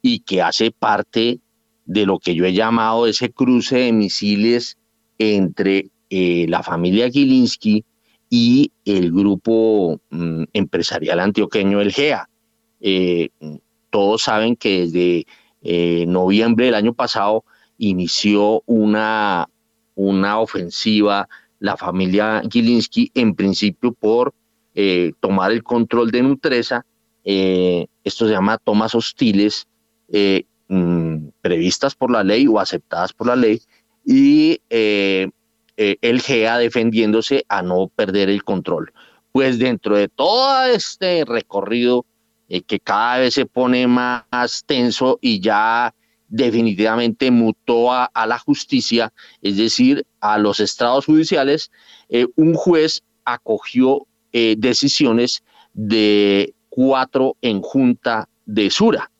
y 0.00 0.20
que 0.20 0.42
hace 0.42 0.70
parte 0.70 1.40
de 1.84 2.06
lo 2.06 2.18
que 2.18 2.34
yo 2.34 2.44
he 2.44 2.52
llamado 2.52 3.06
ese 3.06 3.30
cruce 3.30 3.76
de 3.76 3.92
misiles 3.92 4.76
entre 5.18 5.90
eh, 6.10 6.46
la 6.48 6.62
familia 6.62 7.10
Gilinski 7.10 7.84
y 8.28 8.72
el 8.84 9.12
grupo 9.12 10.00
mm, 10.10 10.44
empresarial 10.52 11.20
antioqueño, 11.20 11.80
el 11.80 11.92
GEA. 11.92 12.28
Eh, 12.80 13.30
todos 13.92 14.22
saben 14.22 14.56
que 14.56 14.80
desde 14.80 15.26
eh, 15.60 16.06
noviembre 16.08 16.64
del 16.64 16.74
año 16.74 16.94
pasado 16.94 17.44
inició 17.76 18.62
una, 18.64 19.48
una 19.94 20.40
ofensiva 20.40 21.28
la 21.58 21.76
familia 21.76 22.42
Gilinski, 22.50 23.12
en 23.14 23.34
principio 23.34 23.92
por 23.92 24.34
eh, 24.74 25.12
tomar 25.20 25.52
el 25.52 25.62
control 25.62 26.10
de 26.10 26.22
Nutresa. 26.22 26.86
Eh, 27.22 27.86
esto 28.02 28.26
se 28.26 28.32
llama 28.32 28.58
tomas 28.58 28.94
hostiles 28.94 29.68
mm, 30.68 31.28
previstas 31.42 31.94
por 31.94 32.10
la 32.10 32.24
ley 32.24 32.46
o 32.48 32.58
aceptadas 32.58 33.12
por 33.12 33.26
la 33.26 33.36
ley 33.36 33.60
y 34.04 34.58
el 34.70 36.22
GEA 36.22 36.58
defendiéndose 36.58 37.44
a 37.48 37.62
no 37.62 37.88
perder 37.94 38.30
el 38.30 38.42
control. 38.42 38.92
Pues 39.32 39.58
dentro 39.58 39.96
de 39.96 40.08
todo 40.08 40.64
este 40.64 41.24
recorrido 41.26 42.06
que 42.60 42.80
cada 42.80 43.18
vez 43.18 43.34
se 43.34 43.46
pone 43.46 43.86
más 43.86 44.64
tenso 44.66 45.18
y 45.22 45.40
ya 45.40 45.94
definitivamente 46.28 47.30
mutó 47.30 47.92
a, 47.92 48.10
la 48.26 48.38
justicia, 48.38 49.12
es 49.42 49.56
decir, 49.56 50.06
a 50.20 50.38
los 50.38 50.60
estrados 50.60 51.06
judiciales, 51.06 51.70
eh, 52.08 52.26
un 52.36 52.54
juez 52.54 53.02
acogió 53.24 54.06
eh, 54.32 54.56
decisiones 54.58 55.42
de 55.74 56.54
cuatro 56.70 57.36
en 57.42 57.60
junta 57.60 58.28
de 58.46 58.70
Sura. 58.70 59.10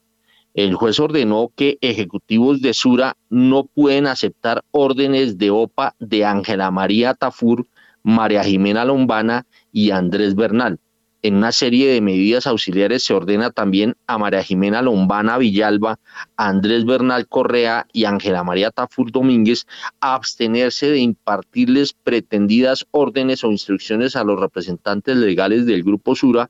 El 0.55 0.73
juez 0.75 0.99
ordenó 0.99 1.51
que 1.55 1.77
ejecutivos 1.81 2.61
de 2.61 2.73
Sura 2.73 3.15
no 3.29 3.65
pueden 3.65 4.07
aceptar 4.07 4.63
órdenes 4.71 5.37
de 5.37 5.51
OPA 5.51 5.95
de 5.99 6.25
Ángela 6.25 6.71
María 6.71 7.13
Tafur, 7.13 7.67
María 8.03 8.43
Jimena 8.43 8.85
Lombana 8.85 9.45
y 9.71 9.91
Andrés 9.91 10.35
Bernal 10.35 10.79
en 11.23 11.35
una 11.35 11.53
serie 11.53 11.91
de 11.91 12.01
medidas 12.01 12.47
auxiliares 12.47 13.03
se 13.03 13.13
ordena 13.13 13.49
también 13.49 13.95
a 14.07 14.17
María 14.17 14.43
Jimena 14.43 14.81
Lombana 14.81 15.37
Villalba, 15.37 15.99
Andrés 16.35 16.83
Bernal 16.83 17.27
Correa 17.29 17.87
y 17.93 18.03
Ángela 18.03 18.43
María 18.43 18.71
Tafur 18.71 19.09
Domínguez 19.09 19.65
abstenerse 20.01 20.91
de 20.91 20.99
impartirles 20.99 21.93
pretendidas 21.93 22.85
órdenes 22.91 23.45
o 23.45 23.51
instrucciones 23.51 24.17
a 24.17 24.25
los 24.25 24.37
representantes 24.37 25.15
legales 25.15 25.65
del 25.65 25.83
Grupo 25.83 26.13
Sura, 26.13 26.49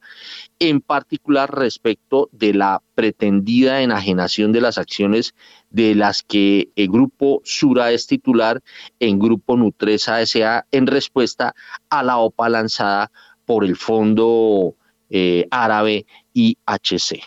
en 0.58 0.82
particular 0.82 1.54
respecto 1.54 2.30
de 2.32 2.56
la 2.56 2.82
pretendida 2.96 3.82
enajenación 3.82 4.52
de 4.52 4.62
las 4.62 4.80
acciones 4.80 5.36
de 5.70 5.94
las 5.94 6.24
que 6.24 6.70
el 6.76 6.88
Grupo 6.88 7.42
Sura 7.44 7.92
es 7.92 8.08
titular 8.08 8.62
en 9.00 9.20
Grupo 9.20 9.56
Nutresa 9.56 10.20
S.A. 10.22 10.66
en 10.72 10.88
respuesta 10.88 11.54
a 11.90 12.02
la 12.02 12.18
OPA 12.18 12.50
lanzada 12.50 13.12
por 13.46 13.64
el 13.64 13.76
Fondo 13.76 14.76
eh, 15.10 15.48
Árabe 15.52 16.06
IHC. 16.34 17.22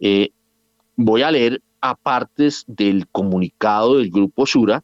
Eh, 0.00 0.30
voy 0.96 1.22
a 1.22 1.30
leer 1.30 1.60
apartes 1.80 2.64
del 2.66 3.06
comunicado 3.08 3.98
del 3.98 4.10
Grupo 4.10 4.46
Sura 4.46 4.82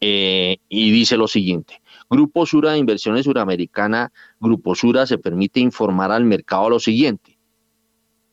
eh, 0.00 0.58
y 0.68 0.90
dice 0.90 1.16
lo 1.16 1.28
siguiente. 1.28 1.80
Grupo 2.08 2.46
Sura 2.46 2.72
de 2.72 2.78
Inversiones 2.78 3.24
Suramericana, 3.24 4.12
Grupo 4.40 4.74
Sura 4.74 5.06
se 5.06 5.18
permite 5.18 5.60
informar 5.60 6.10
al 6.12 6.24
mercado 6.24 6.70
lo 6.70 6.80
siguiente. 6.80 7.38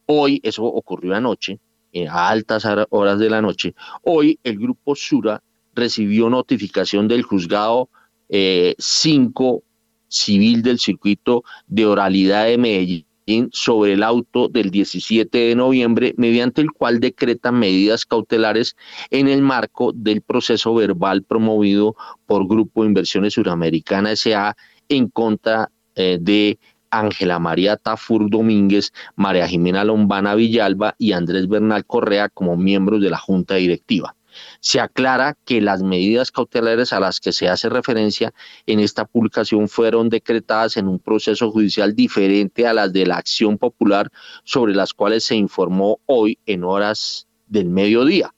Hoy, 0.05 0.39
eso 0.43 0.63
ocurrió 0.63 1.15
anoche, 1.15 1.59
a 2.09 2.29
altas 2.29 2.65
horas 2.89 3.19
de 3.19 3.29
la 3.29 3.41
noche, 3.41 3.73
hoy 4.03 4.39
el 4.43 4.59
Grupo 4.59 4.95
Sura 4.95 5.41
recibió 5.73 6.29
notificación 6.29 7.07
del 7.07 7.23
juzgado 7.23 7.89
5 8.29 9.63
civil 10.07 10.61
del 10.61 10.79
circuito 10.79 11.43
de 11.67 11.85
oralidad 11.85 12.45
de 12.45 12.57
Medellín 12.57 13.05
sobre 13.51 13.93
el 13.93 14.03
auto 14.03 14.47
del 14.47 14.71
17 14.71 15.37
de 15.37 15.55
noviembre, 15.55 16.13
mediante 16.17 16.61
el 16.61 16.71
cual 16.71 16.99
decreta 16.99 17.51
medidas 17.51 18.05
cautelares 18.05 18.75
en 19.11 19.27
el 19.27 19.41
marco 19.41 19.91
del 19.93 20.21
proceso 20.21 20.73
verbal 20.73 21.23
promovido 21.23 21.95
por 22.25 22.47
Grupo 22.47 22.85
Inversiones 22.85 23.33
Suramericana 23.33 24.13
S.A. 24.13 24.55
en 24.87 25.09
contra 25.09 25.69
eh, 25.95 26.17
de 26.21 26.57
Ángela 26.89 27.37
María 27.39 27.75
Tafur 27.75 28.29
Domínguez, 28.29 28.93
María 29.15 29.47
Jimena 29.47 29.83
Lombana 29.83 30.35
Villalba 30.35 30.95
y 30.97 31.11
Andrés 31.11 31.49
Bernal 31.49 31.85
Correa 31.85 32.29
como 32.29 32.55
miembros 32.55 33.01
de 33.01 33.09
la 33.09 33.17
Junta 33.17 33.55
Directiva. 33.55 34.15
Se 34.59 34.79
aclara 34.79 35.37
que 35.45 35.61
las 35.61 35.83
medidas 35.83 36.31
cautelares 36.31 36.93
a 36.93 36.99
las 36.99 37.19
que 37.19 37.31
se 37.31 37.49
hace 37.49 37.69
referencia 37.69 38.33
en 38.65 38.79
esta 38.79 39.05
publicación 39.05 39.67
fueron 39.67 40.09
decretadas 40.09 40.77
en 40.77 40.87
un 40.87 40.99
proceso 40.99 41.51
judicial 41.51 41.95
diferente 41.95 42.67
a 42.67 42.73
las 42.73 42.93
de 42.93 43.05
la 43.05 43.17
acción 43.17 43.57
popular 43.57 44.11
sobre 44.43 44.73
las 44.73 44.93
cuales 44.93 45.23
se 45.23 45.35
informó 45.35 45.99
hoy 46.05 46.39
en 46.45 46.63
horas 46.63 47.27
del 47.47 47.69
mediodía. 47.69 48.33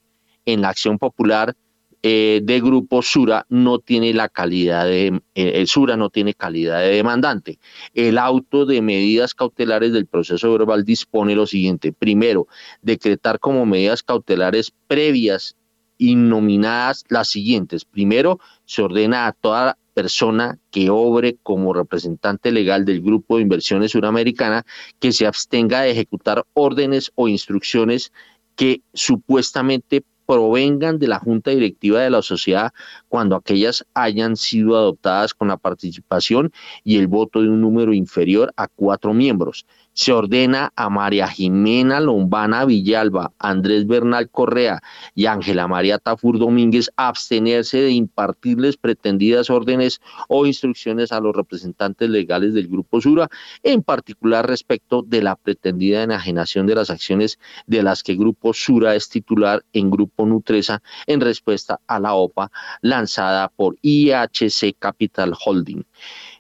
En 0.46 0.62
la 0.62 0.70
acción 0.70 0.98
popular 0.98 1.56
eh, 2.02 2.40
de 2.44 2.62
grupo 2.62 3.02
Sura 3.02 3.46
no 3.50 3.80
tiene 3.80 4.14
la 4.14 4.30
calidad 4.30 4.86
de 4.86 5.22
eh, 5.36 5.66
Sura 5.68 5.98
no 5.98 6.10
tiene 6.10 6.34
calidad 6.34 6.80
de 6.80 6.92
demandante. 6.92 7.60
El 7.94 8.18
auto 8.18 8.66
de 8.66 8.82
medidas 8.82 9.34
cautelares 9.34 9.92
del 9.92 10.06
proceso 10.06 10.50
verbal 10.54 10.86
dispone 10.86 11.36
lo 11.36 11.46
siguiente: 11.46 11.92
primero, 11.92 12.48
decretar 12.82 13.40
como 13.40 13.66
medidas 13.66 14.02
cautelares 14.02 14.72
previas 14.88 15.58
nominadas 16.00 17.06
las 17.10 17.30
siguientes. 17.30 17.86
Primero, 17.86 18.40
se 18.66 18.82
ordena 18.82 19.28
a 19.28 19.34
toda 19.34 19.78
persona 19.94 20.58
que 20.72 20.90
obre 20.90 21.38
como 21.44 21.74
representante 21.74 22.52
legal 22.52 22.86
del 22.86 23.02
Grupo 23.02 23.36
de 23.36 23.44
Inversiones 23.44 23.92
Suramericana 23.92 24.66
que 25.00 25.12
se 25.12 25.28
abstenga 25.28 25.82
de 25.82 25.92
ejecutar 25.92 26.46
órdenes 26.54 27.12
o 27.16 27.28
instrucciones 27.28 28.14
que 28.56 28.82
supuestamente 28.94 30.04
provengan 30.26 31.00
de 31.00 31.08
la 31.08 31.20
junta 31.20 31.50
directiva 31.52 32.02
de 32.02 32.12
la 32.12 32.22
sociedad 32.22 32.72
cuando 33.08 33.36
aquellas 33.36 33.84
hayan 33.96 34.38
sido 34.38 34.78
adoptadas 34.78 35.34
con 35.34 35.48
la 35.48 35.58
participación 35.58 36.52
y 36.84 36.98
el 36.98 37.08
voto 37.08 37.42
de 37.42 37.50
un 37.50 37.62
número 37.62 37.94
inferior 37.94 38.54
a 38.56 38.68
cuatro 38.68 39.14
miembros 39.14 39.66
se 40.00 40.14
ordena 40.14 40.72
a 40.78 40.90
María 40.90 41.28
Jimena 41.28 42.00
Lombana 42.00 42.64
Villalba, 42.64 43.34
Andrés 43.38 43.86
Bernal 43.86 44.30
Correa 44.30 44.82
y 45.14 45.26
Ángela 45.26 45.68
María 45.68 45.98
Tafur 45.98 46.40
Domínguez 46.40 46.90
abstenerse 46.96 47.82
de 47.82 47.92
impartirles 47.92 48.78
pretendidas 48.78 49.50
órdenes 49.50 50.00
o 50.30 50.46
instrucciones 50.46 51.12
a 51.12 51.20
los 51.20 51.36
representantes 51.36 52.10
legales 52.10 52.54
del 52.54 52.70
Grupo 52.70 53.02
Sura, 53.02 53.28
en 53.62 53.84
particular 53.84 54.48
respecto 54.48 55.02
de 55.02 55.22
la 55.22 55.36
pretendida 55.36 56.02
enajenación 56.02 56.66
de 56.66 56.76
las 56.76 56.90
acciones 56.90 57.38
de 57.68 57.84
las 57.84 58.02
que 58.02 58.16
Grupo 58.16 58.54
Sura 58.54 58.96
es 58.96 59.10
titular 59.10 59.66
en 59.74 59.92
Grupo 59.92 60.26
Nutresa 60.26 60.82
en 61.08 61.20
respuesta 61.20 61.82
a 61.88 62.00
la 62.00 62.14
OPA 62.14 62.50
lanzada 62.82 63.50
por 63.50 63.76
IHC 63.82 64.78
Capital 64.80 65.34
Holding. 65.46 65.84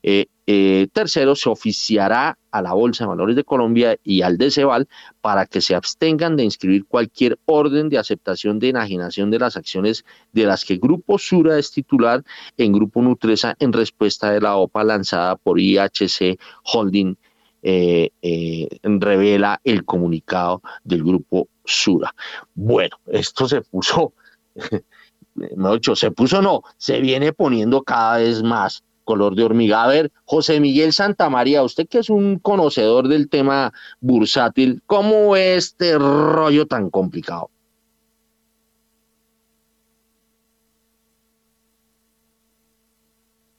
Eh, 0.02 0.28
eh, 0.52 0.88
tercero, 0.92 1.36
se 1.36 1.48
oficiará 1.48 2.36
a 2.50 2.62
la 2.64 2.74
Bolsa 2.74 3.04
de 3.04 3.10
Valores 3.10 3.36
de 3.36 3.44
Colombia 3.44 4.00
y 4.04 4.24
al 4.24 4.40
DECEVAL 4.40 4.88
para 5.22 5.46
que 5.46 5.62
se 5.62 5.76
abstengan 5.76 6.38
de 6.38 6.44
inscribir 6.44 6.86
cualquier 6.88 7.38
orden 7.46 7.88
de 7.88 8.00
aceptación 8.00 8.58
de 8.58 8.70
enajenación 8.70 9.30
de 9.30 9.38
las 9.38 9.58
acciones 9.58 10.06
de 10.34 10.46
las 10.46 10.66
que 10.66 10.78
Grupo 10.78 11.20
Sura 11.20 11.60
es 11.60 11.70
titular 11.70 12.24
en 12.58 12.74
Grupo 12.74 13.00
Nutresa 13.04 13.56
en 13.60 13.74
respuesta 13.74 14.32
de 14.32 14.42
la 14.42 14.56
OPA 14.56 14.84
lanzada 14.84 15.36
por 15.36 15.60
IHC 15.60 16.40
Holding. 16.64 17.16
Eh, 17.62 18.10
eh, 18.24 18.70
revela 18.82 19.62
el 19.64 19.86
comunicado 19.86 20.64
del 20.84 21.04
grupo 21.04 21.48
Sura. 21.64 22.16
Bueno, 22.56 22.98
esto 23.06 23.48
se 23.48 23.62
puso, 23.62 24.14
mejor 25.36 25.76
dicho, 25.76 25.96
se 25.96 26.10
puso 26.10 26.42
no, 26.42 26.64
se 26.78 27.02
viene 27.02 27.34
poniendo 27.34 27.84
cada 27.84 28.18
vez 28.18 28.42
más 28.42 28.84
color 29.10 29.34
de 29.34 29.44
hormiga. 29.44 29.84
A 29.84 29.88
ver, 29.88 30.12
José 30.24 30.60
Miguel 30.60 30.94
Santamaría, 30.94 31.64
usted 31.64 31.88
que 31.88 31.98
es 31.98 32.12
un 32.12 32.38
conocedor 32.38 33.08
del 33.08 33.28
tema 33.28 33.74
bursátil, 34.02 34.84
¿cómo 34.86 35.36
es 35.36 35.70
este 35.70 35.98
rollo 35.98 36.68
tan 36.68 36.92
complicado? 36.92 37.50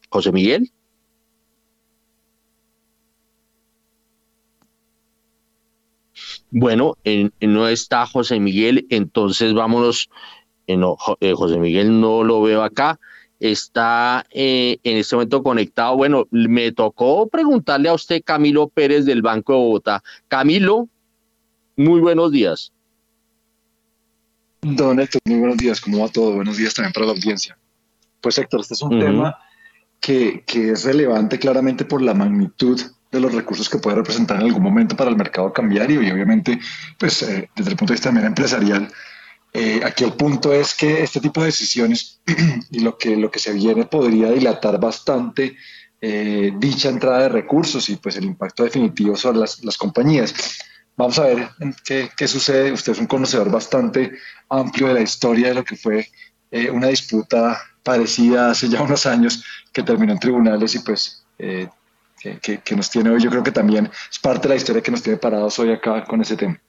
José 0.08 0.30
Miguel. 0.30 0.70
Bueno, 6.52 6.96
no 7.40 7.66
está 7.66 8.06
José 8.06 8.38
Miguel, 8.38 8.86
entonces 8.90 9.52
vámonos. 9.52 10.10
Eh, 10.68 10.78
eh, 11.18 11.34
José 11.34 11.58
Miguel 11.58 12.00
no 12.00 12.22
lo 12.22 12.40
veo 12.40 12.62
acá. 12.62 13.00
Está 13.40 14.26
eh, 14.30 14.78
en 14.84 14.98
este 14.98 15.16
momento 15.16 15.42
conectado. 15.42 15.96
Bueno, 15.96 16.26
me 16.30 16.72
tocó 16.72 17.28
preguntarle 17.28 17.88
a 17.88 17.94
usted, 17.94 18.22
Camilo 18.24 18.68
Pérez 18.68 19.04
del 19.06 19.22
Banco 19.22 19.52
de 19.52 19.58
Bogotá. 19.58 20.02
Camilo, 20.28 20.88
muy 21.76 22.00
buenos 22.00 22.30
días. 22.30 22.72
Don 24.62 25.00
Héctor, 25.00 25.22
muy 25.24 25.38
buenos 25.38 25.56
días. 25.56 25.80
¿Cómo 25.80 26.00
va 26.00 26.08
todo? 26.08 26.34
Buenos 26.34 26.58
días 26.58 26.74
también 26.74 26.92
para 26.92 27.06
la 27.06 27.12
audiencia. 27.12 27.56
Pues 28.20 28.36
Héctor, 28.36 28.60
este 28.60 28.74
es 28.74 28.82
un 28.82 29.00
tema 29.00 29.38
que, 30.00 30.44
que 30.46 30.72
es 30.72 30.84
relevante 30.84 31.38
claramente 31.38 31.84
por 31.84 32.02
la 32.02 32.12
magnitud 32.12 32.78
de 33.10 33.20
los 33.20 33.34
recursos 33.34 33.68
que 33.68 33.78
puede 33.78 33.96
representar 33.96 34.38
en 34.38 34.46
algún 34.46 34.62
momento 34.62 34.96
para 34.96 35.10
el 35.10 35.16
mercado 35.16 35.52
cambiario 35.52 36.02
y 36.02 36.10
obviamente, 36.10 36.60
pues 36.98 37.22
eh, 37.22 37.50
desde 37.56 37.70
el 37.70 37.76
punto 37.76 37.92
de 37.92 37.96
vista 37.96 38.08
también 38.08 38.26
empresarial, 38.26 38.92
eh, 39.52 39.80
aquí 39.84 40.04
el 40.04 40.12
punto 40.12 40.52
es 40.52 40.74
que 40.74 41.02
este 41.02 41.20
tipo 41.20 41.40
de 41.40 41.46
decisiones 41.46 42.20
y 42.70 42.80
lo 42.80 42.96
que, 42.96 43.16
lo 43.16 43.30
que 43.30 43.38
se 43.38 43.52
viene 43.52 43.84
podría 43.86 44.30
dilatar 44.30 44.78
bastante 44.78 45.56
eh, 46.00 46.52
dicha 46.56 46.88
entrada 46.88 47.22
de 47.22 47.28
recursos 47.28 47.88
y 47.88 47.96
pues 47.96 48.16
el 48.16 48.24
impacto 48.24 48.64
definitivo 48.64 49.16
sobre 49.16 49.38
las, 49.38 49.62
las 49.64 49.76
compañías. 49.76 50.34
Vamos 50.96 51.18
a 51.18 51.24
ver 51.24 51.48
qué, 51.84 52.10
qué, 52.16 52.28
sucede. 52.28 52.72
Usted 52.72 52.92
es 52.92 52.98
un 52.98 53.06
conocedor 53.06 53.50
bastante 53.50 54.12
amplio 54.48 54.88
de 54.88 54.94
la 54.94 55.00
historia 55.00 55.48
de 55.48 55.54
lo 55.54 55.64
que 55.64 55.76
fue 55.76 56.08
una 56.72 56.88
disputa 56.88 57.60
parecida 57.82 58.50
hace 58.50 58.68
ya 58.68 58.82
unos 58.82 59.06
años 59.06 59.44
que 59.72 59.84
terminó 59.84 60.12
en 60.12 60.18
tribunales 60.18 60.74
y 60.74 60.80
pues 60.80 61.24
que, 62.20 62.76
nos 62.76 62.90
tiene 62.90 63.10
hoy. 63.10 63.20
Yo 63.20 63.30
creo 63.30 63.42
que 63.42 63.52
también 63.52 63.90
es 64.10 64.18
parte 64.18 64.42
de 64.42 64.54
la 64.54 64.56
historia 64.56 64.82
que 64.82 64.90
nos 64.90 65.02
tiene 65.02 65.18
parados 65.18 65.58
hoy 65.58 65.72
acá 65.72 66.04
con 66.04 66.20
ese 66.20 66.36
tema. 66.36 66.60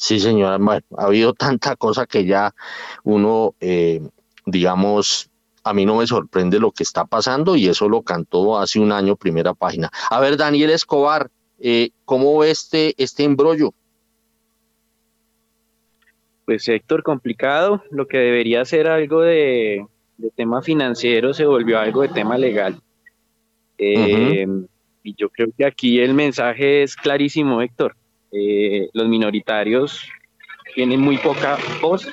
Sí, 0.00 0.18
señora. 0.18 0.56
Bueno, 0.56 0.80
ha 0.96 1.04
habido 1.04 1.34
tanta 1.34 1.76
cosa 1.76 2.06
que 2.06 2.24
ya 2.24 2.54
uno, 3.04 3.54
eh, 3.60 4.00
digamos, 4.46 5.28
a 5.62 5.74
mí 5.74 5.84
no 5.84 5.96
me 5.96 6.06
sorprende 6.06 6.58
lo 6.58 6.72
que 6.72 6.84
está 6.84 7.04
pasando 7.04 7.54
y 7.54 7.68
eso 7.68 7.86
lo 7.86 8.00
cantó 8.00 8.58
hace 8.58 8.80
un 8.80 8.92
año, 8.92 9.14
primera 9.14 9.52
página. 9.52 9.90
A 10.08 10.18
ver, 10.18 10.38
Daniel 10.38 10.70
Escobar, 10.70 11.30
eh, 11.58 11.90
¿cómo 12.06 12.38
ve 12.38 12.50
este, 12.50 12.94
este 12.96 13.24
embrollo? 13.24 13.74
Pues 16.46 16.66
Héctor, 16.66 17.02
complicado. 17.02 17.84
Lo 17.90 18.08
que 18.08 18.16
debería 18.16 18.64
ser 18.64 18.88
algo 18.88 19.20
de 19.20 19.86
tema 20.34 20.62
financiero 20.62 21.34
se 21.34 21.44
volvió 21.44 21.78
algo 21.78 22.00
de 22.00 22.08
tema 22.08 22.38
legal. 22.38 22.80
Eh, 23.76 24.46
y 25.02 25.14
yo 25.14 25.28
creo 25.28 25.48
que 25.54 25.66
aquí 25.66 26.00
el 26.00 26.14
mensaje 26.14 26.82
es 26.84 26.96
clarísimo, 26.96 27.60
Héctor. 27.60 27.96
Eh, 28.32 28.88
los 28.92 29.08
minoritarios 29.08 30.02
tienen 30.74 31.00
muy 31.00 31.18
poca 31.18 31.58
voz 31.80 32.06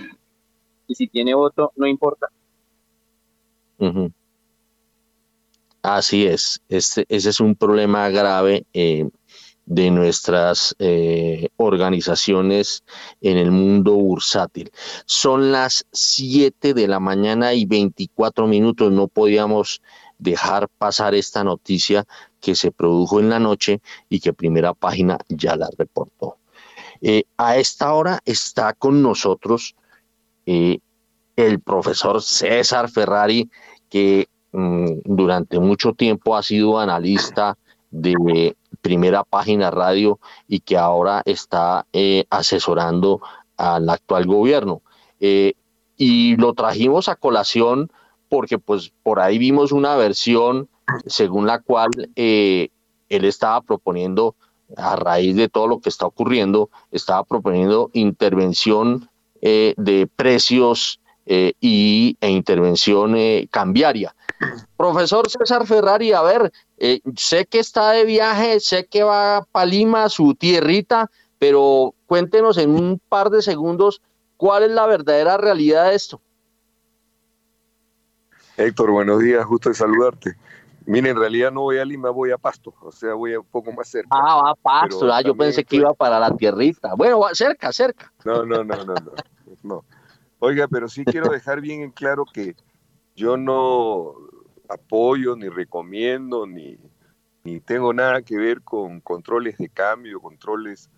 y 0.87 0.95
si 0.95 1.07
tiene 1.07 1.33
voto 1.33 1.71
no 1.75 1.85
importa. 1.87 2.27
Así 5.83 6.25
es, 6.25 6.61
este, 6.67 7.05
ese 7.07 7.29
es 7.29 7.39
un 7.39 7.55
problema 7.55 8.09
grave 8.09 8.65
eh, 8.73 9.07
de 9.65 9.91
nuestras 9.91 10.75
organizaciones 11.57 12.83
en 13.21 13.37
el 13.37 13.51
mundo 13.51 13.93
bursátil. 13.93 14.71
Son 15.05 15.51
las 15.51 15.85
7 15.91 16.73
de 16.73 16.87
la 16.87 16.99
mañana 16.99 17.53
y 17.53 17.65
24 17.65 18.47
minutos, 18.47 18.91
no 18.91 19.07
podíamos 19.07 19.81
dejar 20.19 20.67
pasar 20.77 21.15
esta 21.15 21.43
noticia 21.43 22.05
que 22.39 22.55
se 22.55 22.71
produjo 22.71 23.19
en 23.19 23.29
la 23.29 23.39
noche 23.39 23.81
y 24.09 24.19
que 24.19 24.33
primera 24.33 24.73
página 24.73 25.17
ya 25.29 25.55
la 25.55 25.69
reportó. 25.77 26.37
Eh, 27.01 27.23
a 27.37 27.57
esta 27.57 27.93
hora 27.93 28.19
está 28.25 28.73
con 28.73 29.01
nosotros 29.01 29.75
eh, 30.45 30.79
el 31.35 31.59
profesor 31.59 32.21
César 32.21 32.89
Ferrari, 32.89 33.49
que 33.89 34.27
mm, 34.51 34.99
durante 35.05 35.59
mucho 35.59 35.93
tiempo 35.93 36.35
ha 36.35 36.43
sido 36.43 36.79
analista 36.79 37.57
de 37.91 38.55
primera 38.81 39.23
página 39.23 39.71
radio 39.71 40.19
y 40.47 40.59
que 40.59 40.77
ahora 40.77 41.21
está 41.25 41.85
eh, 41.93 42.25
asesorando 42.29 43.21
al 43.57 43.89
actual 43.89 44.25
gobierno. 44.25 44.81
y 45.99 46.35
lo 46.35 46.53
trajimos 46.53 47.09
a 47.09 47.15
colación 47.15 47.91
porque 48.29 48.57
pues 48.57 48.91
por 49.03 49.19
ahí 49.19 49.37
vimos 49.37 49.71
una 49.71 49.95
versión 49.95 50.69
según 51.05 51.47
la 51.47 51.59
cual 51.59 51.89
eh, 52.15 52.69
él 53.09 53.25
estaba 53.25 53.61
proponiendo, 53.61 54.35
a 54.75 54.97
raíz 54.97 55.35
de 55.35 55.47
todo 55.47 55.67
lo 55.67 55.79
que 55.79 55.89
está 55.89 56.05
ocurriendo, 56.05 56.69
estaba 56.91 57.23
proponiendo 57.23 57.89
intervención 57.93 59.09
eh, 59.41 59.73
de 59.77 60.07
precios 60.13 60.99
eh, 61.25 61.53
y, 61.61 62.17
e 62.19 62.29
intervención 62.29 63.15
cambiaria. 63.49 64.13
Profesor 64.75 65.29
César 65.29 65.65
Ferrari, 65.65 66.11
a 66.11 66.21
ver, 66.21 66.51
sé 67.15 67.45
que 67.45 67.59
está 67.59 67.91
de 67.91 68.05
viaje, 68.05 68.59
sé 68.59 68.85
que 68.85 69.03
va 69.03 69.45
para 69.51 69.65
Lima, 69.65 70.09
su 70.09 70.35
tierrita, 70.35 71.09
pero 71.39 71.93
cuéntenos 72.05 72.57
en 72.57 72.71
un 72.71 73.01
par 73.09 73.29
de 73.29 73.41
segundos 73.41 74.01
cuál 74.35 74.63
es 74.63 74.71
la 74.71 74.85
verdadera 74.85 75.37
realidad 75.37 75.89
de 75.89 75.95
esto. 75.95 76.21
Héctor, 78.59 78.89
buenos 78.89 79.21
días, 79.21 79.45
gusto 79.45 79.69
de 79.69 79.75
saludarte. 79.75 80.35
Mire, 80.87 81.11
en 81.11 81.17
realidad 81.17 81.51
no 81.51 81.61
voy 81.61 81.77
a 81.77 81.85
Lima, 81.85 82.09
voy 82.09 82.31
a 82.31 82.39
Pasto, 82.39 82.73
o 82.81 82.91
sea, 82.91 83.13
voy 83.13 83.35
un 83.35 83.45
poco 83.45 83.71
más 83.71 83.87
cerca. 83.87 84.09
Ah, 84.09 84.41
va 84.41 84.49
a 84.49 84.55
Pasto, 84.55 85.13
ah, 85.13 85.21
yo 85.21 85.37
pensé 85.37 85.63
que 85.63 85.75
iba 85.75 85.93
para 85.93 86.19
la 86.19 86.35
tierrita. 86.35 86.95
Bueno, 86.95 87.21
cerca, 87.33 87.71
cerca. 87.71 88.11
No, 88.25 88.43
no, 88.47 88.63
no, 88.63 88.75
no, 88.83 88.95
no, 88.95 89.11
no. 89.61 89.85
Oiga, 90.39 90.67
pero 90.67 90.89
sí 90.89 91.05
quiero 91.05 91.29
dejar 91.29 91.61
bien 91.61 91.81
en 91.81 91.91
claro 91.91 92.25
que 92.25 92.55
yo 93.15 93.37
no 93.37 94.15
apoyo, 94.67 95.35
ni 95.35 95.49
recomiendo, 95.49 96.47
ni, 96.47 96.79
ni 97.43 97.59
tengo 97.59 97.93
nada 97.93 98.23
que 98.23 98.37
ver 98.37 98.63
con 98.63 99.01
controles 99.01 99.59
de 99.59 99.69
cambio, 99.69 100.19
controles 100.19 100.89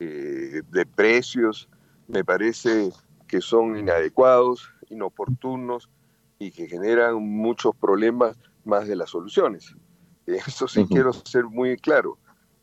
eh, 0.00 0.62
de 0.68 0.84
precios. 0.84 1.68
Me 2.08 2.24
parece 2.24 2.90
que 3.28 3.40
son 3.40 3.78
inadecuados, 3.78 4.68
inoportunos 4.90 5.88
y 6.38 6.50
que 6.50 6.68
generan 6.68 7.16
muchos 7.22 7.74
problemas 7.76 8.36
más 8.64 8.88
de 8.88 8.96
las 8.96 9.10
soluciones. 9.10 9.74
Eso 10.26 10.68
sí 10.68 10.86
quiero 10.86 11.12
ser 11.12 11.44
muy 11.44 11.76
claro. 11.76 12.18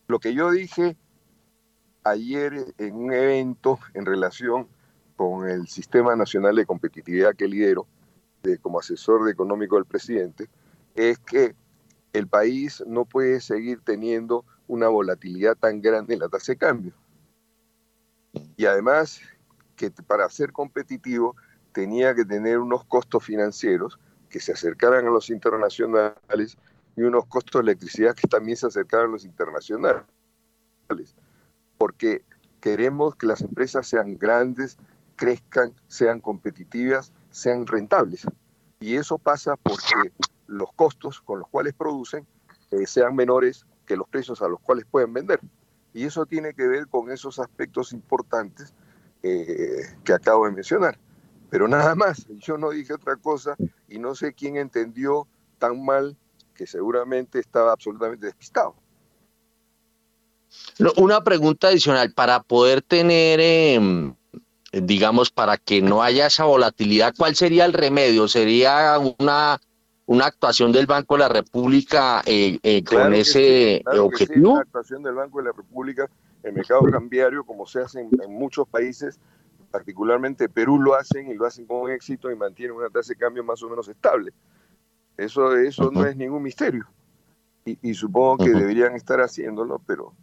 Lo 0.07 0.19
que 0.19 0.33
yo 0.33 0.51
dije 0.51 0.97
ayer 2.03 2.73
en 2.77 2.95
un 2.95 3.13
evento 3.13 3.79
en 3.93 4.05
relación 4.05 4.67
con 5.15 5.47
el 5.47 5.67
Sistema 5.67 6.15
Nacional 6.15 6.55
de 6.55 6.65
Competitividad 6.65 7.35
que 7.35 7.47
lidero 7.47 7.87
de, 8.41 8.57
como 8.57 8.79
asesor 8.79 9.29
económico 9.29 9.75
del 9.75 9.85
presidente, 9.85 10.49
es 10.95 11.19
que 11.19 11.55
el 12.13 12.27
país 12.27 12.83
no 12.87 13.05
puede 13.05 13.39
seguir 13.39 13.81
teniendo 13.81 14.43
una 14.67 14.87
volatilidad 14.87 15.55
tan 15.55 15.81
grande 15.81 16.15
en 16.15 16.19
la 16.21 16.29
tasa 16.29 16.53
de 16.53 16.57
cambio. 16.57 16.93
Y 18.57 18.65
además 18.65 19.21
que 19.75 19.91
para 19.91 20.29
ser 20.29 20.51
competitivo 20.51 21.35
tenía 21.71 22.15
que 22.15 22.25
tener 22.25 22.59
unos 22.59 22.85
costos 22.85 23.23
financieros 23.23 23.99
que 24.29 24.39
se 24.39 24.53
acercaran 24.53 25.05
a 25.07 25.11
los 25.11 25.29
internacionales 25.29 26.57
y 26.95 27.01
unos 27.01 27.25
costos 27.25 27.59
de 27.59 27.71
electricidad 27.71 28.15
que 28.15 28.27
también 28.27 28.57
se 28.57 28.67
acercaran 28.67 29.07
a 29.07 29.11
los 29.11 29.25
internacionales. 29.25 30.05
Porque 31.77 32.23
queremos 32.59 33.15
que 33.15 33.27
las 33.27 33.41
empresas 33.41 33.87
sean 33.87 34.17
grandes, 34.17 34.77
crezcan, 35.15 35.73
sean 35.87 36.19
competitivas, 36.19 37.13
sean 37.29 37.67
rentables. 37.67 38.25
Y 38.79 38.95
eso 38.95 39.17
pasa 39.17 39.55
porque 39.57 40.11
los 40.47 40.71
costos 40.73 41.21
con 41.21 41.39
los 41.39 41.47
cuales 41.47 41.73
producen 41.73 42.25
eh, 42.71 42.87
sean 42.87 43.15
menores 43.15 43.65
que 43.85 43.95
los 43.95 44.07
precios 44.07 44.41
a 44.41 44.47
los 44.47 44.59
cuales 44.59 44.85
pueden 44.89 45.13
vender. 45.13 45.39
Y 45.93 46.05
eso 46.05 46.25
tiene 46.25 46.53
que 46.53 46.67
ver 46.67 46.87
con 46.87 47.11
esos 47.11 47.39
aspectos 47.39 47.91
importantes 47.93 48.73
eh, 49.23 49.83
que 50.03 50.13
acabo 50.13 50.45
de 50.45 50.51
mencionar. 50.51 50.97
Pero 51.51 51.67
nada 51.67 51.93
más, 51.93 52.25
yo 52.39 52.57
no 52.57 52.71
dije 52.71 52.93
otra 52.93 53.15
cosa 53.17 53.55
y 53.87 53.99
no 53.99 54.15
sé 54.15 54.33
quién 54.33 54.57
entendió 54.57 55.27
tan 55.59 55.85
mal 55.85 56.17
que 56.55 56.65
seguramente 56.65 57.39
estaba 57.39 57.71
absolutamente 57.71 58.25
despistado. 58.25 58.73
Una 60.97 61.23
pregunta 61.23 61.67
adicional, 61.67 62.11
para 62.13 62.41
poder 62.41 62.81
tener, 62.81 63.39
em, 63.39 64.13
digamos, 64.73 65.29
para 65.29 65.57
que 65.57 65.81
no 65.81 66.03
haya 66.03 66.25
esa 66.25 66.43
volatilidad, 66.43 67.13
¿cuál 67.15 67.35
sería 67.35 67.65
el 67.65 67.71
remedio? 67.71 68.27
¿Sería 68.27 68.97
una, 69.19 69.61
una 70.07 70.25
actuación 70.25 70.73
del 70.73 70.87
Banco 70.87 71.15
de 71.15 71.19
la 71.19 71.29
República 71.29 72.21
eh, 72.25 72.59
eh, 72.63 72.83
con 72.83 73.13
ese 73.13 73.81
objetivo. 73.97 74.53
una 74.53 74.61
actuación 74.61 75.03
del 75.03 75.13
Banco 75.13 75.37
de 75.37 75.45
la 75.45 75.53
República 75.53 76.09
el 76.43 76.53
mercado 76.53 76.81
cambiario, 76.91 77.43
como 77.43 77.65
se 77.65 77.81
hace 77.81 78.01
en, 78.01 78.31
muchos 78.31 78.67
países, 78.67 79.19
particularmente 79.71 80.49
Perú 80.49 80.79
lo 80.79 80.95
hacen 80.95 81.31
y 81.31 81.33
lo 81.33 81.45
hacen 81.45 81.65
con 81.65 81.89
éxito 81.89 82.29
y 82.29 82.35
mantienen 82.35 82.75
una 82.75 82.89
tasa 82.89 83.13
de 83.13 83.19
cambio 83.19 83.43
más 83.43 83.63
o 83.63 83.69
menos 83.69 83.87
estable. 83.87 84.33
Eso, 85.17 85.55
eso 85.55 85.91
no 85.91 86.05
es 86.05 86.15
ningún 86.15 86.43
misterio. 86.43 86.85
Y, 87.63 87.93
supongo 87.93 88.43
que 88.43 88.49
deberían 88.49 88.95
estar 88.95 89.21
haciéndolo, 89.21 89.79
pero, 89.85 90.15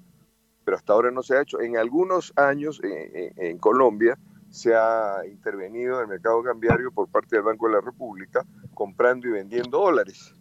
pero 0.65 0.77
hasta 0.77 0.93
ahora 0.93 1.13
no 1.13 1.23
se 1.23 1.37
ha 1.37 1.43
hecho. 1.43 1.61
En 1.61 1.77
algunos 1.77 2.33
años 2.37 2.81
en 2.83 3.59
Colombia 3.59 4.19
se 4.51 4.75
ha 4.75 5.23
intervenido 5.25 5.97
en 5.97 6.03
el 6.03 6.09
mercado 6.09 6.43
cambiario 6.43 6.91
por 6.91 7.09
parte 7.09 7.37
del 7.37 7.45
Banco 7.45 7.69
de 7.69 7.75
la 7.75 7.81
República 7.81 8.45
comprando 8.75 9.29
y 9.29 9.33
vendiendo 9.33 9.79
dólares 9.79 10.35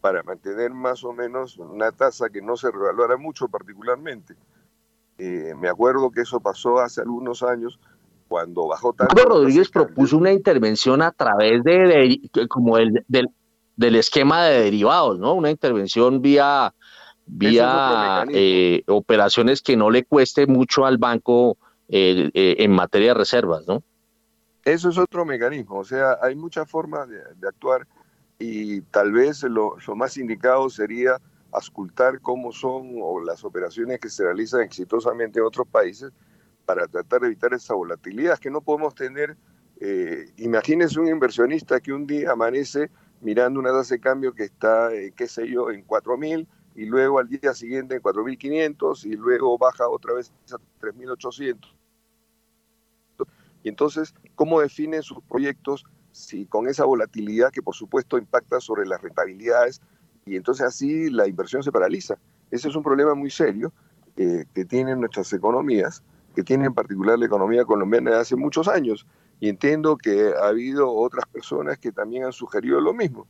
para 0.00 0.22
mantener 0.22 0.70
más 0.70 1.02
o 1.02 1.12
menos 1.12 1.56
una 1.56 1.90
tasa 1.90 2.28
que 2.28 2.42
no 2.42 2.56
se 2.56 2.70
revaluara 2.70 3.16
mucho 3.16 3.48
particularmente. 3.48 4.36
Eh, 5.16 5.54
me 5.58 5.68
acuerdo 5.68 6.10
que 6.10 6.22
eso 6.22 6.40
pasó 6.40 6.78
hace 6.78 7.00
algunos 7.00 7.42
años 7.42 7.80
cuando 8.34 8.66
bajó 8.66 8.92
tanto. 8.92 9.14
Rodríguez 9.14 9.68
propuso 9.68 10.18
una 10.18 10.32
intervención 10.32 11.02
a 11.02 11.12
través 11.12 11.62
de, 11.62 12.20
como 12.48 12.78
el, 12.78 13.04
del, 13.06 13.28
del, 13.76 13.94
esquema 13.94 14.42
de 14.42 14.64
derivados, 14.64 15.20
¿no? 15.20 15.34
Una 15.34 15.52
intervención 15.52 16.20
vía, 16.20 16.74
vía 17.26 18.24
eh, 18.30 18.82
operaciones 18.88 19.62
que 19.62 19.76
no 19.76 19.88
le 19.88 20.04
cueste 20.04 20.48
mucho 20.48 20.84
al 20.84 20.98
banco 20.98 21.56
eh, 21.88 22.28
en 22.34 22.72
materia 22.72 23.10
de 23.10 23.14
reservas, 23.14 23.68
¿no? 23.68 23.84
Eso 24.64 24.88
es 24.88 24.98
otro 24.98 25.24
mecanismo, 25.24 25.78
o 25.78 25.84
sea, 25.84 26.18
hay 26.20 26.34
muchas 26.34 26.68
formas 26.68 27.08
de, 27.08 27.20
actuar 27.46 27.86
y 28.40 28.80
tal 28.80 29.12
vez 29.12 29.44
lo, 29.44 29.76
lo 29.86 29.94
más 29.94 30.16
indicado 30.16 30.68
sería 30.70 31.20
ascultar 31.52 32.20
cómo 32.20 32.50
son 32.50 32.96
o 33.00 33.20
las 33.20 33.44
operaciones 33.44 34.00
que 34.00 34.08
se 34.08 34.24
realizan 34.24 34.62
exitosamente 34.62 35.38
en 35.38 35.44
otros 35.44 35.68
países 35.68 36.10
para 36.64 36.86
tratar 36.86 37.20
de 37.20 37.28
evitar 37.28 37.52
esa 37.54 37.74
volatilidad 37.74 38.38
que 38.38 38.50
no 38.50 38.60
podemos 38.60 38.94
tener. 38.94 39.36
Eh, 39.80 40.32
imagínense 40.36 41.00
un 41.00 41.08
inversionista 41.08 41.80
que 41.80 41.92
un 41.92 42.06
día 42.06 42.32
amanece 42.32 42.90
mirando 43.20 43.60
una 43.60 43.72
tasa 43.72 43.94
de 43.94 44.00
cambio 44.00 44.34
que 44.34 44.44
está, 44.44 44.92
eh, 44.94 45.12
qué 45.16 45.26
sé 45.26 45.48
yo, 45.48 45.70
en 45.70 45.86
4.000 45.86 46.46
y 46.76 46.86
luego 46.86 47.18
al 47.18 47.28
día 47.28 47.54
siguiente 47.54 47.96
en 47.96 48.02
4.500 48.02 49.04
y 49.04 49.16
luego 49.16 49.56
baja 49.58 49.88
otra 49.88 50.14
vez 50.14 50.32
a 50.52 50.56
3.800. 50.80 51.74
Y 53.62 53.68
entonces, 53.68 54.14
¿cómo 54.34 54.60
definen 54.60 55.02
sus 55.02 55.22
proyectos 55.24 55.84
si 56.14 56.46
con 56.46 56.68
esa 56.68 56.84
volatilidad 56.84 57.50
que 57.50 57.60
por 57.60 57.74
supuesto 57.74 58.18
impacta 58.18 58.60
sobre 58.60 58.86
las 58.86 59.02
rentabilidades 59.02 59.80
y 60.24 60.36
entonces 60.36 60.64
así 60.64 61.10
la 61.10 61.26
inversión 61.26 61.62
se 61.62 61.72
paraliza. 61.72 62.16
Ese 62.50 62.68
es 62.68 62.76
un 62.76 62.84
problema 62.84 63.14
muy 63.14 63.30
serio 63.30 63.72
eh, 64.16 64.44
que 64.54 64.64
tienen 64.64 65.00
nuestras 65.00 65.32
economías, 65.32 66.02
que 66.34 66.42
tiene 66.42 66.66
en 66.66 66.74
particular 66.74 67.18
la 67.18 67.26
economía 67.26 67.64
colombiana 67.64 68.12
de 68.12 68.16
hace 68.18 68.36
muchos 68.36 68.68
años. 68.68 69.06
Y 69.40 69.48
entiendo 69.48 69.96
que 69.96 70.32
ha 70.40 70.48
habido 70.48 70.90
otras 70.90 71.26
personas 71.26 71.78
que 71.78 71.92
también 71.92 72.24
han 72.24 72.32
sugerido 72.32 72.80
lo 72.80 72.92
mismo. 72.92 73.26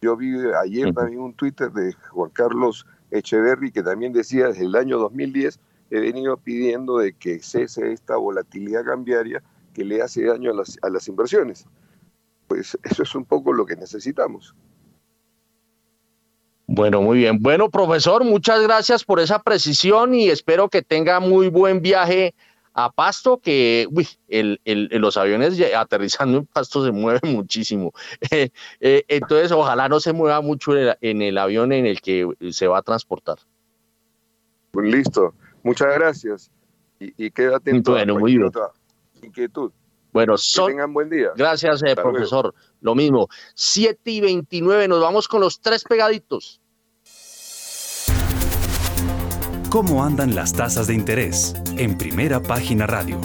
Yo 0.00 0.16
vi 0.16 0.34
ayer 0.62 0.94
también 0.94 1.20
un 1.20 1.34
Twitter 1.34 1.70
de 1.70 1.92
Juan 2.10 2.30
Carlos 2.30 2.86
Echeverry 3.10 3.70
que 3.70 3.82
también 3.82 4.12
decía 4.12 4.48
desde 4.48 4.64
el 4.64 4.74
año 4.74 4.98
2010 4.98 5.60
he 5.90 6.00
venido 6.00 6.36
pidiendo 6.36 6.98
de 6.98 7.12
que 7.12 7.40
cese 7.40 7.92
esta 7.92 8.16
volatilidad 8.16 8.84
cambiaria 8.84 9.42
que 9.74 9.84
le 9.84 10.00
hace 10.00 10.24
daño 10.24 10.52
a 10.52 10.54
las, 10.54 10.78
a 10.82 10.88
las 10.88 11.08
inversiones. 11.08 11.66
Pues 12.46 12.78
eso 12.82 13.02
es 13.02 13.14
un 13.14 13.24
poco 13.24 13.52
lo 13.52 13.66
que 13.66 13.76
necesitamos. 13.76 14.54
Bueno, 16.72 17.02
muy 17.02 17.18
bien. 17.18 17.40
Bueno, 17.40 17.68
profesor, 17.68 18.22
muchas 18.22 18.62
gracias 18.62 19.02
por 19.02 19.18
esa 19.18 19.42
precisión 19.42 20.14
y 20.14 20.28
espero 20.28 20.68
que 20.68 20.82
tenga 20.82 21.18
muy 21.18 21.48
buen 21.48 21.82
viaje 21.82 22.32
a 22.72 22.92
Pasto, 22.92 23.38
que 23.38 23.88
uy, 23.90 24.06
el, 24.28 24.60
el, 24.64 24.88
los 24.92 25.16
aviones 25.16 25.60
aterrizando 25.76 26.38
en 26.38 26.46
Pasto 26.46 26.84
se 26.84 26.92
mueven 26.92 27.22
muchísimo. 27.34 27.92
Eh, 28.30 28.50
entonces, 29.08 29.50
ojalá 29.50 29.88
no 29.88 29.98
se 29.98 30.12
mueva 30.12 30.42
mucho 30.42 30.70
en 30.76 31.22
el, 31.22 31.38
avión 31.38 31.72
en 31.72 31.86
el 31.86 32.00
que 32.00 32.28
se 32.52 32.68
va 32.68 32.78
a 32.78 32.82
transportar. 32.82 33.38
Listo, 34.72 35.34
muchas 35.64 35.92
gracias. 35.92 36.52
Y, 37.00 37.12
y 37.26 37.32
quédate 37.32 37.72
en 37.72 37.82
bueno, 37.82 38.16
muy 38.16 38.36
bien. 38.36 38.52
inquietud. 39.22 39.72
Bueno, 40.12 40.36
son... 40.36 40.66
que 40.66 40.72
tengan 40.72 40.92
buen 40.92 41.10
día. 41.10 41.30
Gracias, 41.36 41.82
eh, 41.82 41.94
profesor. 41.94 42.54
Lo 42.80 42.94
mismo. 42.94 43.28
7 43.54 44.10
y 44.10 44.20
29, 44.20 44.88
nos 44.88 45.00
vamos 45.00 45.28
con 45.28 45.40
los 45.40 45.60
tres 45.60 45.84
pegaditos. 45.84 46.59
¿Cómo 49.70 50.02
andan 50.02 50.34
las 50.34 50.52
tasas 50.52 50.88
de 50.88 50.94
interés? 50.94 51.54
En 51.78 51.96
primera 51.96 52.42
página 52.42 52.88
radio. 52.88 53.20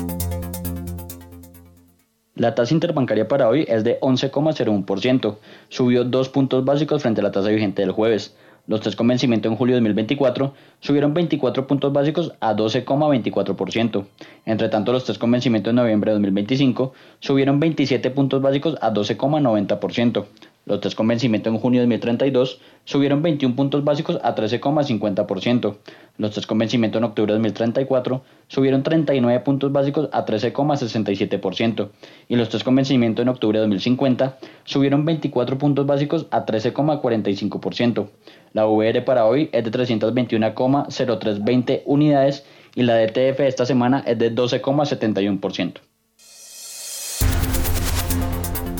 La 2.35 2.53
tasa 2.53 2.71
interbancaria 2.71 3.27
para 3.27 3.49
hoy 3.49 3.65
es 3.67 3.83
de 3.83 3.99
11,01%. 3.99 5.37
Subió 5.69 6.03
dos 6.03 6.29
puntos 6.29 6.63
básicos 6.63 7.01
frente 7.01 7.21
a 7.21 7.23
la 7.23 7.31
tasa 7.31 7.49
vigente 7.49 7.81
del 7.81 7.93
jueves. 7.93 8.35
Los 8.67 8.81
tres 8.81 8.95
con 8.95 9.07
vencimiento 9.07 9.47
en 9.47 9.55
julio 9.55 9.73
de 9.73 9.81
2024 9.81 10.53
subieron 10.81 11.15
24 11.15 11.65
puntos 11.65 11.91
básicos 11.91 12.33
a 12.39 12.55
12,24%. 12.55 14.05
Entre 14.45 14.69
tanto, 14.69 14.91
los 14.91 15.03
tres 15.03 15.17
con 15.17 15.31
vencimiento 15.31 15.71
en 15.71 15.77
noviembre 15.77 16.11
de 16.11 16.17
2025 16.17 16.93
subieron 17.21 17.59
27 17.59 18.11
puntos 18.11 18.43
básicos 18.43 18.77
a 18.81 18.93
12,90%. 18.93 20.25
Los 20.65 20.81
tres 20.81 20.95
con 20.95 21.07
vencimiento 21.07 21.49
en 21.49 21.59
junio 21.59 21.81
de 21.81 21.85
2032 21.85 22.59
subieron 22.85 23.21
21 23.21 23.55
puntos 23.55 23.83
básicos 23.83 24.17
a 24.23 24.33
13,50%. 24.33 25.75
Los 26.17 26.31
tres 26.31 26.47
con 26.47 26.57
vencimiento 26.57 26.97
en 26.97 27.03
octubre 27.03 27.31
de 27.31 27.37
2034 27.37 28.23
subieron 28.47 28.81
39 28.81 29.41
puntos 29.41 29.71
básicos 29.71 30.09
a 30.11 30.25
13,67%. 30.25 31.89
Y 32.29 32.35
los 32.35 32.49
tres 32.49 32.63
con 32.63 32.73
vencimiento 32.75 33.21
en 33.21 33.29
octubre 33.29 33.59
de 33.59 33.65
2050 33.65 34.39
subieron 34.63 35.05
24 35.05 35.59
puntos 35.59 35.85
básicos 35.85 36.25
a 36.31 36.47
13,45%. 36.47 38.07
La 38.53 38.65
VR 38.65 39.03
para 39.03 39.25
hoy 39.25 39.51
es 39.51 39.63
de 39.63 39.71
321,0320 39.71 41.83
unidades 41.85 42.43
y 42.73 42.81
la 42.81 42.97
DTF 42.97 43.39
esta 43.41 43.67
semana 43.67 44.03
es 44.07 44.17
de 44.17 44.33
12,71%. 44.33 45.75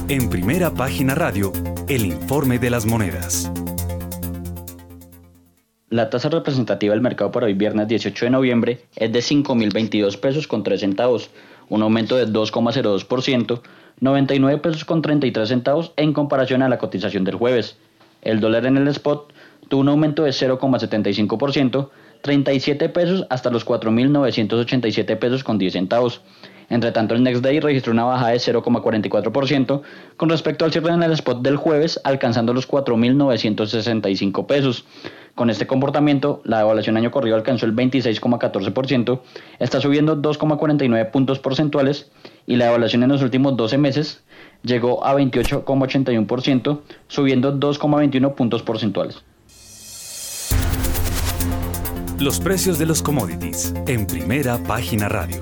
En 0.07 0.30
primera 0.30 0.72
página 0.72 1.15
radio, 1.15 1.52
el 1.90 2.06
informe 2.06 2.60
de 2.60 2.69
las 2.69 2.86
monedas. 2.86 3.52
La 5.90 6.11
tasa 6.11 6.30
representativa 6.30 6.94
del 6.94 7.02
mercado 7.02 7.32
para 7.32 7.48
hoy 7.48 7.56
viernes 7.56 7.88
18 7.88 8.26
de 8.26 8.30
noviembre 8.30 8.82
es 8.98 9.11
de 9.11 9.18
5.022 9.18 10.19
pesos 10.19 10.48
con 10.48 10.61
3 10.61 10.80
centavos, 10.80 11.32
un 11.69 11.82
aumento 11.82 12.18
de 12.18 12.27
2,02%, 12.27 13.61
99 13.99 14.61
pesos 14.61 14.86
con 14.86 15.02
33 15.02 15.49
centavos 15.49 15.91
en 15.95 16.14
comparación 16.14 16.61
a 16.61 16.69
la 16.69 16.77
cotización 16.77 17.23
del 17.23 17.34
jueves. 17.34 17.76
El 18.22 18.41
dólar 18.41 18.68
en 18.68 18.77
el 18.77 18.88
spot 18.90 19.34
tuvo 19.69 19.82
un 19.82 19.90
aumento 19.90 20.23
de 20.23 20.30
0,75%, 20.30 21.90
37 22.22 22.90
pesos 22.90 23.26
hasta 23.32 23.49
los 23.49 23.65
4.987 23.65 25.18
pesos 25.18 25.44
con 25.44 25.57
10 25.57 25.73
centavos. 25.73 26.22
Entre 26.69 26.91
tanto, 26.91 27.15
el 27.15 27.23
Next 27.23 27.43
Day 27.43 27.59
registró 27.59 27.93
una 27.93 28.05
bajada 28.05 28.31
de 28.31 28.37
0,44% 28.37 29.81
con 30.17 30.29
respecto 30.29 30.65
al 30.65 30.71
cierre 30.71 30.91
en 30.91 31.03
el 31.03 31.11
spot 31.13 31.41
del 31.41 31.57
jueves, 31.57 31.99
alcanzando 32.03 32.53
los 32.53 32.67
4.965 32.67 34.45
pesos. 34.45 34.85
Con 35.35 35.49
este 35.49 35.67
comportamiento, 35.67 36.41
la 36.45 36.61
evaluación 36.61 36.95
año 36.95 37.11
corrido 37.11 37.35
alcanzó 37.35 37.65
el 37.65 37.75
26,14%, 37.75 39.19
está 39.59 39.81
subiendo 39.81 40.15
2,49 40.21 41.11
puntos 41.11 41.39
porcentuales 41.39 42.09
y 42.47 42.55
la 42.55 42.67
evaluación 42.67 43.03
en 43.03 43.09
los 43.09 43.21
últimos 43.21 43.57
12 43.57 43.77
meses 43.77 44.23
llegó 44.63 45.05
a 45.05 45.13
28,81%, 45.15 46.79
subiendo 47.07 47.53
2,21 47.53 48.33
puntos 48.33 48.63
porcentuales. 48.63 49.23
Los 52.17 52.39
precios 52.39 52.79
de 52.79 52.85
los 52.85 53.01
commodities 53.01 53.73
en 53.87 54.07
primera 54.07 54.57
página 54.57 55.09
radio. 55.09 55.41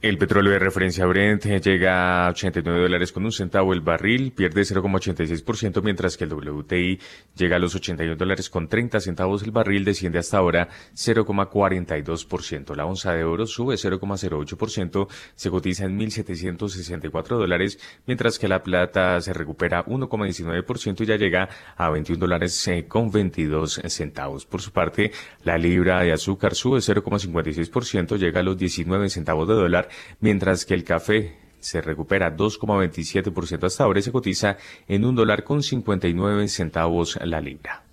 El 0.00 0.16
petróleo 0.16 0.52
de 0.52 0.60
referencia 0.60 1.04
Brent 1.06 1.44
llega 1.44 2.26
a 2.26 2.30
89 2.30 2.82
dólares 2.82 3.10
con 3.10 3.24
un 3.24 3.32
centavo 3.32 3.72
el 3.72 3.80
barril, 3.80 4.30
pierde 4.30 4.60
0,86%, 4.60 5.82
mientras 5.82 6.16
que 6.16 6.22
el 6.22 6.32
WTI 6.32 7.00
llega 7.34 7.56
a 7.56 7.58
los 7.58 7.74
81 7.74 8.14
dólares 8.14 8.48
con 8.48 8.68
30 8.68 9.00
centavos 9.00 9.42
el 9.42 9.50
barril, 9.50 9.84
desciende 9.84 10.20
hasta 10.20 10.38
ahora 10.38 10.68
0,42%. 10.94 12.76
La 12.76 12.86
onza 12.86 13.12
de 13.12 13.24
oro 13.24 13.44
sube 13.48 13.74
0,08%, 13.74 15.08
se 15.34 15.50
cotiza 15.50 15.86
en 15.86 15.98
1.764 15.98 17.36
dólares, 17.36 17.80
mientras 18.06 18.38
que 18.38 18.46
la 18.46 18.62
plata 18.62 19.20
se 19.20 19.32
recupera 19.32 19.84
1,19% 19.84 21.00
y 21.00 21.06
ya 21.06 21.16
llega 21.16 21.48
a 21.76 21.90
21 21.90 22.20
dólares 22.20 22.68
eh, 22.68 22.86
con 22.86 23.10
22 23.10 23.80
centavos. 23.86 24.46
Por 24.46 24.62
su 24.62 24.70
parte, 24.70 25.10
la 25.42 25.58
libra 25.58 26.02
de 26.02 26.12
azúcar 26.12 26.54
sube 26.54 26.78
0,56%, 26.78 28.16
llega 28.16 28.38
a 28.38 28.44
los 28.44 28.56
19 28.56 29.08
centavos 29.08 29.48
de 29.48 29.54
dólar 29.54 29.87
mientras 30.20 30.64
que 30.64 30.74
el 30.74 30.84
café 30.84 31.36
se 31.60 31.80
recupera 31.80 32.36
2,27% 32.36 33.64
hasta 33.64 33.84
ahora 33.84 33.98
y 33.98 34.02
se 34.02 34.12
cotiza 34.12 34.56
en 34.86 35.04
un 35.04 35.14
dólar 35.14 35.44
con 35.44 35.62
59 35.62 36.48
centavos 36.48 37.18
la 37.22 37.40
libra. 37.40 37.84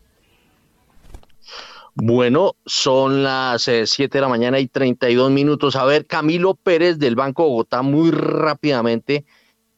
Bueno, 1.98 2.56
son 2.66 3.24
las 3.24 3.64
7 3.64 4.04
eh, 4.04 4.08
de 4.12 4.22
la 4.22 4.28
mañana 4.28 4.60
y 4.60 4.68
32 4.68 5.32
minutos. 5.32 5.78
A 5.78 5.86
ver, 5.86 6.06
Camilo 6.06 6.56
Pérez 6.56 7.00
del 7.00 7.16
Banco 7.16 7.48
Bogotá, 7.48 7.84
muy 7.84 8.12
rápidamente, 8.12 9.24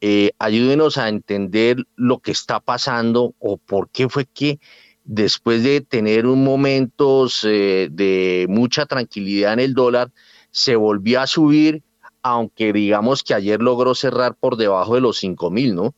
eh, 0.02 0.31
ayúdenos 0.39 0.98
a 0.98 1.10
entender 1.10 1.77
lo 1.95 2.18
que 2.19 2.31
está 2.31 2.60
pasando 2.60 3.35
o 3.38 3.57
por 3.57 3.89
qué 3.89 4.10
fue 4.10 4.26
que 4.26 4.60
después 5.03 5.64
de 5.64 5.81
tener 5.81 6.26
un 6.26 6.44
momentos 6.44 7.44
eh, 7.44 7.88
de 7.91 8.48
mucha 8.49 8.88
tranquilidad 8.88 9.53
en 9.53 9.60
el 9.60 9.73
dólar, 9.73 10.11
se 10.49 10.76
volvió 10.76 11.22
a 11.22 11.27
subir, 11.27 11.84
aunque 12.22 12.73
digamos 12.73 13.23
que 13.23 13.34
ayer 13.34 13.61
logró 13.61 13.95
cerrar 13.95 14.35
por 14.35 14.57
debajo 14.57 14.95
de 14.95 15.02
los 15.02 15.18
5 15.18 15.49
mil, 15.52 15.76
¿no? 15.76 15.95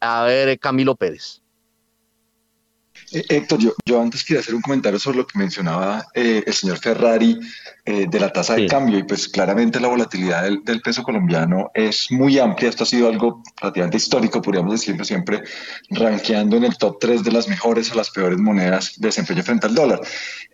a 0.00 0.24
ver, 0.24 0.58
Camilo 0.60 0.94
Pérez. 0.94 1.40
Eh, 3.12 3.24
Héctor, 3.28 3.58
yo, 3.84 4.00
antes 4.00 4.24
quería 4.24 4.40
hacer 4.40 4.54
un 4.54 4.62
comentario 4.62 4.98
sobre 4.98 5.18
lo 5.18 5.26
que 5.26 5.38
mencionaba 5.38 6.06
eh, 6.14 6.44
el 6.46 6.52
señor 6.52 6.78
Ferrari 6.78 7.38
eh, 7.90 8.06
de 8.08 8.20
la 8.20 8.28
tasa 8.28 8.54
de 8.54 8.68
cambio 8.68 8.98
y 8.98 9.02
pues 9.02 9.26
claramente 9.26 9.80
la 9.80 9.88
volatilidad 9.88 10.44
del, 10.44 10.80
peso 10.80 11.02
colombiano 11.02 11.72
es 11.74 12.06
muy 12.12 12.38
amplia. 12.38 12.70
Esto 12.70 12.84
ha 12.84 12.86
sido 12.86 13.08
algo 13.08 13.42
relativamente 13.60 13.96
histórico, 13.96 14.40
podríamos 14.40 14.70
decirlo 14.70 15.04
siempre, 15.04 15.42
rankeando 15.90 16.56
en 16.56 16.62
el 16.62 16.78
top 16.78 16.98
3 17.00 17.24
de 17.24 17.32
las 17.32 17.48
mejores 17.48 17.90
o 17.90 17.96
las 17.96 18.10
peores 18.10 18.38
monedas 18.38 18.92
de 18.96 19.08
desempeño 19.08 19.42
frente 19.42 19.66
al 19.66 19.74
dólar. 19.74 20.00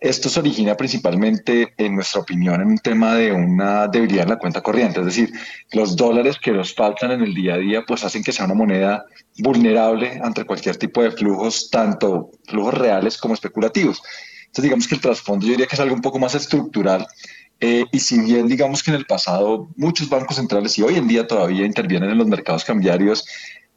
Esto 0.00 0.30
se 0.30 0.40
origina 0.40 0.78
principalmente, 0.78 1.74
en 1.76 1.96
nuestra 1.96 2.22
opinión, 2.22 2.62
en 2.62 2.68
un 2.68 2.78
tema 2.78 3.16
de 3.16 3.32
una 3.32 3.86
debilidad 3.86 4.22
en 4.22 4.30
la 4.30 4.38
cuenta 4.38 4.62
corriente, 4.62 5.00
es 5.00 5.06
decir, 5.06 5.30
los 5.72 5.94
dólares 5.94 6.38
que 6.42 6.52
nos 6.52 6.74
faltan 6.74 7.10
en 7.10 7.20
el 7.20 7.34
día 7.34 7.54
a 7.54 7.58
día 7.58 7.84
pues 7.86 8.02
hacen 8.02 8.24
que 8.24 8.32
sea 8.32 8.46
una 8.46 8.54
moneda 8.54 9.04
vulnerable 9.40 10.18
ante 10.22 10.44
cualquier 10.44 10.76
tipo 10.78 11.02
de 11.02 11.10
flujos, 11.10 11.68
tanto 11.68 12.30
flujos 12.46 12.72
reales 12.72 13.18
como 13.18 13.34
especulativos. 13.34 14.00
Entonces, 14.56 14.70
digamos 14.70 14.88
que 14.88 14.94
el 14.94 15.00
trasfondo 15.02 15.44
yo 15.44 15.52
diría 15.52 15.66
que 15.66 15.74
es 15.74 15.80
algo 15.80 15.94
un 15.94 16.00
poco 16.00 16.18
más 16.18 16.34
estructural. 16.34 17.06
Eh, 17.60 17.84
y 17.92 18.00
si 18.00 18.18
bien 18.20 18.48
digamos 18.48 18.82
que 18.82 18.90
en 18.90 18.96
el 18.96 19.04
pasado 19.04 19.68
muchos 19.76 20.08
bancos 20.08 20.36
centrales 20.36 20.78
y 20.78 20.82
hoy 20.82 20.94
en 20.96 21.06
día 21.06 21.26
todavía 21.26 21.66
intervienen 21.66 22.08
en 22.08 22.16
los 22.16 22.26
mercados 22.26 22.64
cambiarios, 22.64 23.26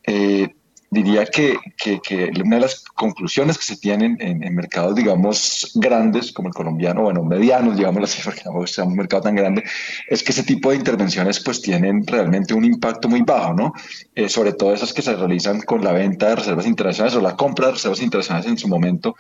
eh, 0.04 0.48
diría 0.90 1.26
que, 1.26 1.58
que, 1.78 2.32
una 2.42 2.56
de 2.56 2.62
las 2.62 2.82
conclusiones 2.96 3.58
que 3.58 3.66
se 3.66 3.76
tienen 3.76 4.18
en, 4.22 4.56
mercados, 4.56 4.96
digamos, 4.96 5.72
grandes 5.76 6.32
como 6.32 6.48
el 6.48 6.54
colombiano, 6.54 7.04
bueno, 7.04 7.24
medianos, 7.24 7.76
digamos 7.76 8.04
así, 8.04 8.22
porque 8.24 8.44
no 8.46 8.66
sea 8.66 8.86
un 8.86 8.96
mercado 8.96 9.24
tan 9.24 9.36
grande, 9.36 9.66
es 10.08 10.24
que 10.24 10.32
ese 10.32 10.44
tipo 10.44 10.70
de 10.70 10.78
intervenciones 10.78 11.42
pues 11.42 11.62
tienen 11.62 12.08
realmente 12.08 12.54
un 12.54 12.64
impacto 12.64 13.10
muy 13.10 13.22
bajo, 13.22 13.54
¿no? 13.54 13.74
Eh, 14.16 14.30
sobre 14.30 14.54
todo 14.54 14.74
esas 14.74 14.94
que 14.94 15.02
se 15.02 15.14
realizan 15.14 15.60
con 15.62 15.84
la 15.84 15.92
venta 15.92 16.30
de 16.30 16.38
reservas 16.38 16.66
internacionales 16.66 17.18
o 17.18 17.22
la 17.22 17.36
compra 17.36 17.68
de 17.68 17.74
reservas 17.74 18.02
internacionales 18.02 18.50
en 18.50 18.58
su 18.58 18.70
momento 18.70 19.16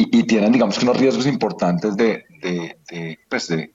y, 0.00 0.22
tienen, 0.24 0.52
digamos, 0.52 0.82
unos 0.82 0.96
riesgos 0.98 1.26
importantes 1.26 1.96
de, 1.96 2.24
de, 2.42 2.76
de 2.90 3.18
pues 3.28 3.48
de 3.48 3.70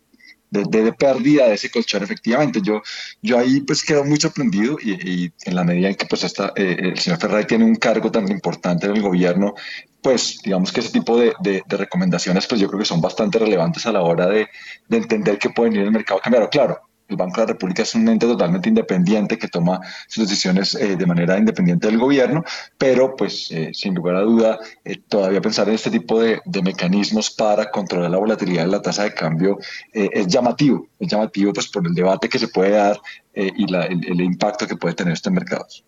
de, 0.52 0.93
pérdida 0.93 1.48
de 1.48 1.56
ese 1.56 1.72
colchón 1.72 2.03
efectivamente. 2.03 2.61
Yo, 2.61 2.81
yo 3.22 3.39
ahí 3.39 3.61
pues 3.61 3.84
quedo 3.84 4.03
muy 4.03 4.19
sorprendido 4.19 4.77
y, 4.81 5.31
en 5.45 5.56
la 5.56 5.64
medida 5.64 5.89
en 5.89 5.95
que 5.95 6.06
pues 6.06 6.23
esta, 6.23 6.52
eh, 6.56 6.77
el 6.80 6.99
señor 6.99 7.19
Ferrari 7.19 7.45
tiene 7.45 7.65
un 7.65 7.76
cargo 7.76 8.11
tan 8.11 8.30
importante 8.30 8.85
en 8.85 8.95
el 8.95 9.02
gobierno, 9.02 9.56
pues 10.02 10.39
digamos 10.43 10.72
que 10.72 10.81
ese 10.81 10.91
tipo 10.91 11.18
de, 11.18 11.34
de, 11.39 11.64
recomendaciones 11.69 12.45
pues 12.48 12.60
yo 12.60 12.68
creo 12.68 12.80
que 12.80 12.85
son 12.85 13.02
bastante 13.02 13.39
relevantes 13.39 13.85
a 13.85 13.91
la 13.91 14.02
hora 14.02 14.27
de, 14.27 14.48
de 14.88 14.98
entender 14.98 15.39
que 15.39 15.49
pueden 15.49 15.73
ir 15.73 15.81
el 15.81 15.91
mercado 15.91 16.19
cambiario. 16.19 16.49
Claro, 16.49 16.81
el 17.12 17.18
Banco 17.18 17.42
de 17.42 17.48
la 17.48 17.54
República 17.54 17.84
es 17.84 17.94
un 17.94 18.08
ente 18.08 18.26
totalmente 18.26 18.70
independiente 18.70 19.38
que 19.38 19.48
toma 19.48 19.80
sus 20.08 20.28
decisiones 20.28 20.76
eh, 20.76 20.96
de 20.96 21.06
manera 21.06 21.38
independiente 21.38 21.88
del 21.88 21.98
gobierno, 21.98 22.44
pero 22.78 23.16
pues 23.16 23.52
eh, 23.52 23.72
sin 23.74 23.94
lugar 23.94 24.16
a 24.16 24.22
duda 24.22 24.60
eh, 24.84 24.98
todavía 25.08 25.42
pensar 25.42 25.68
en 25.68 25.76
este 25.76 25.92
tipo 25.92 26.20
de, 26.22 26.42
mecanismos 26.64 27.32
para 27.32 27.72
controlar 27.72 28.12
la 28.12 28.18
volatilidad 28.18 28.66
de 28.66 28.72
la 28.72 28.82
tasa 28.82 29.04
de 29.04 29.14
cambio 29.16 29.58
es 29.92 30.28
llamativo, 30.28 30.88
es 31.00 31.08
llamativo 31.08 31.52
pues 31.54 31.68
por 31.70 31.86
el 31.88 31.94
debate 31.96 32.30
que 32.30 32.38
se 32.38 32.48
puede 32.48 32.72
dar 32.72 33.02
y 33.34 33.66
el, 33.74 34.22
impacto 34.22 34.68
que 34.68 34.76
puede 34.76 34.94
tener 34.94 35.14
estos 35.14 35.34
mercados. 35.34 35.84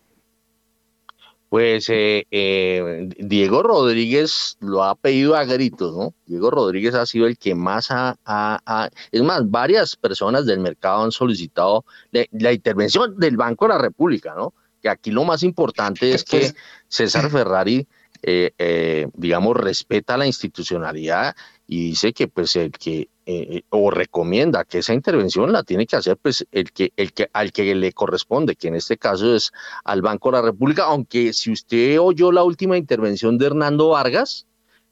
Pues 1.54 1.88
eh, 1.88 2.26
eh, 2.32 3.08
Diego 3.16 3.62
Rodríguez 3.62 4.56
lo 4.58 4.82
ha 4.82 4.96
pedido 4.96 5.36
a 5.36 5.44
gritos, 5.44 5.94
¿no? 5.94 6.12
Diego 6.26 6.50
Rodríguez 6.50 6.96
ha 6.96 7.06
sido 7.06 7.28
el 7.28 7.38
que 7.38 7.54
más 7.54 7.92
ha, 7.92 8.90
es 9.12 9.22
más, 9.22 9.48
varias 9.48 9.94
personas 9.94 10.46
del 10.46 10.58
mercado 10.58 11.04
han 11.04 11.12
solicitado 11.12 11.84
la, 12.10 12.52
intervención 12.52 13.16
del 13.20 13.36
Banco 13.36 13.66
de 13.66 13.68
la 13.68 13.78
República, 13.78 14.34
¿no? 14.34 14.52
Que 14.82 14.88
aquí 14.88 15.12
lo 15.12 15.22
más 15.22 15.44
importante 15.44 16.10
es 16.10 16.24
que 16.24 16.38
pues 16.38 16.56
César 16.88 17.30
Ferrari, 17.30 17.86
eh, 18.20 19.06
digamos, 19.14 19.56
respeta 19.56 20.16
la 20.16 20.26
institucionalidad 20.26 21.36
y 21.68 21.90
dice 21.90 22.12
que 22.12 22.26
pues 22.26 22.56
el 22.56 22.72
que 22.72 23.10
eh, 23.26 23.62
o 23.70 23.90
recomienda 23.90 24.64
que 24.64 24.78
esa 24.78 24.92
intervención 24.92 25.50
la 25.50 25.62
tiene 25.62 25.86
que 25.86 25.96
hacer 25.96 26.18
pues 26.18 26.46
el 26.52 26.72
que 26.72 26.92
el 26.96 27.14
que 27.14 27.30
al 27.32 27.52
que 27.52 27.74
le 27.74 27.92
corresponde 27.92 28.54
que 28.54 28.68
en 28.68 28.74
este 28.74 28.98
caso 28.98 29.34
es 29.34 29.50
al 29.82 30.02
Banco 30.02 30.30
de 30.30 30.36
la 30.36 30.42
República 30.42 30.84
aunque 30.84 31.32
si 31.32 31.50
usted 31.50 31.98
oyó 31.98 32.30
la 32.32 32.44
última 32.44 32.76
intervención 32.76 33.38
de 33.38 33.46
Hernando 33.46 33.88
Vargas 33.88 34.46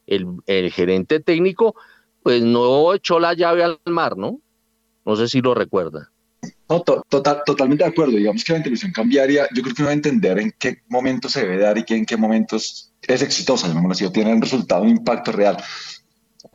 el, 0.07 0.41
gerente 0.73 1.21
técnico 1.21 1.75
pues 2.23 2.43
no 2.43 2.95
echó 2.95 3.21
la 3.21 3.35
llave 3.35 3.65
al 3.65 3.79
mar 3.85 4.17
no 4.17 4.41
no 5.05 5.17
sé 5.17 5.29
si 5.29 5.41
lo 5.41 5.55
recuerda. 5.55 6.11
No, 6.69 6.81
total, 6.81 7.43
totalmente 7.45 7.85
de 7.85 7.91
acuerdo. 7.91 8.17
Digamos 8.17 8.45
que 8.45 8.53
la 8.53 8.59
intervención 8.59 8.93
cambiaria, 8.93 9.49
yo 9.55 9.63
creo 9.63 9.75
que 9.75 9.83
va 9.83 9.91
a 9.91 9.95
entender 9.95 10.39
en 10.39 10.53
qué 10.59 10.79
momento 10.89 11.29
se 11.29 11.43
debe 11.43 11.59
dar 11.59 11.77
y 11.77 11.85
que 11.85 11.97
en 11.97 12.07
qué 12.07 12.17
momentos 12.17 12.93
es 13.03 13.23
exitosa, 13.23 13.69
llamémoslo 13.69 13.93
así, 13.93 14.05
o 14.05 14.13
tiene 14.13 14.33
un 14.33 14.41
resultado, 14.41 14.83
un 14.83 14.91
impacto 14.91 15.33
real 15.33 15.57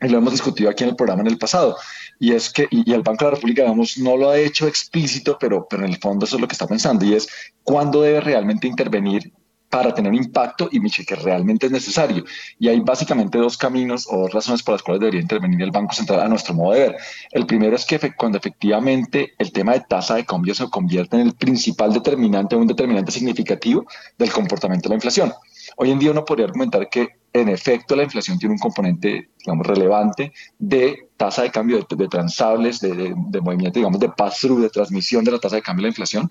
y 0.00 0.08
lo 0.08 0.18
hemos 0.18 0.32
discutido 0.32 0.70
aquí 0.70 0.84
en 0.84 0.90
el 0.90 0.96
programa 0.96 1.22
en 1.22 1.28
el 1.28 1.38
pasado, 1.38 1.76
y 2.18 2.32
es 2.32 2.50
que, 2.50 2.66
y, 2.70 2.92
el 2.92 3.02
Banco 3.02 3.24
de 3.24 3.30
la 3.30 3.34
República, 3.36 3.62
digamos, 3.62 3.98
no 3.98 4.16
lo 4.16 4.30
ha 4.30 4.38
hecho 4.38 4.66
explícito, 4.66 5.36
pero, 5.38 5.66
pero 5.68 5.84
en 5.84 5.90
el 5.90 5.98
fondo 5.98 6.26
eso 6.26 6.36
es 6.36 6.40
lo 6.40 6.48
que 6.48 6.54
está 6.54 6.66
pensando, 6.66 7.04
y 7.04 7.14
es 7.14 7.28
cuándo 7.62 8.02
debe 8.02 8.20
realmente 8.20 8.66
intervenir 8.66 9.32
para 9.70 9.92
tener 9.92 10.14
impacto 10.14 10.68
y 10.70 10.80
que 11.04 11.14
realmente 11.14 11.66
es 11.66 11.72
necesario. 11.72 12.24
Y 12.58 12.68
hay 12.68 12.80
básicamente 12.80 13.38
dos 13.38 13.56
caminos 13.56 14.06
o 14.08 14.20
dos 14.20 14.32
razones 14.32 14.62
por 14.62 14.74
las 14.74 14.82
cuales 14.82 15.00
debería 15.00 15.20
intervenir 15.20 15.62
el 15.62 15.70
Banco 15.70 15.94
Central 15.94 16.20
a 16.20 16.28
nuestro 16.28 16.54
modo 16.54 16.72
de 16.74 16.80
ver. 16.80 16.96
El 17.32 17.46
primero 17.46 17.76
es 17.76 17.84
que 17.84 17.98
cuando 18.16 18.38
efectivamente 18.38 19.34
el 19.38 19.52
tema 19.52 19.72
de 19.72 19.80
tasa 19.80 20.14
de 20.14 20.24
cambio 20.24 20.54
se 20.54 20.68
convierte 20.70 21.16
en 21.16 21.26
el 21.28 21.34
principal 21.34 21.92
determinante, 21.92 22.56
un 22.56 22.66
determinante 22.66 23.12
significativo 23.12 23.86
del 24.16 24.32
comportamiento 24.32 24.88
de 24.88 24.94
la 24.94 24.96
inflación. 24.96 25.32
Hoy 25.80 25.92
en 25.92 26.00
día 26.00 26.10
uno 26.10 26.24
podría 26.24 26.46
argumentar 26.46 26.88
que 26.90 27.08
en 27.32 27.48
efecto 27.48 27.94
la 27.94 28.02
inflación 28.02 28.36
tiene 28.36 28.54
un 28.54 28.58
componente, 28.58 29.30
digamos, 29.38 29.64
relevante 29.64 30.32
de 30.58 31.10
tasa 31.16 31.42
de 31.42 31.52
cambio 31.52 31.86
de, 31.88 32.08
transables, 32.08 32.80
de, 32.80 33.14
movimiento, 33.40 33.78
digamos, 33.78 34.00
de 34.00 34.08
pass-through, 34.08 34.60
de 34.60 34.70
transmisión 34.70 35.22
de 35.22 35.30
la 35.30 35.38
tasa 35.38 35.54
de 35.54 35.62
cambio 35.62 35.82
de 35.82 35.86
la 35.86 35.90
inflación, 35.90 36.28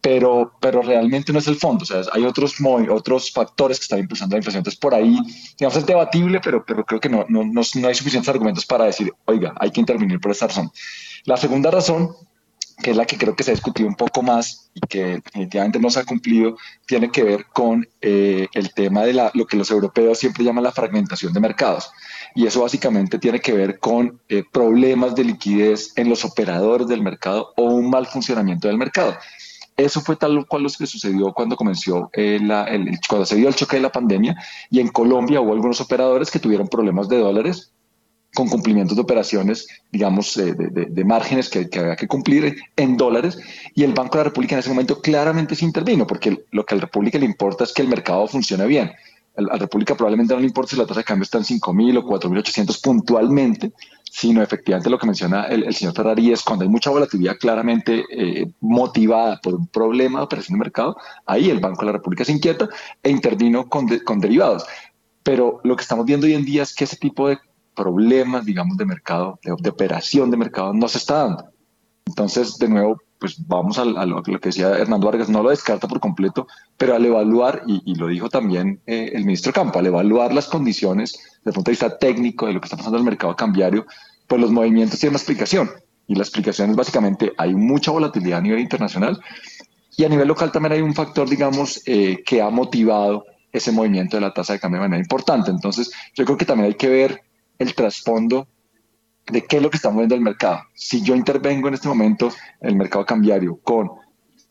pero, 0.00 0.54
pero 0.60 0.82
realmente 0.82 1.32
no 1.32 1.38
es 1.38 1.46
el 1.46 1.54
fondo. 1.54 1.84
O 1.84 1.86
sea, 1.86 2.02
hay 2.12 2.24
otros, 2.24 2.56
otros 2.90 3.30
factores 3.30 3.78
que 3.78 3.84
están 3.84 4.00
impulsando 4.00 4.34
la 4.34 4.38
inflación. 4.38 4.58
Entonces, 4.62 4.80
por 4.80 4.96
ahí, 4.96 5.16
digamos, 5.56 5.76
es 5.76 5.86
debatible, 5.86 6.40
pero, 6.42 6.64
pero 6.66 6.84
creo 6.84 6.98
que 6.98 7.08
no, 7.08 7.24
no, 7.28 7.44
no, 7.44 7.60
no 7.76 7.88
hay 7.88 7.94
suficientes 7.94 8.28
argumentos 8.28 8.66
para 8.66 8.86
decir, 8.86 9.12
oiga, 9.26 9.54
hay 9.60 9.70
que 9.70 9.78
intervenir 9.78 10.18
por 10.18 10.32
esta 10.32 10.48
razón. 10.48 10.72
La 11.24 11.36
segunda 11.36 11.70
razón 11.70 12.16
que 12.82 12.90
es 12.90 12.96
la 12.96 13.06
que 13.06 13.16
creo 13.16 13.34
que 13.34 13.44
se 13.44 13.52
ha 13.52 13.54
discutido 13.54 13.88
un 13.88 13.94
poco 13.94 14.22
más 14.22 14.70
y 14.74 14.80
que 14.80 15.20
definitivamente 15.24 15.78
no 15.78 15.90
se 15.90 16.00
ha 16.00 16.04
cumplido, 16.04 16.56
tiene 16.86 17.10
que 17.10 17.22
ver 17.22 17.46
con 17.46 17.88
eh, 18.00 18.48
el 18.52 18.74
tema 18.74 19.04
de 19.04 19.14
la, 19.14 19.30
lo 19.34 19.46
que 19.46 19.56
los 19.56 19.70
europeos 19.70 20.18
siempre 20.18 20.44
llaman 20.44 20.64
la 20.64 20.72
fragmentación 20.72 21.32
de 21.32 21.40
mercados. 21.40 21.90
Y 22.34 22.46
eso 22.46 22.62
básicamente 22.62 23.18
tiene 23.18 23.40
que 23.40 23.52
ver 23.52 23.78
con 23.78 24.20
eh, 24.28 24.44
problemas 24.50 25.14
de 25.14 25.24
liquidez 25.24 25.92
en 25.96 26.08
los 26.08 26.24
operadores 26.24 26.88
del 26.88 27.02
mercado 27.02 27.52
o 27.56 27.64
un 27.64 27.88
mal 27.88 28.06
funcionamiento 28.06 28.68
del 28.68 28.78
mercado. 28.78 29.16
Eso 29.76 30.00
fue 30.00 30.16
tal 30.16 30.46
cual 30.46 30.64
lo 30.64 30.68
que 30.68 30.86
sucedió 30.86 31.32
cuando 31.32 31.56
comenzó 31.56 32.10
eh, 32.12 32.38
el, 32.40 32.98
cuando 33.08 33.24
se 33.24 33.36
dio 33.36 33.48
el 33.48 33.54
choque 33.54 33.76
de 33.76 33.82
la 33.82 33.92
pandemia 33.92 34.36
y 34.70 34.80
en 34.80 34.88
Colombia 34.88 35.40
hubo 35.40 35.52
algunos 35.52 35.80
operadores 35.80 36.30
que 36.30 36.38
tuvieron 36.38 36.68
problemas 36.68 37.08
de 37.08 37.18
dólares 37.18 37.72
con 38.34 38.48
cumplimientos 38.48 38.96
de 38.96 39.02
operaciones, 39.02 39.66
digamos, 39.90 40.34
de, 40.34 41.04
márgenes 41.04 41.50
que, 41.50 41.68
que, 41.68 41.80
había 41.80 41.96
que 41.96 42.08
cumplir 42.08 42.56
en 42.76 42.96
dólares, 42.96 43.38
y 43.74 43.84
el 43.84 43.92
Banco 43.92 44.12
de 44.12 44.24
la 44.24 44.30
República 44.30 44.54
en 44.54 44.60
ese 44.60 44.70
momento 44.70 45.00
claramente 45.00 45.54
se 45.54 45.64
intervino, 45.64 46.06
porque 46.06 46.44
lo 46.50 46.64
que 46.64 46.74
a 46.74 46.76
la 46.76 46.82
República 46.82 47.18
le 47.18 47.26
importa 47.26 47.64
es 47.64 47.72
que 47.72 47.82
el 47.82 47.88
mercado 47.88 48.26
funcione 48.26 48.66
bien. 48.66 48.92
A 49.36 49.42
la 49.42 49.56
República 49.56 49.94
probablemente 49.94 50.34
no 50.34 50.40
le 50.40 50.46
importa 50.46 50.70
si 50.70 50.76
la 50.76 50.86
tasa 50.86 51.00
de 51.00 51.04
cambio 51.04 51.24
está 51.24 51.38
en 51.38 51.44
5.000 51.44 51.98
o 51.98 52.06
4.800 52.06 52.80
puntualmente, 52.82 53.72
sino 54.10 54.42
efectivamente 54.42 54.90
lo 54.90 54.98
que 54.98 55.06
menciona 55.06 55.44
el, 55.44 55.74
señor 55.74 55.94
Ferrari 55.94 56.32
es 56.32 56.42
cuando 56.42 56.64
hay 56.64 56.68
mucha 56.68 56.90
volatilidad 56.90 57.38
claramente 57.38 58.04
eh, 58.10 58.46
motivada 58.60 59.40
por 59.40 59.54
un 59.54 59.66
problema 59.68 60.18
de 60.18 60.24
operación 60.26 60.58
de 60.58 60.64
mercado, 60.64 60.96
ahí 61.24 61.48
el 61.48 61.60
Banco 61.60 61.80
de 61.80 61.86
la 61.86 61.92
República 61.92 62.24
se 62.24 62.32
inquieta 62.32 62.68
e 63.02 63.10
intervino 63.10 63.68
con, 63.70 63.88
con 64.00 64.20
derivados. 64.20 64.66
Pero 65.22 65.60
lo 65.64 65.76
que 65.76 65.82
estamos 65.82 66.04
viendo 66.04 66.26
hoy 66.26 66.34
en 66.34 66.44
día 66.44 66.62
es 66.62 66.74
que 66.74 66.84
ese 66.84 66.96
tipo 66.96 67.28
de 67.28 67.38
problemas, 67.74 68.44
digamos, 68.44 68.76
de 68.76 68.86
mercado, 68.86 69.38
de, 69.42 69.70
operación 69.70 70.30
de 70.30 70.36
mercado, 70.36 70.72
no 70.72 70.88
se 70.88 70.98
está 70.98 71.24
dando. 71.24 71.44
Entonces, 72.06 72.58
de 72.58 72.68
nuevo, 72.68 72.98
pues 73.18 73.46
vamos 73.46 73.78
a, 73.78 73.84
lo, 73.84 74.22
que 74.22 74.38
decía 74.40 74.70
Hernando 74.70 75.06
Vargas, 75.06 75.28
no 75.28 75.42
lo 75.42 75.50
descarta 75.50 75.86
por 75.86 76.00
completo, 76.00 76.46
pero 76.76 76.94
al 76.94 77.04
evaluar, 77.04 77.62
y, 77.66 77.94
lo 77.94 78.08
dijo 78.08 78.28
también 78.28 78.80
eh, 78.86 79.12
el 79.14 79.24
ministro 79.24 79.52
Campo, 79.52 79.78
al 79.78 79.86
evaluar 79.86 80.34
las 80.34 80.48
condiciones 80.48 81.12
desde 81.12 81.50
el 81.50 81.54
punto 81.54 81.70
de 81.70 81.72
vista 81.72 81.98
técnico 81.98 82.46
de 82.46 82.54
lo 82.54 82.60
que 82.60 82.66
está 82.66 82.76
pasando 82.76 82.98
en 82.98 83.02
el 83.02 83.10
mercado 83.10 83.36
cambiario, 83.36 83.86
pues 84.26 84.40
los 84.40 84.50
movimientos 84.50 84.98
tienen 84.98 85.12
una 85.12 85.18
explicación. 85.18 85.70
Y 86.08 86.14
la 86.14 86.22
explicación 86.22 86.70
es 86.70 86.76
básicamente, 86.76 87.32
hay 87.38 87.54
mucha 87.54 87.90
volatilidad 87.90 88.38
a 88.38 88.42
nivel 88.42 88.60
internacional 88.60 89.20
y 89.96 90.04
a 90.04 90.08
nivel 90.08 90.28
local 90.28 90.50
también 90.50 90.72
hay 90.72 90.80
un 90.80 90.94
factor, 90.94 91.28
digamos, 91.28 91.82
eh, 91.86 92.22
que 92.24 92.42
ha 92.42 92.50
motivado 92.50 93.24
ese 93.52 93.70
movimiento 93.70 94.16
de 94.16 94.22
la 94.22 94.32
tasa 94.32 94.54
de 94.54 94.60
cambio 94.60 94.80
de 94.80 94.88
manera 94.88 95.02
importante. 95.02 95.50
Entonces, 95.50 95.92
yo 96.14 96.24
creo 96.24 96.36
que 96.36 96.46
también 96.46 96.68
hay 96.68 96.74
que 96.74 96.88
ver 96.88 97.22
el 97.62 97.74
trasfondo 97.74 98.48
de 99.26 99.44
qué 99.44 99.56
es 99.56 99.62
lo 99.62 99.70
que 99.70 99.76
está 99.76 99.90
moviendo 99.90 100.14
el 100.14 100.20
mercado. 100.20 100.60
Si 100.74 101.02
yo 101.02 101.14
intervengo 101.14 101.68
en 101.68 101.74
este 101.74 101.88
momento 101.88 102.30
en 102.60 102.70
el 102.70 102.76
mercado 102.76 103.04
cambiario 103.06 103.58
con, 103.62 103.90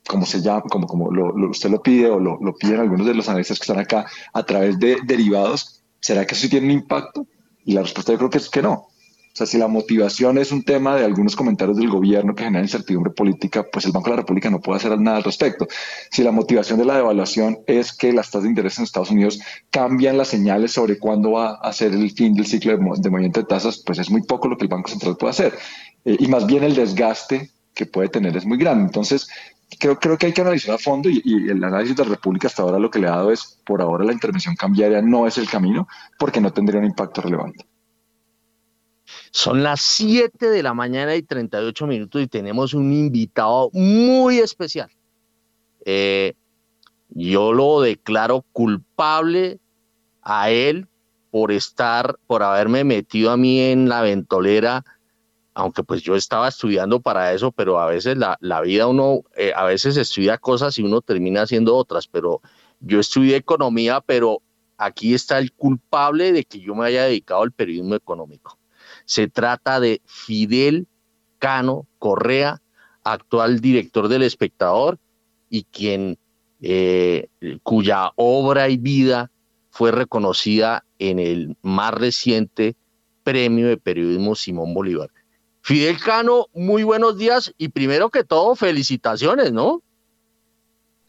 como 0.07 0.25
se 0.25 0.41
llama, 0.41 0.61
como, 0.61 0.87
como 0.87 1.11
lo, 1.11 1.49
usted 1.49 1.69
lo 1.69 1.81
pide 1.81 2.09
o 2.09 2.19
lo, 2.19 2.37
lo, 2.41 2.55
piden 2.55 2.79
algunos 2.79 3.05
de 3.05 3.13
los 3.13 3.27
analistas 3.27 3.59
que 3.59 3.63
están 3.63 3.79
acá, 3.79 4.05
a 4.33 4.43
través 4.43 4.79
de 4.79 4.97
derivados, 5.03 5.83
¿será 5.99 6.25
que 6.25 6.33
eso 6.33 6.43
sí 6.43 6.49
tiene 6.49 6.67
un 6.67 6.73
impacto? 6.73 7.27
Y 7.65 7.73
la 7.73 7.81
respuesta 7.81 8.11
yo 8.11 8.17
creo 8.17 8.29
que 8.29 8.37
es 8.39 8.49
que 8.49 8.61
no. 8.61 8.87
O 9.33 9.37
sea, 9.37 9.47
si 9.47 9.57
la 9.57 9.67
motivación 9.69 10.37
es 10.37 10.51
un 10.51 10.63
tema 10.63 10.95
de 10.95 11.05
algunos 11.05 11.37
comentarios 11.37 11.77
del 11.77 11.89
gobierno 11.89 12.35
que 12.35 12.43
generan 12.43 12.65
incertidumbre 12.65 13.13
política, 13.13 13.65
pues 13.71 13.85
el 13.85 13.93
Banco 13.93 14.09
de 14.09 14.15
la 14.17 14.21
República 14.23 14.49
no 14.49 14.59
puede 14.59 14.77
hacer 14.77 14.99
nada 14.99 15.17
al 15.17 15.23
respecto. 15.23 15.67
Si 16.11 16.21
la 16.21 16.33
motivación 16.33 16.77
de 16.79 16.85
la 16.85 16.95
devaluación 16.95 17.59
es 17.65 17.93
que 17.93 18.11
las 18.11 18.27
tasas 18.27 18.43
de 18.43 18.49
interés 18.49 18.77
en 18.77 18.83
Estados 18.83 19.09
Unidos 19.09 19.39
cambian 19.69 20.17
las 20.17 20.27
señales 20.27 20.73
sobre 20.73 20.99
cuándo 20.99 21.31
va 21.31 21.55
a 21.55 21.71
ser 21.71 21.93
el 21.93 22.11
fin 22.11 22.33
del 22.33 22.45
ciclo 22.45 22.73
de, 22.73 23.09
movimiento 23.09 23.39
de 23.39 23.45
tasas, 23.45 23.81
pues 23.85 23.99
es 23.99 24.09
muy 24.09 24.23
poco 24.23 24.49
lo 24.49 24.57
que 24.57 24.63
el 24.63 24.69
Banco 24.69 24.89
Central 24.89 25.15
puede 25.15 25.31
hacer. 25.31 25.57
Eh, 26.03 26.17
y 26.19 26.27
más 26.27 26.45
bien 26.45 26.63
el 26.63 26.75
desgaste 26.75 27.51
que 27.73 27.85
puede 27.85 28.09
tener 28.09 28.35
es 28.35 28.45
muy 28.45 28.57
grande. 28.57 28.83
Entonces, 28.83 29.29
creo, 29.79 29.97
creo 29.97 30.17
que 30.17 30.25
hay 30.25 30.33
que 30.33 30.41
analizar 30.41 30.75
a 30.75 30.77
fondo 30.77 31.09
y, 31.09 31.21
y, 31.23 31.49
el 31.49 31.63
análisis 31.63 31.95
de 31.95 32.03
la 32.03 32.09
República 32.11 32.47
hasta 32.47 32.63
ahora 32.63 32.79
lo 32.79 32.91
que 32.91 32.99
le 32.99 33.07
ha 33.07 33.11
dado 33.11 33.31
es, 33.31 33.59
por 33.65 33.81
ahora 33.81 34.03
la 34.03 34.11
intervención 34.11 34.55
cambiaria 34.55 35.01
no 35.01 35.25
es 35.25 35.37
el 35.37 35.49
camino 35.49 35.87
porque 36.19 36.41
no 36.41 36.51
tendría 36.51 36.79
un 36.79 36.85
impacto 36.85 37.21
relevante. 37.21 37.70
Son 39.31 39.63
las 39.63 39.79
7 39.81 40.49
de 40.49 40.61
la 40.61 40.73
mañana 40.73 41.15
y 41.15 41.23
38 41.23 41.87
minutos 41.87 42.21
y 42.21 42.27
tenemos 42.27 42.73
un 42.73 42.91
invitado 42.91 43.69
muy 43.71 44.39
especial. 44.39 44.91
Eh, 45.85 46.33
yo 47.09 47.53
lo 47.53 47.79
declaro 47.79 48.45
culpable 48.51 49.59
a 50.21 50.49
él 50.51 50.87
por 51.31 51.53
estar, 51.53 52.19
por 52.27 52.43
haberme 52.43 52.83
metido 52.83 53.31
a 53.31 53.37
mí 53.37 53.61
en 53.61 53.87
la 53.87 54.01
ventolera, 54.01 54.83
aunque 55.53 55.83
pues 55.83 56.01
yo 56.01 56.15
estaba 56.15 56.49
estudiando 56.49 56.99
para 56.99 57.33
eso, 57.33 57.53
pero 57.53 57.79
a 57.79 57.85
veces 57.85 58.17
la, 58.17 58.61
vida 58.61 58.87
uno, 58.87 59.23
eh, 59.37 59.53
a 59.55 59.63
veces 59.63 59.95
estudia 59.95 60.37
cosas 60.37 60.77
y 60.77 60.83
uno 60.83 61.01
termina 61.01 61.43
haciendo 61.43 61.77
otras, 61.77 62.07
pero 62.07 62.41
yo 62.81 62.99
estudié 62.99 63.37
economía, 63.37 64.01
pero 64.01 64.41
aquí 64.77 65.13
está 65.13 65.39
el 65.39 65.53
culpable 65.53 66.33
de 66.33 66.43
que 66.43 66.59
yo 66.59 66.75
me 66.75 66.85
haya 66.85 67.05
dedicado 67.05 67.43
al 67.43 67.53
periodismo 67.53 67.95
económico. 67.95 68.57
Se 69.11 69.27
trata 69.27 69.81
de 69.81 70.01
Fidel 70.05 70.87
Cano 71.37 71.85
Correa, 71.99 72.61
actual 73.03 73.59
director 73.59 74.07
del 74.07 74.23
Espectador 74.23 74.99
y 75.49 75.63
quien 75.65 76.17
eh, 76.61 77.27
cuya 77.61 78.13
obra 78.15 78.69
y 78.69 78.77
vida 78.77 79.29
fue 79.69 79.91
reconocida 79.91 80.85
en 80.97 81.19
el 81.19 81.57
más 81.61 81.93
reciente 81.93 82.77
premio 83.25 83.67
de 83.67 83.75
periodismo 83.75 84.33
Simón 84.33 84.73
Bolívar. 84.73 85.09
Fidel 85.61 85.99
Cano, 85.99 86.45
muy 86.53 86.83
buenos 86.83 87.17
días 87.17 87.53
y 87.57 87.67
primero 87.67 88.09
que 88.11 88.23
todo, 88.23 88.55
felicitaciones, 88.55 89.51
¿no? 89.51 89.83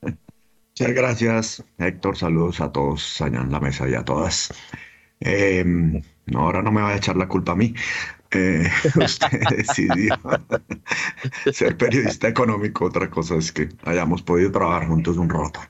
Muchas 0.01 0.93
gracias, 0.93 1.65
Héctor. 1.79 2.17
Saludos 2.17 2.61
a 2.61 2.73
todos 2.73 3.21
allá 3.21 3.43
en 3.43 3.53
la 3.53 3.61
mesa 3.61 3.89
y 3.89 3.95
a 3.95 4.05
todas. 4.05 4.53
Em, 5.21 6.03
no, 6.27 6.41
ahora 6.41 6.63
no 6.63 6.71
me 6.71 6.83
va 6.83 6.91
a 6.91 6.97
echar 6.97 7.17
la 7.17 7.29
culpa 7.29 7.53
a 7.53 7.57
mí. 7.57 7.75
Eh, 8.31 8.69
usted 8.97 9.41
decidió 9.57 10.19
ser 11.53 11.77
periodista 11.77 12.29
económico. 12.29 12.87
Otra 12.87 13.11
cosa 13.11 13.37
es 13.37 13.53
que 13.53 13.69
hayamos 13.85 14.23
podido 14.23 14.51
trabajar 14.51 14.89
juntos 14.89 15.17
un 15.17 15.29
rato. 15.29 15.61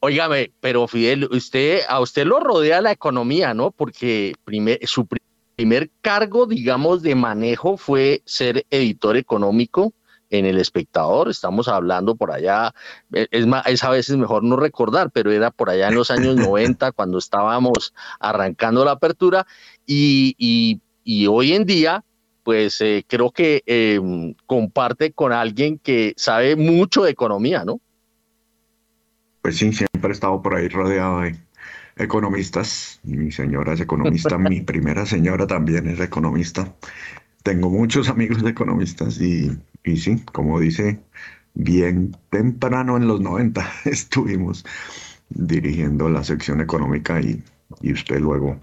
Óigame, 0.00 0.50
pero 0.60 0.88
Fidel, 0.88 1.28
usted, 1.30 1.80
a 1.88 2.00
usted 2.00 2.24
lo 2.26 2.40
rodea 2.40 2.80
la 2.80 2.90
economía, 2.90 3.54
¿no? 3.54 3.70
Porque 3.70 4.34
su 4.84 5.06
primer 5.54 5.90
cargo, 6.00 6.46
digamos, 6.46 7.02
de 7.02 7.14
manejo 7.14 7.76
fue 7.76 8.22
ser 8.24 8.64
editor 8.70 9.16
económico 9.16 9.92
en 10.30 10.46
El 10.46 10.58
Espectador, 10.58 11.28
estamos 11.28 11.68
hablando 11.68 12.14
por 12.14 12.30
allá, 12.32 12.72
e, 13.12 13.26
es, 13.30 13.46
es 13.66 13.84
a 13.84 13.90
veces 13.90 14.16
mejor 14.16 14.42
no 14.44 14.56
recordar, 14.56 15.10
pero 15.10 15.32
era 15.32 15.50
por 15.50 15.70
allá 15.70 15.88
en 15.88 15.96
los 15.96 16.10
años 16.10 16.36
90 16.36 16.92
cuando 16.92 17.18
estábamos 17.18 17.92
arrancando 18.18 18.84
la 18.84 18.92
apertura 18.92 19.46
y, 19.86 20.80
hoy 21.28 21.52
en 21.52 21.64
día, 21.66 22.04
pues 22.44 22.80
eh, 22.80 23.04
creo 23.06 23.30
que 23.32 23.62
em, 23.66 24.34
comparte 24.46 25.12
con 25.12 25.32
alguien 25.32 25.78
que 25.78 26.14
sabe 26.16 26.56
mucho 26.56 27.02
de 27.02 27.10
economía, 27.10 27.64
¿no? 27.64 27.80
Pues 29.42 29.56
sí, 29.56 29.72
siempre 29.72 30.10
he 30.10 30.12
estado 30.12 30.40
por 30.42 30.54
ahí 30.54 30.68
rodeado 30.68 31.20
de 31.20 31.36
economistas. 31.96 33.00
Mi 33.02 33.30
señora 33.32 33.72
es 33.72 33.80
economista, 33.80 34.38
mi 34.38 34.60
primera 34.62 35.06
señora 35.06 35.46
también 35.46 35.88
es 35.88 36.00
economista. 36.00 36.74
Tengo 37.42 37.70
muchos 37.70 38.08
amigos 38.08 38.42
economistas 38.44 39.20
y 39.20 39.50
y 39.84 39.96
sí, 39.96 40.22
como 40.32 40.60
dice, 40.60 41.00
bien 41.54 42.16
temprano 42.30 42.96
en 42.96 43.08
los 43.08 43.20
90 43.20 43.70
estuvimos 43.84 44.64
dirigiendo 45.28 46.08
la 46.08 46.24
sección 46.24 46.60
económica 46.60 47.20
y, 47.20 47.42
usted 47.92 48.18
luego 48.18 48.58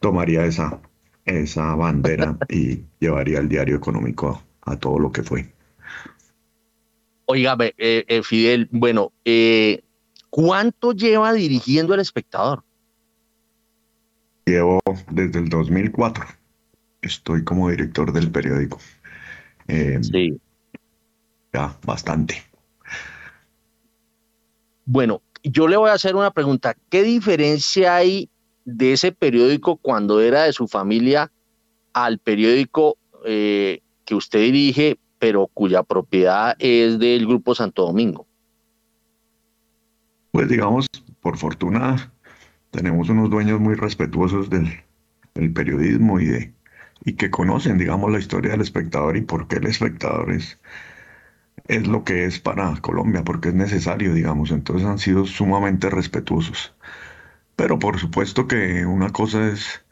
tomaría 0.00 0.44
esa, 0.44 0.80
esa 1.24 1.74
bandera 1.74 2.38
y 2.48 2.84
llevaría 3.00 3.40
el 3.40 3.48
diario 3.48 3.76
económico 3.76 4.42
a, 4.62 4.76
todo 4.76 4.98
lo 4.98 5.10
que 5.10 5.22
fue. 5.22 5.52
Óigame, 7.26 7.74
eh, 7.78 8.04
eh, 8.06 8.22
Fidel, 8.22 8.68
bueno, 8.70 9.12
eh, 9.24 9.82
¿cuánto 10.30 10.92
lleva 10.92 11.32
dirigiendo 11.32 11.94
el 11.94 12.00
espectador? 12.00 12.62
Llevo 14.44 14.80
desde 15.10 15.38
el 15.38 15.48
2004. 15.48 16.24
Estoy 17.00 17.44
como 17.44 17.70
director 17.70 18.12
del 18.12 18.30
periódico. 18.30 18.78
sí 19.66 20.38
bastante. 21.84 22.42
Bueno, 24.84 25.22
yo 25.42 25.68
le 25.68 25.76
voy 25.76 25.90
a 25.90 25.94
hacer 25.94 26.16
una 26.16 26.30
pregunta. 26.30 26.76
¿Qué 26.90 27.02
diferencia 27.02 27.96
hay 27.96 28.28
de 28.64 28.92
ese 28.92 29.12
periódico 29.12 29.76
cuando 29.76 30.20
era 30.20 30.44
de 30.44 30.52
su 30.52 30.66
familia 30.66 31.30
al 31.92 32.18
periódico 32.18 32.96
eh, 33.24 33.80
que 34.04 34.14
usted 34.14 34.40
dirige, 34.40 34.98
pero 35.18 35.46
cuya 35.46 35.82
propiedad 35.82 36.56
es 36.58 36.98
del 36.98 37.26
Grupo 37.26 37.54
Santo 37.54 37.86
Domingo? 37.86 38.26
Pues 40.32 40.48
digamos, 40.48 40.86
por 41.20 41.38
fortuna, 41.38 42.12
tenemos 42.70 43.08
unos 43.08 43.30
dueños 43.30 43.60
muy 43.60 43.74
respetuosos 43.74 44.50
del, 44.50 44.68
del 45.34 45.52
periodismo 45.52 46.20
y, 46.20 46.26
de, 46.26 46.54
y 47.04 47.12
que 47.14 47.30
conocen, 47.30 47.78
digamos, 47.78 48.10
la 48.10 48.18
historia 48.18 48.52
del 48.52 48.62
espectador 48.62 49.16
y 49.16 49.22
por 49.22 49.46
qué 49.46 49.56
el 49.56 49.66
espectador 49.66 50.32
es 50.32 50.58
es 51.68 51.86
lo 51.86 52.04
que 52.04 52.24
es 52.26 52.40
para 52.40 52.76
Colombia, 52.80 53.24
porque 53.24 53.48
es 53.50 53.54
necesario, 53.54 54.14
digamos. 54.14 54.50
Entonces 54.50 54.86
han 54.86 54.98
sido 54.98 55.26
sumamente 55.26 55.90
respetuosos. 55.90 56.74
Pero 57.56 57.78
por 57.78 57.98
supuesto 58.00 58.48
que 58.48 58.86
una 58.86 59.10
cosa 59.10 59.48
es, 59.48 59.84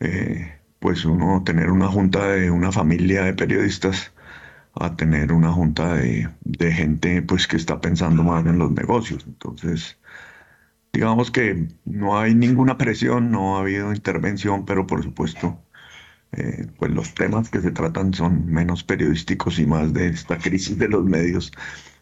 eh, 0.00 0.60
pues 0.80 1.04
uno 1.04 1.42
tener 1.44 1.70
una 1.70 1.88
junta 1.88 2.28
de 2.28 2.50
una 2.50 2.72
familia 2.72 3.24
de 3.24 3.34
periodistas 3.34 4.12
a 4.74 4.96
tener 4.96 5.32
una 5.32 5.52
junta 5.52 5.94
de, 5.96 6.30
de 6.42 6.72
gente 6.72 7.22
pues 7.22 7.46
que 7.48 7.56
está 7.56 7.80
pensando 7.80 8.22
más 8.24 8.46
en 8.46 8.58
los 8.58 8.72
negocios. 8.72 9.24
Entonces, 9.26 9.98
digamos 10.92 11.30
que 11.30 11.68
no 11.84 12.18
hay 12.18 12.34
ninguna 12.34 12.78
presión, 12.78 13.30
no 13.30 13.56
ha 13.56 13.60
habido 13.60 13.92
intervención, 13.94 14.64
pero 14.66 14.86
por 14.86 15.02
supuesto 15.02 15.62
eh, 16.32 16.66
pues 16.78 16.90
los 16.92 17.14
temas 17.14 17.50
que 17.50 17.60
se 17.60 17.70
tratan 17.70 18.14
son 18.14 18.46
menos 18.46 18.82
periodísticos 18.82 19.58
y 19.58 19.66
más 19.66 19.92
de 19.92 20.08
esta 20.08 20.38
crisis 20.38 20.78
de 20.78 20.88
los 20.88 21.04
medios 21.04 21.52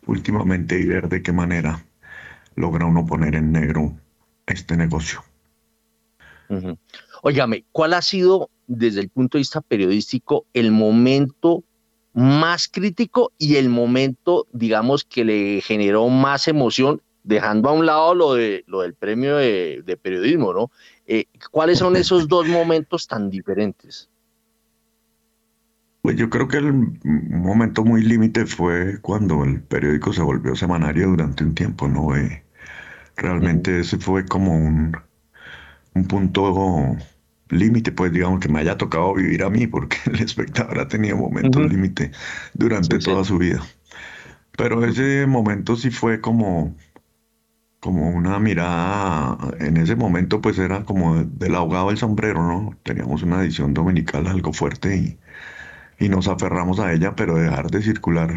últimamente 0.06 0.78
y 0.78 0.86
ver 0.86 1.08
de 1.08 1.22
qué 1.22 1.32
manera 1.32 1.84
logra 2.54 2.86
uno 2.86 3.06
poner 3.06 3.34
en 3.34 3.52
negro 3.52 3.96
este 4.46 4.76
negocio. 4.76 5.22
Óigame, 7.22 7.64
¿cuál 7.72 7.94
ha 7.94 8.02
sido 8.02 8.50
desde 8.66 9.00
el 9.00 9.08
punto 9.08 9.36
de 9.36 9.40
vista 9.40 9.60
periodístico 9.60 10.46
el 10.52 10.72
momento 10.72 11.64
más 12.12 12.68
crítico 12.68 13.32
y 13.38 13.56
el 13.56 13.68
momento, 13.68 14.46
digamos, 14.52 15.04
que 15.04 15.24
le 15.24 15.60
generó 15.60 16.08
más 16.08 16.48
emoción, 16.48 17.02
dejando 17.22 17.68
a 17.68 17.72
un 17.72 17.86
lado 17.86 18.14
lo, 18.14 18.34
de, 18.34 18.64
lo 18.66 18.80
del 18.82 18.94
premio 18.94 19.36
de, 19.36 19.98
periodismo, 20.00 20.52
¿no? 20.52 20.70
Eh, 21.06 21.26
¿Cuáles 21.50 21.78
son 21.78 21.96
esos 21.96 22.28
dos 22.28 22.46
momentos 22.48 23.06
tan 23.06 23.30
diferentes? 23.30 24.08
Pues 26.02 26.16
yo 26.16 26.30
creo 26.30 26.48
que 26.48 26.56
el 26.58 26.72
momento 27.04 27.84
muy 27.84 28.02
límite 28.02 28.46
fue 28.46 29.00
cuando 29.00 29.44
el 29.44 29.62
periódico 29.62 30.12
se 30.12 30.22
volvió 30.22 30.56
semanario 30.56 31.08
durante 31.08 31.44
un 31.44 31.54
tiempo, 31.54 31.88
¿no? 31.88 32.16
Eh, 32.16 32.42
realmente 33.16 33.80
ese 33.80 33.98
fue 33.98 34.26
como 34.26 34.56
un, 34.56 34.96
un 35.94 36.06
punto 36.06 36.96
límite, 37.50 37.92
pues 37.92 38.12
digamos 38.12 38.40
que 38.40 38.48
me 38.48 38.60
haya 38.60 38.76
tocado 38.78 39.14
vivir 39.14 39.42
a 39.42 39.50
mí, 39.50 39.66
porque 39.66 39.98
el 40.06 40.20
espectador 40.22 40.78
ha 40.80 40.88
tenido 40.88 41.16
momentos 41.16 41.62
límite 41.70 42.12
durante 42.54 42.98
toda 42.98 43.24
su 43.24 43.38
vida. 43.38 43.62
Pero 44.56 44.84
ese 44.84 45.26
momento 45.26 45.76
sí 45.76 45.90
fue 45.90 46.20
como, 46.20 46.76
como 47.80 48.10
una 48.10 48.38
mirada, 48.38 49.38
en 49.58 49.76
ese 49.78 49.96
momento 49.96 50.40
pues 50.40 50.58
era 50.58 50.84
como 50.84 51.24
del 51.24 51.54
ahogado 51.54 51.88
al 51.90 51.98
sombrero, 51.98 52.42
¿no? 52.46 52.76
Teníamos 52.82 53.22
una 53.22 53.42
edición 53.42 53.74
dominical 53.74 54.26
algo 54.26 54.52
fuerte 54.52 54.96
y 54.96 55.18
y 56.00 56.08
nos 56.08 56.28
aferramos 56.28 56.80
a 56.80 56.92
ella, 56.92 57.14
pero 57.14 57.36
dejar 57.36 57.70
de 57.70 57.82
circular 57.82 58.34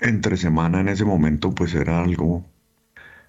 entre 0.00 0.36
semana 0.36 0.80
en 0.80 0.88
ese 0.88 1.04
momento 1.04 1.54
pues 1.54 1.74
era 1.74 2.02
algo 2.02 2.44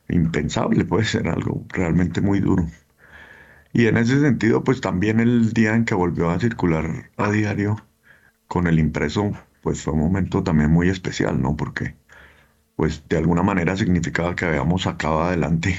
impensable, 0.10 0.85
pues 0.85 1.15
era 1.15 1.34
algo 1.34 1.65
realmente 1.69 2.22
muy 2.22 2.39
duro. 2.41 2.68
Y 3.73 3.88
en 3.88 3.98
ese 3.98 4.19
sentido 4.22 4.64
pues 4.64 4.81
también 4.81 5.19
el 5.19 5.53
día 5.53 5.76
en 5.76 5.85
que 5.85 5.95
volvió 5.95 6.30
a 6.30 6.39
circular 6.39 7.11
a 7.18 7.31
diario 7.31 7.77
con 8.48 8.68
el 8.68 8.80
impreso 8.80 9.31
pues 9.61 9.84
fue 9.84 9.93
un 9.93 9.99
momento 10.02 10.43
también 10.43 10.72
muy 10.72 10.89
especial, 10.89 11.41
¿no? 11.41 11.56
Porque 11.57 11.95
pues 12.76 13.07
de 13.10 13.18
alguna 13.18 13.43
manera 13.43 13.77
significaba 13.77 14.35
que 14.35 14.45
habíamos 14.45 14.84
sacado 14.84 15.23
adelante 15.23 15.77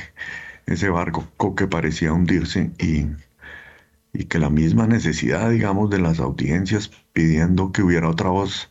ese 0.66 0.90
barco 0.90 1.26
que 1.56 1.66
parecía 1.68 2.12
hundirse 2.12 2.72
y 2.78 3.08
y 4.12 4.24
que 4.24 4.38
la 4.38 4.50
misma 4.50 4.86
necesidad, 4.86 5.50
digamos, 5.50 5.90
de 5.90 5.98
las 5.98 6.20
audiencias 6.20 6.90
pidiendo 7.12 7.72
que 7.72 7.82
hubiera 7.82 8.08
otra 8.08 8.30
voz 8.30 8.70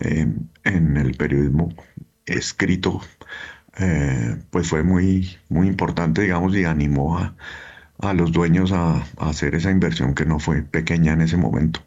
eh, 0.00 0.26
en 0.64 0.96
el 0.96 1.16
periodismo 1.16 1.74
escrito, 2.26 3.00
eh, 3.78 4.36
pues 4.50 4.68
fue 4.68 4.82
muy, 4.82 5.36
muy 5.48 5.68
importante, 5.68 6.22
digamos, 6.22 6.54
y 6.56 6.64
animó 6.64 7.18
a, 7.18 7.34
los 8.14 8.32
dueños 8.32 8.72
a, 8.72 9.04
hacer 9.18 9.54
esa 9.54 9.70
inversión 9.70 10.14
que 10.14 10.26
no 10.26 10.38
fue 10.38 10.62
pequeña 10.62 11.12
en 11.12 11.22
ese 11.22 11.36
momento. 11.36 11.80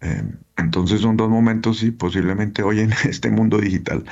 Eh, 0.00 0.24
entonces 0.56 1.00
son 1.00 1.16
dos 1.16 1.28
momentos 1.30 1.82
y 1.82 1.90
posiblemente 1.92 2.62
hoy 2.62 2.80
en 2.80 2.92
este 3.04 3.30
mundo 3.30 3.58
digital 3.58 4.04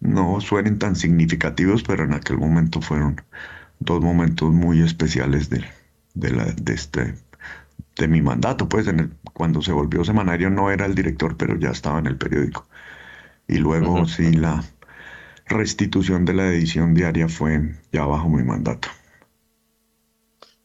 no 0.00 0.40
suenen 0.40 0.78
tan 0.78 0.96
significativos, 0.96 1.82
pero 1.82 2.04
en 2.04 2.14
aquel 2.14 2.38
momento 2.38 2.80
fueron 2.80 3.20
dos 3.80 4.02
momentos 4.02 4.52
muy 4.52 4.82
especiales 4.82 5.50
de, 5.50 5.64
de, 6.14 6.30
la, 6.30 6.44
de 6.46 6.74
este 6.74 7.14
de 7.96 8.08
mi 8.08 8.20
mandato, 8.20 8.68
pues 8.68 8.86
en 8.86 9.00
el, 9.00 9.10
cuando 9.32 9.62
se 9.62 9.72
volvió 9.72 10.04
semanario 10.04 10.50
no 10.50 10.70
era 10.70 10.86
el 10.86 10.94
director, 10.94 11.36
pero 11.36 11.58
ya 11.58 11.70
estaba 11.70 11.98
en 11.98 12.06
el 12.06 12.16
periódico. 12.16 12.66
Y 13.48 13.58
luego 13.58 14.06
sí 14.06 14.32
la 14.32 14.62
restitución 15.46 16.24
de 16.24 16.34
la 16.34 16.48
edición 16.48 16.94
diaria 16.94 17.28
fue 17.28 17.74
ya 17.92 18.04
bajo 18.04 18.28
mi 18.28 18.42
mandato. 18.42 18.88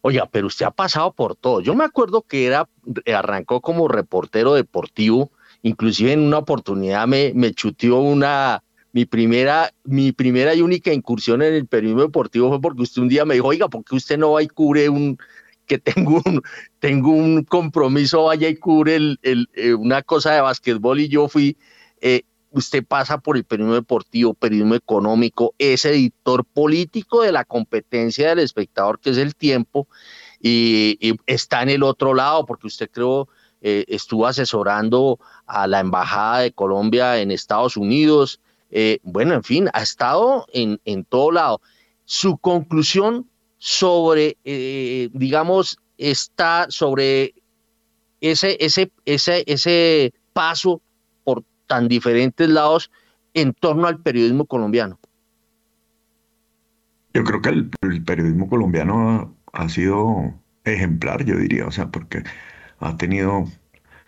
Oiga, 0.01 0.27
pero 0.31 0.47
usted 0.47 0.65
ha 0.65 0.71
pasado 0.71 1.13
por 1.13 1.35
todo. 1.35 1.61
Yo 1.61 1.75
me 1.75 1.83
acuerdo 1.83 2.23
que 2.23 2.47
era, 2.47 2.67
arrancó 3.13 3.61
como 3.61 3.87
reportero 3.87 4.55
deportivo, 4.55 5.31
inclusive 5.61 6.11
en 6.13 6.21
una 6.21 6.39
oportunidad 6.39 7.07
me, 7.07 7.33
me 7.35 7.53
chuteó 7.53 7.99
una, 7.99 8.63
mi 8.93 9.05
primera, 9.05 9.71
mi 9.83 10.11
primera 10.11 10.55
y 10.55 10.61
única 10.61 10.91
incursión 10.91 11.43
en 11.43 11.53
el 11.53 11.67
periodismo 11.67 12.01
deportivo 12.01 12.49
fue 12.49 12.59
porque 12.59 12.81
usted 12.81 13.03
un 13.03 13.09
día 13.09 13.25
me 13.25 13.35
dijo, 13.35 13.47
oiga, 13.47 13.69
¿por 13.69 13.83
qué 13.83 13.95
usted 13.95 14.17
no 14.17 14.31
va 14.31 14.41
y 14.41 14.47
cubre 14.47 14.89
un, 14.89 15.19
tengo 15.79 16.21
un, 16.25 16.41
tengo 16.79 17.11
un 17.11 17.43
compromiso, 17.43 18.25
vaya 18.25 18.49
y 18.49 18.55
cubre 18.55 18.95
el, 18.95 19.19
eh, 19.53 19.73
una 19.73 20.01
cosa 20.01 20.33
de 20.33 20.41
básquetbol 20.41 20.99
y 20.99 21.07
yo 21.07 21.27
fui, 21.27 21.57
eh, 22.01 22.23
usted 22.51 22.83
pasa 22.85 23.19
por 23.19 23.37
el 23.37 23.43
periodismo 23.43 23.75
deportivo, 23.75 24.33
periodismo 24.33 24.75
económico, 24.75 25.53
es 25.57 25.85
editor 25.85 26.45
político 26.45 27.21
de 27.21 27.31
la 27.31 27.45
competencia 27.45 28.29
del 28.29 28.39
espectador, 28.39 28.99
que 28.99 29.11
es 29.11 29.17
el 29.17 29.35
tiempo, 29.35 29.87
y, 30.41 30.97
está 31.27 31.61
en 31.61 31.69
el 31.69 31.83
otro 31.83 32.13
lado, 32.13 32.45
porque 32.45 32.67
usted 32.67 32.89
creo 32.91 33.29
eh, 33.61 33.85
estuvo 33.87 34.25
asesorando 34.25 35.19
a 35.45 35.67
la 35.67 35.79
Embajada 35.79 36.39
de 36.39 36.51
Colombia 36.51 37.19
en 37.19 37.31
Estados 37.31 37.77
Unidos, 37.77 38.39
bueno, 39.03 39.33
en 39.33 39.43
fin, 39.43 39.69
ha 39.73 39.81
estado 39.81 40.47
en, 40.53 40.79
en 40.85 41.03
todo 41.03 41.31
lado. 41.31 41.61
Su 42.05 42.37
conclusión 42.37 43.27
sobre, 43.63 44.37
eh, 44.43 45.09
digamos, 45.13 45.77
está 45.99 46.65
sobre 46.69 47.35
ese, 48.19 48.57
ese, 48.59 48.91
ese, 49.05 49.43
ese 49.45 50.13
paso 50.33 50.81
por 51.23 51.43
tan 51.67 51.87
diferentes 51.87 52.49
lados 52.49 52.89
en 53.35 53.53
torno 53.53 53.85
al 53.85 53.99
periodismo 53.99 54.45
colombiano? 54.45 54.99
Yo 57.13 57.23
creo 57.23 57.43
que 57.43 57.49
el, 57.49 58.03
periodismo 58.03 58.49
colombiano 58.49 59.37
ha, 59.53 59.69
sido 59.69 60.33
ejemplar, 60.63 61.23
yo 61.23 61.37
diría, 61.37 61.67
o 61.67 61.71
sea, 61.71 61.91
porque 61.91 62.23
ha 62.79 62.97
tenido 62.97 63.45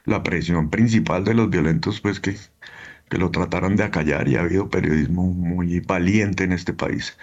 la 0.06 0.24
presión 0.24 0.72
principal 0.72 1.26
de 1.26 1.36
los 1.36 1.52
violentos, 1.52 2.02
pues 2.02 2.20
que, 2.20 2.36
que 3.08 3.20
lo 3.20 3.30
trataran 3.30 3.76
de 3.76 3.84
acallar 3.84 4.28
y 4.28 4.36
ha 4.36 4.42
habido 4.42 4.72
periodismo 4.72 5.28
muy 5.28 5.80
valiente 5.82 6.44
en 6.44 6.54
este 6.54 6.74
país 6.74 7.20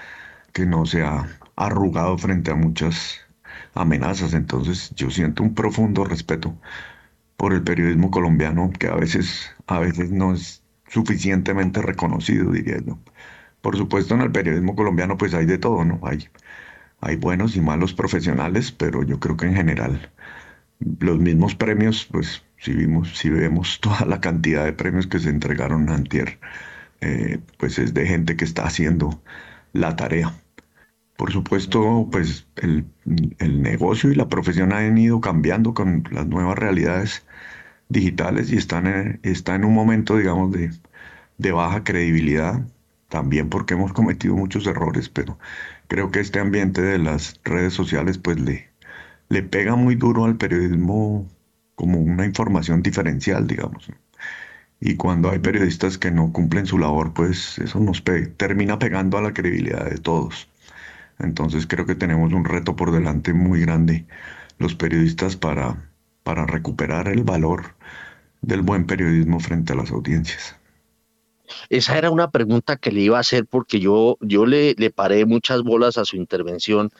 que 0.53 0.65
no 0.65 0.87
se 0.87 1.03
ha 1.03 1.40
arrugado 1.67 2.19
frente 2.19 2.51
a 2.51 2.55
muchas 2.55 3.21
amenazas. 3.75 4.35
Entonces 4.35 4.93
yo 4.97 5.11
siento 5.11 5.43
un 5.43 5.55
profundo 5.55 6.05
respeto 6.05 6.59
por 7.37 7.53
el 7.55 7.63
periodismo 7.63 8.11
colombiano 8.11 8.71
que 8.79 8.89
a 8.89 8.95
veces, 8.95 9.51
a 9.67 9.79
veces 9.81 10.11
no 10.11 10.35
es 10.35 10.63
suficientemente 10.89 11.83
reconocido, 11.83 12.53
diría 12.53 12.79
yo. 12.85 12.99
Por 13.63 13.77
supuesto, 13.77 14.15
en 14.15 14.23
el 14.23 14.33
periodismo 14.33 14.77
colombiano 14.77 15.17
pues 15.17 15.35
hay 15.35 15.47
de 15.47 15.59
todo, 15.59 15.85
¿no? 15.85 16.01
Hay, 16.05 16.29
hay 17.01 17.17
buenos 17.17 17.57
y 17.57 17.61
malos 17.61 17.95
profesionales, 17.95 18.73
pero 18.73 19.03
yo 19.05 19.21
creo 19.21 19.37
que 19.37 19.47
en 19.47 19.55
general 19.55 20.11
los 21.01 21.19
mismos 21.19 21.55
premios, 21.55 22.07
pues 22.11 22.43
si 22.59 22.73
vimos, 22.75 23.17
si 23.19 23.31
vemos 23.31 23.81
toda 23.83 24.05
la 24.07 24.21
cantidad 24.21 24.65
de 24.65 24.73
premios 24.73 25.07
que 25.07 25.19
se 25.19 25.31
entregaron 25.31 25.91
antier, 25.91 26.39
eh, 27.01 27.41
pues 27.59 27.79
es 27.79 27.95
de 27.95 28.07
gente 28.07 28.37
que 28.37 28.45
está 28.45 28.65
haciendo 28.67 29.23
la 29.73 29.97
tarea. 29.97 30.35
Por 31.21 31.33
supuesto, 31.33 32.09
pues 32.11 32.47
el, 32.57 32.87
negocio 33.63 34.11
y 34.11 34.15
la 34.15 34.31
profesión 34.31 34.73
han 34.73 34.97
ido 34.97 35.21
cambiando 35.21 35.75
con 35.75 36.03
las 36.11 36.27
nuevas 36.27 36.59
realidades 36.59 37.27
digitales 37.91 38.51
y 38.51 38.57
están 38.57 38.87
en, 38.87 39.21
está 39.23 39.55
en 39.55 39.67
un 39.67 39.75
momento, 39.75 40.17
digamos, 40.17 40.51
de, 40.51 41.53
baja 41.53 41.85
credibilidad, 41.85 42.67
también 43.11 43.51
porque 43.51 43.75
hemos 43.75 43.93
cometido 43.93 44.35
muchos 44.35 44.67
errores, 44.67 45.11
pero 45.11 45.39
creo 45.89 46.11
que 46.11 46.21
este 46.21 46.41
ambiente 46.41 46.81
de 46.81 46.99
las 46.99 47.39
redes 47.45 47.75
sociales 47.75 48.17
pues 48.17 48.41
le, 48.41 48.71
le 49.29 49.43
pega 49.43 49.77
muy 49.77 49.97
duro 49.97 50.25
al 50.25 50.39
periodismo 50.39 51.29
como 51.75 51.99
una 51.99 52.25
información 52.25 52.83
diferencial, 52.83 53.47
digamos. 53.47 53.91
Y 54.81 54.97
cuando 54.97 55.31
hay 55.31 55.41
periodistas 55.41 55.99
que 55.99 56.11
no 56.11 56.33
cumplen 56.33 56.65
su 56.65 56.79
labor, 56.79 57.13
pues 57.13 57.59
eso 57.59 57.79
nos 57.79 58.03
termina 58.39 58.79
pegando 58.79 59.19
a 59.19 59.23
la 59.23 59.35
credibilidad 59.35 59.85
de 59.85 59.99
todos. 59.99 60.49
Entonces 61.23 61.67
creo 61.67 61.87
que 61.87 61.95
tenemos 61.95 62.33
un 62.33 62.45
reto 62.45 62.77
por 62.77 62.93
delante 62.93 63.33
muy 63.33 63.61
grande 63.61 64.07
los 64.59 64.75
periodistas 64.75 65.37
para, 65.37 65.91
para 66.23 66.47
recuperar 66.47 67.09
el 67.09 67.25
valor 67.25 67.75
del 68.43 68.63
buen 68.63 68.87
periodismo 68.87 69.41
frente 69.41 69.73
a 69.73 69.77
las 69.77 69.91
audiencias. 69.91 70.57
Esa 71.69 71.99
era 71.99 72.11
una 72.11 72.31
pregunta 72.31 72.77
que 72.77 72.93
le 72.93 73.01
iba 73.01 73.17
a 73.17 73.21
hacer 73.21 73.47
porque 73.47 73.81
yo, 73.81 74.17
yo 74.21 74.47
le, 74.47 74.75
le 74.79 74.91
paré 74.91 75.25
muchas 75.25 75.63
bolas 75.63 75.99
a 75.99 76.05
su 76.05 76.17
intervención 76.17 76.91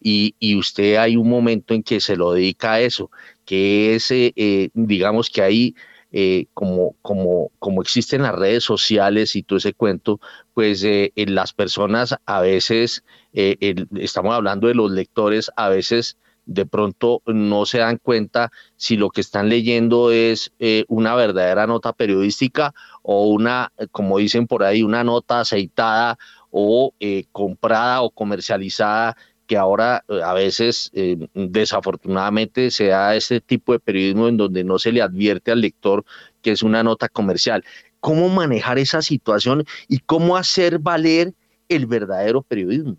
y, 0.00 0.34
y, 0.38 0.56
usted 0.56 0.96
hay 0.96 1.16
un 1.16 1.28
momento 1.28 1.74
en 1.74 1.82
que 1.82 2.00
se 2.00 2.16
lo 2.16 2.32
dedica 2.32 2.74
a 2.74 2.80
eso, 2.80 3.10
que 3.44 3.96
es, 3.96 4.10
eh, 4.12 4.32
eh, 4.36 4.70
digamos 4.74 5.28
que 5.28 5.42
hay 5.42 5.74
eh, 6.10 6.46
como, 6.54 6.96
como, 7.02 7.50
como 7.58 7.82
existen 7.82 8.22
las 8.22 8.34
redes 8.34 8.64
sociales 8.64 9.36
y 9.36 9.42
todo 9.42 9.58
ese 9.58 9.74
cuento, 9.74 10.20
pues 10.54 10.82
eh, 10.82 11.12
las 11.16 11.52
personas 11.52 12.16
a 12.24 12.40
veces, 12.40 13.04
eh, 13.34 13.74
estamos 13.96 14.34
hablando 14.34 14.68
de 14.68 14.74
los 14.74 14.90
lectores, 14.90 15.50
a 15.56 15.68
veces 15.68 16.16
de 16.46 16.64
pronto 16.64 17.20
no 17.26 17.66
se 17.66 17.78
dan 17.78 17.98
cuenta 17.98 18.50
si 18.76 18.96
lo 18.96 19.10
que 19.10 19.20
están 19.20 19.50
leyendo 19.50 20.10
es 20.10 20.50
una 20.88 21.14
verdadera 21.14 21.66
nota 21.66 21.92
periodística 21.92 22.72
o 23.02 23.26
una, 23.26 23.70
como 23.90 24.16
dicen 24.16 24.46
por 24.46 24.64
ahí, 24.64 24.82
una 24.82 25.04
nota 25.04 25.40
aceitada 25.40 26.16
o 26.50 26.94
comprada 27.32 28.00
o 28.00 28.08
comercializada 28.08 29.14
que 29.48 29.56
ahora 29.56 30.04
eh, 30.08 30.20
a 30.22 30.34
veces 30.34 30.90
eh, 30.92 31.26
desafortunadamente 31.34 32.70
se 32.70 32.88
da 32.88 33.16
este 33.16 33.40
tipo 33.40 33.72
de 33.72 33.80
periodismo 33.80 34.28
en 34.28 34.36
donde 34.36 34.62
no 34.62 34.78
se 34.78 34.92
le 34.92 35.02
advierte 35.02 35.50
al 35.50 35.62
lector 35.62 36.04
que 36.42 36.52
es 36.52 36.62
una 36.62 36.84
nota 36.84 37.08
comercial. 37.08 37.64
¿Cómo 37.98 38.28
manejar 38.28 38.78
esa 38.78 39.02
situación 39.02 39.64
y 39.88 39.98
cómo 40.00 40.36
hacer 40.36 40.78
valer 40.78 41.34
el 41.68 41.86
verdadero 41.86 42.42
periodismo? 42.42 42.96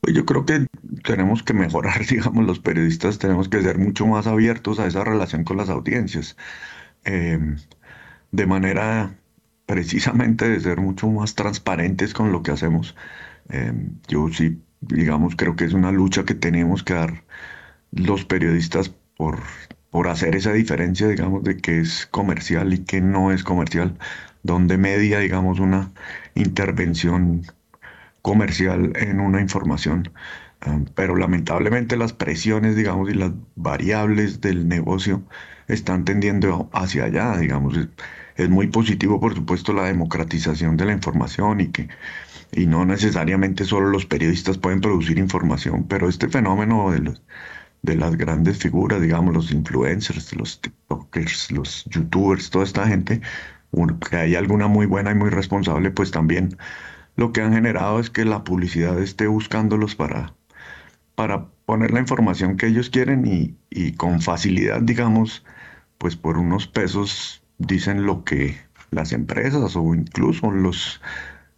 Pues 0.00 0.14
yo 0.14 0.26
creo 0.26 0.44
que 0.44 0.66
tenemos 1.04 1.42
que 1.42 1.54
mejorar, 1.54 2.04
digamos, 2.10 2.44
los 2.44 2.58
periodistas 2.58 3.18
tenemos 3.18 3.48
que 3.48 3.62
ser 3.62 3.78
mucho 3.78 4.06
más 4.06 4.26
abiertos 4.26 4.78
a 4.80 4.86
esa 4.86 5.04
relación 5.04 5.44
con 5.44 5.56
las 5.56 5.70
audiencias, 5.70 6.36
em, 7.04 7.56
de 8.32 8.46
manera 8.46 9.16
precisamente 9.66 10.48
de 10.48 10.60
ser 10.60 10.80
mucho 10.80 11.08
más 11.08 11.34
transparentes 11.36 12.12
con 12.12 12.32
lo 12.32 12.42
que 12.42 12.50
hacemos. 12.50 12.94
Em, 13.48 14.00
yo 14.08 14.28
sí, 14.30 14.58
digamos, 14.88 15.36
creo 15.36 15.56
que 15.56 15.64
es 15.64 15.72
una 15.72 15.92
lucha 15.92 16.24
que 16.24 16.34
tenemos 16.34 16.82
que 16.82 16.94
dar 16.94 17.24
los 17.92 18.24
periodistas 18.24 18.90
por, 19.16 19.40
por 19.90 20.08
hacer 20.08 20.34
esa 20.36 20.52
diferencia, 20.52 21.08
digamos, 21.08 21.44
de 21.44 21.56
qué 21.56 21.80
es 21.80 22.06
comercial 22.06 22.72
y 22.74 22.78
qué 22.84 23.00
no 23.00 23.32
es 23.32 23.44
comercial, 23.44 23.98
donde 24.42 24.78
media, 24.78 25.18
digamos, 25.20 25.60
una 25.60 25.92
intervención 26.34 27.42
comercial 28.22 28.92
en 28.96 29.20
una 29.20 29.40
información. 29.40 30.10
Ah, 30.60 30.80
pero 30.94 31.16
lamentablemente 31.16 31.96
las 31.96 32.12
presiones, 32.12 32.76
digamos, 32.76 33.10
y 33.10 33.14
las 33.14 33.32
variables 33.54 34.40
del 34.40 34.66
negocio 34.68 35.22
están 35.68 36.04
tendiendo 36.04 36.70
hacia 36.72 37.04
allá, 37.04 37.36
digamos. 37.36 37.76
Es, 38.36 38.48
muy 38.48 38.68
positivo, 38.68 39.20
por 39.20 39.34
supuesto, 39.34 39.72
la 39.72 39.84
democratización 39.84 40.76
de 40.76 40.86
la 40.86 40.92
información 40.92 41.60
y 41.60 41.68
que 41.68 41.88
y 42.52 42.66
no 42.66 42.84
necesariamente 42.84 43.64
solo 43.64 43.88
los 43.88 44.06
periodistas 44.06 44.58
pueden 44.58 44.80
producir 44.80 45.18
información, 45.18 45.86
pero 45.88 46.08
este 46.08 46.28
fenómeno 46.28 46.90
de 46.90 47.00
los 47.00 47.22
de 47.84 47.96
las 47.96 48.16
grandes 48.16 48.58
figuras, 48.58 49.02
digamos, 49.02 49.34
los 49.34 49.52
influencers, 49.52 50.34
los 50.34 50.58
TikTokers, 50.62 51.50
los 51.52 51.84
YouTubers, 51.90 52.48
toda 52.48 52.64
esta 52.64 52.86
gente, 52.88 53.20
que 54.08 54.16
hay 54.16 54.34
alguna 54.36 54.68
muy 54.68 54.86
buena 54.86 55.10
y 55.10 55.14
muy 55.14 55.28
responsable, 55.28 55.90
pues 55.90 56.10
también 56.10 56.56
lo 57.16 57.32
que 57.32 57.42
han 57.42 57.52
generado 57.52 58.00
es 58.00 58.08
que 58.08 58.24
la 58.24 58.42
publicidad 58.42 58.98
esté 58.98 59.26
buscándolos 59.26 59.94
para, 59.96 60.34
para 61.14 61.48
poner 61.66 61.90
la 61.90 62.00
información 62.00 62.56
que 62.56 62.68
ellos 62.68 62.88
quieren 62.88 63.26
y, 63.26 63.54
y 63.68 63.92
con 63.92 64.22
facilidad, 64.22 64.80
digamos, 64.80 65.44
pues 65.98 66.16
por 66.16 66.38
unos 66.38 66.66
pesos 66.66 67.42
dicen 67.58 68.06
lo 68.06 68.24
que 68.24 68.56
las 68.90 69.12
empresas 69.12 69.76
o 69.76 69.94
incluso 69.94 70.50
los, 70.50 71.02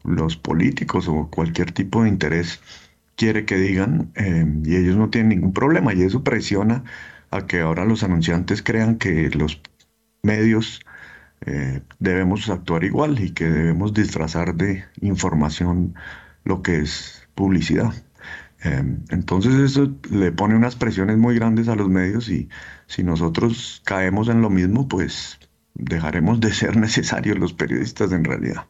los 0.06 0.36
políticos 0.36 1.08
o 1.08 1.28
cualquier 1.30 1.72
tipo 1.72 2.02
de 2.02 2.08
interés 2.08 2.60
quiere 3.16 3.44
que 3.44 3.56
digan 3.56 4.12
em, 4.14 4.62
y 4.64 4.76
ellos 4.76 4.96
no 4.96 5.10
tienen 5.10 5.30
ningún 5.30 5.52
problema 5.52 5.94
y 5.94 6.02
eso 6.02 6.22
presiona 6.22 6.84
a 7.30 7.46
que 7.46 7.60
ahora 7.60 7.84
los 7.84 8.02
anunciantes 8.02 8.62
crean 8.62 8.96
que 8.98 9.30
los 9.30 9.60
medios 10.22 10.80
eh, 11.46 11.82
debemos 11.98 12.48
actuar 12.50 12.84
igual 12.84 13.20
y 13.20 13.30
que 13.30 13.46
debemos 13.46 13.94
disfrazar 13.94 14.54
de 14.54 14.84
información 15.00 15.94
lo 16.44 16.62
que 16.62 16.80
es 16.80 17.28
publicidad. 17.34 17.92
Em, 18.62 19.04
entonces 19.10 19.54
eso 19.54 19.94
le 20.10 20.32
pone 20.32 20.56
unas 20.56 20.76
presiones 20.76 21.18
muy 21.18 21.34
grandes 21.36 21.68
a 21.68 21.76
los 21.76 21.88
medios 21.88 22.28
y 22.28 22.48
si 22.86 23.02
nosotros 23.04 23.82
caemos 23.84 24.28
en 24.28 24.42
lo 24.42 24.50
mismo, 24.50 24.88
pues 24.88 25.38
dejaremos 25.74 26.40
de 26.40 26.52
ser 26.52 26.76
necesarios 26.86 27.38
los 27.38 27.52
periodistas 27.52 28.12
en 28.12 28.24
realidad. 28.24 28.66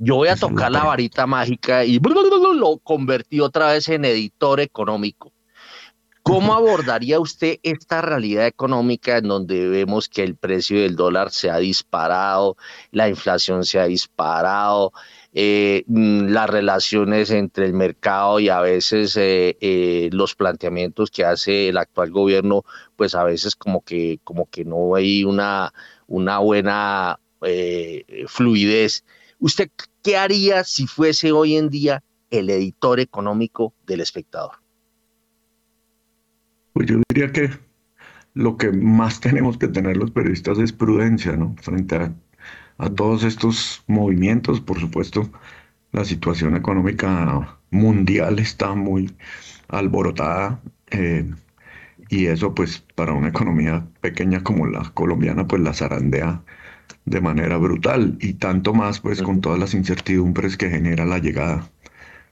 Yo 0.00 0.14
voy 0.14 0.28
a 0.28 0.36
tocar 0.36 0.70
la 0.70 0.84
varita 0.84 1.26
mágica 1.26 1.84
y 1.84 1.98
lo 2.54 2.78
convertí 2.78 3.40
otra 3.40 3.72
vez 3.72 3.88
en 3.88 4.04
editor 4.04 4.60
económico. 4.60 5.32
¿Cómo 6.22 6.52
abordaría 6.54 7.18
usted 7.18 7.58
esta 7.64 8.00
realidad 8.00 8.46
económica 8.46 9.16
en 9.16 9.26
donde 9.26 9.68
vemos 9.68 10.08
que 10.08 10.22
el 10.22 10.36
precio 10.36 10.80
del 10.80 10.94
dólar 10.94 11.32
se 11.32 11.50
ha 11.50 11.58
disparado, 11.58 12.56
la 12.92 13.08
inflación 13.08 13.64
se 13.64 13.80
ha 13.80 13.86
disparado, 13.86 14.92
eh, 15.32 15.82
mm, 15.88 16.28
las 16.28 16.48
relaciones 16.48 17.32
entre 17.32 17.66
el 17.66 17.72
mercado 17.72 18.38
y 18.38 18.50
a 18.50 18.60
veces 18.60 19.16
eh, 19.16 19.56
eh, 19.60 20.10
los 20.12 20.36
planteamientos 20.36 21.10
que 21.10 21.24
hace 21.24 21.70
el 21.70 21.76
actual 21.76 22.12
gobierno, 22.12 22.62
pues 22.94 23.16
a 23.16 23.24
veces 23.24 23.56
como 23.56 23.82
que, 23.82 24.20
como 24.22 24.48
que 24.48 24.64
no 24.64 24.94
hay 24.94 25.24
una, 25.24 25.72
una 26.06 26.38
buena 26.38 27.18
fluidez 28.26 29.04
¿Usted 29.40 29.70
qué 30.02 30.16
haría 30.16 30.64
si 30.64 30.86
fuese 30.86 31.32
hoy 31.32 31.56
en 31.56 31.68
día 31.68 32.02
el 32.30 32.50
editor 32.50 33.00
económico 33.00 33.74
del 33.86 34.00
espectador? 34.00 34.52
Pues 36.72 36.86
yo 36.86 37.00
diría 37.08 37.32
que 37.32 37.50
lo 38.34 38.56
que 38.56 38.70
más 38.72 39.20
tenemos 39.26 39.58
que 39.58 39.68
tener 39.68 39.96
los 39.96 40.10
periodistas 40.10 40.58
es 40.58 40.72
prudencia, 40.72 41.36
¿no? 41.36 41.54
Frente 41.60 41.96
a, 41.96 42.14
todos 42.94 43.24
estos 43.24 43.82
movimientos, 43.88 44.60
por 44.60 44.78
supuesto, 44.78 45.32
la 45.90 46.04
situación 46.04 46.54
económica 46.54 47.58
mundial 47.70 48.38
está 48.38 48.74
muy 48.76 49.12
alborotada 49.66 50.60
eh, 50.92 51.28
y 52.08 52.26
eso 52.26 52.54
pues 52.54 52.78
para 52.94 53.14
una 53.14 53.28
economía 53.28 53.86
pequeña 54.00 54.44
como 54.44 54.66
la 54.66 54.90
colombiana 54.94 55.48
pues 55.48 55.60
la 55.60 55.74
zarandea 55.74 56.42
de 57.08 57.20
manera 57.20 57.56
brutal 57.56 58.16
y 58.20 58.34
tanto 58.34 58.74
más 58.74 59.00
pues 59.00 59.22
con 59.22 59.40
todas 59.40 59.58
las 59.58 59.74
incertidumbres 59.74 60.56
que 60.56 60.70
genera 60.70 61.04
la 61.04 61.18
llegada 61.18 61.70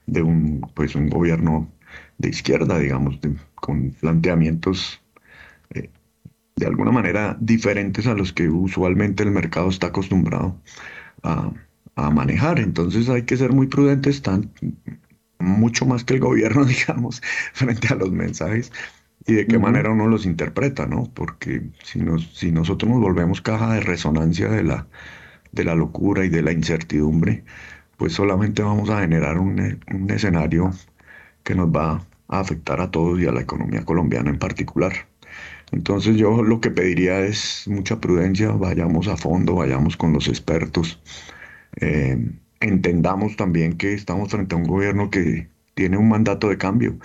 de 0.05 0.21
un 0.21 0.61
pues 0.73 0.95
un 0.95 1.09
gobierno 1.09 1.69
de 2.17 2.29
izquierda 2.29 2.77
digamos 2.79 3.19
con 3.55 3.91
planteamientos 3.91 5.01
eh, 5.71 5.89
de 6.55 6.65
alguna 6.65 6.91
manera 6.91 7.37
diferentes 7.39 8.07
a 8.07 8.13
los 8.13 8.33
que 8.33 8.49
usualmente 8.49 9.23
el 9.23 9.31
mercado 9.31 9.69
está 9.69 9.87
acostumbrado 9.87 10.59
a, 11.23 11.51
a 11.97 12.09
manejar. 12.11 12.59
Entonces 12.59 13.09
hay 13.09 13.23
que 13.23 13.37
ser 13.37 13.51
muy 13.51 13.67
prudentes 13.67 14.21
tan 14.21 14.51
mucho 15.39 15.85
más 15.85 16.03
que 16.03 16.15
el 16.15 16.19
gobierno 16.19 16.65
digamos 16.65 17.21
frente 17.53 17.89
a 17.89 17.95
los 17.95 18.11
mensajes 18.11 18.71
y 19.27 19.33
de 19.35 19.47
qué 19.47 19.59
manera 19.59 19.91
uno 19.91 20.07
los 20.07 20.25
interpreta, 20.25 20.87
¿no? 20.87 21.11
Porque 21.13 21.63
si, 21.83 21.99
nos, 22.01 22.33
si 22.37 22.51
nosotros 22.51 22.91
nos 22.91 23.01
volvemos 23.01 23.41
caja 23.41 23.73
de 23.73 23.81
resonancia 23.81 24.49
de 24.49 24.63
la, 24.63 24.87
de 25.51 25.63
la 25.65 25.75
locura 25.75 26.25
y 26.25 26.29
de 26.29 26.41
la 26.43 26.51
incertidumbre, 26.53 27.45
pues 27.97 28.13
solamente 28.13 28.63
vamos 28.63 28.89
a 28.89 29.01
generar 29.01 29.39
un, 29.39 29.81
un 29.93 30.11
escenario 30.11 30.71
que 31.43 31.55
nos 31.55 31.69
va 31.69 32.07
a 32.27 32.39
afectar 32.39 32.81
a 32.81 32.91
todos 32.91 33.19
y 33.19 33.27
a 33.27 33.31
la 33.31 33.41
economía 33.41 33.85
colombiana 33.85 34.29
en 34.29 34.39
particular. 34.39 34.93
Entonces 35.71 36.15
yo 36.17 36.43
lo 36.43 36.61
que 36.61 36.71
pediría 36.71 37.19
es 37.21 37.67
mucha 37.67 37.99
prudencia, 37.99 38.51
vayamos 38.51 39.07
a 39.07 39.17
fondo, 39.17 39.55
vayamos 39.55 39.97
con 39.97 40.13
los 40.13 40.27
expertos, 40.27 41.01
eh, 41.81 42.17
entendamos 42.59 43.35
también 43.35 43.77
que 43.77 43.93
estamos 43.93 44.29
frente 44.31 44.55
a 44.55 44.57
un 44.57 44.65
gobierno 44.65 45.09
que 45.09 45.49
tiene 45.75 45.97
un 45.97 46.09
mandato 46.09 46.49
de 46.49 46.57
cambio 46.57 46.97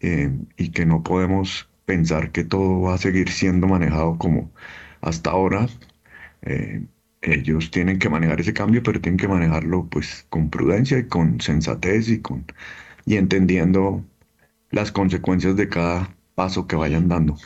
eh, 0.00 0.30
y 0.56 0.70
que 0.70 0.86
no 0.86 1.02
podemos 1.02 1.68
pensar 1.84 2.32
que 2.32 2.44
todo 2.44 2.82
va 2.82 2.94
a 2.94 2.98
seguir 2.98 3.30
siendo 3.30 3.66
manejado 3.66 4.18
como 4.18 4.52
hasta 5.00 5.30
ahora. 5.30 5.68
Eh, 6.42 6.84
ellos 7.22 7.70
tienen 7.70 7.98
que 7.98 8.08
manejar 8.10 8.40
ese 8.40 8.52
cambio, 8.54 8.82
pero 8.82 9.00
tienen 9.00 9.18
que 9.18 9.28
manejarlo 9.28 9.86
pues 9.88 10.26
con 10.30 10.50
prudencia 10.50 10.98
y 10.98 11.08
con 11.08 11.40
sensatez 11.40 12.08
y 12.08 12.20
con 12.20 12.44
y 13.06 13.16
entendiendo 13.16 14.04
las 14.70 14.92
consecuencias 14.92 15.56
de 15.56 15.68
cada 15.68 16.16
paso 16.34 16.66
que 16.66 16.76
vayan 16.76 17.08
dando. 17.08 17.36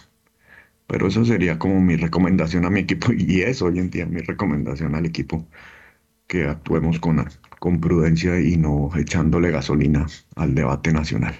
Pero 0.86 1.06
eso 1.08 1.24
sería 1.24 1.58
como 1.58 1.80
mi 1.80 1.96
recomendación 1.96 2.64
a 2.64 2.70
mi 2.70 2.80
equipo 2.80 3.12
y 3.16 3.42
es 3.42 3.62
hoy 3.62 3.78
en 3.78 3.90
día 3.90 4.06
mi 4.06 4.20
recomendación 4.20 4.94
al 4.94 5.06
equipo 5.06 5.46
que 6.28 6.44
actuemos 6.46 7.00
con, 7.00 7.26
con 7.60 7.80
prudencia 7.80 8.40
y 8.40 8.56
no 8.56 8.90
echándole 8.96 9.50
gasolina 9.50 10.06
al 10.36 10.54
debate 10.54 10.92
nacional. 10.92 11.34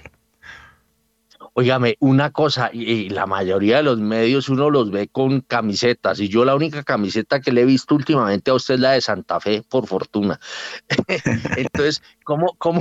Óigame, 1.58 1.96
una 1.98 2.30
cosa, 2.30 2.70
y, 2.72 3.08
la 3.08 3.26
mayoría 3.26 3.78
de 3.78 3.82
los 3.82 3.98
medios 3.98 4.48
uno 4.48 4.70
los 4.70 4.92
ve 4.92 5.08
con 5.08 5.40
camisetas, 5.40 6.20
y 6.20 6.28
yo 6.28 6.44
la 6.44 6.54
única 6.54 6.84
camiseta 6.84 7.40
que 7.40 7.50
le 7.50 7.62
he 7.62 7.64
visto 7.64 7.96
últimamente 7.96 8.52
a 8.52 8.54
usted 8.54 8.74
es 8.74 8.80
la 8.80 8.92
de 8.92 9.00
Santa 9.00 9.40
Fe, 9.40 9.64
por 9.68 9.88
fortuna. 9.88 10.38
Entonces, 11.56 12.00
¿cómo, 12.22 12.54
cómo, 12.58 12.80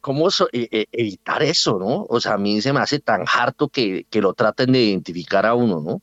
cómo 0.00 0.28
e, 0.52 0.68
e, 0.70 0.86
evitar 0.92 1.42
eso, 1.42 1.80
no? 1.80 2.06
O 2.08 2.20
sea, 2.20 2.34
a 2.34 2.38
mí 2.38 2.60
se 2.60 2.72
me 2.72 2.78
hace 2.78 3.00
tan 3.00 3.24
harto 3.26 3.68
que, 3.68 4.06
que 4.08 4.20
lo 4.20 4.34
traten 4.34 4.70
de 4.70 4.84
identificar 4.84 5.44
a 5.44 5.54
uno, 5.54 5.80
¿no? 5.80 6.00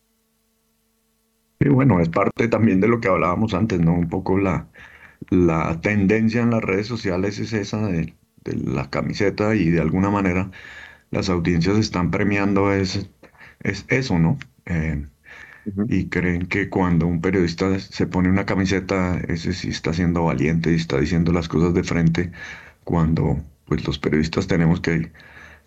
Sí, 1.62 1.70
bueno, 1.70 2.02
es 2.02 2.10
parte 2.10 2.50
también 2.50 2.82
de 2.82 2.90
lo 2.90 3.00
que 3.00 3.08
hablábamos 3.08 3.54
antes, 3.54 3.80
¿no? 3.80 3.94
Un 3.94 4.10
poco 4.10 4.38
la, 4.38 4.68
la 5.30 5.80
tendencia 5.80 6.42
en 6.42 6.50
las 6.50 6.64
redes 6.64 6.88
sociales 6.88 7.40
es 7.40 7.54
esa 7.54 7.88
de, 7.88 8.14
de 8.44 8.58
la 8.58 8.90
camiseta 8.90 9.56
y 9.56 9.70
de 9.70 9.80
alguna 9.80 10.10
manera 10.10 10.52
las 11.12 11.30
audiencias 11.30 11.78
están 11.78 12.12
premiando 12.12 12.72
es, 12.74 13.10
es 13.62 13.86
eso, 13.90 14.20
¿no? 14.20 14.38
Eh, 14.66 15.08
y 15.88 16.10
creen 16.10 16.48
que 16.48 16.70
cuando 16.70 17.08
un 17.08 17.22
periodista 17.22 17.80
se 17.80 18.08
pone 18.08 18.30
una 18.30 18.46
camiseta, 18.46 19.20
ese 19.28 19.54
sí 19.54 19.70
está 19.70 19.94
siendo 19.94 20.24
valiente 20.26 20.72
y 20.72 20.76
está 20.76 21.00
diciendo 21.00 21.32
las 21.34 21.48
cosas 21.48 21.74
de 21.74 21.84
frente, 21.84 22.32
cuando 22.84 23.44
pues 23.66 23.86
los 23.88 24.00
periodistas 24.00 24.48
tenemos 24.48 24.82
que, 24.82 25.12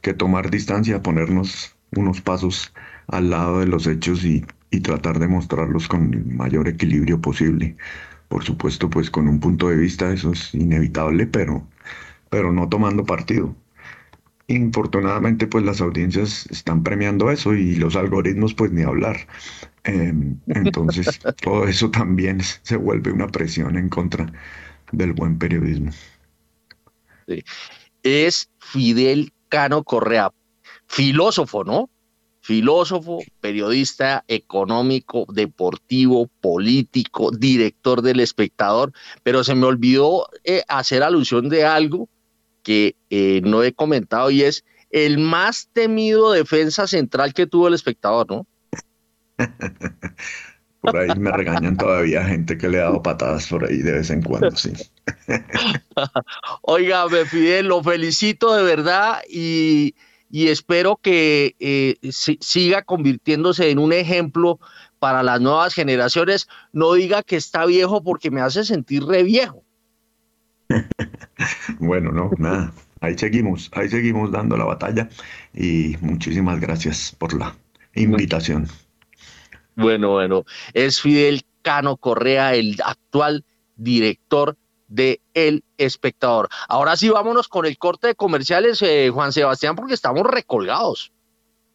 que 0.00 0.14
tomar 0.14 0.50
distancia, 0.50 1.02
ponernos 1.02 1.76
unos 1.96 2.20
pasos 2.22 2.74
al 3.08 3.30
lado 3.30 3.60
de 3.60 3.66
los 3.66 3.86
hechos 3.86 4.24
y, 4.24 4.44
y 4.70 4.80
tratar 4.80 5.18
de 5.18 5.28
mostrarlos 5.28 5.88
con 5.88 6.14
el 6.14 6.24
mayor 6.26 6.68
equilibrio 6.68 7.20
posible. 7.20 7.76
Por 8.28 8.44
supuesto, 8.44 8.90
pues 8.90 9.10
con 9.10 9.28
un 9.28 9.40
punto 9.40 9.68
de 9.68 9.76
vista 9.76 10.12
eso 10.12 10.32
es 10.32 10.54
inevitable, 10.54 11.26
pero, 11.26 11.68
pero 12.30 12.52
no 12.52 12.68
tomando 12.68 13.04
partido. 13.06 13.56
Infortunadamente, 14.48 15.46
pues 15.46 15.64
las 15.64 15.80
audiencias 15.80 16.46
están 16.50 16.82
premiando 16.82 17.30
eso 17.30 17.54
y 17.54 17.76
los 17.76 17.96
algoritmos, 17.96 18.54
pues 18.54 18.72
ni 18.72 18.82
hablar. 18.82 19.26
Em, 19.84 20.38
entonces, 20.48 21.20
todo 21.42 21.66
eso 21.66 21.90
también 21.90 22.40
se 22.40 22.76
vuelve 22.76 23.12
una 23.12 23.28
presión 23.28 23.76
en 23.76 23.88
contra 23.88 24.32
del 24.90 25.12
buen 25.12 25.38
periodismo. 25.38 25.90
Es 28.02 28.50
Fidel 28.58 29.32
Cano 29.48 29.84
Correa, 29.84 30.32
filósofo, 30.86 31.64
¿no? 31.64 31.88
Filósofo, 32.40 33.22
periodista 33.40 34.24
económico, 34.26 35.26
deportivo, 35.32 36.28
político, 36.40 37.30
director 37.30 38.02
del 38.02 38.18
espectador, 38.18 38.92
pero 39.22 39.44
se 39.44 39.54
me 39.54 39.66
olvidó 39.66 40.26
eh, 40.42 40.62
hacer 40.66 41.04
alusión 41.04 41.48
de 41.48 41.64
algo 41.64 42.08
que 42.62 42.96
eh, 43.10 43.40
no 43.44 43.62
he 43.62 43.72
comentado 43.72 44.30
y 44.30 44.42
es 44.42 44.64
el 44.90 45.18
más 45.18 45.68
temido 45.72 46.32
defensa 46.32 46.86
central 46.86 47.34
que 47.34 47.46
tuvo 47.46 47.68
el 47.68 47.74
espectador, 47.74 48.30
¿no? 48.30 48.46
por 50.82 50.96
ahí 50.96 51.16
me 51.18 51.30
regañan 51.30 51.76
todavía 51.76 52.24
gente 52.24 52.58
que 52.58 52.68
le 52.68 52.78
ha 52.78 52.84
dado 52.84 53.02
patadas 53.02 53.46
por 53.46 53.64
ahí 53.64 53.78
de 53.78 53.92
vez 53.92 54.10
en 54.10 54.22
cuando, 54.22 54.50
sí. 54.56 54.72
Oiga, 56.62 57.08
Fidel, 57.26 57.66
lo 57.66 57.82
felicito 57.82 58.54
de 58.54 58.62
verdad 58.64 59.22
y, 59.28 59.94
espero 60.30 60.98
que 61.00 61.56
eh, 61.60 61.96
siga 62.10 62.82
convirtiéndose 62.82 63.70
en 63.70 63.78
un 63.78 63.92
ejemplo 63.92 64.58
para 64.98 65.22
las 65.22 65.40
nuevas 65.40 65.74
generaciones. 65.74 66.48
No 66.72 66.94
diga 66.94 67.22
que 67.22 67.36
está 67.36 67.64
viejo 67.66 68.02
porque 68.02 68.30
me 68.30 68.40
hace 68.40 68.64
sentir 68.64 69.04
re 69.04 69.22
viejo. 69.22 69.64
bueno, 71.78 72.12
no, 72.12 72.30
nada. 72.38 72.72
Ahí 73.00 73.18
seguimos, 73.18 73.70
ahí 73.74 73.88
seguimos 73.88 74.30
dando 74.30 74.56
la 74.56 74.64
batalla 74.64 75.08
y 75.52 75.96
muchísimas 76.00 76.60
gracias 76.60 77.14
por 77.18 77.34
la 77.34 77.54
invitación. 77.94 78.68
Bueno, 79.74 80.10
bueno, 80.10 80.44
es 80.72 81.00
Fidel 81.00 81.42
Cano 81.62 81.96
Correa, 81.96 82.54
el 82.54 82.76
actual 82.84 83.44
director 83.76 84.56
de 84.88 85.20
El 85.34 85.64
Espectador. 85.78 86.48
Ahora 86.68 86.96
sí, 86.96 87.08
vámonos 87.08 87.48
con 87.48 87.64
el 87.64 87.78
corte 87.78 88.08
de 88.08 88.14
comerciales, 88.14 88.82
eh, 88.82 89.10
Juan 89.12 89.32
Sebastián, 89.32 89.74
porque 89.74 89.94
estamos 89.94 90.24
recolgados. 90.24 91.11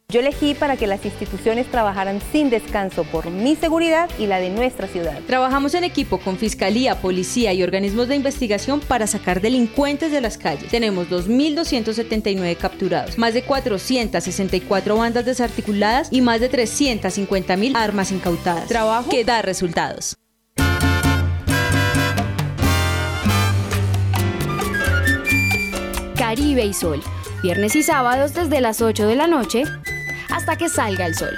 Yo 0.09 0.21
elegí 0.21 0.53
para 0.53 0.77
que 0.77 0.87
las 0.87 1.03
instituciones 1.03 1.69
trabajaran 1.69 2.21
sin 2.31 2.49
descanso 2.49 3.03
por 3.03 3.29
mi 3.29 3.57
seguridad 3.57 4.09
y 4.17 4.25
la 4.25 4.39
de 4.39 4.49
nuestra 4.49 4.87
ciudad. 4.87 5.19
Trabajamos 5.27 5.73
en 5.73 5.83
equipo 5.83 6.17
con 6.17 6.37
Fiscalía, 6.37 7.01
Policía 7.01 7.51
y 7.51 7.61
organismos 7.61 8.07
de 8.07 8.15
investigación 8.15 8.79
para 8.79 9.05
sacar 9.05 9.41
delincuentes 9.41 10.09
de 10.13 10.21
las 10.21 10.37
calles. 10.37 10.71
Tenemos 10.71 11.09
2.279 11.09 12.55
capturados, 12.55 13.17
más 13.17 13.33
de 13.33 13.41
464 13.41 14.95
bandas 14.95 15.25
desarticuladas 15.25 16.07
y 16.09 16.21
más 16.21 16.39
de 16.39 16.49
350.000 16.51 17.75
armas 17.75 18.13
incautadas. 18.13 18.69
Trabajo 18.69 19.09
que 19.09 19.25
da 19.25 19.41
resultados. 19.41 20.15
Caribe 26.15 26.63
y 26.63 26.73
Sol. 26.73 27.03
Viernes 27.43 27.75
y 27.75 27.83
sábados 27.83 28.33
desde 28.33 28.61
las 28.61 28.81
8 28.81 29.05
de 29.05 29.15
la 29.15 29.27
noche 29.27 29.65
hasta 30.29 30.55
que 30.55 30.69
salga 30.69 31.05
el 31.05 31.15
sol. 31.15 31.37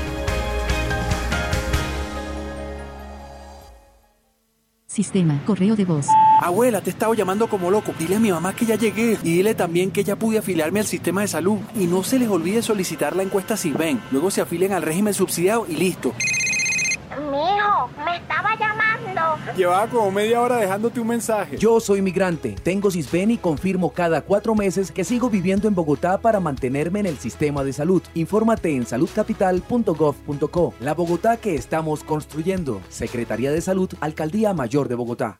Sistema, 4.91 5.41
correo 5.45 5.77
de 5.77 5.85
voz. 5.85 6.05
Abuela, 6.41 6.81
te 6.81 6.89
he 6.89 6.91
estado 6.91 7.13
llamando 7.13 7.47
como 7.47 7.71
loco. 7.71 7.93
Dile 7.97 8.17
a 8.17 8.19
mi 8.19 8.29
mamá 8.29 8.53
que 8.53 8.65
ya 8.65 8.75
llegué 8.75 9.17
y 9.23 9.35
dile 9.35 9.55
también 9.55 9.89
que 9.89 10.03
ya 10.03 10.17
pude 10.17 10.39
afiliarme 10.39 10.81
al 10.81 10.85
sistema 10.85 11.21
de 11.21 11.29
salud. 11.29 11.59
Y 11.77 11.87
no 11.87 12.03
se 12.03 12.19
les 12.19 12.27
olvide 12.27 12.61
solicitar 12.61 13.15
la 13.15 13.23
encuesta 13.23 13.55
ven. 13.77 14.01
Luego 14.11 14.29
se 14.31 14.41
afilen 14.41 14.73
al 14.73 14.81
régimen 14.81 15.13
subsidiado 15.13 15.65
y 15.69 15.77
listo. 15.77 16.13
Mijo, 17.31 17.89
me 18.03 18.17
estaba 18.17 18.55
llamando. 18.59 19.21
Llevaba 19.55 19.87
como 19.87 20.11
media 20.11 20.41
hora 20.41 20.57
dejándote 20.57 20.99
un 20.99 21.07
mensaje. 21.07 21.57
Yo 21.57 21.79
soy 21.79 22.01
migrante, 22.01 22.55
tengo 22.61 22.91
Cisben 22.91 23.31
y 23.31 23.37
confirmo 23.37 23.91
cada 23.91 24.21
cuatro 24.21 24.53
meses 24.53 24.91
que 24.91 25.05
sigo 25.05 25.29
viviendo 25.29 25.69
en 25.69 25.75
Bogotá 25.75 26.17
para 26.19 26.41
mantenerme 26.41 26.99
en 26.99 27.05
el 27.05 27.17
sistema 27.17 27.63
de 27.63 27.71
salud. 27.71 28.03
Infórmate 28.15 28.75
en 28.75 28.85
saludcapital.gov.co. 28.85 30.73
La 30.81 30.93
Bogotá 30.93 31.37
que 31.37 31.55
estamos 31.55 32.03
construyendo. 32.03 32.81
Secretaría 32.89 33.51
de 33.51 33.61
Salud, 33.61 33.89
Alcaldía 34.01 34.53
Mayor 34.53 34.89
de 34.89 34.95
Bogotá. 34.95 35.39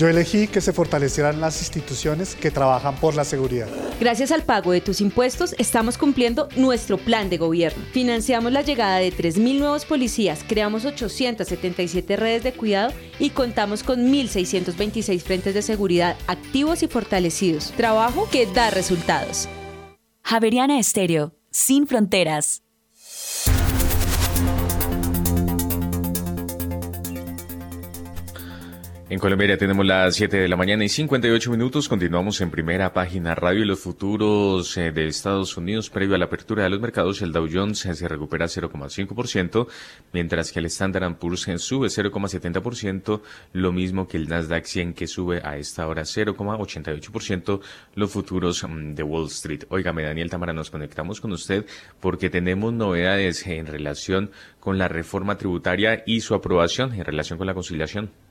Yo 0.00 0.08
elegí 0.08 0.46
que 0.46 0.62
se 0.62 0.72
fortalecieran 0.72 1.42
las 1.42 1.60
instituciones 1.60 2.34
que 2.34 2.50
trabajan 2.50 2.96
por 2.96 3.14
la 3.14 3.22
seguridad. 3.22 3.68
Gracias 4.00 4.32
al 4.32 4.44
pago 4.44 4.72
de 4.72 4.80
tus 4.80 5.02
impuestos, 5.02 5.54
estamos 5.58 5.98
cumpliendo 5.98 6.48
nuestro 6.56 6.96
plan 6.96 7.28
de 7.28 7.36
gobierno. 7.36 7.84
Financiamos 7.92 8.50
la 8.50 8.62
llegada 8.62 8.96
de 8.96 9.12
3.000 9.12 9.58
nuevos 9.58 9.84
policías, 9.84 10.42
creamos 10.48 10.86
877 10.86 12.16
redes 12.16 12.42
de 12.42 12.54
cuidado 12.54 12.94
y 13.18 13.28
contamos 13.28 13.82
con 13.82 14.10
1.626 14.10 15.20
frentes 15.20 15.52
de 15.52 15.60
seguridad 15.60 16.16
activos 16.28 16.82
y 16.82 16.88
fortalecidos. 16.88 17.72
Trabajo 17.72 18.26
que 18.32 18.46
da 18.46 18.70
resultados. 18.70 19.50
Javeriana 20.22 20.78
Estéreo, 20.78 21.34
sin 21.50 21.86
fronteras. 21.86 22.62
En 29.10 29.18
Colombia 29.18 29.58
tenemos 29.58 29.84
las 29.84 30.14
7 30.14 30.36
de 30.36 30.46
la 30.46 30.54
mañana 30.54 30.84
y 30.84 30.88
58 30.88 31.50
minutos. 31.50 31.88
Continuamos 31.88 32.40
en 32.42 32.52
primera 32.52 32.92
página 32.92 33.34
radio 33.34 33.64
y 33.64 33.66
los 33.66 33.80
futuros 33.80 34.76
eh, 34.76 34.92
de 34.92 35.08
Estados 35.08 35.56
Unidos 35.56 35.90
previo 35.90 36.14
a 36.14 36.18
la 36.18 36.26
apertura 36.26 36.62
de 36.62 36.70
los 36.70 36.80
mercados. 36.80 37.20
El 37.20 37.32
Dow 37.32 37.48
Jones 37.52 37.84
eh, 37.86 37.94
se 37.96 38.06
recupera 38.06 38.46
0,5%, 38.46 39.66
mientras 40.12 40.52
que 40.52 40.60
el 40.60 40.66
Standard 40.66 41.16
Poor's 41.16 41.48
eh, 41.48 41.58
sube 41.58 41.88
0,70%, 41.88 43.20
lo 43.54 43.72
mismo 43.72 44.06
que 44.06 44.16
el 44.16 44.28
Nasdaq 44.28 44.64
100 44.64 44.94
que 44.94 45.08
sube 45.08 45.40
a 45.42 45.56
esta 45.56 45.88
hora 45.88 46.02
0,88%, 46.02 47.60
los 47.96 48.12
futuros 48.12 48.62
mm, 48.62 48.94
de 48.94 49.02
Wall 49.02 49.26
Street. 49.26 49.64
Óigame, 49.70 50.04
Daniel 50.04 50.30
Tamara, 50.30 50.52
nos 50.52 50.70
conectamos 50.70 51.20
con 51.20 51.32
usted 51.32 51.66
porque 51.98 52.30
tenemos 52.30 52.72
novedades 52.72 53.44
en 53.48 53.66
relación 53.66 54.30
con 54.60 54.78
la 54.78 54.86
reforma 54.86 55.36
tributaria 55.36 56.04
y 56.06 56.20
su 56.20 56.36
aprobación 56.36 56.94
en 56.94 57.04
relación 57.04 57.38
con 57.38 57.48
la 57.48 57.54
conciliación. 57.54 58.29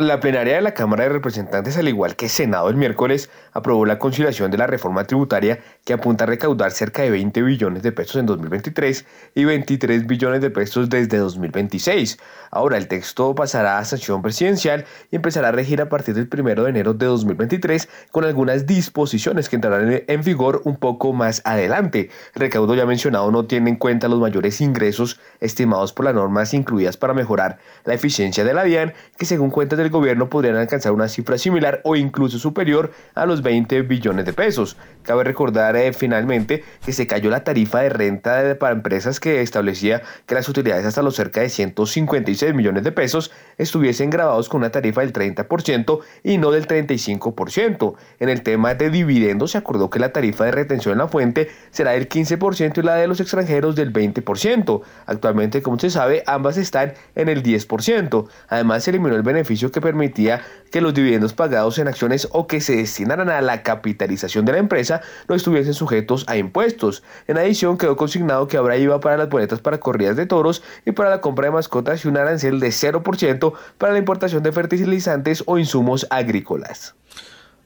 La 0.00 0.20
plenaria 0.20 0.54
de 0.54 0.62
la 0.62 0.74
Cámara 0.74 1.02
de 1.02 1.08
Representantes, 1.08 1.76
al 1.76 1.88
igual 1.88 2.14
que 2.14 2.26
el 2.26 2.30
Senado 2.30 2.68
el 2.70 2.76
miércoles, 2.76 3.30
aprobó 3.52 3.84
la 3.84 3.98
conciliación 3.98 4.48
de 4.48 4.56
la 4.56 4.68
reforma 4.68 5.02
tributaria 5.02 5.58
que 5.84 5.92
apunta 5.92 6.22
a 6.22 6.28
recaudar 6.28 6.70
cerca 6.70 7.02
de 7.02 7.10
20 7.10 7.42
billones 7.42 7.82
de 7.82 7.90
pesos 7.90 8.14
en 8.14 8.26
2023 8.26 9.04
y 9.34 9.44
23 9.44 10.06
billones 10.06 10.40
de 10.40 10.50
pesos 10.50 10.88
desde 10.88 11.18
2026. 11.18 12.16
Ahora 12.52 12.76
el 12.76 12.86
texto 12.86 13.34
pasará 13.34 13.78
a 13.78 13.84
sanción 13.84 14.22
presidencial 14.22 14.84
y 15.10 15.16
empezará 15.16 15.48
a 15.48 15.50
regir 15.50 15.80
a 15.80 15.88
partir 15.88 16.14
del 16.14 16.28
1 16.32 16.62
de 16.62 16.70
enero 16.70 16.94
de 16.94 17.06
2023 17.06 17.88
con 18.12 18.24
algunas 18.24 18.66
disposiciones 18.66 19.48
que 19.48 19.56
entrarán 19.56 20.04
en 20.06 20.22
vigor 20.22 20.62
un 20.64 20.76
poco 20.76 21.12
más 21.12 21.42
adelante. 21.44 22.10
El 22.36 22.40
recaudo 22.42 22.76
ya 22.76 22.86
mencionado 22.86 23.32
no 23.32 23.46
tiene 23.46 23.70
en 23.70 23.76
cuenta 23.76 24.06
los 24.06 24.20
mayores 24.20 24.60
ingresos 24.60 25.18
estimados 25.40 25.92
por 25.92 26.04
las 26.04 26.14
normas 26.14 26.54
incluidas 26.54 26.96
para 26.96 27.14
mejorar 27.14 27.58
la 27.84 27.94
eficiencia 27.94 28.44
de 28.44 28.54
la 28.54 28.62
DIAN, 28.62 28.94
que 29.16 29.26
según 29.26 29.50
cuentas 29.50 29.76
del 29.76 29.87
gobierno 29.90 30.28
podrían 30.28 30.56
alcanzar 30.56 30.92
una 30.92 31.08
cifra 31.08 31.38
similar 31.38 31.80
o 31.84 31.96
incluso 31.96 32.38
superior 32.38 32.92
a 33.14 33.26
los 33.26 33.42
20 33.42 33.82
billones 33.82 34.24
de 34.24 34.32
pesos. 34.32 34.76
Cabe 35.02 35.24
recordar 35.24 35.76
eh, 35.76 35.92
finalmente 35.92 36.64
que 36.84 36.92
se 36.92 37.06
cayó 37.06 37.30
la 37.30 37.44
tarifa 37.44 37.80
de 37.80 37.88
renta 37.88 38.56
para 38.58 38.72
empresas 38.72 39.20
que 39.20 39.42
establecía 39.42 40.02
que 40.26 40.34
las 40.34 40.48
utilidades 40.48 40.84
hasta 40.84 41.02
los 41.02 41.16
cerca 41.16 41.40
de 41.40 41.48
156 41.48 42.54
millones 42.54 42.84
de 42.84 42.92
pesos 42.92 43.30
estuviesen 43.56 44.10
grabados 44.10 44.48
con 44.48 44.60
una 44.60 44.70
tarifa 44.70 45.00
del 45.00 45.12
30% 45.12 46.00
y 46.22 46.38
no 46.38 46.50
del 46.50 46.66
35%. 46.66 47.94
En 48.20 48.28
el 48.28 48.42
tema 48.42 48.74
de 48.74 48.90
dividendos 48.90 49.52
se 49.52 49.58
acordó 49.58 49.90
que 49.90 49.98
la 49.98 50.12
tarifa 50.12 50.44
de 50.44 50.52
retención 50.52 50.92
en 50.92 50.98
la 50.98 51.08
fuente 51.08 51.50
será 51.70 51.92
del 51.92 52.08
15% 52.08 52.78
y 52.78 52.82
la 52.82 52.96
de 52.96 53.06
los 53.06 53.20
extranjeros 53.20 53.76
del 53.76 53.92
20%. 53.92 54.82
Actualmente, 55.06 55.62
como 55.62 55.78
se 55.78 55.90
sabe, 55.90 56.22
ambas 56.26 56.56
están 56.56 56.94
en 57.14 57.28
el 57.28 57.42
10%. 57.42 58.26
Además, 58.48 58.84
se 58.84 58.90
eliminó 58.90 59.16
el 59.16 59.22
beneficio 59.22 59.70
que 59.70 59.77
permitía 59.80 60.42
que 60.70 60.80
los 60.80 60.94
dividendos 60.94 61.32
pagados 61.32 61.78
en 61.78 61.88
acciones 61.88 62.28
o 62.32 62.46
que 62.46 62.60
se 62.60 62.76
destinaran 62.76 63.30
a 63.30 63.40
la 63.40 63.62
capitalización 63.62 64.44
de 64.44 64.52
la 64.52 64.58
empresa 64.58 65.00
no 65.28 65.34
estuviesen 65.34 65.74
sujetos 65.74 66.24
a 66.28 66.36
impuestos. 66.36 67.02
En 67.26 67.38
adición, 67.38 67.78
quedó 67.78 67.96
consignado 67.96 68.48
que 68.48 68.56
habrá 68.56 68.76
IVA 68.76 69.00
para 69.00 69.16
las 69.16 69.28
boletas 69.28 69.60
para 69.60 69.80
corridas 69.80 70.16
de 70.16 70.26
toros 70.26 70.62
y 70.84 70.92
para 70.92 71.10
la 71.10 71.20
compra 71.20 71.46
de 71.46 71.52
mascotas 71.52 72.04
y 72.04 72.08
un 72.08 72.16
arancel 72.16 72.60
de 72.60 72.68
0% 72.68 73.52
para 73.78 73.92
la 73.92 73.98
importación 73.98 74.42
de 74.42 74.52
fertilizantes 74.52 75.42
o 75.46 75.58
insumos 75.58 76.06
agrícolas. 76.10 76.94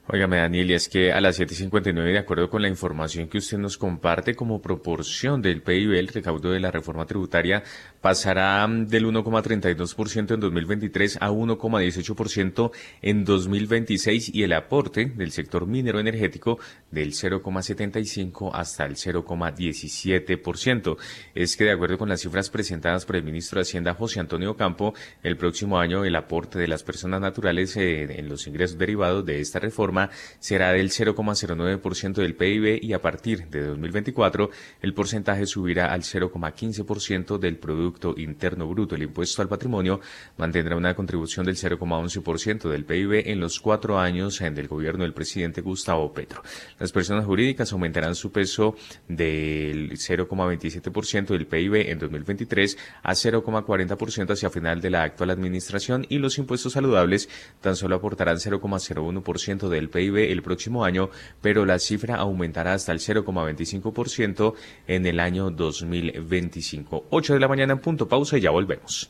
Óigame, 0.05 0.35
Daniel, 0.35 0.69
y 0.69 0.73
es 0.73 0.89
que 0.89 1.13
a 1.13 1.21
las 1.21 1.39
7.59, 1.39 2.11
de 2.11 2.19
acuerdo 2.19 2.49
con 2.49 2.61
la 2.61 2.67
información 2.67 3.29
que 3.29 3.37
usted 3.37 3.57
nos 3.57 3.77
comparte 3.77 4.35
como 4.35 4.61
proporción 4.61 5.41
del 5.41 5.61
PIB, 5.61 5.93
el 5.93 6.09
recaudo 6.09 6.51
de 6.51 6.59
la 6.59 6.71
reforma 6.71 7.05
tributaria 7.05 7.63
pasará 8.01 8.67
del 8.67 9.05
1,32% 9.05 10.33
en 10.33 10.41
2023 10.41 11.19
a 11.21 11.31
1,18% 11.31 12.71
en 13.01 13.23
2026 13.23 14.35
y 14.35 14.43
el 14.43 14.51
aporte 14.51 15.05
del 15.05 15.31
sector 15.31 15.67
minero 15.67 16.01
energético 16.01 16.59
del 16.91 17.13
0,75 17.13 18.51
hasta 18.53 18.85
el 18.85 18.97
0,17%. 18.97 20.97
Es 21.33 21.55
que 21.55 21.63
de 21.63 21.71
acuerdo 21.71 21.97
con 21.97 22.09
las 22.09 22.19
cifras 22.19 22.49
presentadas 22.49 23.05
por 23.05 23.15
el 23.15 23.23
ministro 23.23 23.59
de 23.59 23.61
Hacienda 23.61 23.93
José 23.93 24.19
Antonio 24.19 24.57
Campo, 24.57 24.93
el 25.23 25.37
próximo 25.37 25.79
año 25.79 26.03
el 26.03 26.17
aporte 26.17 26.59
de 26.59 26.67
las 26.67 26.83
personas 26.83 27.21
naturales 27.21 27.77
eh, 27.77 28.19
en 28.19 28.27
los 28.27 28.47
ingresos 28.47 28.77
derivados 28.77 29.25
de 29.25 29.39
esta 29.39 29.59
reforma 29.59 29.92
será 30.39 30.71
del 30.71 30.89
0,09% 30.89 32.13
del 32.13 32.35
PIB 32.35 32.79
y 32.81 32.93
a 32.93 33.01
partir 33.01 33.47
de 33.47 33.61
2024 33.61 34.49
el 34.81 34.93
porcentaje 34.93 35.45
subirá 35.45 35.91
al 35.93 36.01
0,15% 36.01 37.37
del 37.37 37.57
producto 37.57 38.15
Interno 38.17 38.67
Bruto. 38.67 38.95
El 38.95 39.03
impuesto 39.03 39.41
al 39.41 39.47
patrimonio 39.47 40.01
mantendrá 40.37 40.75
una 40.75 40.95
contribución 40.95 41.45
del 41.45 41.55
0,11% 41.55 42.69
del 42.69 42.85
PIB 42.85 43.29
en 43.29 43.39
los 43.39 43.59
cuatro 43.59 43.99
años 43.99 44.39
del 44.39 44.67
gobierno 44.67 45.03
del 45.03 45.13
presidente 45.13 45.61
Gustavo 45.61 46.13
Petro. 46.13 46.43
Las 46.79 46.91
personas 46.91 47.25
jurídicas 47.25 47.71
aumentarán 47.71 48.15
su 48.15 48.31
peso 48.31 48.75
del 49.07 49.91
0,27% 49.91 51.27
del 51.27 51.47
PIB 51.47 51.89
en 51.89 51.99
2023 51.99 52.77
a 53.03 53.13
0,40% 53.13 54.31
hacia 54.31 54.49
final 54.49 54.81
de 54.81 54.89
la 54.89 55.03
actual 55.03 55.29
administración 55.29 56.05
y 56.09 56.17
los 56.17 56.37
impuestos 56.37 56.73
saludables 56.73 57.29
tan 57.61 57.75
solo 57.75 57.95
aportarán 57.95 58.37
0,01% 58.37 59.69
del 59.69 59.82
PIB 59.89 60.31
el 60.31 60.41
próximo 60.41 60.85
año, 60.85 61.09
pero 61.41 61.65
la 61.65 61.79
cifra 61.79 62.15
aumentará 62.15 62.73
hasta 62.73 62.91
el 62.91 62.99
0,25% 62.99 64.53
en 64.87 65.05
el 65.05 65.19
año 65.19 65.49
2025. 65.51 67.07
8 67.09 67.33
de 67.33 67.39
la 67.39 67.47
mañana 67.47 67.75
punto 67.77 68.07
pausa 68.07 68.37
y 68.37 68.41
ya 68.41 68.51
volvemos. 68.51 69.09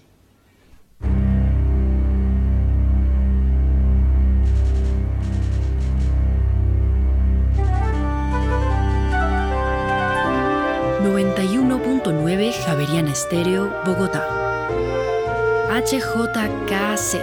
.9 12.03 12.51
Javeriana 12.65 13.11
Estéreo, 13.11 13.71
Bogotá. 13.85 14.27
HJKZ. 15.69 17.15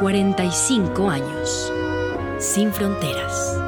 45 0.00 1.10
años. 1.10 1.72
Sin 2.40 2.72
fronteras. 2.72 3.58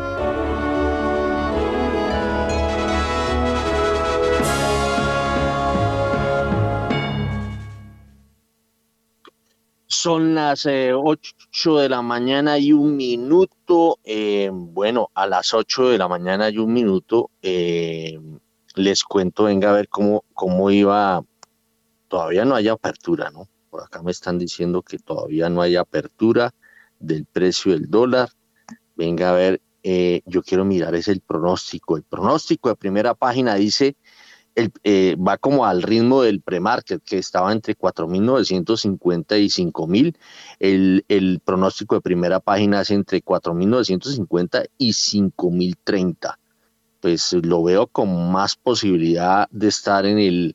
Son 9.87 10.35
las 10.35 10.67
8 10.67 10.71
eh, 10.71 11.83
de 11.83 11.89
la 11.91 12.01
mañana 12.01 12.59
y 12.59 12.73
un 12.73 12.97
minuto. 12.97 13.99
Eh, 14.05 14.49
bueno, 14.51 15.11
a 15.13 15.27
las 15.27 15.53
8 15.53 15.91
de 15.91 15.99
la 15.99 16.09
mañana 16.09 16.49
y 16.49 16.57
un 16.57 16.73
minuto 16.73 17.31
eh, 17.43 18.19
les 18.75 19.05
cuento, 19.05 19.45
venga 19.45 19.69
a 19.69 19.75
ver 19.75 19.91
cómo, 19.91 20.25
cómo 20.33 20.71
iba. 20.71 21.23
Todavía 22.09 22.47
no 22.47 22.55
hay 22.55 22.69
apertura, 22.69 23.31
¿no? 23.31 23.47
Por 23.69 23.83
acá 23.83 24.03
me 24.03 24.13
están 24.13 24.39
diciendo 24.39 24.81
que 24.81 24.99
todavía 24.99 25.51
no 25.51 25.61
hay 25.61 25.77
apertura 25.77 26.55
del 26.99 27.27
precio 27.27 27.73
del 27.73 27.91
dólar. 27.91 28.31
Venga 29.03 29.31
a 29.31 29.35
ver 29.35 29.61
eh, 29.83 30.23
yo 30.27 30.43
quiero 30.43 30.65
mirar 30.65 30.95
es 30.95 31.09
el 31.09 31.21
pronóstico. 31.21 31.97
El 31.97 32.05
pronóstico 32.05 32.69
de 32.69 32.77
primera 32.77 33.15
página 33.15 33.57
dice, 33.57 33.97
eh, 34.55 35.17
va 35.17 35.39
como 35.39 35.67
al 35.67 35.83
ritmo 35.83 36.23
del 36.23 36.41
premarket, 36.41 37.03
que 37.03 37.19
estaba 37.19 37.51
entre 37.53 37.77
4.950 37.77 39.41
y 39.41 39.47
5.000. 39.47 40.17
El, 40.61 41.05
el 41.09 41.41
pronóstico 41.45 41.97
de 41.97 42.01
primera 42.01 42.39
página 42.39 42.83
es 42.83 42.91
entre 42.91 43.25
4.950 43.25 44.69
y 44.79 44.91
5.030. 44.91 46.37
Pues 47.01 47.33
lo 47.33 47.65
veo 47.65 47.89
con 47.89 48.31
más 48.31 48.55
posibilidad 48.55 49.49
de 49.51 49.67
estar 49.67 50.07
en 50.07 50.21
el, 50.21 50.55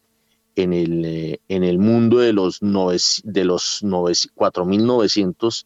en 0.56 0.72
el, 0.72 1.03
eh, 1.03 1.41
en 1.49 1.65
el 1.65 1.80
mundo 1.80 2.19
de 2.19 2.32
los, 2.32 2.61
nove, 2.61 2.98
de 3.24 3.44
los 3.44 3.84
4.900 3.84 5.65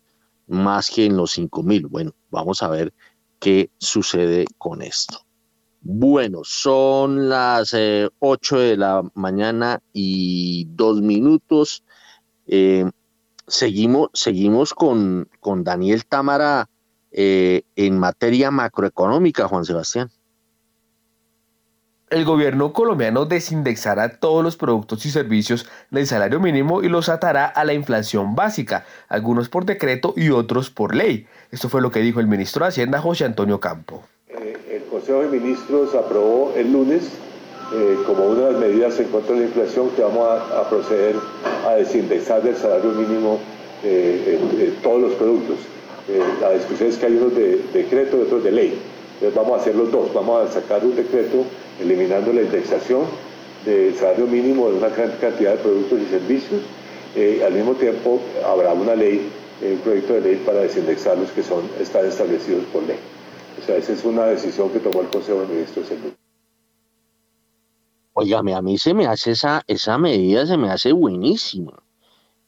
más 0.52 0.90
que 0.90 1.06
en 1.06 1.18
los 1.18 1.38
5.000. 1.38 1.88
Bueno, 1.90 2.14
vamos 2.30 2.62
a 2.62 2.70
ver 2.70 2.94
qué 3.40 3.72
sucede 3.78 4.46
con 4.58 4.82
esto. 4.82 5.20
Bueno, 5.82 6.42
son 6.44 7.28
las 7.30 7.76
8 8.20 8.62
eh, 8.62 8.66
de 8.68 8.78
la 8.78 9.04
mañana 9.16 9.82
y 9.94 10.66
dos 10.70 11.02
minutos. 11.02 11.84
Eh, 12.46 12.86
seguimos, 13.48 14.10
seguimos 14.14 14.74
con, 14.74 15.28
con 15.40 15.64
Daniel 15.64 16.06
Támara 16.06 16.70
en 17.14 18.00
materia 18.00 18.52
macroeconómica, 18.52 19.50
Juan 19.50 19.66
Sebastián 19.66 20.10
el 22.12 22.26
gobierno 22.26 22.74
colombiano 22.74 23.26
desindexará 23.26 24.10
todos 24.10 24.44
los 24.44 24.58
productos 24.58 25.06
y 25.06 25.12
servicios 25.12 25.68
del 25.90 26.06
salario 26.06 26.42
mínimo 26.42 26.84
y 26.84 26.90
los 26.90 27.08
atará 27.08 27.46
a 27.46 27.64
la 27.64 27.74
inflación 27.74 28.36
básica, 28.36 28.86
algunos 29.08 29.48
por 29.48 29.66
decreto 29.66 30.14
y 30.18 30.30
otros 30.30 30.70
por 30.70 30.94
ley. 30.94 31.26
Esto 31.52 31.70
fue 31.70 31.82
lo 31.82 31.90
que 31.90 32.02
dijo 32.02 32.20
el 32.20 32.28
ministro 32.28 32.66
de 32.66 32.70
Hacienda, 32.70 33.00
José 33.00 33.24
Antonio 33.24 33.62
Campo. 33.62 34.04
Eh, 34.28 34.58
el 34.70 34.84
Consejo 34.84 35.22
de 35.22 35.40
Ministros 35.40 35.96
aprobó 35.96 36.54
el 36.58 36.74
lunes 36.74 37.14
eh, 37.74 37.98
como 38.06 38.26
una 38.26 38.48
de 38.48 38.52
las 38.52 38.62
medidas 38.62 39.00
en 39.00 39.08
contra 39.08 39.34
de 39.34 39.42
la 39.42 39.48
inflación 39.48 39.90
que 39.92 40.02
vamos 40.02 40.28
a, 40.28 40.70
proceder 40.70 41.16
a 41.66 41.76
desindexar 41.76 42.44
del 42.44 42.58
salario 42.58 42.92
mínimo 42.92 43.40
eh, 43.84 44.78
todos 44.84 45.02
los 45.02 45.14
productos. 45.14 45.58
la 46.42 46.52
discusión 46.52 46.90
es 46.90 46.98
que 46.98 47.06
hay 47.06 47.16
unos 47.16 47.34
de 47.36 47.64
decreto 47.74 48.18
y 48.18 48.22
otros 48.22 48.44
de 48.44 48.52
ley. 48.52 48.82
Entonces 49.14 49.36
vamos 49.36 49.58
a 49.58 49.62
hacer 49.62 49.76
los 49.76 49.92
dos, 49.92 50.14
vamos 50.14 50.50
a 50.50 50.52
sacar 50.52 50.84
un 50.84 50.96
decreto 50.96 51.46
eliminando 51.82 52.32
la 52.34 52.42
indexación 52.42 53.06
del 53.66 53.96
salario 53.96 54.28
mínimo 54.28 54.70
de 54.70 54.78
una 54.78 54.90
gran 54.90 55.12
cantidad 55.20 55.52
de 55.52 55.58
productos 55.58 56.00
y 56.02 56.06
servicios. 56.06 56.62
Eh, 57.16 57.44
al 57.46 57.54
mismo 57.54 57.74
tiempo 57.74 58.22
habrá 58.46 58.74
una 58.74 58.96
ley, 58.96 59.30
un 59.62 59.78
proyecto 59.80 60.14
de 60.14 60.22
ley 60.22 60.44
para 60.46 60.60
desindexar 60.60 61.18
los 61.18 61.32
que 61.32 61.44
son, 61.44 61.70
están 61.80 62.06
establecidos 62.06 62.64
por 62.66 62.84
ley. 62.84 62.98
O 63.62 63.66
sea, 63.66 63.76
esa 63.76 63.94
es 63.94 64.04
una 64.06 64.26
decisión 64.26 64.70
que 64.70 64.80
tomó 64.80 65.02
el 65.02 65.08
Consejo 65.08 65.42
de 65.42 65.48
Ministros 65.48 65.92
el 65.92 66.14
Óigame, 68.14 68.54
a 68.54 68.62
mí 68.62 68.78
se 68.78 68.94
me 68.94 69.08
hace 69.08 69.32
esa, 69.32 69.64
esa 69.68 69.98
medida, 69.98 70.46
se 70.46 70.58
me 70.58 70.70
hace 70.70 70.92
buenísima, 70.92 71.82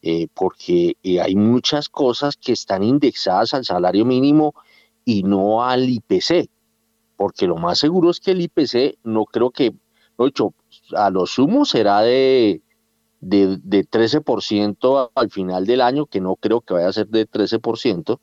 eh, 0.02 0.28
porque 0.34 0.96
eh, 1.02 1.20
hay 1.20 1.36
muchas 1.36 1.88
cosas 1.88 2.36
que 2.36 2.52
están 2.52 2.82
indexadas 2.82 3.54
al 3.54 3.64
salario 3.64 4.04
mínimo 4.04 4.54
y 5.06 5.22
no 5.22 5.64
al 5.64 5.88
IPC 5.88 6.48
porque 7.16 7.46
lo 7.46 7.56
más 7.56 7.78
seguro 7.78 8.10
es 8.10 8.20
que 8.20 8.32
el 8.32 8.42
IPC 8.42 8.98
no 9.04 9.24
creo 9.24 9.50
que, 9.50 9.74
no 10.18 10.26
hecho, 10.26 10.54
a 10.96 11.10
lo 11.10 11.26
sumo 11.26 11.64
será 11.64 12.00
de, 12.00 12.62
de, 13.20 13.58
13% 13.88 15.10
al 15.14 15.30
final 15.30 15.66
del 15.66 15.80
año, 15.80 16.06
que 16.06 16.20
no 16.20 16.36
creo 16.36 16.60
que 16.60 16.74
vaya 16.74 16.88
a 16.88 16.92
ser 16.92 17.08
de 17.08 17.28
13%, 17.28 18.18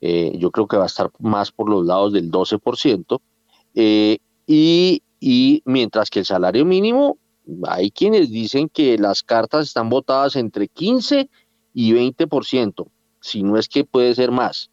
eh, 0.00 0.32
yo 0.36 0.50
creo 0.50 0.66
que 0.66 0.76
va 0.76 0.84
a 0.84 0.86
estar 0.86 1.10
más 1.20 1.52
por 1.52 1.68
los 1.68 1.86
lados 1.86 2.12
del 2.12 2.30
12%, 2.30 3.20
eh, 3.74 4.18
y, 4.46 5.02
y 5.20 5.62
mientras 5.64 6.10
que 6.10 6.20
el 6.20 6.26
salario 6.26 6.64
mínimo, 6.64 7.18
hay 7.66 7.90
quienes 7.90 8.30
dicen 8.30 8.68
que 8.68 8.98
las 8.98 9.22
cartas 9.22 9.68
están 9.68 9.88
votadas 9.88 10.36
entre 10.36 10.68
15 10.68 11.28
y 11.74 11.92
20%, 11.92 12.86
si 13.20 13.42
no 13.42 13.56
es 13.58 13.68
que 13.68 13.84
puede 13.84 14.14
ser 14.14 14.30
más. 14.30 14.70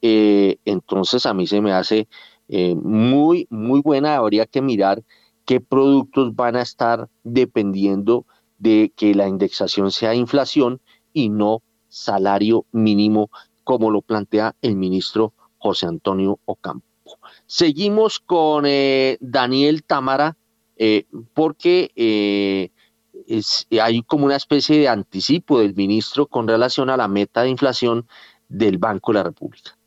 Eh, 0.00 0.58
entonces 0.64 1.26
a 1.26 1.34
mí 1.34 1.46
se 1.46 1.60
me 1.60 1.72
hace 1.72 2.08
eh, 2.48 2.74
muy, 2.74 3.46
muy 3.50 3.80
buena. 3.80 4.16
Habría 4.16 4.46
que 4.46 4.62
mirar 4.62 5.02
qué 5.44 5.60
productos 5.60 6.34
van 6.34 6.56
a 6.56 6.62
estar 6.62 7.08
dependiendo 7.24 8.26
de 8.58 8.92
que 8.96 9.14
la 9.14 9.28
indexación 9.28 9.90
sea 9.90 10.14
inflación 10.14 10.80
y 11.12 11.28
no 11.28 11.62
salario 11.88 12.66
mínimo, 12.72 13.30
como 13.64 13.90
lo 13.90 14.02
plantea 14.02 14.54
el 14.62 14.76
ministro 14.76 15.32
José 15.58 15.86
Antonio 15.86 16.38
Ocampo. 16.44 16.86
Seguimos 17.46 18.20
con 18.20 18.64
eh, 18.66 19.16
Daniel 19.20 19.84
Támara, 19.84 20.36
eh, 20.76 21.06
porque 21.34 21.90
hay 23.80 24.02
como 24.02 24.26
una 24.26 24.36
especie 24.36 24.78
de 24.78 24.88
anticipo 24.88 25.60
del 25.60 25.74
ministro 25.74 26.26
con 26.26 26.46
relación 26.46 26.90
a 26.90 26.96
la 26.96 27.08
meta 27.08 27.42
de 27.42 27.50
inflación 27.50 28.06
del 28.48 28.78
Banco 28.78 29.12
de 29.12 29.18
la 29.18 29.24
República. 29.24 29.77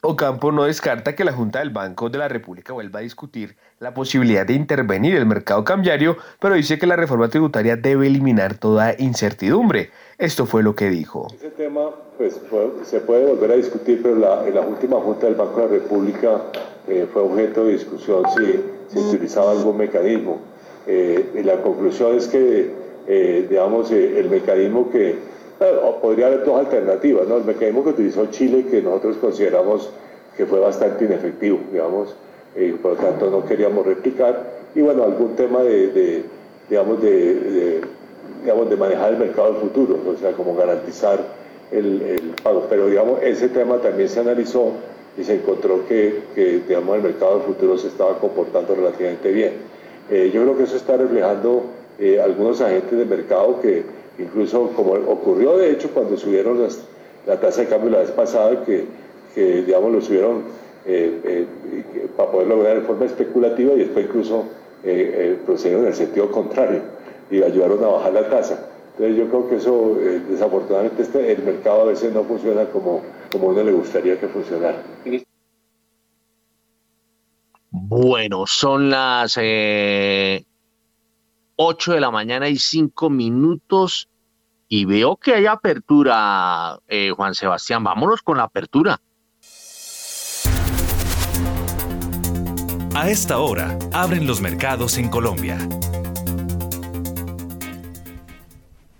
Ocampo 0.00 0.52
no 0.52 0.62
descarta 0.62 1.16
que 1.16 1.24
la 1.24 1.32
Junta 1.32 1.58
del 1.58 1.70
Banco 1.70 2.08
de 2.08 2.18
la 2.18 2.28
República 2.28 2.72
vuelva 2.72 3.00
a 3.00 3.02
discutir 3.02 3.56
la 3.80 3.94
posibilidad 3.94 4.46
de 4.46 4.54
intervenir 4.54 5.16
en 5.16 5.22
el 5.22 5.26
mercado 5.26 5.64
cambiario, 5.64 6.16
pero 6.38 6.54
dice 6.54 6.78
que 6.78 6.86
la 6.86 6.94
reforma 6.94 7.28
tributaria 7.28 7.74
debe 7.74 8.06
eliminar 8.06 8.54
toda 8.54 8.94
incertidumbre. 8.96 9.90
Esto 10.16 10.46
fue 10.46 10.62
lo 10.62 10.76
que 10.76 10.88
dijo. 10.88 11.26
Ese 11.34 11.50
tema 11.50 11.90
pues, 12.16 12.40
se 12.84 13.00
puede 13.00 13.26
volver 13.26 13.50
a 13.50 13.56
discutir, 13.56 14.00
pero 14.00 14.14
la, 14.14 14.46
en 14.46 14.54
la 14.54 14.60
última 14.60 15.00
Junta 15.00 15.26
del 15.26 15.34
Banco 15.34 15.62
de 15.62 15.66
la 15.66 15.72
República 15.72 16.42
eh, 16.86 17.08
fue 17.12 17.22
objeto 17.22 17.64
de 17.64 17.72
discusión 17.72 18.22
si 18.36 18.94
se 18.94 19.00
utilizaba 19.00 19.50
algún 19.50 19.78
mecanismo. 19.78 20.38
Eh, 20.86 21.32
y 21.34 21.42
la 21.42 21.60
conclusión 21.60 22.16
es 22.16 22.28
que, 22.28 22.70
eh, 23.08 23.46
digamos, 23.50 23.90
el 23.90 24.30
mecanismo 24.30 24.90
que 24.90 25.18
podría 26.00 26.26
haber 26.26 26.44
dos 26.44 26.58
alternativas, 26.58 27.26
¿no? 27.26 27.36
El 27.36 27.44
mecanismo 27.44 27.84
que 27.84 27.90
utilizó 27.90 28.26
Chile, 28.26 28.66
que 28.70 28.80
nosotros 28.82 29.16
consideramos 29.16 29.90
que 30.36 30.46
fue 30.46 30.60
bastante 30.60 31.04
inefectivo, 31.04 31.58
digamos, 31.72 32.14
y 32.54 32.70
por 32.72 32.92
lo 32.92 32.96
tanto 32.98 33.28
no 33.30 33.44
queríamos 33.44 33.84
replicar. 33.84 34.58
Y 34.74 34.80
bueno, 34.80 35.02
algún 35.02 35.34
tema 35.34 35.62
de, 35.62 36.22
digamos, 36.70 37.02
de, 37.02 37.80
digamos, 38.42 38.70
de 38.70 38.76
manejar 38.76 39.14
el 39.14 39.18
mercado 39.18 39.52
del 39.52 39.62
futuro, 39.62 39.98
o 40.08 40.16
sea, 40.16 40.32
como 40.32 40.54
garantizar 40.54 41.18
el, 41.72 42.34
pago. 42.42 42.66
Pero 42.70 42.86
digamos, 42.86 43.20
ese 43.22 43.48
tema 43.48 43.78
también 43.78 44.08
se 44.08 44.20
analizó 44.20 44.72
y 45.16 45.24
se 45.24 45.34
encontró 45.34 45.86
que, 45.88 46.22
que 46.34 46.60
digamos, 46.68 46.96
el 46.96 47.02
mercado 47.02 47.38
del 47.38 47.42
futuro 47.42 47.76
se 47.76 47.88
estaba 47.88 48.18
comportando 48.18 48.76
relativamente 48.76 49.32
bien. 49.32 49.52
Eh, 50.10 50.30
yo 50.32 50.42
creo 50.42 50.56
que 50.56 50.62
eso 50.62 50.76
está 50.76 50.96
reflejando 50.96 51.64
eh, 51.98 52.20
algunos 52.20 52.60
agentes 52.60 52.96
del 52.96 53.08
mercado 53.08 53.60
que 53.60 53.82
incluso 54.18 54.70
como 54.74 54.92
ocurrió 54.92 55.56
de 55.56 55.72
hecho 55.72 55.90
cuando 55.90 56.16
subieron 56.16 56.66
la 57.26 57.40
tasa 57.40 57.62
de 57.62 57.68
cambio 57.68 57.90
la 57.90 57.98
vez 57.98 58.10
pasada, 58.10 58.64
que, 58.64 58.86
digamos 59.34 59.92
lo 59.92 60.00
subieron 60.00 60.42
eh, 60.84 61.20
eh, 61.24 62.08
para 62.16 62.30
poder 62.30 62.48
lograr 62.48 62.80
de 62.80 62.86
forma 62.86 63.04
especulativa 63.04 63.74
y 63.74 63.80
después 63.80 64.06
incluso 64.06 64.44
eh, 64.82 65.38
procedieron 65.44 65.82
en 65.82 65.88
el 65.88 65.94
sentido 65.94 66.30
contrario 66.30 66.80
y 67.30 67.42
ayudaron 67.42 67.84
a 67.84 67.88
bajar 67.88 68.12
la 68.14 68.28
tasa. 68.28 68.70
Entonces 68.92 69.16
yo 69.16 69.28
creo 69.28 69.48
que 69.48 69.56
eso, 69.56 69.96
desafortunadamente, 70.28 71.02
este, 71.02 71.32
el 71.32 71.42
mercado 71.42 71.82
a 71.82 71.84
veces 71.84 72.12
no 72.12 72.24
funciona 72.24 72.64
como, 72.64 73.02
como 73.30 73.48
uno 73.48 73.62
le 73.62 73.72
gustaría 73.72 74.18
que 74.18 74.26
funcionara. 74.26 74.82
Bueno, 77.70 78.46
son 78.46 78.90
las 78.90 79.36
8 81.60 81.94
de 81.94 82.00
la 82.00 82.12
mañana 82.12 82.48
y 82.48 82.56
5 82.56 83.10
minutos 83.10 84.08
y 84.68 84.84
veo 84.84 85.16
que 85.16 85.34
hay 85.34 85.46
apertura, 85.46 86.78
eh, 86.86 87.10
Juan 87.10 87.34
Sebastián. 87.34 87.82
Vámonos 87.82 88.22
con 88.22 88.36
la 88.36 88.44
apertura. 88.44 89.00
A 92.94 93.10
esta 93.10 93.38
hora, 93.38 93.76
abren 93.92 94.24
los 94.26 94.40
mercados 94.40 94.96
en 94.98 95.08
Colombia. 95.08 95.58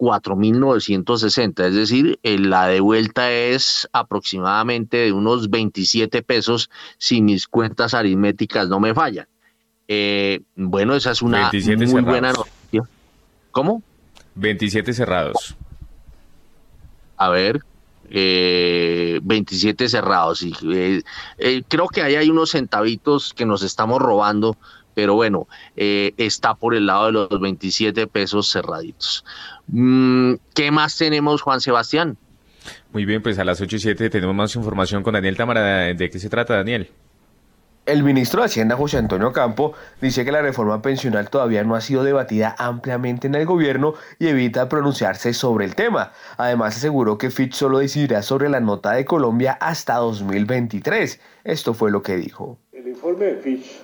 4.960, 0.00 1.66
es 1.66 1.74
decir, 1.74 2.18
la 2.22 2.68
de 2.68 2.80
vuelta 2.80 3.30
es 3.30 3.86
aproximadamente 3.92 4.96
de 4.96 5.12
unos 5.12 5.50
27 5.50 6.22
pesos 6.22 6.70
si 6.96 7.20
mis 7.20 7.46
cuentas 7.46 7.92
aritméticas 7.92 8.68
no 8.68 8.80
me 8.80 8.94
fallan. 8.94 9.28
Eh, 9.92 10.42
bueno, 10.54 10.94
esa 10.94 11.10
es 11.10 11.20
una 11.20 11.50
muy 11.50 12.02
buena 12.02 12.32
noticia. 12.32 12.88
¿Cómo? 13.50 13.82
27 14.36 14.92
cerrados. 14.92 15.56
A 17.16 17.28
ver, 17.28 17.60
eh, 18.08 19.18
27 19.24 19.88
cerrados. 19.88 20.42
Y, 20.42 20.52
eh, 20.72 21.02
eh, 21.38 21.62
creo 21.66 21.88
que 21.88 22.02
ahí 22.02 22.14
hay 22.14 22.30
unos 22.30 22.52
centavitos 22.52 23.34
que 23.34 23.44
nos 23.44 23.64
estamos 23.64 24.00
robando, 24.00 24.56
pero 24.94 25.16
bueno, 25.16 25.48
está 25.74 26.54
por 26.54 26.76
el 26.76 26.86
lado 26.86 27.06
de 27.06 27.12
los 27.12 27.40
27 27.40 28.06
pesos 28.06 28.48
cerraditos. 28.48 29.24
Mm, 29.66 30.34
¿Qué 30.54 30.70
más 30.70 30.96
tenemos, 30.98 31.42
Juan 31.42 31.60
Sebastián? 31.60 32.16
Muy 32.92 33.04
bien, 33.06 33.22
pues 33.22 33.40
a 33.40 33.44
las 33.44 33.60
8 33.60 33.74
y 33.74 33.80
7 33.80 34.08
tenemos 34.08 34.36
más 34.36 34.54
información 34.54 35.02
con 35.02 35.14
Daniel 35.14 35.36
Tamara. 35.36 35.92
¿De 35.94 36.10
qué 36.10 36.20
se 36.20 36.28
trata, 36.28 36.54
Daniel? 36.54 36.88
El 37.90 38.04
ministro 38.04 38.40
de 38.40 38.46
Hacienda, 38.46 38.76
José 38.76 38.98
Antonio 38.98 39.32
Campo, 39.32 39.72
dice 40.00 40.24
que 40.24 40.30
la 40.30 40.40
reforma 40.40 40.80
pensional 40.80 41.28
todavía 41.28 41.64
no 41.64 41.74
ha 41.74 41.80
sido 41.80 42.04
debatida 42.04 42.54
ampliamente 42.56 43.26
en 43.26 43.34
el 43.34 43.46
gobierno 43.46 43.94
y 44.20 44.28
evita 44.28 44.68
pronunciarse 44.68 45.34
sobre 45.34 45.64
el 45.64 45.74
tema. 45.74 46.12
Además, 46.36 46.76
aseguró 46.76 47.18
que 47.18 47.30
Fitch 47.30 47.54
solo 47.54 47.80
decidirá 47.80 48.22
sobre 48.22 48.48
la 48.48 48.60
nota 48.60 48.92
de 48.92 49.04
Colombia 49.04 49.58
hasta 49.60 49.96
2023. 49.96 51.20
Esto 51.42 51.74
fue 51.74 51.90
lo 51.90 52.00
que 52.00 52.14
dijo. 52.14 52.58
El 52.72 52.86
informe 52.86 53.24
de 53.24 53.34
Fitch, 53.38 53.80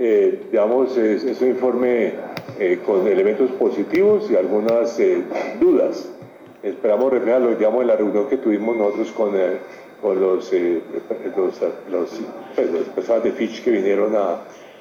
eh, 0.00 0.48
digamos, 0.50 0.96
es, 0.96 1.40
un 1.40 1.48
informe 1.50 2.14
eh, 2.58 2.80
con 2.84 3.06
elementos 3.06 3.52
positivos 3.52 4.28
y 4.32 4.36
algunas 4.36 4.98
eh, 4.98 5.22
dudas. 5.60 6.08
Esperamos 6.64 7.12
reflejarlo, 7.12 7.54
digamos, 7.54 7.82
en 7.82 7.86
la 7.86 7.94
reunión 7.94 8.28
que 8.28 8.36
tuvimos 8.36 8.76
nosotros 8.76 9.12
con 9.12 9.36
el 9.36 9.60
con 10.04 10.20
los, 10.20 10.52
eh, 10.52 10.82
los, 11.34 11.62
los, 11.90 12.20
pues, 12.54 12.70
las 12.70 12.82
personas 12.94 13.24
de 13.24 13.32
Fitch 13.32 13.64
que 13.64 13.70
vinieron 13.70 14.14
a, 14.14 14.40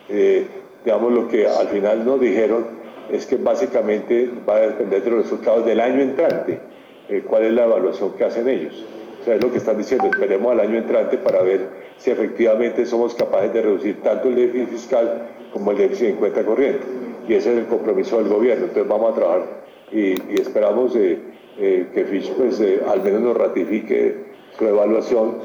eh, 0.10 0.46
digamos, 0.84 1.14
lo 1.14 1.30
que 1.30 1.48
al 1.48 1.70
final 1.70 2.06
nos 2.06 2.20
dijeron 2.20 2.66
es 3.10 3.26
que 3.26 3.38
básicamente 3.38 4.30
va 4.48 4.58
a 4.58 4.60
depender 4.68 5.02
de 5.02 5.12
los 5.12 5.24
resultados 5.24 5.66
del 5.66 5.80
año 5.80 6.02
entrante, 6.02 6.60
eh, 7.08 7.24
cuál 7.26 7.44
es 7.44 7.54
la 7.54 7.64
evaluación 7.64 8.12
que 8.18 8.26
hacen 8.26 8.50
ellos. 8.50 8.86
O 9.22 9.24
sea, 9.24 9.36
es 9.36 9.42
lo 9.42 9.50
que 9.50 9.60
están 9.60 9.78
diciendo, 9.78 10.08
esperemos 10.08 10.52
al 10.52 10.60
año 10.60 10.78
entrante 10.78 11.18
para 11.18 11.42
ver 11.42 11.70
si 11.96 12.12
efectivamente 12.12 12.86
somos 12.86 13.16
capaces 13.16 13.54
de 13.54 13.62
reducir 13.62 14.02
tanto 14.02 14.28
el 14.28 14.36
déficit 14.36 14.68
fiscal 14.72 15.30
como 15.54 15.72
el 15.72 15.78
déficit 15.78 16.08
en 16.08 16.16
cuenta 16.18 16.44
corriente. 16.44 16.84
Y 17.30 17.36
ese 17.36 17.54
es 17.54 17.60
el 17.60 17.68
compromiso 17.68 18.18
del 18.18 18.28
gobierno. 18.28 18.66
Entonces 18.66 18.90
vamos 18.90 19.14
a 19.14 19.16
trabajar 19.16 19.44
y, 19.90 20.22
y 20.34 20.42
esperamos 20.42 20.92
que 20.92 22.06
Fitch 22.10 22.30
pues, 22.34 22.62
al 22.90 23.02
menos 23.02 23.22
nos 23.22 23.38
ratifique 23.38 24.33
su 24.58 24.66
evaluación 24.66 25.38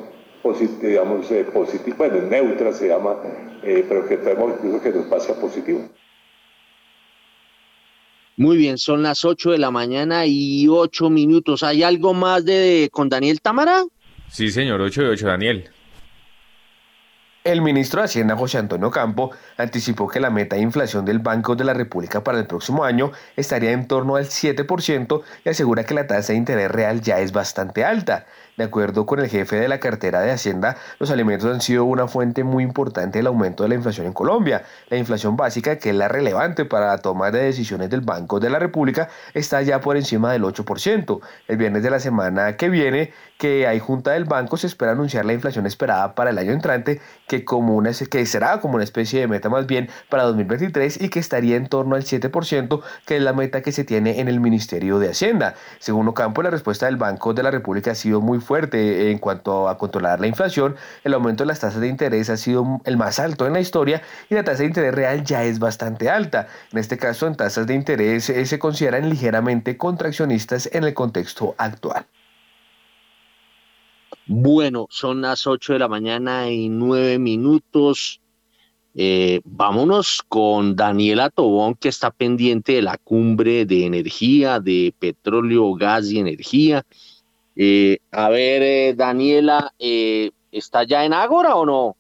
positiva, 0.43 0.89
digamos, 0.89 1.31
eh, 1.31 1.45
positiva, 1.45 1.97
bueno, 1.99 2.23
neutra 2.23 2.73
se 2.73 2.89
llama, 2.89 3.17
eh, 3.63 3.85
pero 3.89 4.07
que 4.07 4.17
tenemos 4.17 4.53
incluso 4.57 4.83
que 4.83 4.91
nos 4.91 5.07
pase 5.07 5.33
a 5.33 5.35
positivo. 5.35 5.89
Muy 8.37 8.57
bien, 8.57 8.79
son 8.79 9.03
las 9.03 9.25
8 9.25 9.51
de 9.51 9.59
la 9.59 9.73
mañana 9.73 10.25
y 10.25 10.69
8 10.69 11.11
minutos. 11.11 11.65
¿Hay 11.65 11.83
algo 11.83 12.15
más 12.15 12.45
de 12.45 12.89
con 12.93 13.09
Daniel 13.09 13.41
Tamara? 13.41 13.85
Sí, 14.31 14.51
señor, 14.51 14.81
8 14.81 15.03
de 15.03 15.09
8, 15.09 15.27
Daniel. 15.27 15.71
El 17.43 17.63
ministro 17.63 18.01
de 18.01 18.05
Hacienda, 18.05 18.37
José 18.37 18.59
Antonio 18.59 18.91
Campo, 18.91 19.31
anticipó 19.57 20.07
que 20.07 20.21
la 20.21 20.29
meta 20.29 20.57
de 20.57 20.63
inflación 20.63 21.05
del 21.05 21.19
Banco 21.19 21.57
de 21.57 21.65
la 21.65 21.73
República 21.73 22.23
para 22.23 22.39
el 22.39 22.47
próximo 22.47 22.85
año 22.85 23.11
estaría 23.37 23.73
en 23.73 23.89
torno 23.89 24.17
al 24.17 24.27
7% 24.27 25.23
y 25.45 25.49
asegura 25.49 25.85
que 25.85 25.95
la 25.95 26.07
tasa 26.07 26.35
de 26.35 26.39
interés 26.39 26.71
real 26.71 27.01
ya 27.01 27.21
es 27.21 27.33
bastante 27.33 27.85
alta. 27.85 28.27
De 28.59 28.65
acuerdo 28.65 29.07
con 29.07 29.21
el 29.21 29.29
jefe 29.29 29.55
de 29.55 29.69
la 29.69 29.79
cartera 29.79 30.21
de 30.21 30.33
Hacienda, 30.33 30.77
los 30.99 31.13
alimentos 31.13 31.49
han 31.49 31.61
sido 31.61 31.85
una 31.85 32.09
fuente 32.09 32.43
muy 32.43 32.65
importante 32.65 33.21
del 33.21 33.29
aumento 33.29 33.63
de 33.63 33.69
la 33.69 33.77
inflación 33.77 34.09
en 34.09 34.13
Colombia. 34.13 34.65
La 34.89 34.97
inflación 34.97 35.37
básica, 35.37 35.79
que 35.79 35.91
es 35.91 35.95
la 35.95 36.09
relevante 36.09 36.65
para 36.65 36.89
la 36.89 36.99
toma 36.99 37.31
de 37.31 37.39
decisiones 37.39 37.89
del 37.89 38.01
Banco 38.01 38.41
de 38.41 38.51
la 38.51 38.59
República, 38.59 39.11
está 39.33 39.63
ya 39.63 39.81
por 39.81 39.97
encima 39.97 40.33
del 40.33 40.43
8%. 40.43 41.21
El 41.47 41.57
viernes 41.57 41.85
de 41.85 41.91
la 41.91 42.01
semana 42.01 42.57
que 42.57 42.69
viene, 42.69 43.13
que 43.39 43.69
hay 43.69 43.79
junta 43.79 44.11
del 44.11 44.25
banco, 44.25 44.57
se 44.57 44.67
espera 44.67 44.91
anunciar 44.91 45.25
la 45.25 45.35
inflación 45.35 45.65
esperada 45.65 46.17
para 46.17 46.31
el 46.31 46.39
año 46.39 46.51
entrante, 46.51 47.01
que, 47.29 47.45
como 47.45 47.77
una, 47.77 47.93
que 47.93 48.27
será 48.27 48.61
como 48.61 48.75
una 48.75 48.83
especie 48.83 49.21
de 49.21 49.29
meta 49.29 49.49
más 49.49 49.69
bien 49.69 49.89
para 50.09 50.25
2023 50.25 51.01
y 51.01 51.11
que 51.11 51.21
estaría 51.21 51.55
en 51.55 51.69
torno 51.69 51.95
al 51.95 52.03
7%, 52.03 52.83
que 53.07 53.19
es 53.19 53.23
la 53.23 53.33
meta 53.33 53.63
que 53.63 53.71
se 53.71 53.85
tiene 53.85 54.19
en 54.19 54.27
el 54.27 54.41
Ministerio 54.41 54.99
de 54.99 55.11
Hacienda. 55.11 55.55
Según 55.79 56.09
Ocampo, 56.09 56.43
la 56.43 56.51
respuesta 56.51 56.87
del 56.87 56.97
Banco 56.97 57.35
de 57.35 57.45
la 57.45 57.53
República 57.53 57.93
ha 57.93 57.95
sido 57.95 58.21
muy 58.21 58.41
fuerte 58.49 59.11
en 59.11 59.19
cuanto 59.19 59.69
a 59.69 59.77
controlar 59.77 60.21
la 60.21 60.27
inflación, 60.27 60.75
el 61.05 61.13
aumento 61.13 61.45
de 61.45 61.49
las 61.49 61.61
tasas 61.61 61.83
de 61.83 61.89
interés 61.89 62.31
ha 62.31 62.39
sido 62.39 62.81
el 62.87 62.97
más 62.97 63.19
alto 63.19 63.47
en 63.47 63.53
la 63.53 63.61
historia 63.61 64.01
y 64.31 64.35
la 64.35 64.43
tasa 64.43 64.63
de 64.63 64.69
interés 64.69 64.95
real 64.95 65.23
ya 65.23 65.45
es 65.45 65.59
bastante 65.59 66.09
alta. 66.09 66.49
En 66.73 66.79
este 66.79 66.97
caso, 66.97 67.27
en 67.27 67.37
tasas 67.37 67.67
de 67.67 67.75
interés 67.75 68.31
eh, 68.31 68.47
se 68.47 68.59
consideran 68.59 69.11
ligeramente 69.11 69.77
contraccionistas 69.77 70.71
en 70.73 70.85
el 70.85 70.95
contexto 70.95 71.55
actual. 71.59 72.07
Bueno, 74.27 74.87
son 74.89 75.21
las 75.21 75.47
8 75.47 75.75
de 75.75 75.79
la 75.79 75.89
mañana 75.89 76.51
y 76.51 76.71
9 76.71 77.19
minutos. 77.19 78.21
Eh, 78.95 79.41
vámonos 79.45 80.23
con 80.27 80.75
Daniela 80.75 81.29
Tobón, 81.29 81.75
que 81.75 81.91
está 81.91 82.11
pendiente 82.11 82.73
de 82.73 82.83
la 82.83 82.97
cumbre 82.97 83.67
de 83.67 83.85
energía, 83.85 84.59
de 84.59 84.95
petróleo, 84.99 85.75
gas 85.75 86.11
y 86.11 86.19
energía. 86.19 86.87
Eh, 87.61 87.99
a 88.13 88.29
ver, 88.29 88.63
eh, 88.63 88.95
Daniela, 88.95 89.73
eh, 89.81 90.31
¿está 90.53 90.85
ya 90.85 91.05
en 91.05 91.13
Ágora 91.13 91.57
o 91.57 91.67
no? 91.67 91.97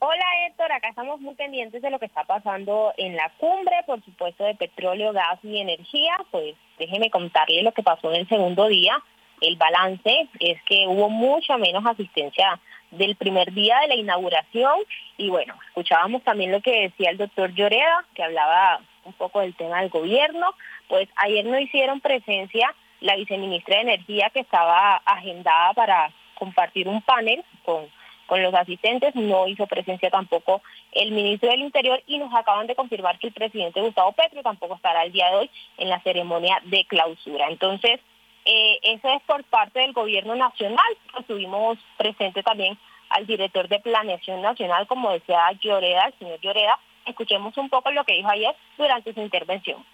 Hola 0.00 0.24
Héctor, 0.46 0.70
acá 0.70 0.90
estamos 0.90 1.18
muy 1.22 1.34
pendientes 1.34 1.80
de 1.80 1.88
lo 1.88 1.98
que 1.98 2.04
está 2.04 2.24
pasando 2.24 2.92
en 2.98 3.16
la 3.16 3.32
cumbre, 3.38 3.74
por 3.86 4.04
supuesto 4.04 4.44
de 4.44 4.54
petróleo, 4.54 5.14
gas 5.14 5.38
y 5.42 5.58
energía. 5.58 6.14
Pues 6.30 6.56
déjeme 6.78 7.08
contarle 7.08 7.62
lo 7.62 7.72
que 7.72 7.82
pasó 7.82 8.12
en 8.12 8.20
el 8.20 8.28
segundo 8.28 8.68
día. 8.68 9.02
El 9.40 9.56
balance 9.56 10.28
es 10.38 10.62
que 10.64 10.86
hubo 10.86 11.08
mucha 11.08 11.56
menos 11.56 11.86
asistencia 11.86 12.60
del 12.90 13.16
primer 13.16 13.50
día 13.54 13.78
de 13.80 13.88
la 13.88 13.94
inauguración 13.94 14.74
y 15.16 15.30
bueno, 15.30 15.54
escuchábamos 15.68 16.22
también 16.22 16.52
lo 16.52 16.60
que 16.60 16.82
decía 16.82 17.08
el 17.08 17.16
doctor 17.16 17.54
Lloreda, 17.54 18.04
que 18.14 18.22
hablaba 18.22 18.82
un 19.04 19.14
poco 19.14 19.40
del 19.40 19.54
tema 19.54 19.80
del 19.80 19.88
gobierno. 19.88 20.50
Pues 20.86 21.08
ayer 21.16 21.46
no 21.46 21.58
hicieron 21.58 22.00
presencia 22.00 22.74
la 23.00 23.16
viceministra 23.16 23.76
de 23.76 23.82
Energía 23.82 24.30
que 24.30 24.40
estaba 24.40 24.96
agendada 25.04 25.72
para 25.74 26.12
compartir 26.34 26.88
un 26.88 27.02
panel 27.02 27.44
con, 27.64 27.86
con 28.26 28.42
los 28.42 28.54
asistentes, 28.54 29.14
no 29.14 29.46
hizo 29.46 29.66
presencia 29.66 30.10
tampoco 30.10 30.62
el 30.92 31.12
ministro 31.12 31.50
del 31.50 31.60
Interior 31.60 32.02
y 32.06 32.18
nos 32.18 32.32
acaban 32.34 32.66
de 32.66 32.74
confirmar 32.74 33.18
que 33.18 33.28
el 33.28 33.32
presidente 33.32 33.80
Gustavo 33.80 34.12
Petro 34.12 34.42
tampoco 34.42 34.74
estará 34.74 35.04
el 35.04 35.12
día 35.12 35.30
de 35.30 35.36
hoy 35.36 35.50
en 35.78 35.88
la 35.88 36.00
ceremonia 36.00 36.60
de 36.64 36.84
clausura. 36.86 37.48
Entonces, 37.48 38.00
eh, 38.44 38.78
eso 38.82 39.08
es 39.10 39.22
por 39.22 39.42
parte 39.44 39.80
del 39.80 39.92
gobierno 39.92 40.34
nacional, 40.34 40.96
pues 41.12 41.26
tuvimos 41.26 41.78
presente 41.96 42.42
también 42.42 42.78
al 43.08 43.26
director 43.26 43.68
de 43.68 43.80
Planeación 43.80 44.42
Nacional, 44.42 44.86
como 44.86 45.12
decía 45.12 45.50
Lloreda, 45.60 46.06
el 46.06 46.14
señor 46.18 46.40
Lloreda. 46.40 46.78
Escuchemos 47.04 47.56
un 47.56 47.68
poco 47.68 47.90
lo 47.92 48.04
que 48.04 48.14
dijo 48.14 48.28
ayer 48.28 48.54
durante 48.76 49.14
su 49.14 49.20
intervención 49.20 49.84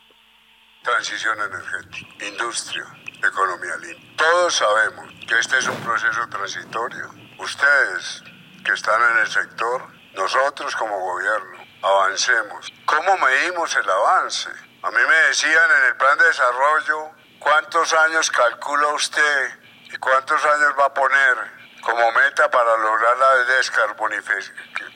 transición 0.83 1.41
energética, 1.41 2.25
industria, 2.27 2.85
economía 3.23 3.77
limpia. 3.77 4.17
Todos 4.17 4.57
sabemos 4.57 5.13
que 5.29 5.39
este 5.39 5.59
es 5.59 5.67
un 5.69 5.81
proceso 5.83 6.29
transitorio. 6.29 7.09
Ustedes 7.39 8.23
que 8.65 8.73
están 8.73 9.01
en 9.13 9.19
el 9.19 9.27
sector, 9.29 9.87
nosotros 10.15 10.75
como 10.77 10.99
gobierno, 10.99 11.65
avancemos. 11.83 12.73
¿Cómo 12.85 13.17
medimos 13.19 13.75
el 13.77 13.89
avance? 13.89 14.51
A 14.83 14.91
mí 14.91 15.01
me 15.09 15.15
decían 15.29 15.71
en 15.79 15.85
el 15.87 15.97
plan 15.97 16.19
de 16.19 16.25
desarrollo, 16.25 17.11
¿cuántos 17.39 17.93
años 17.95 18.31
calcula 18.31 18.89
usted 18.89 19.59
y 19.85 19.97
cuántos 19.99 20.45
años 20.45 20.75
va 20.79 20.87
a 20.87 20.95
poner 20.95 21.37
como 21.81 22.11
meta 22.13 22.51
para 22.51 22.77
lograr 22.77 23.17
la 23.19 23.35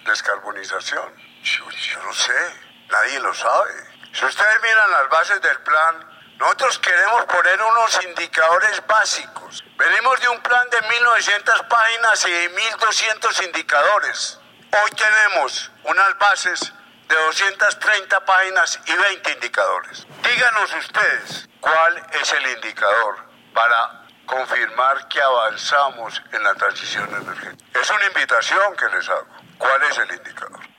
descarbonización? 0.04 1.14
Yo, 1.42 1.70
yo 1.70 2.02
no 2.02 2.12
sé, 2.12 2.54
nadie 2.90 3.20
lo 3.20 3.32
sabe. 3.34 3.85
Si 4.16 4.24
ustedes 4.24 4.62
miran 4.62 4.90
las 4.92 5.10
bases 5.10 5.42
del 5.42 5.60
plan, 5.60 6.08
nosotros 6.38 6.78
queremos 6.78 7.26
poner 7.26 7.60
unos 7.60 8.02
indicadores 8.02 8.86
básicos. 8.86 9.62
Venimos 9.76 10.18
de 10.22 10.28
un 10.30 10.40
plan 10.40 10.66
de 10.70 10.80
1900 10.88 11.62
páginas 11.64 12.26
y 12.26 12.48
1200 12.48 13.42
indicadores. 13.42 14.40
Hoy 14.72 14.90
tenemos 14.92 15.70
unas 15.84 16.16
bases 16.16 16.72
de 17.08 17.14
230 17.14 18.24
páginas 18.24 18.80
y 18.86 18.94
20 18.94 19.32
indicadores. 19.32 20.06
Díganos 20.22 20.74
ustedes 20.76 21.48
cuál 21.60 22.02
es 22.18 22.32
el 22.32 22.46
indicador 22.52 23.18
para 23.52 24.06
confirmar 24.24 25.08
que 25.08 25.20
avanzamos 25.20 26.22
en 26.32 26.42
la 26.42 26.54
transición 26.54 27.14
energética. 27.14 27.80
Es 27.80 27.90
una 27.90 28.06
invitación 28.06 28.76
que 28.76 28.96
les 28.96 29.06
hago. 29.10 29.28
¿Cuál 29.58 29.82
es 29.82 29.98
el 29.98 30.10
indicador? 30.10 30.75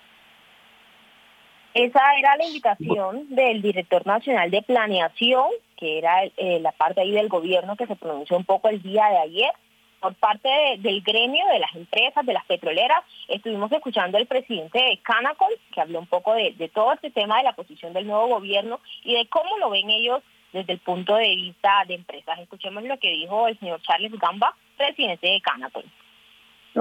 Esa 1.73 2.01
era 2.17 2.35
la 2.37 2.45
invitación 2.45 3.35
del 3.35 3.61
director 3.61 4.05
nacional 4.07 4.49
de 4.49 4.61
planeación, 4.61 5.45
que 5.77 5.99
era 5.99 6.23
eh, 6.23 6.59
la 6.59 6.71
parte 6.71 7.01
ahí 7.01 7.11
del 7.11 7.29
gobierno 7.29 7.75
que 7.75 7.85
se 7.85 7.95
pronunció 7.95 8.35
un 8.37 8.45
poco 8.45 8.69
el 8.69 8.81
día 8.81 9.05
de 9.09 9.17
ayer. 9.17 9.51
Por 9.99 10.13
parte 10.15 10.49
del 10.77 11.01
gremio, 11.01 11.45
de 11.47 11.59
las 11.59 11.75
empresas, 11.75 12.25
de 12.25 12.33
las 12.33 12.45
petroleras, 12.45 13.03
estuvimos 13.27 13.71
escuchando 13.71 14.17
al 14.17 14.27
presidente 14.27 14.77
de 14.77 14.97
Canacol, 14.97 15.57
que 15.73 15.81
habló 15.81 15.99
un 15.99 16.07
poco 16.07 16.33
de, 16.35 16.51
de 16.51 16.69
todo 16.69 16.93
este 16.93 17.09
tema 17.09 17.37
de 17.37 17.43
la 17.43 17.53
posición 17.53 17.93
del 17.93 18.05
nuevo 18.05 18.27
gobierno 18.27 18.79
y 19.03 19.15
de 19.15 19.27
cómo 19.27 19.57
lo 19.57 19.71
ven 19.71 19.89
ellos 19.89 20.21
desde 20.53 20.73
el 20.73 20.79
punto 20.79 21.15
de 21.15 21.35
vista 21.35 21.83
de 21.87 21.95
empresas. 21.95 22.39
Escuchemos 22.39 22.83
lo 22.83 22.97
que 22.99 23.09
dijo 23.09 23.47
el 23.47 23.57
señor 23.59 23.81
Charles 23.81 24.11
Gamba, 24.19 24.55
presidente 24.77 25.27
de 25.27 25.41
Canacol. 25.41 25.85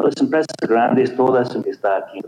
Las 0.03 0.21
empresas 0.21 0.47
grandes, 0.69 1.17
todas 1.17 1.55
están 1.55 2.03
aquí. 2.03 2.21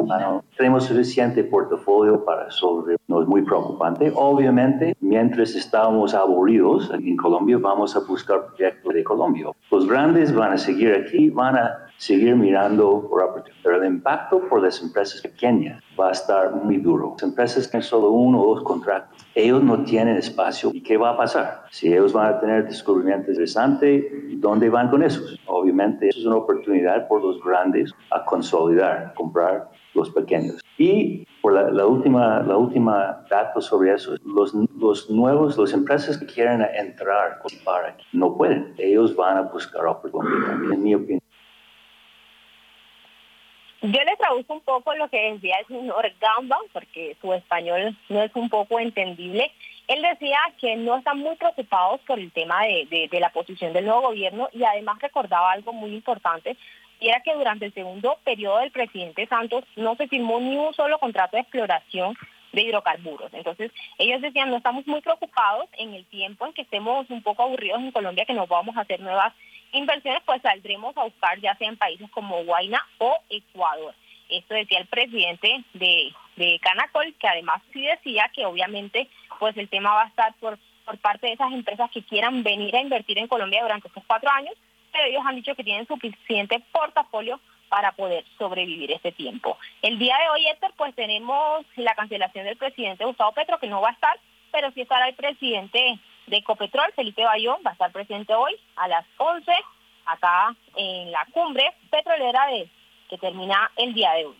Tenemos 0.56 0.84
suficiente 0.84 1.44
portafolio 1.44 2.24
para 2.24 2.50
sobre. 2.50 2.96
No 3.08 3.20
es 3.20 3.28
muy 3.28 3.42
preocupante. 3.42 4.10
Obviamente, 4.14 4.96
mientras 5.00 5.54
estamos 5.54 6.14
aburridos 6.14 6.90
en 6.92 7.16
Colombia, 7.16 7.58
vamos 7.60 7.94
a 7.94 8.00
buscar 8.00 8.46
proyectos 8.46 8.94
de 8.94 9.04
Colombia. 9.04 9.46
Los 9.70 9.86
grandes 9.86 10.34
van 10.34 10.52
a 10.52 10.58
seguir 10.58 10.94
aquí, 10.94 11.28
van 11.28 11.56
a 11.56 11.86
seguir 11.98 12.36
mirando 12.36 13.06
por 13.08 13.22
oportunidades. 13.22 13.62
Pero 13.62 13.76
el 13.76 13.86
impacto 13.86 14.40
por 14.48 14.62
las 14.62 14.80
empresas 14.82 15.20
pequeñas 15.20 15.82
va 15.98 16.08
a 16.08 16.12
estar 16.12 16.54
muy 16.54 16.78
duro. 16.78 17.12
Las 17.12 17.22
empresas 17.22 17.66
que 17.66 17.72
tienen 17.72 17.88
solo 17.88 18.10
uno 18.10 18.40
o 18.40 18.54
dos 18.54 18.64
contratos, 18.64 19.17
ellos 19.38 19.62
no 19.62 19.84
tienen 19.84 20.16
espacio. 20.16 20.70
¿Y 20.74 20.82
qué 20.82 20.96
va 20.96 21.10
a 21.10 21.16
pasar? 21.16 21.62
Si 21.70 21.92
ellos 21.92 22.12
van 22.12 22.34
a 22.34 22.40
tener 22.40 22.66
descubrimientos 22.66 23.28
interesantes, 23.28 24.04
¿dónde 24.40 24.68
van 24.68 24.90
con 24.90 25.02
esos? 25.02 25.38
Obviamente, 25.46 26.08
eso 26.08 26.18
es 26.18 26.26
una 26.26 26.36
oportunidad 26.36 27.06
por 27.06 27.22
los 27.22 27.42
grandes 27.44 27.94
a 28.10 28.24
consolidar, 28.24 29.14
comprar 29.14 29.70
los 29.94 30.10
pequeños. 30.10 30.60
Y 30.76 31.24
por 31.40 31.52
la, 31.52 31.86
última, 31.86 32.42
la 32.42 32.56
última 32.56 33.24
dato 33.30 33.60
sobre 33.60 33.94
eso, 33.94 34.16
los, 34.24 34.54
los 34.76 35.08
nuevos, 35.08 35.56
las 35.56 35.72
empresas 35.72 36.18
que 36.18 36.26
quieren 36.26 36.62
entrar 36.74 37.40
para 37.64 37.96
no 38.12 38.36
pueden. 38.36 38.74
Ellos 38.76 39.14
van 39.14 39.36
a 39.36 39.42
buscar 39.42 39.86
oportunidades, 39.86 40.72
en 40.72 40.82
mi 40.82 40.94
opinión. 40.96 41.27
Yo 43.80 44.02
le 44.02 44.16
traduzco 44.16 44.54
un 44.54 44.60
poco 44.62 44.92
lo 44.94 45.08
que 45.08 45.32
decía 45.32 45.56
el 45.60 45.66
señor 45.66 46.12
Gamba, 46.20 46.58
porque 46.72 47.16
su 47.20 47.32
español 47.32 47.96
no 48.08 48.22
es 48.22 48.34
un 48.34 48.48
poco 48.48 48.80
entendible. 48.80 49.52
Él 49.86 50.02
decía 50.02 50.38
que 50.60 50.74
no 50.74 50.96
están 50.96 51.18
muy 51.18 51.36
preocupados 51.36 52.00
por 52.00 52.18
el 52.18 52.32
tema 52.32 52.64
de, 52.64 53.08
de, 53.08 53.20
la 53.20 53.30
posición 53.30 53.72
del 53.72 53.86
nuevo 53.86 54.08
gobierno 54.08 54.48
y 54.52 54.64
además 54.64 54.98
recordaba 55.00 55.52
algo 55.52 55.72
muy 55.72 55.94
importante, 55.94 56.56
y 57.00 57.08
era 57.08 57.20
que 57.20 57.34
durante 57.34 57.66
el 57.66 57.74
segundo 57.74 58.18
periodo 58.24 58.58
del 58.58 58.72
presidente 58.72 59.26
Santos 59.28 59.64
no 59.76 59.94
se 59.94 60.08
firmó 60.08 60.40
ni 60.40 60.56
un 60.56 60.74
solo 60.74 60.98
contrato 60.98 61.36
de 61.36 61.42
exploración 61.42 62.16
de 62.52 62.62
hidrocarburos. 62.62 63.32
Entonces, 63.32 63.70
ellos 63.98 64.20
decían, 64.20 64.50
no 64.50 64.56
estamos 64.56 64.86
muy 64.88 65.00
preocupados 65.00 65.68
en 65.78 65.94
el 65.94 66.04
tiempo 66.06 66.46
en 66.46 66.52
que 66.52 66.62
estemos 66.62 67.08
un 67.10 67.22
poco 67.22 67.44
aburridos 67.44 67.80
en 67.80 67.92
Colombia, 67.92 68.24
que 68.24 68.34
nos 68.34 68.48
vamos 68.48 68.76
a 68.76 68.80
hacer 68.80 69.00
nuevas 69.00 69.32
inversiones, 69.72 70.22
pues 70.24 70.42
saldremos 70.42 70.96
a 70.96 71.04
buscar 71.04 71.38
ya 71.40 71.54
sea 71.56 71.68
en 71.68 71.76
países 71.76 72.10
como 72.10 72.44
Guayna 72.44 72.84
o 72.98 73.16
Ecuador. 73.28 73.94
Esto 74.28 74.54
decía 74.54 74.78
el 74.78 74.86
presidente 74.86 75.64
de, 75.72 76.12
de 76.36 76.58
Canacol, 76.60 77.14
que 77.14 77.28
además 77.28 77.62
sí 77.72 77.82
decía 77.82 78.30
que 78.34 78.44
obviamente 78.44 79.08
pues 79.38 79.56
el 79.56 79.68
tema 79.68 79.94
va 79.94 80.02
a 80.02 80.08
estar 80.08 80.34
por, 80.34 80.58
por 80.84 80.98
parte 80.98 81.28
de 81.28 81.32
esas 81.34 81.52
empresas 81.52 81.90
que 81.90 82.02
quieran 82.02 82.42
venir 82.42 82.76
a 82.76 82.80
invertir 82.80 83.18
en 83.18 83.28
Colombia 83.28 83.62
durante 83.62 83.88
estos 83.88 84.04
cuatro 84.06 84.30
años, 84.30 84.54
pero 84.92 85.04
ellos 85.04 85.22
han 85.24 85.36
dicho 85.36 85.54
que 85.54 85.64
tienen 85.64 85.86
suficiente 85.86 86.62
portafolio 86.72 87.40
para 87.68 87.92
poder 87.92 88.24
sobrevivir 88.38 88.92
este 88.92 89.12
tiempo. 89.12 89.58
El 89.82 89.98
día 89.98 90.16
de 90.18 90.30
hoy, 90.30 90.46
Héctor, 90.46 90.72
pues 90.76 90.94
tenemos 90.94 91.64
la 91.76 91.94
cancelación 91.94 92.46
del 92.46 92.56
presidente 92.56 93.04
Gustavo 93.04 93.32
Petro, 93.32 93.58
que 93.58 93.66
no 93.66 93.80
va 93.80 93.90
a 93.90 93.92
estar, 93.92 94.18
pero 94.50 94.70
sí 94.72 94.80
estará 94.80 95.08
el 95.08 95.14
presidente 95.14 95.98
de 96.28 96.38
Ecopetrol, 96.38 96.92
Felipe 96.94 97.24
Bayón, 97.24 97.56
va 97.66 97.70
a 97.70 97.72
estar 97.72 97.90
presente 97.92 98.34
hoy 98.34 98.54
a 98.76 98.88
las 98.88 99.04
11 99.16 99.50
acá 100.06 100.56
en 100.76 101.10
la 101.10 101.26
cumbre 101.32 101.64
petrolera 101.90 102.46
de, 102.46 102.70
que 103.08 103.18
termina 103.18 103.70
el 103.76 103.94
día 103.94 104.12
de 104.12 104.26
hoy. 104.26 104.36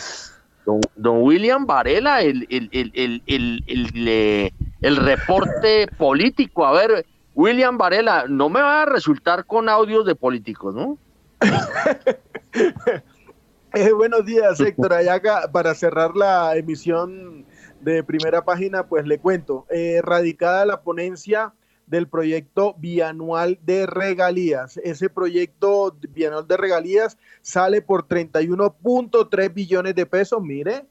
Don, 0.97 1.23
William 1.23 1.67
Varela, 1.67 2.23
el, 2.23 2.47
el, 2.49 2.71
el, 2.73 2.91
el, 2.95 3.23
el, 3.27 3.63
el, 3.67 4.09
eh, 4.09 4.51
el 4.83 4.97
reporte 4.97 5.89
político. 5.99 6.65
A 6.65 6.73
ver, 6.73 7.05
William 7.35 7.77
Varela, 7.77 8.27
no 8.29 8.49
me 8.49 8.61
va 8.61 8.83
a 8.83 8.87
resultar 8.87 9.45
con 9.45 9.69
audios 9.69 10.07
de 10.07 10.15
políticos, 10.15 10.75
¿no? 10.75 10.99
Eh, 13.77 13.91
buenos 13.91 14.25
días, 14.25 14.61
Héctor. 14.61 14.93
Allá 14.93 15.21
para 15.51 15.75
cerrar 15.75 16.15
la 16.15 16.57
emisión 16.57 17.45
de 17.81 18.05
primera 18.05 18.45
página, 18.45 18.87
pues 18.87 19.05
le 19.05 19.19
cuento. 19.19 19.67
Eh, 19.69 20.01
radicada 20.01 20.65
la 20.65 20.83
ponencia 20.83 21.53
del 21.89 22.07
proyecto 22.07 22.77
bianual 22.79 23.59
de 23.63 23.87
regalías. 23.87 24.77
Ese 24.77 25.11
proyecto 25.11 25.97
bianual 26.11 26.47
de 26.47 26.57
regalías 26.57 27.19
sale 27.43 27.83
por 27.83 28.07
31.3 28.07 29.53
billones 29.53 29.97
de 29.97 30.07
pesos. 30.07 30.41
Mire, 30.41 30.87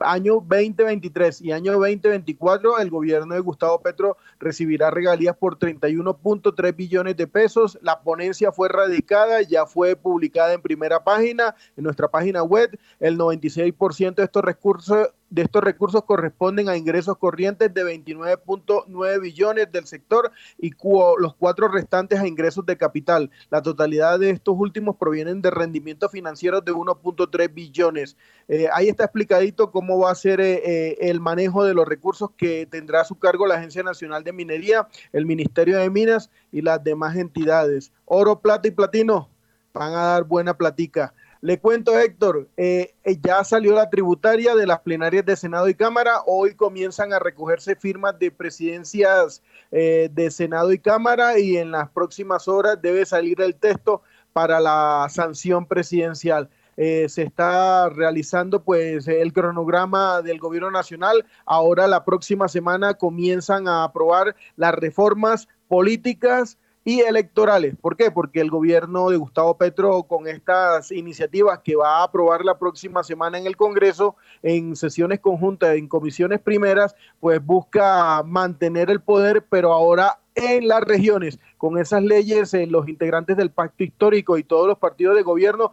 año 0.00 0.34
2023 0.34 1.42
y 1.42 1.52
año 1.52 1.72
2024, 1.72 2.78
el 2.78 2.90
gobierno 2.90 3.34
de 3.34 3.40
Gustavo 3.40 3.80
Petro 3.80 4.16
recibirá 4.38 4.90
regalías 4.90 5.36
por 5.36 5.58
31.3 5.58 6.76
billones 6.76 7.16
de 7.16 7.26
pesos. 7.26 7.78
La 7.82 8.00
ponencia 8.00 8.52
fue 8.52 8.68
radicada, 8.68 9.42
ya 9.42 9.66
fue 9.66 9.96
publicada 9.96 10.52
en 10.52 10.62
primera 10.62 11.02
página, 11.02 11.54
en 11.76 11.84
nuestra 11.84 12.08
página 12.08 12.42
web. 12.42 12.78
El 13.00 13.18
96% 13.18 14.14
de 14.14 14.24
estos 14.24 14.44
recursos 14.44 15.08
de 15.30 15.42
estos 15.42 15.62
recursos 15.62 16.04
corresponden 16.04 16.68
a 16.68 16.76
ingresos 16.76 17.16
corrientes 17.18 17.72
de 17.72 17.84
29.9 17.84 19.20
billones 19.20 19.72
del 19.72 19.86
sector 19.86 20.30
y 20.58 20.70
los 21.18 21.34
cuatro 21.34 21.68
restantes 21.68 22.20
a 22.20 22.26
ingresos 22.26 22.64
de 22.66 22.76
capital. 22.76 23.30
La 23.50 23.62
totalidad 23.62 24.18
de 24.18 24.30
estos 24.30 24.54
últimos 24.56 24.96
provienen 24.96 25.42
de 25.42 25.50
rendimientos 25.50 26.12
financieros 26.12 26.64
de 26.64 26.72
1.3 26.72 27.52
billones. 27.52 28.16
Eh, 28.48 28.68
ahí 28.72 28.88
está 28.88 29.04
explicadito 29.04 29.70
cómo 29.70 29.98
va 29.98 30.12
a 30.12 30.14
ser 30.14 30.40
eh, 30.40 30.62
eh, 30.64 30.96
el 31.00 31.20
manejo 31.20 31.64
de 31.64 31.74
los 31.74 31.86
recursos 31.86 32.30
que 32.36 32.66
tendrá 32.66 33.00
a 33.00 33.04
su 33.04 33.18
cargo 33.18 33.46
la 33.46 33.56
Agencia 33.56 33.82
Nacional 33.82 34.22
de 34.22 34.32
Minería, 34.32 34.88
el 35.12 35.26
Ministerio 35.26 35.78
de 35.78 35.90
Minas 35.90 36.30
y 36.52 36.62
las 36.62 36.82
demás 36.82 37.16
entidades. 37.16 37.92
Oro, 38.04 38.40
plata 38.40 38.68
y 38.68 38.70
platino 38.70 39.28
van 39.76 39.92
a 39.92 40.04
dar 40.04 40.24
buena 40.24 40.56
platica. 40.56 41.12
Le 41.42 41.58
cuento, 41.58 41.98
Héctor, 41.98 42.48
eh, 42.56 42.94
eh, 43.04 43.18
ya 43.22 43.44
salió 43.44 43.74
la 43.74 43.90
tributaria 43.90 44.54
de 44.54 44.66
las 44.66 44.80
plenarias 44.80 45.24
de 45.24 45.36
Senado 45.36 45.68
y 45.68 45.74
Cámara. 45.74 46.22
Hoy 46.26 46.54
comienzan 46.54 47.12
a 47.12 47.18
recogerse 47.18 47.76
firmas 47.76 48.18
de 48.18 48.30
presidencias 48.30 49.42
eh, 49.70 50.08
de 50.12 50.30
Senado 50.30 50.72
y 50.72 50.78
Cámara 50.78 51.38
y 51.38 51.58
en 51.58 51.72
las 51.72 51.90
próximas 51.90 52.48
horas 52.48 52.80
debe 52.80 53.04
salir 53.04 53.40
el 53.42 53.54
texto 53.54 54.02
para 54.32 54.60
la 54.60 55.06
sanción 55.10 55.66
presidencial. 55.66 56.48
se 56.76 57.22
está 57.22 57.88
realizando 57.88 58.62
pues 58.62 59.08
el 59.08 59.32
cronograma 59.32 60.20
del 60.22 60.38
gobierno 60.38 60.70
nacional. 60.70 61.24
Ahora 61.46 61.86
la 61.86 62.04
próxima 62.04 62.48
semana 62.48 62.94
comienzan 62.94 63.66
a 63.66 63.84
aprobar 63.84 64.36
las 64.56 64.74
reformas 64.74 65.48
políticas 65.68 66.58
y 66.86 67.00
electorales. 67.00 67.74
¿Por 67.80 67.96
qué? 67.96 68.12
Porque 68.12 68.40
el 68.40 68.48
gobierno 68.48 69.10
de 69.10 69.16
Gustavo 69.16 69.58
Petro 69.58 70.04
con 70.04 70.28
estas 70.28 70.92
iniciativas 70.92 71.58
que 71.64 71.74
va 71.74 71.98
a 71.98 72.04
aprobar 72.04 72.44
la 72.44 72.60
próxima 72.60 73.02
semana 73.02 73.38
en 73.38 73.46
el 73.48 73.56
Congreso 73.56 74.14
en 74.40 74.76
sesiones 74.76 75.18
conjuntas, 75.18 75.74
en 75.74 75.88
comisiones 75.88 76.40
primeras, 76.40 76.94
pues 77.18 77.44
busca 77.44 78.22
mantener 78.22 78.88
el 78.88 79.00
poder, 79.00 79.44
pero 79.50 79.72
ahora 79.72 80.20
en 80.36 80.68
las 80.68 80.82
regiones. 80.82 81.40
Con 81.58 81.76
esas 81.76 82.04
leyes, 82.04 82.54
los 82.68 82.88
integrantes 82.88 83.36
del 83.36 83.50
pacto 83.50 83.82
histórico 83.82 84.38
y 84.38 84.44
todos 84.44 84.68
los 84.68 84.78
partidos 84.78 85.16
de 85.16 85.22
gobierno 85.22 85.72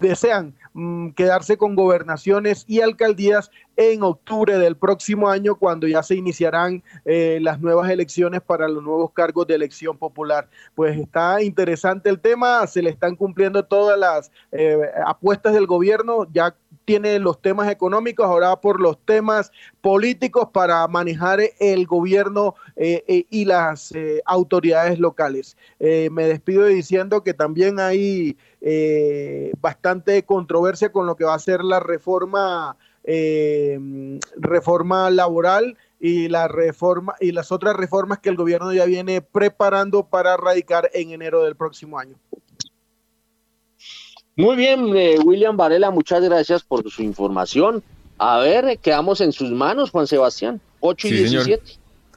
desean 0.00 0.54
mm, 0.72 1.10
quedarse 1.10 1.56
con 1.56 1.74
gobernaciones 1.74 2.64
y 2.66 2.80
alcaldías 2.80 3.50
en 3.76 4.02
octubre 4.02 4.58
del 4.58 4.76
próximo 4.76 5.28
año, 5.28 5.54
cuando 5.54 5.86
ya 5.86 6.02
se 6.02 6.16
iniciarán 6.16 6.82
eh, 7.04 7.38
las 7.40 7.60
nuevas 7.60 7.90
elecciones 7.90 8.40
para 8.40 8.66
los 8.68 8.82
nuevos 8.82 9.12
cargos 9.12 9.46
de 9.46 9.54
elección 9.54 9.96
popular. 9.96 10.48
Pues 10.74 10.98
está 10.98 11.42
interesante 11.42 12.10
el 12.10 12.20
tema, 12.20 12.66
se 12.66 12.82
le 12.82 12.90
están 12.90 13.14
cumpliendo 13.14 13.64
todas 13.64 13.98
las 13.98 14.32
eh, 14.50 14.78
apuestas 15.06 15.54
del 15.54 15.66
gobierno, 15.66 16.26
ya 16.32 16.54
tiene 16.88 17.18
los 17.18 17.42
temas 17.42 17.70
económicos, 17.70 18.24
ahora 18.24 18.60
por 18.60 18.80
los 18.80 18.98
temas 19.04 19.52
políticos 19.82 20.48
para 20.52 20.88
manejar 20.88 21.40
el 21.60 21.86
gobierno 21.86 22.54
eh, 22.76 23.26
y 23.28 23.44
las 23.44 23.92
autoridades 24.24 24.98
locales. 24.98 25.56
me 25.78 26.24
despido 26.24 26.64
diciendo 26.64 27.22
que 27.22 27.34
también 27.34 27.78
hay 27.78 28.38
bastante 29.60 30.24
controversia 30.24 30.90
con 30.90 31.06
lo 31.06 31.14
que 31.14 31.24
va 31.24 31.34
a 31.34 31.38
ser 31.38 31.62
la 31.62 31.78
reforma 31.78 32.76
eh, 33.10 34.20
reforma 34.36 35.08
laboral 35.08 35.78
y 35.98 36.28
la 36.28 36.46
reforma 36.46 37.14
y 37.20 37.32
las 37.32 37.50
otras 37.50 37.74
reformas 37.74 38.18
que 38.18 38.28
el 38.28 38.36
gobierno 38.36 38.70
ya 38.74 38.84
viene 38.84 39.22
preparando 39.22 40.04
para 40.04 40.36
radicar 40.36 40.90
en 40.92 41.12
enero 41.12 41.42
del 41.42 41.56
próximo 41.56 41.98
año. 41.98 42.16
Muy 44.38 44.54
bien, 44.54 44.96
eh, 44.96 45.18
William 45.18 45.56
Varela, 45.56 45.90
muchas 45.90 46.22
gracias 46.22 46.62
por 46.62 46.88
su 46.88 47.02
información. 47.02 47.82
A 48.18 48.38
ver, 48.38 48.78
quedamos 48.78 49.20
en 49.20 49.32
sus 49.32 49.50
manos, 49.50 49.90
Juan 49.90 50.06
Sebastián. 50.06 50.60
8 50.78 51.08
y 51.08 51.12
17. 51.12 51.62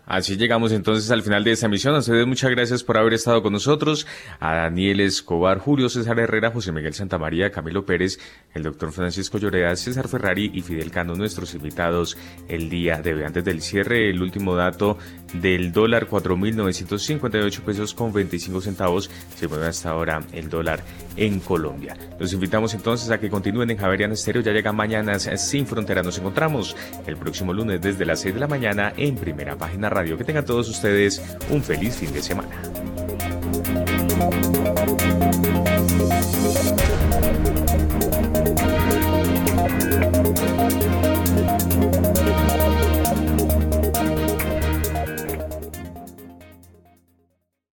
Así 0.06 0.35
llegamos 0.35 0.72
entonces 0.72 1.10
al 1.10 1.23
final 1.23 1.43
de 1.43 1.53
esta 1.53 1.68
emisión. 1.68 1.95
A 1.95 1.99
ustedes 1.99 2.27
muchas 2.27 2.52
gracias 2.52 2.84
por 2.84 2.98
haber 2.98 3.14
estado 3.14 3.41
con 3.41 3.53
nosotros. 3.53 4.06
A 4.39 4.56
Daniel 4.56 4.99
Escobar, 4.99 5.60
Julio 5.60 5.89
César 5.89 6.19
Herrera, 6.19 6.52
José 6.52 6.72
Miguel 6.72 6.93
Santamaría, 6.93 7.49
Camilo 7.49 7.85
Pérez, 7.85 8.19
el 8.53 8.64
doctor 8.64 8.91
Francisco 8.91 9.38
Llorea, 9.38 9.76
César 9.76 10.07
Ferrari 10.07 10.52
y 10.53 10.61
Fidel 10.61 10.91
Cano, 10.91 11.15
nuestros 11.15 11.53
invitados 11.53 12.18
el 12.49 12.69
día 12.69 13.02
de 13.02 13.14
hoy. 13.14 13.23
Antes 13.23 13.45
del 13.45 13.61
cierre, 13.61 14.10
el 14.10 14.22
último 14.22 14.56
dato 14.56 14.98
del 15.34 15.72
dólar, 15.72 16.08
4.958 16.08 17.62
pesos 17.62 17.94
con 17.94 18.14
25 18.14 18.62
centavos. 18.62 19.10
Se 19.36 19.48
mueve 19.48 19.68
hasta 19.68 19.90
ahora 19.90 20.22
el 20.32 20.49
dólar 20.49 20.84
en 21.16 21.40
Colombia. 21.40 21.98
Los 22.20 22.34
invitamos 22.34 22.74
entonces 22.74 23.10
a 23.12 23.20
que 23.20 23.30
continúen 23.30 23.70
en 23.70 23.78
Javerian 23.78 24.12
Estéreo. 24.12 24.41
Ya 24.41 24.52
llegan 24.52 24.76
mañanas 24.76 25.30
sin 25.38 25.66
frontera. 25.66 26.03
Nos 26.03 26.18
encontramos 26.18 26.76
el 27.06 27.18
próximo 27.18 27.53
lunes 27.53 27.82
desde 27.82 28.06
las 28.06 28.22
6 28.22 28.36
de 28.36 28.40
la 28.40 28.48
mañana 28.48 28.94
en 28.98 29.16
primera 29.16 29.56
página 29.58 29.90
radio. 29.90 30.18
Que 30.18 30.24
tengan 30.24 30.45
todos 30.45 30.70
ustedes 30.70 31.22
un 31.49 31.64
feliz 31.64 31.95
fin 31.95 32.14
de 32.14 32.22
semana. 32.22 32.62